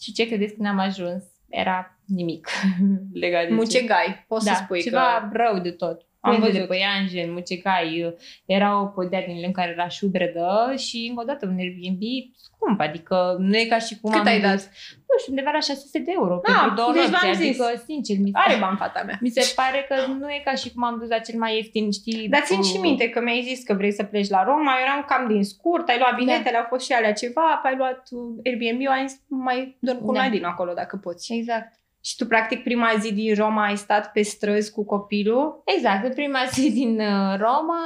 și 0.00 0.12
ce 0.12 0.26
credeți 0.26 0.54
când 0.54 0.68
am 0.68 0.78
ajuns? 0.78 1.22
Era 1.48 1.98
nimic 2.06 2.48
legat 3.22 3.46
de 3.46 3.54
Mucegai, 3.54 4.24
poți 4.28 4.44
da, 4.44 4.52
să 4.52 4.62
spui 4.64 4.82
ceva 4.82 5.28
că... 5.32 5.36
rău 5.36 5.58
de 5.58 5.70
tot. 5.70 6.06
Am 6.22 6.40
văzut 6.40 6.54
de 6.54 6.60
păianjen, 6.60 7.32
mucecai, 7.32 8.14
era 8.46 8.80
o 8.80 8.86
podea 8.86 9.22
din 9.26 9.42
în 9.44 9.52
care 9.52 9.70
era 9.70 9.88
șubredă 9.88 10.74
și 10.76 11.06
încă 11.08 11.22
o 11.22 11.24
dată 11.24 11.46
un 11.46 11.56
Airbnb 11.58 12.02
scump, 12.36 12.80
adică 12.80 13.36
nu 13.38 13.56
e 13.56 13.64
ca 13.64 13.78
și 13.78 13.98
cum 14.00 14.10
Cât 14.10 14.20
am 14.20 14.26
ai 14.26 14.40
dat? 14.40 14.60
Nu 15.08 15.14
știu, 15.18 15.32
undeva 15.32 15.50
la 15.50 15.60
600 15.60 15.98
de 15.98 16.12
euro 16.14 16.34
ah, 16.34 16.40
pentru 16.44 16.74
două 16.74 16.92
deci 16.92 17.02
nopți, 17.02 17.26
adică 17.26 17.64
zis. 17.74 17.84
sincer, 17.84 18.16
mi 18.18 18.30
Are 18.32 18.56
bani 18.60 18.76
fata 18.76 19.02
mea. 19.06 19.18
Mi 19.20 19.30
se 19.30 19.52
pare 19.54 19.86
că 19.88 20.12
nu 20.12 20.28
e 20.30 20.40
ca 20.44 20.54
și 20.54 20.72
cum 20.72 20.84
am 20.84 20.98
dus 20.98 21.08
la 21.08 21.18
cel 21.18 21.38
mai 21.38 21.56
ieftin, 21.56 21.90
știi? 21.90 22.28
Dar 22.28 22.40
țin 22.40 22.62
și 22.62 22.76
minte 22.76 23.08
că 23.08 23.20
mi-ai 23.20 23.42
zis 23.42 23.64
că 23.64 23.74
vrei 23.74 23.92
să 23.92 24.04
pleci 24.04 24.28
la 24.28 24.44
Roma, 24.44 24.72
eu 24.78 24.84
eram 24.86 25.04
cam 25.06 25.28
din 25.28 25.44
scurt, 25.44 25.88
ai 25.88 25.98
luat 25.98 26.14
biletele, 26.14 26.50
da. 26.56 26.58
au 26.58 26.66
fost 26.68 26.84
și 26.84 26.92
alea 26.92 27.12
ceva, 27.12 27.60
ai 27.64 27.76
luat 27.76 28.08
Airbnb, 28.44 28.88
ai 28.88 29.06
mai 29.26 29.76
dorm 29.80 30.04
cu 30.04 30.12
da. 30.12 30.28
din 30.28 30.44
acolo 30.44 30.72
dacă 30.72 30.96
poți. 30.96 31.32
Exact. 31.32 31.81
Și 32.04 32.16
tu, 32.16 32.26
practic, 32.26 32.62
prima 32.62 32.90
zi 32.98 33.12
din 33.12 33.34
Roma 33.34 33.64
ai 33.64 33.76
stat 33.76 34.12
pe 34.12 34.22
străzi 34.22 34.72
cu 34.72 34.84
copilul? 34.84 35.62
Exact, 35.64 36.14
prima 36.14 36.44
zi 36.54 36.72
din 36.72 37.00
uh, 37.00 37.38
Roma, 37.38 37.82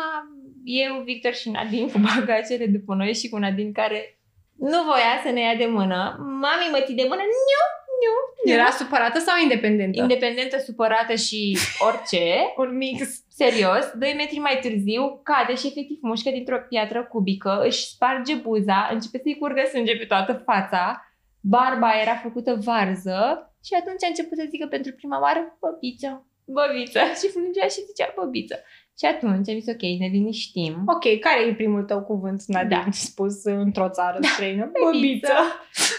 eu, 0.65 1.03
Victor 1.05 1.33
și 1.33 1.51
Nadine 1.51 1.91
cu 1.91 1.99
bagajele 1.99 2.67
după 2.67 2.95
noi 2.95 3.15
și 3.15 3.29
cu 3.29 3.37
Nadine 3.39 3.71
care 3.71 4.19
Nu 4.59 4.83
voia 4.83 5.15
să 5.25 5.31
ne 5.31 5.41
ia 5.41 5.55
de 5.55 5.67
mână. 5.67 6.17
Mami 6.19 6.71
mă 6.71 6.81
ții 6.85 6.95
de 6.95 7.07
mână. 7.09 7.23
Nu, 7.23 7.61
nu, 8.03 8.15
nu. 8.45 8.53
Era 8.53 8.71
supărată 8.71 9.19
sau 9.19 9.35
independentă? 9.43 10.01
Independentă, 10.01 10.59
supărată 10.59 11.15
și 11.15 11.59
orice. 11.79 12.25
Un 12.63 12.77
mix. 12.77 13.25
Serios, 13.29 13.91
2 13.95 14.15
metri 14.17 14.39
mai 14.39 14.59
târziu 14.63 15.21
cade 15.23 15.55
și 15.55 15.67
efectiv 15.67 15.99
mușcă 16.01 16.31
dintr-o 16.31 16.59
piatră 16.69 17.05
cubică, 17.05 17.63
își 17.65 17.87
sparge 17.87 18.35
buza, 18.35 18.89
începe 18.93 19.21
să-i 19.23 19.39
curgă 19.39 19.63
sânge 19.73 19.97
pe 19.97 20.05
toată 20.05 20.43
fața, 20.45 21.05
barba 21.41 22.01
era 22.01 22.15
făcută 22.15 22.59
varză 22.65 23.46
și 23.67 23.73
atunci 23.81 24.05
a 24.05 24.13
început 24.13 24.37
să 24.39 24.47
zică 24.53 24.67
pentru 24.75 24.93
prima 24.99 25.19
oară 25.25 25.41
băbiță, 25.63 26.11
băbiță 26.57 27.01
și 27.21 27.27
plângea 27.35 27.67
și 27.75 27.81
zicea 27.89 28.09
băbiță. 28.19 28.57
Și 28.99 29.05
atunci 29.13 29.49
am 29.51 29.59
zis, 29.61 29.67
ok, 29.75 29.85
ne 30.03 30.07
liniștim. 30.17 30.75
Ok, 30.95 31.19
care 31.27 31.41
e 31.47 31.55
primul 31.55 31.83
tău 31.91 32.01
cuvânt, 32.03 32.43
Nadine, 32.47 32.83
Da. 32.85 32.91
spus 32.91 33.45
într-o 33.45 33.89
țară 33.89 34.19
străină? 34.23 34.65
Băbiță. 34.85 35.33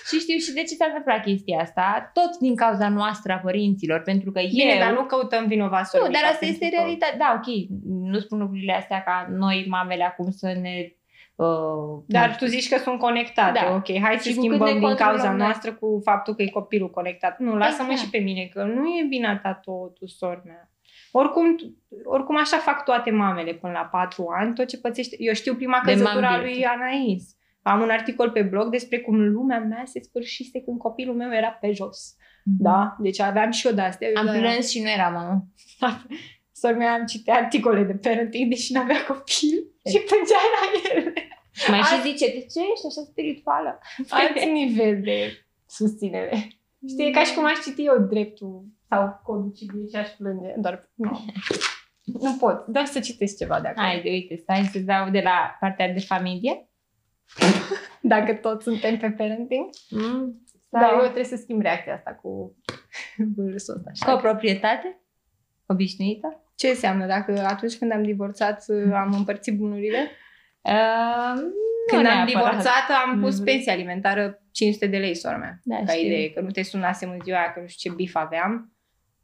Și 0.07 0.19
știu 0.19 0.37
și 0.37 0.51
de 0.53 0.63
ce 0.67 0.75
s-a 0.75 0.85
întâmplat 0.85 1.23
chestia 1.23 1.59
asta, 1.61 2.09
tot 2.13 2.37
din 2.37 2.55
cauza 2.55 2.89
noastră 2.89 3.33
a 3.33 3.37
părinților, 3.37 4.01
pentru 4.01 4.31
că 4.31 4.39
Bine, 4.51 4.73
eu... 4.73 4.79
dar 4.79 4.93
nu 4.93 5.05
căutăm 5.05 5.47
vinovați 5.47 5.89
Nu, 5.93 5.99
sorbica 5.99 6.19
dar 6.21 6.31
asta 6.31 6.45
pentru 6.45 6.63
este 6.63 6.75
că- 6.75 6.81
realitate. 6.81 7.15
Da, 7.17 7.29
ok, 7.39 7.47
nu 8.11 8.19
spun 8.19 8.39
lucrurile 8.39 8.73
astea 8.73 9.01
ca 9.03 9.27
noi, 9.43 9.65
mamele, 9.69 10.03
acum 10.03 10.31
să 10.31 10.47
ne... 10.61 10.73
Uh, 11.37 12.03
Dar 12.07 12.35
tu 12.35 12.45
zici 12.45 12.69
că 12.69 12.77
sunt 12.77 12.99
conectate, 12.99 13.59
Da. 13.65 13.73
ok, 13.75 13.99
hai 14.01 14.17
să 14.19 14.29
Și 14.29 14.35
cu 14.35 14.41
cât 14.41 14.49
schimbăm 14.49 14.67
ne 14.67 14.79
din 14.79 14.81
cauza 14.81 15.05
controlăm 15.05 15.35
noi. 15.35 15.45
noastră 15.45 15.73
cu 15.73 16.01
faptul 16.03 16.35
că 16.35 16.41
e 16.41 16.47
copilul 16.47 16.89
conectat. 16.89 17.39
Nu, 17.39 17.55
lasă-mă 17.55 17.91
Exact. 17.91 17.99
și 17.99 18.09
pe 18.09 18.17
mine, 18.23 18.49
că 18.53 18.63
nu 18.63 18.87
e 18.87 19.05
vina 19.09 19.37
ta 19.37 19.53
totul, 19.53 20.07
sor 20.07 20.41
mea. 20.45 20.71
Oricum, 21.11 21.55
oricum 22.03 22.37
așa 22.37 22.57
fac 22.57 22.83
toate 22.83 23.11
mamele 23.11 23.53
până 23.53 23.73
la 23.73 23.85
patru 23.91 24.25
ani, 24.39 24.53
tot 24.53 24.67
ce 24.67 24.77
pățește. 24.79 25.15
Eu 25.19 25.33
știu 25.33 25.55
prima 25.55 25.81
De 25.85 25.91
căzătura 25.91 26.29
mom 26.29 26.39
lui 26.39 26.51
guilt. 26.51 26.65
Anais. 26.65 27.35
Am 27.61 27.81
un 27.81 27.89
articol 27.89 28.29
pe 28.31 28.41
blog 28.41 28.69
despre 28.69 28.99
cum 28.99 29.21
lumea 29.31 29.59
mea 29.59 29.81
se 29.85 29.99
sfârșise 30.01 30.61
când 30.61 30.77
copilul 30.77 31.15
meu 31.15 31.33
era 31.33 31.49
pe 31.49 31.71
jos. 31.71 32.15
Da? 32.43 32.95
Deci 32.99 33.19
aveam 33.19 33.51
și 33.51 33.67
eu 33.67 33.73
de-astea. 33.73 34.07
Am 34.15 34.27
Eu 34.27 34.33
de- 34.33 34.39
plâns 34.39 34.69
și 34.69 34.81
nu 34.81 34.89
era 34.89 35.09
mamă. 35.09 35.47
Sora 36.59 36.73
mea 36.75 36.93
am 36.93 37.05
citit 37.05 37.29
articole 37.29 37.83
de 37.83 37.93
parenting, 37.93 38.49
deși 38.49 38.73
nu 38.73 38.79
avea 38.79 39.05
copil 39.07 39.55
și 39.89 39.99
plângea 40.07 40.41
la 40.55 40.91
ele. 40.91 41.13
Și 41.57 41.69
mai 41.69 41.79
Azi- 41.79 41.87
și 41.87 42.01
zice, 42.01 42.25
de 42.25 42.39
ce 42.39 42.59
ești 42.73 42.85
așa 42.89 43.01
spirituală? 43.11 43.79
Alt 44.19 44.43
nivel 44.51 45.01
de 45.01 45.17
susținere. 45.67 46.47
Știi, 46.87 47.07
e 47.07 47.11
ca 47.11 47.23
și 47.23 47.33
cum 47.33 47.45
aș 47.45 47.59
citi 47.63 47.85
eu 47.85 47.97
dreptul 47.99 48.65
sau 48.89 49.19
codul 49.23 49.51
civil 49.55 49.87
și 49.89 49.95
aș 49.95 50.09
plânge. 50.09 50.53
Doar, 50.57 50.91
nu. 50.93 51.19
Nu 52.03 52.35
pot. 52.39 52.65
Doar 52.67 52.85
să 52.85 52.99
citesc 52.99 53.37
ceva 53.37 53.61
de 53.61 53.67
acolo. 53.67 53.87
Haide, 53.87 54.09
uite, 54.09 54.35
stai 54.35 54.69
să 54.71 54.79
dau 54.79 55.09
de 55.09 55.19
la 55.19 55.57
partea 55.59 55.93
de 55.93 55.99
familie. 55.99 56.69
Dacă 58.13 58.33
toți 58.33 58.63
suntem 58.63 58.97
pe 58.97 59.11
parenting. 59.11 59.69
Mm. 59.89 60.45
Da. 60.69 60.79
Sau 60.79 60.95
eu 60.95 61.03
trebuie 61.03 61.23
să 61.23 61.35
schimb 61.35 61.61
reacția 61.61 61.93
asta 61.93 62.11
cu 62.21 62.55
vârsul 63.35 63.75
ăsta. 63.75 63.89
Așa. 63.91 64.11
coproprietate? 64.13 65.01
Obișnuită? 65.65 66.43
Ce 66.55 66.67
înseamnă 66.67 67.05
dacă 67.05 67.45
atunci 67.45 67.77
când 67.77 67.91
am 67.91 68.03
divorțat 68.03 68.65
am 68.93 69.13
împărțit 69.13 69.57
bunurile? 69.57 70.09
Uh, 70.67 71.39
Când 71.87 72.01
nu 72.01 72.09
am 72.09 72.15
neapărat. 72.15 72.27
divorțat 72.27 72.89
am 73.05 73.19
pus 73.21 73.35
Mhm. 73.35 73.43
pensie 73.45 73.71
alimentară 73.71 74.41
500 74.51 74.87
de 74.87 74.97
lei, 74.97 75.15
sora 75.15 75.37
mea. 75.37 75.59
Da, 75.63 75.75
ca 75.85 75.91
știu. 75.91 76.05
idee, 76.07 76.29
că 76.31 76.41
nu 76.41 76.49
te 76.49 76.61
sunasem 76.63 77.09
în 77.09 77.19
ziua 77.23 77.37
aia, 77.39 77.53
că 77.53 77.59
nu 77.59 77.67
știu 77.67 77.89
ce 77.89 77.95
bif 77.95 78.15
aveam. 78.15 78.71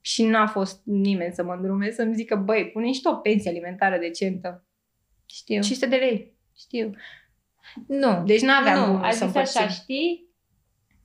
Și 0.01 0.23
n-a 0.23 0.47
fost 0.47 0.81
nimeni 0.85 1.33
să 1.33 1.43
mă 1.43 1.53
îndrume 1.53 1.89
să-mi 1.91 2.13
zică, 2.15 2.35
băi, 2.35 2.69
pune 2.73 2.91
și 2.91 3.01
tu 3.01 3.09
o 3.09 3.15
pensie 3.15 3.49
alimentară 3.49 3.97
decentă. 3.97 4.65
Știu, 5.25 5.61
500 5.61 5.85
de 5.87 5.95
lei. 5.95 6.33
știu. 6.57 6.91
Nu, 7.87 8.23
Deci 8.25 8.41
n-aveam 8.41 8.79
nu, 8.79 8.85
bunuri 8.85 9.07
a 9.07 9.11
să 9.11 9.25
zis 9.25 9.35
așa, 9.35 9.59
împărțim. 9.59 9.67
știi? 9.83 10.27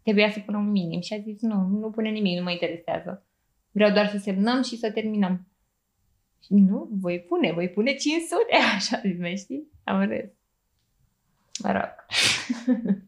Trebuia 0.03 0.30
să 0.30 0.41
pună 0.41 0.57
un 0.59 0.70
minim 0.70 1.01
și 1.01 1.14
a 1.14 1.18
zis 1.18 1.41
nu, 1.41 1.66
nu 1.66 1.91
pune 1.91 2.09
nimic, 2.09 2.36
nu 2.39 2.43
mă 2.43 2.51
interesează. 2.51 3.26
Vreau 3.70 3.91
doar 3.93 4.07
să 4.09 4.18
semnăm 4.18 4.62
și 4.62 4.76
să 4.76 4.91
terminăm. 4.91 5.47
Și 6.45 6.55
nu, 6.55 6.89
voi 6.93 7.20
pune, 7.20 7.53
voi 7.53 7.68
pune 7.68 7.95
500, 7.95 8.45
așa 8.76 9.01
zis, 9.05 9.18
mai 9.18 9.36
știi? 9.36 9.68
Am 9.84 10.05
râs. 10.05 10.30
Mă 11.62 11.72
rog. 11.72 11.95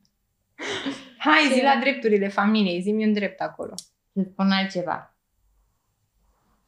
Hai, 1.18 1.48
zi 1.52 1.54
Ce? 1.58 1.62
la 1.62 1.76
drepturile 1.80 2.28
familiei, 2.28 2.80
zi-mi 2.80 3.06
un 3.06 3.12
drept 3.12 3.40
acolo. 3.40 3.74
Să 4.12 4.22
spun 4.30 4.50
altceva. 4.50 5.14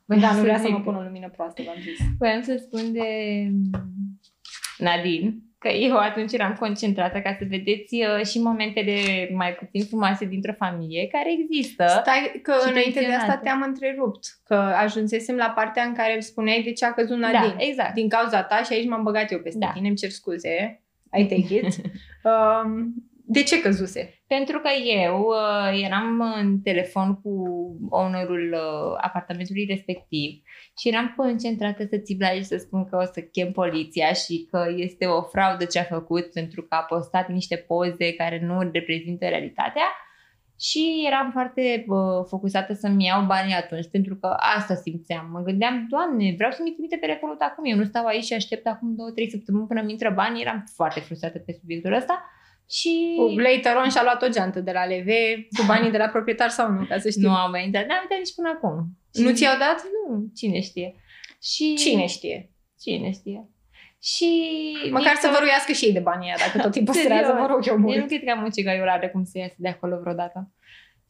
Da, 0.05 0.33
nu 0.37 0.41
vrea 0.41 0.59
să 0.59 0.65
zic- 0.67 0.73
mă 0.73 0.81
pun 0.81 0.95
o 0.95 1.03
lumină 1.03 1.29
proastă, 1.31 1.63
v-am 1.63 1.81
zis. 1.81 1.99
Voiam 2.19 2.43
să 2.43 2.57
spun 2.57 2.93
de 2.93 3.07
Nadine, 4.79 5.35
că 5.63 5.69
eu 5.69 5.97
atunci 5.97 6.33
eram 6.33 6.57
concentrată 6.59 7.19
ca 7.21 7.37
să 7.39 7.45
vedeți 7.49 7.95
uh, 7.95 8.25
și 8.27 8.41
momentele 8.41 8.93
mai 9.35 9.53
puțin 9.53 9.85
frumoase 9.85 10.25
dintr-o 10.25 10.53
familie 10.59 11.07
care 11.07 11.33
există. 11.41 11.85
Stai, 12.01 12.41
că 12.43 12.53
Și 12.65 12.71
înainte 12.71 12.99
de 13.01 13.07
asta 13.07 13.17
tensionată. 13.17 13.41
te-am 13.43 13.63
întrerupt. 13.67 14.25
Că 14.45 14.55
ajunsesem 14.55 15.37
la 15.37 15.53
partea 15.55 15.83
în 15.83 15.95
care 15.95 16.13
îmi 16.13 16.23
spuneai 16.23 16.63
de 16.63 16.73
ce 16.73 16.85
a 16.85 16.93
căzut 16.93 17.19
Nadine. 17.19 17.55
Da, 17.59 17.65
exact. 17.65 17.95
din 17.95 18.09
cauza 18.09 18.43
ta 18.43 18.63
și 18.63 18.73
aici 18.73 18.89
m-am 18.89 19.03
băgat 19.03 19.33
eu 19.33 19.39
peste 19.39 19.59
Da. 19.59 19.71
tine, 19.75 19.89
îmi 19.89 19.97
cer 19.97 20.11
scuze, 20.11 20.83
I 21.19 21.23
take 21.27 21.55
it. 21.55 21.65
um, 22.65 22.95
de 23.25 23.43
ce 23.43 23.61
căzuse? 23.61 24.23
Pentru 24.27 24.59
că 24.59 24.69
eu 25.07 25.19
uh, 25.19 25.83
eram 25.85 26.35
în 26.41 26.61
telefon 26.61 27.21
cu 27.21 27.31
ownerul 27.91 28.53
uh, 28.53 28.97
apartamentului 29.01 29.65
respectiv 29.69 30.43
și 30.79 30.89
eram 30.89 31.14
concentrată 31.16 31.85
să 31.91 31.97
țip 31.97 32.20
la 32.20 32.33
el 32.33 32.39
și 32.39 32.45
să 32.45 32.57
spun 32.57 32.89
că 32.89 32.97
o 32.97 33.05
să 33.12 33.20
chem 33.20 33.53
poliția 33.53 34.12
și 34.12 34.47
că 34.51 34.66
este 34.77 35.07
o 35.07 35.23
fraudă 35.23 35.64
ce 35.64 35.79
a 35.79 35.83
făcut 35.83 36.27
pentru 36.33 36.62
că 36.62 36.75
a 36.75 36.83
postat 36.83 37.29
niște 37.29 37.57
poze 37.57 38.12
care 38.12 38.41
nu 38.45 38.70
reprezintă 38.73 39.27
realitatea 39.29 39.87
și 40.61 41.05
eram 41.07 41.31
foarte 41.31 41.85
uh, 41.89 42.25
focusată 42.29 42.73
să-mi 42.73 43.05
iau 43.05 43.25
banii 43.25 43.55
atunci 43.55 43.89
pentru 43.91 44.16
că 44.16 44.27
asta 44.57 44.75
simțeam. 44.75 45.29
Mă 45.33 45.41
gândeam, 45.41 45.87
Doamne, 45.91 46.35
vreau 46.37 46.51
să-mi 46.51 46.70
trimite 46.70 46.97
pe 46.97 47.07
recolul 47.07 47.37
acum. 47.39 47.64
Eu 47.64 47.77
nu 47.77 47.85
stau 47.85 48.07
aici 48.07 48.25
și 48.25 48.35
aștept 48.35 48.66
acum 48.66 48.95
două, 48.95 49.11
trei 49.11 49.31
săptămâni 49.31 49.66
până 49.66 49.83
mi 49.83 49.91
intră 49.93 50.11
banii. 50.11 50.43
Eram 50.43 50.64
foarte 50.75 51.01
frustrată 51.01 51.39
pe 51.39 51.57
subiectul 51.61 51.93
ăsta. 51.93 52.25
Și 52.70 52.93
Later 53.37 53.77
on 53.77 53.91
și-a 53.91 54.03
luat 54.03 54.23
o 54.23 54.29
geantă 54.29 54.61
de 54.61 54.73
la 54.73 54.85
LV 54.87 55.11
cu 55.57 55.64
banii 55.66 55.91
de 55.91 55.99
la 55.99 56.09
proprietar 56.09 56.49
sau 56.49 56.70
nu, 56.70 56.85
ca 56.85 56.99
să 56.99 57.11
știu. 57.11 57.29
Nu 57.29 57.35
am 57.35 57.51
mai 57.51 57.64
intrat, 57.64 57.87
n-am 57.87 58.03
intrat 58.03 58.18
nici 58.18 58.35
până 58.35 58.49
acum. 58.55 58.75
Nu 59.13 59.29
Și- 59.29 59.35
ți-au 59.35 59.59
dat? 59.59 59.83
Nu, 60.09 60.25
cine 60.35 60.61
știe. 60.61 60.95
Și... 61.43 61.75
Cine 61.75 62.07
știe? 62.07 62.51
Cine 62.81 63.11
știe. 63.11 63.47
Și... 64.03 64.29
Măcar 64.91 65.15
să 65.21 65.29
vă 65.33 65.39
ruiască 65.41 65.73
și 65.73 65.85
ei 65.85 65.93
de 65.93 65.99
banii 66.01 66.27
ăia, 66.27 66.37
dacă 66.39 66.59
tot 66.59 66.75
îi 66.75 66.83
păstrează, 66.85 67.25
Serios. 67.27 67.41
vă 67.47 67.53
rog 67.53 67.67
eu 67.67 67.73
Eu 67.75 67.79
nu 67.81 67.85
mult. 67.87 68.07
cred 68.07 68.25
că 68.25 68.31
am 68.31 68.43
un 68.43 68.51
cigaiular 68.51 69.11
cum 69.11 69.25
să 69.25 69.39
iasă 69.39 69.55
de 69.59 69.69
acolo 69.69 69.99
vreodată. 70.01 70.51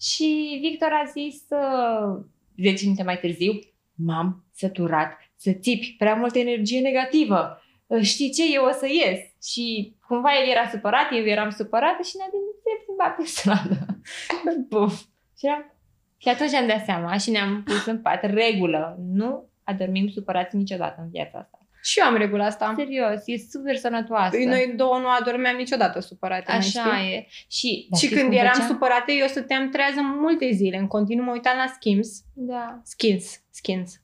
Și 0.01 0.59
Victor 0.61 0.89
a 0.93 1.05
zis 1.11 1.43
uh, 1.49 2.25
10 2.63 2.85
minute 2.85 3.03
mai 3.03 3.19
târziu, 3.19 3.53
m-am 3.95 4.45
săturat 4.55 5.19
să 5.37 5.53
țipi 5.53 5.95
prea 5.99 6.15
multă 6.15 6.39
energie 6.39 6.81
negativă. 6.81 7.63
Uh, 7.87 8.03
Știi 8.03 8.31
ce? 8.31 8.43
Eu 8.55 8.65
o 8.65 8.71
să 8.73 8.87
ies. 8.87 9.19
Și 9.53 9.95
cumva 10.07 10.29
el 10.43 10.51
era 10.51 10.69
supărat, 10.69 11.07
eu 11.13 11.25
eram 11.25 11.51
supărată 11.51 12.03
și 12.03 12.17
ne-a 12.17 12.27
se 12.63 12.83
plimba 12.85 13.09
pe 13.17 13.25
stradă. 13.25 13.87
Buf. 14.69 15.01
Și, 15.39 15.47
eram... 15.47 15.75
și 16.23 16.29
atunci 16.29 16.53
am 16.55 16.67
dat 16.67 16.85
seama 16.85 17.17
și 17.17 17.31
ne-am 17.31 17.63
pus 17.63 17.87
în 17.87 17.99
pat 18.01 18.23
regulă. 18.25 18.97
Nu 19.13 19.49
adormim 19.65 20.09
supărați 20.09 20.57
niciodată 20.57 21.01
în 21.01 21.09
viața 21.11 21.39
asta. 21.39 21.57
Și 21.83 21.99
eu 21.99 22.07
am 22.07 22.17
regula 22.17 22.45
asta. 22.45 22.75
Serios, 22.77 23.23
e 23.27 23.37
super 23.51 23.77
sănătoasă. 23.77 24.31
Păi 24.37 24.45
Noi 24.45 24.73
două 24.77 24.99
nu 24.99 25.07
adormeam 25.21 25.57
niciodată 25.57 26.01
supărate. 26.01 26.45
mai 26.49 26.57
Așa 26.57 26.97
știi? 26.97 27.13
e. 27.15 27.27
Și, 27.49 27.87
dar 27.91 27.99
Și 27.99 28.07
știți 28.07 28.21
când 28.21 28.31
cum 28.33 28.39
eram 28.41 28.53
făceam? 28.53 28.69
supărate, 28.69 29.13
eu 29.13 29.27
stăteam 29.27 29.69
trează 29.71 30.01
multe 30.21 30.51
zile. 30.53 30.77
În 30.77 30.87
continuu 30.87 31.25
mă 31.25 31.33
uitam 31.33 31.57
la 31.57 31.67
Skims. 31.75 32.23
Da. 32.35 32.81
Skins. 32.85 33.41
Skins. 33.51 34.01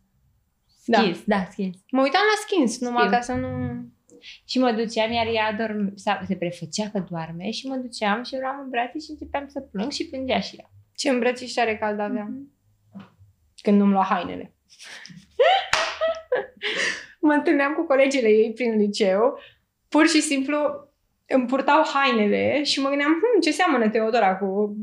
Da. 0.84 0.98
Skins, 0.98 1.18
da, 1.24 1.46
skins. 1.50 1.76
Mă 1.90 2.00
uitam 2.02 2.20
la 2.32 2.36
Skins, 2.46 2.80
numai 2.80 3.04
Știu. 3.04 3.16
ca 3.16 3.20
să 3.22 3.32
nu... 3.32 3.48
Și 4.44 4.58
mă 4.58 4.70
duceam, 4.72 5.12
iar 5.12 5.26
ea 5.32 5.52
dorm, 5.52 5.92
sau 5.96 6.18
se 6.26 6.34
prefăcea 6.36 6.88
că 6.92 7.04
doarme 7.10 7.50
și 7.50 7.66
mă 7.66 7.74
duceam 7.76 8.22
și 8.22 8.34
eram 8.34 8.60
în 8.64 8.70
brațe 8.70 8.98
și 8.98 9.10
începeam 9.10 9.44
să 9.48 9.60
plâng 9.60 9.90
și 9.92 10.06
plângea 10.08 10.40
și 10.40 10.56
ea. 10.56 10.70
Ce 10.98 11.08
îmbrățișare 11.08 11.76
cald 11.76 12.00
aveam. 12.00 12.52
Mhm. 12.92 13.16
Când 13.62 13.78
nu-mi 13.78 13.92
lua 13.92 14.02
hainele. 14.04 14.54
mă 17.20 17.32
întâlneam 17.32 17.72
cu 17.74 17.86
colegile 17.86 18.28
ei 18.28 18.52
prin 18.52 18.76
liceu. 18.76 19.38
Pur 19.88 20.06
și 20.08 20.20
simplu 20.20 20.56
îmi 21.26 21.46
purtau 21.46 21.82
hainele 21.94 22.62
și 22.62 22.80
mă 22.80 22.88
gândeam, 22.88 23.12
hm, 23.12 23.40
ce 23.40 23.50
seamănă 23.50 23.88
Teodora 23.88 24.36
cu, 24.36 24.76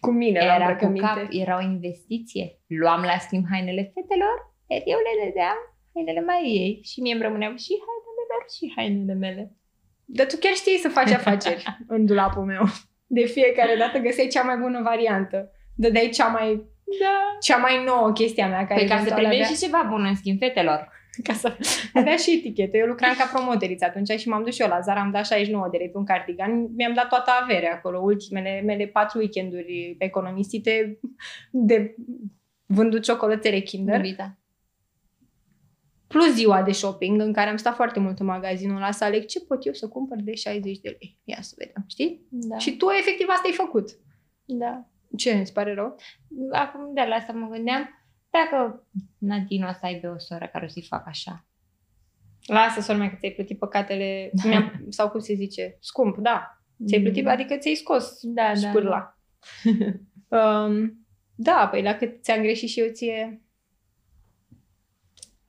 cu 0.00 0.10
mine 0.10 0.38
la 0.38 0.54
Era 0.54 0.76
cu 0.76 0.84
îmbrăcăminte. 0.84 1.06
cap, 1.06 1.26
era 1.30 1.56
o 1.56 1.62
investiție. 1.62 2.58
Luam 2.66 3.02
la 3.02 3.18
schimb 3.18 3.44
hainele 3.50 3.90
fetelor, 3.94 4.54
iar 4.66 4.80
eu 4.84 4.98
le 4.98 5.24
dădeam 5.24 5.56
hainele 5.94 6.20
mai 6.20 6.42
ei 6.44 6.80
și 6.82 7.00
mie 7.00 7.12
îmi 7.12 7.22
rămâneau 7.22 7.54
și 7.56 7.72
hainele 7.86 8.24
lor 8.30 8.44
și 8.56 8.72
hainele 8.76 9.14
mele. 9.14 9.52
Dar 10.04 10.26
tu 10.26 10.36
chiar 10.36 10.54
știi 10.54 10.78
să 10.78 10.88
faci 10.88 11.10
afaceri 11.10 11.64
în 11.94 12.06
dulapul 12.06 12.44
meu. 12.44 12.62
De 13.10 13.24
fiecare 13.24 13.74
dată 13.78 13.98
găseai 13.98 14.26
cea 14.26 14.42
mai 14.42 14.56
bună 14.56 14.80
variantă. 14.82 15.50
Dădeai 15.74 16.08
cea 16.08 16.26
mai, 16.26 16.62
Da. 17.00 17.36
cea 17.40 17.56
mai 17.56 17.84
nouă 17.84 18.12
chestia 18.12 18.48
mea. 18.48 18.66
Care 18.66 18.78
Păi 18.80 18.88
ca 18.88 18.94
să 18.94 19.00
eventual 19.00 19.18
primești 19.26 19.42
avea- 19.44 19.54
și 19.56 19.62
ceva 19.64 19.86
bun 19.90 20.04
în 20.04 20.14
schimb 20.14 20.38
fetelor. 20.38 20.96
Ca 21.22 21.32
să 21.32 21.56
avea 21.94 22.16
și 22.16 22.34
etichetă. 22.38 22.76
Eu 22.76 22.86
lucram 22.86 23.14
ca 23.18 23.30
promoteriță 23.32 23.84
atunci 23.84 24.10
și 24.20 24.28
m-am 24.28 24.42
dus 24.44 24.54
și 24.54 24.62
eu 24.62 24.68
la 24.68 24.80
Zara, 24.80 25.00
am 25.00 25.10
dat 25.10 25.26
69 25.26 25.68
de 25.70 25.76
lei 25.76 25.88
pe 25.90 25.98
un 25.98 26.04
cardigan. 26.04 26.74
Mi-am 26.76 26.94
dat 26.94 27.08
toată 27.08 27.30
averea 27.42 27.72
acolo, 27.72 27.98
ultimele 28.02 28.62
mele 28.64 28.86
patru 28.86 29.18
weekenduri 29.18 29.96
economisite 29.98 30.98
de 31.50 31.94
vândut 32.66 33.02
ciocolățele 33.02 33.58
Kinder. 33.58 33.94
Iubita. 34.04 34.38
Plus 36.08 36.34
ziua 36.34 36.62
de 36.62 36.72
shopping, 36.72 37.20
în 37.20 37.32
care 37.32 37.50
am 37.50 37.56
stat 37.56 37.74
foarte 37.74 38.00
mult 38.00 38.18
în 38.18 38.26
magazinul 38.26 38.76
ăla 38.76 38.90
să 38.90 39.04
aleg 39.04 39.24
ce 39.24 39.40
pot 39.40 39.66
eu 39.66 39.72
să 39.72 39.88
cumpăr 39.88 40.18
de 40.22 40.34
60 40.34 40.78
de 40.78 40.88
lei. 40.88 41.18
Ia 41.24 41.38
să 41.40 41.54
vedem, 41.58 41.84
știi? 41.88 42.26
Da. 42.30 42.58
Și 42.58 42.76
tu 42.76 42.86
efectiv 42.98 43.26
asta 43.28 43.42
ai 43.48 43.52
făcut. 43.54 43.88
da. 44.44 44.86
Ce 45.16 45.32
îți 45.32 45.52
pare 45.52 45.74
rău? 45.74 45.96
Acum 46.52 46.94
de 46.94 47.00
la 47.08 47.14
asta 47.14 47.32
mă 47.32 47.48
gândeam, 47.48 47.88
dacă 48.30 48.86
Nadine 49.18 49.66
o 49.66 49.72
să 49.72 49.78
aibă 49.82 50.08
o 50.14 50.18
soră 50.18 50.48
care 50.52 50.64
o 50.64 50.68
să-i 50.68 50.82
facă 50.88 51.04
așa. 51.06 51.46
Lasă, 52.46 52.80
sora 52.80 52.98
mea, 52.98 53.10
că 53.10 53.16
ți-ai 53.18 53.32
plătit 53.32 53.58
păcatele, 53.58 54.30
mi-am, 54.44 54.84
sau 54.88 55.10
cum 55.10 55.20
se 55.20 55.34
zice, 55.34 55.76
scump, 55.80 56.16
da. 56.18 56.60
Ți-ai 56.86 57.00
plătit, 57.02 57.24
Mm. 57.24 57.30
adică 57.30 57.56
ți-ai 57.56 57.74
scos 57.74 58.18
Da, 58.22 58.46
da. 58.48 58.54
spârla. 58.68 59.18
um, 60.38 61.06
da, 61.34 61.68
păi 61.70 61.82
la 61.82 61.94
cât 61.94 62.22
ți-am 62.22 62.40
greșit 62.42 62.68
și 62.68 62.80
eu 62.80 62.86
ție... 62.92 63.42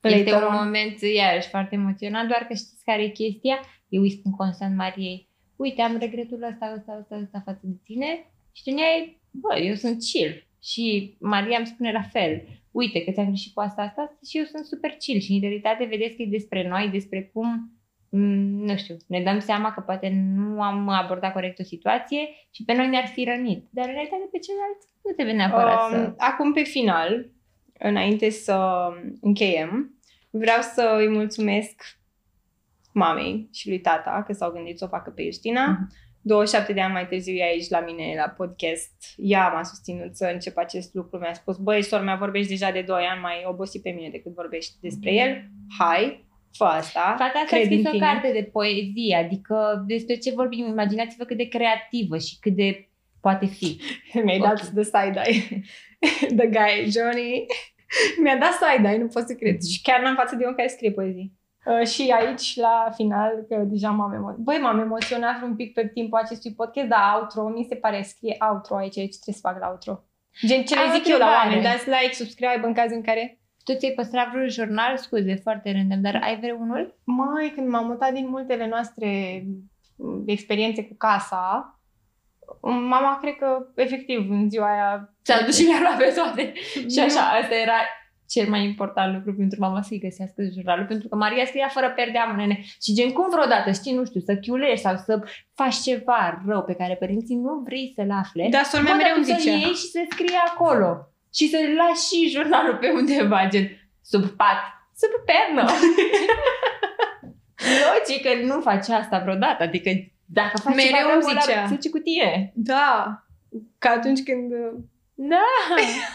Este 0.01 0.31
Later 0.31 0.47
un 0.47 0.55
on. 0.55 0.63
moment, 0.63 1.01
iarăși, 1.15 1.47
foarte 1.49 1.75
emoționant, 1.75 2.27
doar 2.27 2.45
că 2.47 2.53
știți 2.53 2.83
care 2.85 3.03
e 3.03 3.07
chestia? 3.07 3.59
Eu 3.89 4.01
îi 4.01 4.11
spun 4.11 4.31
constant 4.31 4.75
Mariei, 4.75 5.27
uite, 5.55 5.81
am 5.81 5.97
regretul 5.97 6.43
ăsta, 6.43 6.73
ăsta, 6.77 6.97
ăsta, 6.99 7.19
ăsta 7.23 7.41
față 7.45 7.59
de 7.63 7.77
tine 7.83 8.25
și 8.51 8.63
tu 8.63 8.69
ne 8.69 8.81
bă, 9.31 9.57
eu 9.57 9.73
sunt 9.75 9.97
chill. 10.11 10.47
Și 10.63 11.15
Maria 11.19 11.57
îmi 11.57 11.67
spune 11.67 11.91
la 11.91 12.01
fel, 12.01 12.43
uite 12.71 13.03
că 13.03 13.11
ți-am 13.11 13.25
greșit 13.25 13.53
cu 13.53 13.59
asta, 13.59 13.81
asta 13.81 14.17
și 14.29 14.37
eu 14.37 14.43
sunt 14.43 14.65
super 14.65 14.89
chill 14.89 15.19
și 15.19 15.31
în 15.33 15.39
realitate 15.41 15.85
vedeți 15.85 16.15
că 16.15 16.21
e 16.21 16.25
despre 16.25 16.67
noi, 16.67 16.89
despre 16.89 17.29
cum 17.33 17.71
mm, 18.09 18.65
nu 18.65 18.75
știu, 18.77 18.97
ne 19.07 19.21
dăm 19.21 19.39
seama 19.39 19.73
că 19.73 19.81
poate 19.81 20.09
nu 20.35 20.61
am 20.61 20.89
abordat 20.89 21.33
corect 21.33 21.59
o 21.59 21.63
situație 21.63 22.19
și 22.51 22.63
pe 22.63 22.73
noi 22.73 22.87
ne-ar 22.87 23.05
fi 23.05 23.23
rănit. 23.23 23.67
Dar 23.69 23.85
în 23.87 23.93
realitate 23.93 24.27
pe 24.31 24.39
celălalt 24.39 24.77
nu 25.03 25.11
trebuie 25.11 25.35
neapărat 25.35 25.91
Um, 25.91 25.91
să... 25.91 26.13
acum, 26.17 26.53
pe 26.53 26.63
final, 26.63 27.29
înainte 27.79 28.29
să 28.29 28.87
încheiem, 29.21 29.99
vreau 30.29 30.61
să 30.61 30.95
îi 30.97 31.09
mulțumesc 31.09 31.99
mamei 32.93 33.49
și 33.53 33.67
lui 33.67 33.79
tata 33.79 34.23
că 34.27 34.33
s-au 34.33 34.51
gândit 34.51 34.77
să 34.77 34.85
o 34.85 34.87
facă 34.87 35.09
pe 35.09 35.23
Justina. 35.23 35.67
Mhm. 35.67 36.07
27 36.21 36.73
de 36.73 36.81
ani 36.81 36.93
mai 36.93 37.07
târziu 37.07 37.33
e 37.33 37.43
aici 37.43 37.69
la 37.69 37.79
mine 37.79 38.13
la 38.15 38.29
podcast. 38.29 38.91
Ea 39.17 39.49
m-a 39.49 39.63
susținut 39.63 40.15
să 40.15 40.29
încep 40.33 40.57
acest 40.57 40.93
lucru. 40.93 41.17
Mi-a 41.17 41.33
spus, 41.33 41.57
băi, 41.57 41.81
sora 41.81 42.01
mea, 42.01 42.15
vorbești 42.15 42.49
deja 42.49 42.71
de 42.71 42.81
2 42.81 43.03
ani, 43.03 43.21
mai 43.21 43.43
obosit 43.45 43.81
pe 43.81 43.89
mine 43.89 44.09
decât 44.09 44.33
vorbești 44.33 44.73
despre 44.81 45.13
el. 45.13 45.49
Hai, 45.77 46.27
fă 46.57 46.63
asta. 46.63 47.15
Fata 47.17 47.23
asta 47.23 47.39
a 47.39 47.47
cred 47.47 47.61
în 47.61 47.67
scris 47.67 47.85
o 47.85 47.89
tine." 47.89 48.05
carte 48.05 48.31
de 48.31 48.49
poezie, 48.51 49.15
adică 49.15 49.83
despre 49.87 50.15
ce 50.15 50.31
vorbim, 50.31 50.65
imaginați-vă 50.67 51.23
cât 51.23 51.37
de 51.37 51.47
creativă 51.47 52.17
și 52.17 52.37
cât 52.39 52.55
de 52.55 52.88
poate 53.21 53.45
fi. 53.45 53.81
Mi-ai 54.23 54.39
dat 54.39 54.69
the 54.73 54.83
side-eye. 54.83 55.63
The 56.39 56.47
guy, 56.47 56.91
Johnny, 56.91 57.45
mi-a 58.23 58.37
dat 58.37 58.51
side-eye, 58.51 58.97
nu 58.97 59.07
pot 59.07 59.27
să 59.27 59.33
cred. 59.33 59.61
Și 59.61 59.81
chiar 59.81 60.01
n-am 60.01 60.15
față 60.15 60.35
de 60.35 60.45
om 60.45 60.53
care 60.55 60.67
scrie 60.67 60.91
poezii. 60.91 61.37
Uh, 61.65 61.87
și 61.87 62.13
aici, 62.19 62.55
la 62.55 62.89
final, 62.95 63.45
că 63.49 63.55
deja 63.55 63.89
m-am 63.89 64.13
emoționat. 64.13 64.37
Băi, 64.37 64.57
m-am 64.57 64.79
emoționat 64.79 65.41
un 65.41 65.55
pic 65.55 65.73
pe 65.73 65.87
timpul 65.87 66.19
acestui 66.19 66.53
podcast, 66.53 66.87
dar 66.87 67.19
outro, 67.19 67.49
mi 67.49 67.65
se 67.69 67.75
pare, 67.75 68.01
scrie 68.01 68.37
outro 68.49 68.75
aici, 68.75 68.97
aici 68.97 69.17
trebuie 69.19 69.35
să 69.41 69.47
fac 69.49 69.59
la 69.59 69.69
outro. 69.69 70.03
Gen, 70.45 70.63
ce 70.63 70.75
le 70.75 70.81
Am 70.81 70.89
o 70.89 70.93
zic 70.93 71.07
eu 71.07 71.17
la 71.17 71.25
întrebare. 71.25 71.47
oameni, 71.47 71.63
dați 71.63 71.89
like, 71.89 72.13
subscribe 72.13 72.61
în 72.61 72.73
cazul 72.73 72.95
în 72.95 73.01
care... 73.01 73.39
Tu 73.63 73.75
ți-ai 73.75 73.91
păstrat 73.91 74.29
vreun 74.29 74.49
jurnal? 74.49 74.97
Scuze, 74.97 75.35
foarte 75.35 75.71
random, 75.71 76.01
dar 76.01 76.19
ai 76.23 76.39
vreunul? 76.39 76.99
Mai, 77.03 77.51
când 77.55 77.67
m-am 77.67 77.85
mutat 77.85 78.13
din 78.13 78.27
multele 78.29 78.67
noastre 78.67 79.43
m, 79.95 80.23
experiențe 80.25 80.83
cu 80.83 80.95
casa, 80.97 81.78
mama, 82.61 83.17
cred 83.21 83.35
că, 83.35 83.65
efectiv, 83.75 84.29
în 84.29 84.49
ziua 84.49 84.71
aia... 84.73 85.13
Ți-a 85.23 85.41
dus 85.45 85.57
și 85.57 85.65
le-a 85.65 85.79
luat 85.81 85.97
pe 85.97 86.13
toate. 86.15 86.53
și 86.93 86.99
așa, 86.99 87.21
asta 87.41 87.55
era 87.55 87.79
cel 88.29 88.49
mai 88.49 88.63
important 88.63 89.13
lucru 89.15 89.33
pentru 89.33 89.59
mama 89.59 89.81
să-i 89.81 89.99
găsească 89.99 90.41
jurnalul, 90.55 90.85
pentru 90.85 91.07
că 91.07 91.15
Maria 91.15 91.45
scria 91.45 91.67
fără 91.67 91.89
perdea 91.95 92.25
mânene. 92.25 92.59
Și 92.81 92.93
gen, 92.93 93.11
cum 93.11 93.29
vreodată, 93.29 93.71
știi, 93.71 93.93
nu 93.93 94.05
știu, 94.05 94.19
să 94.19 94.35
chiulești 94.35 94.85
sau 94.85 94.95
să 95.05 95.23
faci 95.55 95.75
ceva 95.75 96.41
rău 96.47 96.63
pe 96.63 96.73
care 96.73 96.95
părinții 96.95 97.35
nu 97.35 97.61
vrei 97.65 97.93
să-l 97.95 98.11
afle, 98.11 98.47
Da, 98.51 98.63
sora 98.63 98.83
mea 98.83 98.91
Bă, 98.91 98.97
mereu 98.97 99.13
dar 99.15 99.23
îmi 99.23 99.25
tu 99.25 99.31
să 99.31 99.39
zicea. 99.39 99.55
iei 99.55 99.73
și 99.81 99.87
să 99.95 100.01
scrie 100.09 100.39
acolo. 100.47 101.07
Și 101.33 101.49
să 101.49 101.57
lași 101.77 102.07
și 102.09 102.29
jurnalul 102.29 102.75
pe 102.75 102.89
undeva, 102.89 103.47
gen 103.47 103.65
sub 104.01 104.23
pat, 104.25 104.59
sub 105.01 105.11
pernă. 105.29 105.69
Logic 107.83 108.21
că 108.25 108.45
nu 108.53 108.61
faci 108.61 108.89
asta 108.89 109.19
vreodată. 109.19 109.63
Adică 109.63 109.89
dacă 110.31 110.57
faci 110.57 110.75
Mereu 110.75 110.91
ceva 110.91 111.07
rău, 111.09 111.19
îmi 111.19 111.29
ăla 111.31 111.39
zicea. 111.39 111.67
se 111.67 111.73
duce 111.73 111.89
cu 111.89 111.97
tine. 111.97 112.51
Da, 112.55 113.23
ca 113.77 113.89
atunci 113.89 114.23
când... 114.23 114.51
uh, 114.51 114.79
Da. 115.13 115.41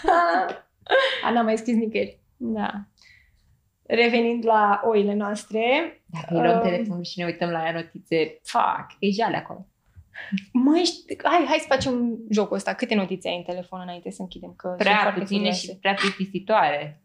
Ana 1.24 1.42
mai 1.42 1.56
scris 1.58 1.74
nicăieri. 1.76 2.18
da. 2.36 2.70
Revenind 3.86 4.44
la 4.44 4.80
oile 4.84 5.14
noastre, 5.14 5.62
Dacă 6.06 6.34
îi 6.34 6.40
luăm 6.40 6.56
Um. 6.56 6.62
telefonul 6.62 7.04
și 7.04 7.18
ne 7.18 7.24
uităm 7.24 7.50
la 7.50 7.64
ea 7.64 7.72
notițe, 7.72 8.38
fac, 8.42 8.86
e 8.98 9.10
jale 9.10 9.36
acolo. 9.36 9.66
măi, 10.52 10.84
știi- 10.84 11.18
hai, 11.22 11.44
hai 11.48 11.58
să 11.58 11.66
facem 11.68 12.18
jocul 12.30 12.56
ăsta. 12.56 12.74
Câte 12.74 12.94
notițe 12.94 13.28
ai 13.28 13.36
în 13.36 13.42
telefon 13.42 13.80
înainte 13.80 14.10
să 14.10 14.22
închidem? 14.22 14.54
Că 14.56 14.66
sunt 14.68 14.78
Prea 14.78 14.96
foarte 15.00 15.20
puține 15.20 15.38
curioase. 15.38 15.66
și 15.70 15.76
prea 15.76 15.94
plictisitoare. 15.94 17.02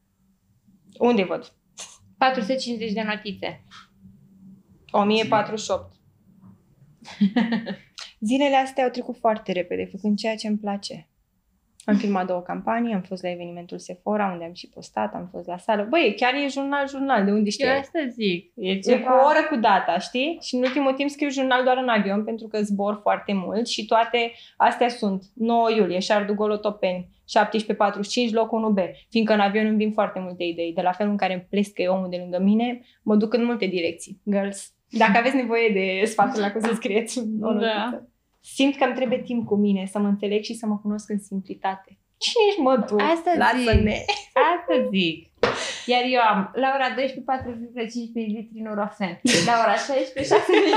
Unde 0.99 1.23
văd? 1.23 1.53
450 2.17 2.91
de 2.91 3.01
notițe. 3.01 3.63
1048. 4.91 5.93
Zilele 8.27 8.55
astea 8.55 8.83
au 8.83 8.89
trecut 8.89 9.17
foarte 9.17 9.51
repede, 9.51 9.85
făcând 9.85 10.17
ceea 10.17 10.35
ce 10.35 10.47
îmi 10.47 10.57
place. 10.57 11.09
Am 11.89 11.95
filmat 11.95 12.27
două 12.27 12.41
campanii, 12.41 12.93
am 12.93 13.01
fost 13.01 13.23
la 13.23 13.29
evenimentul 13.29 13.77
Sephora, 13.79 14.31
unde 14.31 14.43
am 14.45 14.53
și 14.53 14.69
postat, 14.69 15.13
am 15.13 15.27
fost 15.31 15.47
la 15.47 15.57
sală. 15.57 15.85
Băi, 15.89 16.13
chiar 16.17 16.33
e 16.33 16.47
jurnal, 16.47 16.87
jurnal, 16.87 17.25
de 17.25 17.31
unde 17.31 17.43
Eu 17.43 17.49
știi? 17.49 17.65
asta 17.65 17.99
zic. 18.09 18.51
E 18.55 18.69
E 18.69 18.75
cu 18.75 18.89
ceva... 18.89 19.23
o 19.23 19.27
oră 19.27 19.47
cu 19.49 19.55
data, 19.55 19.97
știi? 19.97 20.37
Și 20.41 20.55
în 20.55 20.61
ultimul 20.61 20.93
timp 20.93 21.09
scriu 21.09 21.29
jurnal 21.29 21.63
doar 21.63 21.77
în 21.77 21.87
avion 21.87 22.23
pentru 22.23 22.47
că 22.47 22.61
zbor 22.61 22.99
foarte 23.01 23.33
mult 23.33 23.67
și 23.67 23.85
toate 23.85 24.31
astea 24.57 24.89
sunt 24.89 25.23
9 25.33 25.71
iulie, 25.71 25.99
Șardu 25.99 26.33
Golotopeni, 26.33 27.07
17.45, 28.27 28.31
locul 28.31 28.73
1B, 28.73 28.89
fiindcă 29.09 29.33
în 29.33 29.39
avion 29.39 29.65
îmi 29.65 29.77
vin 29.77 29.91
foarte 29.91 30.19
multe 30.19 30.43
idei. 30.43 30.73
De 30.73 30.81
la 30.81 30.91
felul 30.91 31.11
în 31.11 31.17
care 31.17 31.33
îmi 31.33 31.47
plescă 31.49 31.81
eu 31.81 31.93
omul 31.93 32.09
de 32.09 32.17
lângă 32.17 32.39
mine, 32.39 32.81
mă 33.03 33.15
duc 33.15 33.33
în 33.33 33.45
multe 33.45 33.65
direcții. 33.65 34.21
Girls, 34.31 34.73
dacă 34.89 35.17
aveți 35.17 35.35
nevoie 35.35 35.69
de 35.69 36.05
sfaturi 36.05 36.39
la 36.39 36.51
cum 36.51 36.61
să 36.61 36.73
scrieți 36.73 37.19
o 37.19 37.23
notiță. 37.23 37.65
Da. 37.65 38.03
Simt 38.41 38.75
că 38.77 38.83
îmi 38.83 38.93
trebuie 38.93 39.21
timp 39.21 39.47
cu 39.47 39.55
mine 39.55 39.85
să 39.85 39.99
mă 39.99 40.07
înțeleg 40.07 40.43
și 40.43 40.53
să 40.53 40.65
mă 40.65 40.77
cunosc 40.77 41.09
în 41.09 41.19
simplitate. 41.19 41.97
Cine 42.17 42.43
ești, 42.49 42.61
mă, 42.61 42.75
tu? 42.87 42.95
Asta 42.95 43.31
Lasă-ne! 43.37 43.97
Asta 44.51 44.73
zic. 44.91 45.17
Iar 45.85 46.03
eu 46.15 46.21
am 46.31 46.39
la 46.63 46.69
ora 46.75 46.89
12, 46.95 47.19
4,5 47.19 48.13
ml 48.15 48.63
Nurofen. 48.65 49.13
La 49.49 49.55
ora 49.63 49.75
16, 49.75 50.33
6 50.33 50.51
ml 50.63 50.73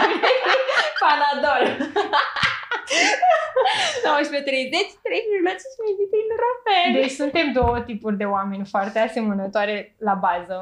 Panadol. 1.03 1.65
19.30, 1.67 1.77
3,5 4.05 5.83
ml 5.83 6.15
Nurofen. 6.31 6.91
Deci 7.01 7.11
suntem 7.23 7.53
două 7.53 7.81
tipuri 7.81 8.17
de 8.17 8.25
oameni 8.25 8.65
foarte 8.73 8.99
asemănătoare 8.99 9.95
la 9.99 10.15
bază. 10.15 10.57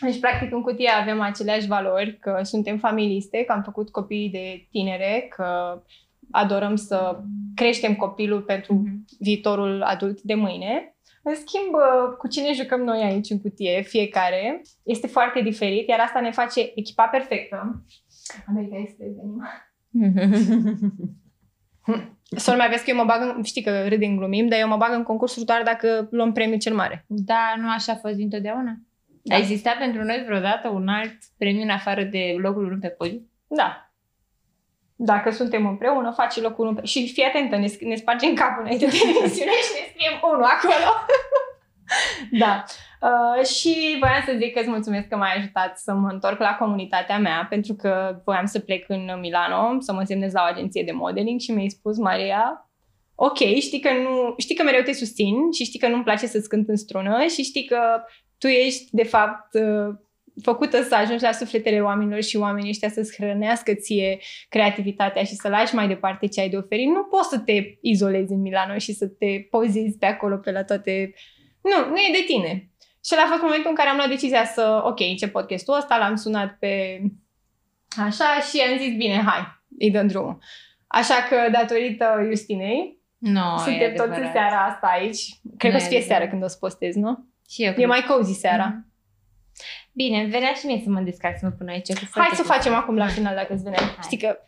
Deci, 0.00 0.20
practic, 0.20 0.52
în 0.52 0.62
cutie 0.62 0.90
avem 1.00 1.20
aceleași 1.20 1.66
valori, 1.66 2.18
că 2.18 2.38
suntem 2.42 2.78
familiste, 2.78 3.44
că 3.44 3.52
am 3.52 3.62
făcut 3.62 3.90
copii 3.90 4.28
de 4.30 4.66
tinere, 4.70 5.26
că 5.36 5.82
adorăm 6.30 6.74
să 6.76 7.20
creștem 7.54 7.94
copilul 7.94 8.40
pentru 8.42 8.72
Mhm. 8.74 9.04
viitorul 9.18 9.82
adult 9.82 10.20
de 10.20 10.34
mâine. 10.34 10.96
În 11.22 11.34
schimb, 11.34 11.74
cu 12.18 12.28
cine 12.28 12.52
jucăm 12.52 12.80
noi 12.80 13.02
aici 13.02 13.30
în 13.30 13.40
cutie, 13.40 13.80
fiecare, 13.82 14.62
este 14.82 15.06
foarte 15.06 15.40
diferit, 15.40 15.88
iar 15.88 16.00
asta 16.00 16.20
ne 16.20 16.30
face 16.30 16.70
echipa 16.74 17.04
perfectă. 17.04 17.84
America 18.46 18.76
este 18.76 19.04
venim. 19.16 19.42
Sora 22.36 22.56
mea, 22.56 22.68
vezi 22.68 22.84
că 22.84 22.90
eu 22.90 22.96
mă 22.96 23.04
bag 23.04 23.20
în, 23.36 23.42
știi 23.42 23.62
că 23.62 23.88
râdem, 23.88 24.16
glumim, 24.16 24.48
dar 24.48 24.58
eu 24.58 24.68
mă 24.68 24.76
bag 24.76 24.92
în 24.94 25.02
concursuri 25.02 25.44
doar 25.44 25.62
dacă 25.64 26.08
luăm 26.10 26.32
premiul 26.32 26.58
cel 26.58 26.74
mare. 26.74 27.04
Da, 27.08 27.54
nu 27.56 27.70
așa 27.70 27.92
a 27.92 27.96
fost 27.96 28.14
dintotdeauna? 28.14 28.76
Da. 29.22 29.34
A 29.34 29.38
existat 29.38 29.78
pentru 29.78 30.02
noi 30.02 30.22
vreodată 30.26 30.68
un 30.68 30.88
alt 30.88 31.16
premiu 31.38 31.62
în 31.62 31.70
afară 31.70 32.02
de 32.02 32.34
locul 32.38 32.64
1 32.66 32.78
pe 32.78 32.88
podium? 32.88 33.30
Da. 33.46 33.90
Dacă 34.96 35.30
suntem 35.30 35.66
împreună, 35.66 36.10
faci 36.16 36.40
locul 36.40 36.66
unu. 36.66 36.74
pe- 36.74 36.84
Și 36.86 37.12
fii 37.12 37.24
atentă, 37.24 37.56
ne, 37.56 37.66
sc- 37.66 37.80
ne 37.80 37.94
spargem 37.94 38.34
capul 38.34 38.62
înainte 38.62 38.86
de 38.86 38.96
emisiune 39.04 39.50
și 39.50 39.72
ne 39.74 39.86
scriem 39.90 40.20
unul 40.32 40.42
acolo. 40.44 40.88
da. 42.42 42.64
Uh, 43.00 43.44
și 43.46 43.96
voiam 44.00 44.22
să 44.26 44.32
zic 44.36 44.52
că 44.52 44.58
îți 44.60 44.68
mulțumesc 44.68 45.08
că 45.08 45.16
m-ai 45.16 45.36
ajutat 45.36 45.78
să 45.78 45.92
mă 45.94 46.08
întorc 46.10 46.38
la 46.40 46.56
comunitatea 46.58 47.18
mea, 47.18 47.46
pentru 47.48 47.74
că 47.74 48.20
voiam 48.24 48.46
să 48.46 48.58
plec 48.58 48.84
în 48.88 49.10
Milano, 49.20 49.80
să 49.80 49.92
mă 49.92 50.02
semnez 50.04 50.32
la 50.32 50.42
o 50.42 50.44
agenție 50.52 50.82
de 50.84 50.92
modeling 50.92 51.40
și 51.40 51.50
mi-ai 51.52 51.68
spus, 51.68 51.96
Maria, 51.98 52.70
ok, 53.14 53.38
știi 53.38 53.80
că, 53.80 53.92
nu, 53.92 54.34
știi 54.38 54.54
că 54.54 54.62
mereu 54.62 54.82
te 54.82 54.92
susțin 54.92 55.50
și 55.52 55.64
știi 55.64 55.78
că 55.78 55.88
nu-mi 55.88 56.02
place 56.02 56.26
să-ți 56.26 56.48
cânt 56.48 56.68
în 56.68 56.76
strună 56.76 57.26
și 57.26 57.42
știi 57.42 57.64
că 57.64 57.78
tu 58.42 58.48
ești, 58.48 58.88
de 58.90 59.02
fapt, 59.02 59.54
uh, 59.54 59.94
făcută 60.42 60.82
să 60.82 60.94
ajungi 60.94 61.22
la 61.22 61.32
sufletele 61.32 61.80
oamenilor 61.80 62.22
și 62.22 62.36
oamenii 62.36 62.70
ăștia 62.70 62.88
să-ți 62.88 63.14
hrănească 63.16 63.74
ție 63.74 64.18
creativitatea 64.48 65.24
și 65.24 65.34
să 65.34 65.48
lași 65.48 65.74
mai 65.74 65.88
departe 65.88 66.26
ce 66.26 66.40
ai 66.40 66.48
de 66.48 66.56
oferit, 66.56 66.86
nu 66.86 67.02
poți 67.04 67.28
să 67.28 67.38
te 67.38 67.78
izolezi 67.80 68.32
în 68.32 68.40
Milano 68.40 68.78
și 68.78 68.92
să 68.92 69.06
te 69.06 69.46
pozezi 69.50 69.98
pe 69.98 70.06
acolo 70.06 70.36
pe 70.36 70.50
la 70.50 70.64
toate... 70.64 71.14
Nu, 71.62 71.88
nu 71.88 71.96
e 71.96 72.12
de 72.12 72.24
tine. 72.26 72.70
Și 73.04 73.12
ăla 73.12 73.22
a 73.22 73.30
fost 73.30 73.42
momentul 73.42 73.70
în 73.70 73.76
care 73.76 73.88
am 73.88 73.96
luat 73.96 74.08
decizia 74.08 74.44
să, 74.44 74.82
ok, 74.84 75.16
ce 75.16 75.28
podcastul 75.28 75.76
ăsta, 75.76 75.98
l-am 75.98 76.14
sunat 76.14 76.56
pe 76.58 77.02
așa 78.06 78.40
și 78.50 78.60
am 78.70 78.78
zis, 78.78 78.96
bine, 78.96 79.22
hai, 79.26 79.62
îi 79.78 79.90
dăm 79.90 80.06
drumul. 80.06 80.38
Așa 80.86 81.14
că, 81.28 81.50
datorită 81.50 82.26
Justinei, 82.28 83.00
No, 83.22 83.56
suntem 83.56 83.94
toți 83.94 84.18
în 84.18 84.30
seara 84.32 84.64
asta 84.64 84.86
aici. 84.86 85.40
Cred 85.56 85.70
că 85.70 85.76
o 85.76 85.80
să 85.80 85.88
fie 85.88 86.00
seara 86.00 86.28
când 86.28 86.42
o 86.42 86.46
să 86.46 86.56
postez, 86.60 86.94
nu? 86.94 87.31
Și 87.52 87.62
eu 87.64 87.70
E 87.70 87.74
cred. 87.74 87.86
mai 87.86 88.02
cozy 88.08 88.32
seara. 88.32 88.66
Mhm. 88.66 88.90
Bine, 89.92 90.20
îmi 90.20 90.30
venea 90.30 90.52
și 90.52 90.66
mie 90.66 90.80
să 90.84 90.90
mă 90.90 91.00
descarc 91.00 91.38
să 91.38 91.44
mă 91.46 91.50
pun 91.50 91.68
aici. 91.68 91.86
Cu 91.86 91.94
Hai 91.98 92.08
foarte 92.10 92.34
să 92.34 92.42
cu- 92.42 92.48
facem 92.48 92.74
acum 92.74 92.96
la 92.96 93.06
final 93.06 93.34
dacă 93.34 93.52
îți 93.52 93.62
vine. 93.62 93.76
Știi 94.02 94.18
că 94.18 94.38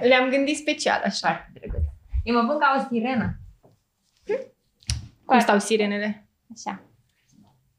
le-am 0.00 0.28
gândit 0.30 0.56
special 0.56 1.00
așa. 1.04 1.28
Foarte 1.28 1.50
drăguț. 1.54 1.82
Eu 2.24 2.34
mă 2.34 2.46
pun 2.48 2.58
ca 2.58 2.74
o 2.78 2.86
sirenă. 2.94 3.36
Cum 5.24 5.38
stau 5.40 5.58
sirenele? 5.58 6.26
Așa. 6.56 6.82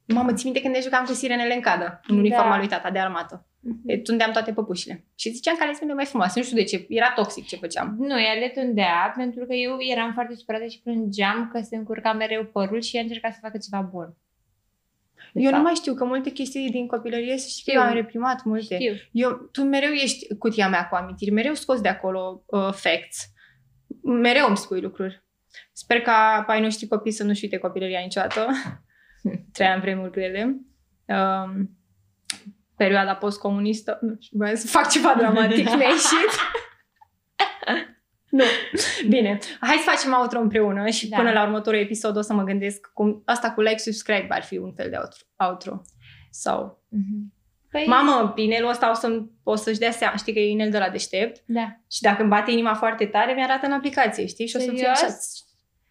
Mamă, 0.06 0.34
ții 0.34 0.44
minte 0.45 0.61
când 0.61 0.74
ne 0.74 0.82
jucam 0.82 1.06
cu 1.06 1.14
sirenele 1.14 1.53
în 1.53 1.61
cadă, 1.61 1.99
în 2.07 2.18
uniforma 2.18 2.49
Da. 2.49 2.57
lui 2.57 2.68
tata 2.68 2.90
de 2.91 2.99
armată. 2.99 3.45
E, 3.85 3.98
tundeam 3.98 4.31
toate 4.31 4.53
păpușile. 4.53 5.06
Și 5.15 5.30
ziceam 5.30 5.56
că 5.56 5.64
ale 5.64 5.73
sunt 5.73 5.94
mai 5.94 6.06
frumoase. 6.06 6.40
Nu 6.40 6.45
știu 6.45 6.57
de 6.57 6.64
ce. 6.64 6.85
Era 6.90 7.11
toxic 7.15 7.48
ce 7.48 7.56
făceam. 7.56 7.95
Nu, 7.99 8.22
ea 8.22 8.34
le 8.34 8.49
tundea 8.49 9.14
pentru 9.18 9.45
că 9.45 9.53
eu 9.53 9.77
eram 9.91 10.14
foarte 10.14 10.35
supărată 10.35 10.65
și 10.65 10.81
plângeam 10.81 11.49
că 11.53 11.61
se 11.61 11.76
încurca 11.76 12.14
mereu 12.14 12.45
părul 12.45 12.81
și 12.81 12.95
ea 12.95 13.02
încerca 13.02 13.31
să 13.31 13.38
facă 13.41 13.57
ceva 13.57 13.81
bun. 13.91 14.18
De 15.34 15.41
eu 15.41 15.45
nu 15.45 15.52
fapt. 15.52 15.64
mai 15.64 15.73
știu 15.73 15.94
că 15.94 16.06
multe 16.06 16.30
chestii 16.30 16.69
din 16.69 16.88
copilărie 16.88 17.38
să 17.38 17.48
știi 17.48 17.64
că 17.64 17.69
Știu. 17.69 17.81
eu 17.81 17.88
am 17.88 17.94
reprimat 17.94 18.44
multe. 18.44 18.76
Știu. 18.80 18.94
Eu, 19.11 19.31
tu 19.52 19.64
mereu 19.64 19.91
ești 19.91 20.35
cutia 20.38 20.69
mea 20.69 20.88
cu 20.88 20.95
amintiri, 20.95 21.31
mereu 21.31 21.53
scoți 21.53 21.81
de 21.81 21.90
acolo 21.90 22.44
uh, 22.45 22.69
facts. 22.72 23.31
Mereu 24.02 24.48
îmi 24.48 24.57
spui 24.57 24.81
lucruri. 24.81 25.23
Sper 25.72 26.02
ca 26.02 26.44
ai 26.48 26.61
noștri 26.61 26.88
copii 26.88 27.11
să 27.11 27.23
nu-și 27.23 27.44
uite 27.44 27.57
copilăria 27.57 27.99
niciodată. 27.99 28.48
Trăiam 29.53 29.80
vremuri 29.80 30.11
grele. 30.11 30.44
Um, 31.06 31.69
perioada 32.84 33.15
postcomunistă. 33.15 33.97
Nu 34.01 34.15
știu, 34.19 34.38
voiam 34.38 34.55
să 34.55 34.68
fac 34.68 34.89
ceva 34.89 35.14
dramatic, 35.18 35.65
mi-a 35.77 35.88
ieșit. 35.88 36.31
nu. 38.30 38.43
Bine. 39.07 39.39
Hai 39.60 39.76
să 39.76 39.89
facem 39.89 40.18
outro 40.22 40.39
împreună 40.39 40.89
și 40.89 41.07
Da. 41.10 41.18
până 41.18 41.31
la 41.31 41.43
următorul 41.43 41.80
episod 41.80 42.18
o 42.18 42.22
să 42.22 42.34
mă 42.34 42.43
gândesc 42.43 42.91
cum 42.93 43.22
asta 43.26 43.51
cu 43.51 43.61
like, 43.61 43.77
subscribe 43.77 44.27
ar 44.30 44.43
fi 44.43 44.57
un 44.57 44.73
fel 44.73 44.89
de 44.89 44.95
outro. 44.95 45.19
outro. 45.49 45.81
Sau 46.31 46.84
Mhm. 46.89 47.34
Păi, 47.72 47.85
Mamă, 47.88 48.34
inelul 48.35 48.69
ăsta 48.69 48.89
o, 48.89 48.93
să, 48.93 49.22
o 49.43 49.55
să-și 49.55 49.80
dea 49.80 49.91
seama, 49.91 50.15
știi 50.15 50.34
că 50.34 50.39
e 50.39 50.49
inel 50.49 50.69
de 50.69 50.77
la 50.77 50.89
deștept 50.89 51.43
da. 51.45 51.80
și 51.91 52.01
dacă 52.01 52.22
îmi 52.22 52.30
bate 52.30 52.51
inima 52.51 52.73
foarte 52.73 53.05
tare, 53.05 53.34
mi-arată 53.34 53.65
în 53.65 53.72
aplicație, 53.72 54.26
știi? 54.26 54.47
Și 54.47 54.55
o 54.55 54.60
să 54.60 54.65
fie 54.69 54.77
Serios? 54.77 55.01
așa, 55.01 55.14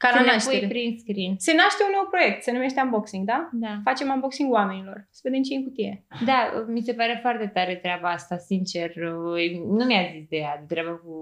ca 0.03 0.09
Să 0.09 0.15
la 0.15 0.21
ne 0.21 0.27
pui 0.27 0.35
naștere. 0.35 0.67
prin 0.75 0.89
screen. 1.03 1.33
Se 1.47 1.53
naște 1.63 1.83
un 1.89 1.93
nou 1.97 2.07
proiect, 2.15 2.43
se 2.43 2.53
numește 2.57 2.81
Unboxing, 2.81 3.25
da? 3.33 3.39
Da. 3.53 3.73
Facem 3.89 4.09
unboxing 4.15 4.53
oamenilor. 4.53 4.99
Să 5.11 5.21
vedem 5.25 5.43
ce 5.43 5.53
e 5.55 5.57
în 5.57 5.65
cutie. 5.69 5.93
Da, 6.25 6.39
mi 6.75 6.83
se 6.89 6.93
pare 7.01 7.19
foarte 7.25 7.47
tare 7.57 7.75
treaba 7.85 8.09
asta, 8.19 8.37
sincer. 8.37 8.89
Nu 9.79 9.85
mi-a 9.85 10.05
zis 10.15 10.25
de 10.29 10.37
ea, 10.37 10.55
de 10.61 10.75
treaba 10.75 10.95
cu... 11.05 11.15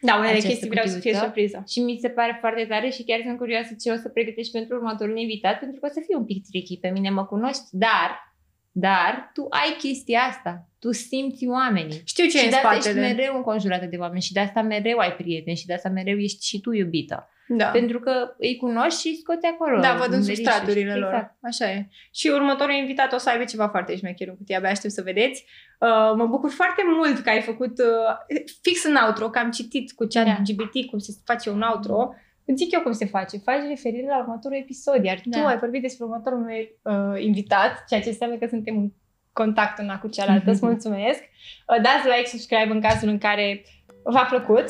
Da, 0.00 0.14
unele 0.14 0.28
Această 0.30 0.48
chestii 0.48 0.68
vreau 0.68 0.86
să 0.86 0.92
fie 0.92 1.00
cutiuță. 1.00 1.24
surpriză. 1.24 1.58
Și 1.72 1.80
mi 1.80 1.98
se 2.00 2.08
pare 2.08 2.36
foarte 2.40 2.64
tare 2.64 2.88
și 2.90 3.02
chiar 3.04 3.20
sunt 3.24 3.38
curioasă 3.38 3.72
ce 3.82 3.90
o 3.90 3.96
să 3.96 4.08
pregătești 4.08 4.52
pentru 4.52 4.76
următorul 4.76 5.18
invitat, 5.18 5.58
pentru 5.58 5.80
că 5.80 5.86
o 5.86 5.92
să 5.92 6.00
fie 6.06 6.16
un 6.16 6.24
pic 6.24 6.44
tricky. 6.50 6.76
Pe 6.78 6.88
mine 6.88 7.10
mă 7.10 7.24
cunoști, 7.24 7.62
dar, 7.70 8.34
dar 8.72 9.30
tu 9.34 9.46
ai 9.50 9.76
chestia 9.78 10.20
asta. 10.20 10.68
Tu 10.78 10.92
simți 10.92 11.46
oamenii. 11.46 12.00
Știu 12.04 12.24
ce 12.26 12.36
e 12.36 12.38
și 12.38 12.44
în 12.44 12.50
de 12.50 12.56
asta 12.56 12.70
ești 12.70 12.82
spatele. 12.82 13.06
mereu 13.14 13.36
înconjurată 13.36 13.86
de 13.86 13.96
oameni 13.96 14.22
și 14.22 14.32
de 14.32 14.40
asta 14.40 14.62
mereu 14.62 14.98
ai 14.98 15.12
prieteni 15.12 15.56
și 15.56 15.66
de 15.66 15.74
asta 15.74 15.88
mereu 15.88 16.18
ești 16.18 16.46
și 16.46 16.60
tu 16.60 16.72
iubită. 16.72 17.28
Da. 17.48 17.66
Pentru 17.66 18.00
că 18.00 18.34
îi 18.38 18.56
cunoști 18.56 19.00
și 19.00 19.08
îi 19.08 19.16
scoți 19.16 19.46
acolo. 19.46 19.80
Da, 19.80 19.92
văd 19.92 20.12
în 20.12 20.20
verișuri. 20.22 20.36
substraturile 20.36 20.94
lor. 20.94 21.12
Exact. 21.12 21.36
Așa 21.42 21.70
e. 21.70 21.86
Și 22.12 22.28
următorul 22.28 22.74
invitat 22.74 23.12
o 23.12 23.18
să 23.18 23.30
aibă 23.30 23.44
ceva 23.44 23.68
foarte 23.68 23.96
șmecher 23.96 24.28
în 24.28 24.36
cutie, 24.36 24.56
abia 24.56 24.70
aștept 24.70 24.92
să 24.94 25.02
vedeți. 25.02 25.44
Uh, 25.80 26.12
mă 26.16 26.26
bucur 26.26 26.50
foarte 26.50 26.82
mult 26.96 27.18
că 27.18 27.30
ai 27.30 27.40
făcut 27.40 27.78
uh, 27.78 28.38
fix 28.62 28.84
în 28.84 28.96
outro, 29.06 29.30
că 29.30 29.38
am 29.38 29.50
citit 29.50 29.92
cu 29.92 30.06
chat 30.08 30.24
Da. 30.24 30.42
GPT 30.44 30.90
cum 30.90 30.98
se 30.98 31.12
face 31.24 31.50
un 31.50 31.60
outro. 31.62 32.14
Îți 32.44 32.62
zic 32.62 32.72
eu 32.72 32.80
cum 32.80 32.92
se 32.92 33.06
face. 33.06 33.36
Faci 33.38 33.62
referire 33.68 34.06
la 34.06 34.18
următorul 34.18 34.56
episod, 34.56 35.04
iar 35.04 35.20
Da. 35.24 35.40
tu 35.40 35.46
ai 35.46 35.58
vorbit 35.58 35.82
despre 35.82 36.04
următorul 36.04 36.38
meu 36.38 36.62
uh, 36.82 37.22
invitat, 37.22 37.84
ceea 37.88 38.00
ce 38.00 38.08
înseamnă 38.08 38.36
că 38.36 38.46
suntem 38.46 38.76
în 38.76 38.92
contact 39.32 39.78
una 39.78 39.98
cu 39.98 40.08
cealaltă. 40.08 40.50
Îți 40.50 40.64
mulțumesc. 40.70 41.20
Uh, 41.20 41.82
dați 41.82 42.06
like, 42.06 42.28
subscribe 42.28 42.70
în 42.72 42.80
cazul 42.80 43.08
în 43.08 43.18
care 43.18 43.64
v-a 44.02 44.24
plăcut 44.24 44.64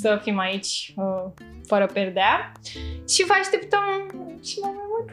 să 0.00 0.18
fim 0.22 0.38
aici 0.38 0.92
uh, 0.96 1.24
fără 1.70 1.86
perdea 1.86 2.52
și 3.12 3.24
vă 3.28 3.34
așteptăm 3.40 3.86
și 4.48 4.56
mai 4.62 4.74
mult. 4.90 5.08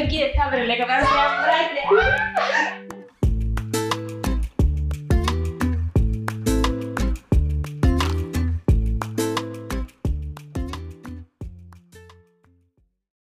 Închide 0.00 0.30
camerele, 0.36 0.74
că 0.76 0.84
vreau 0.88 1.02
să 1.08 1.14
iau 1.20 1.30
brațe. 1.44 1.80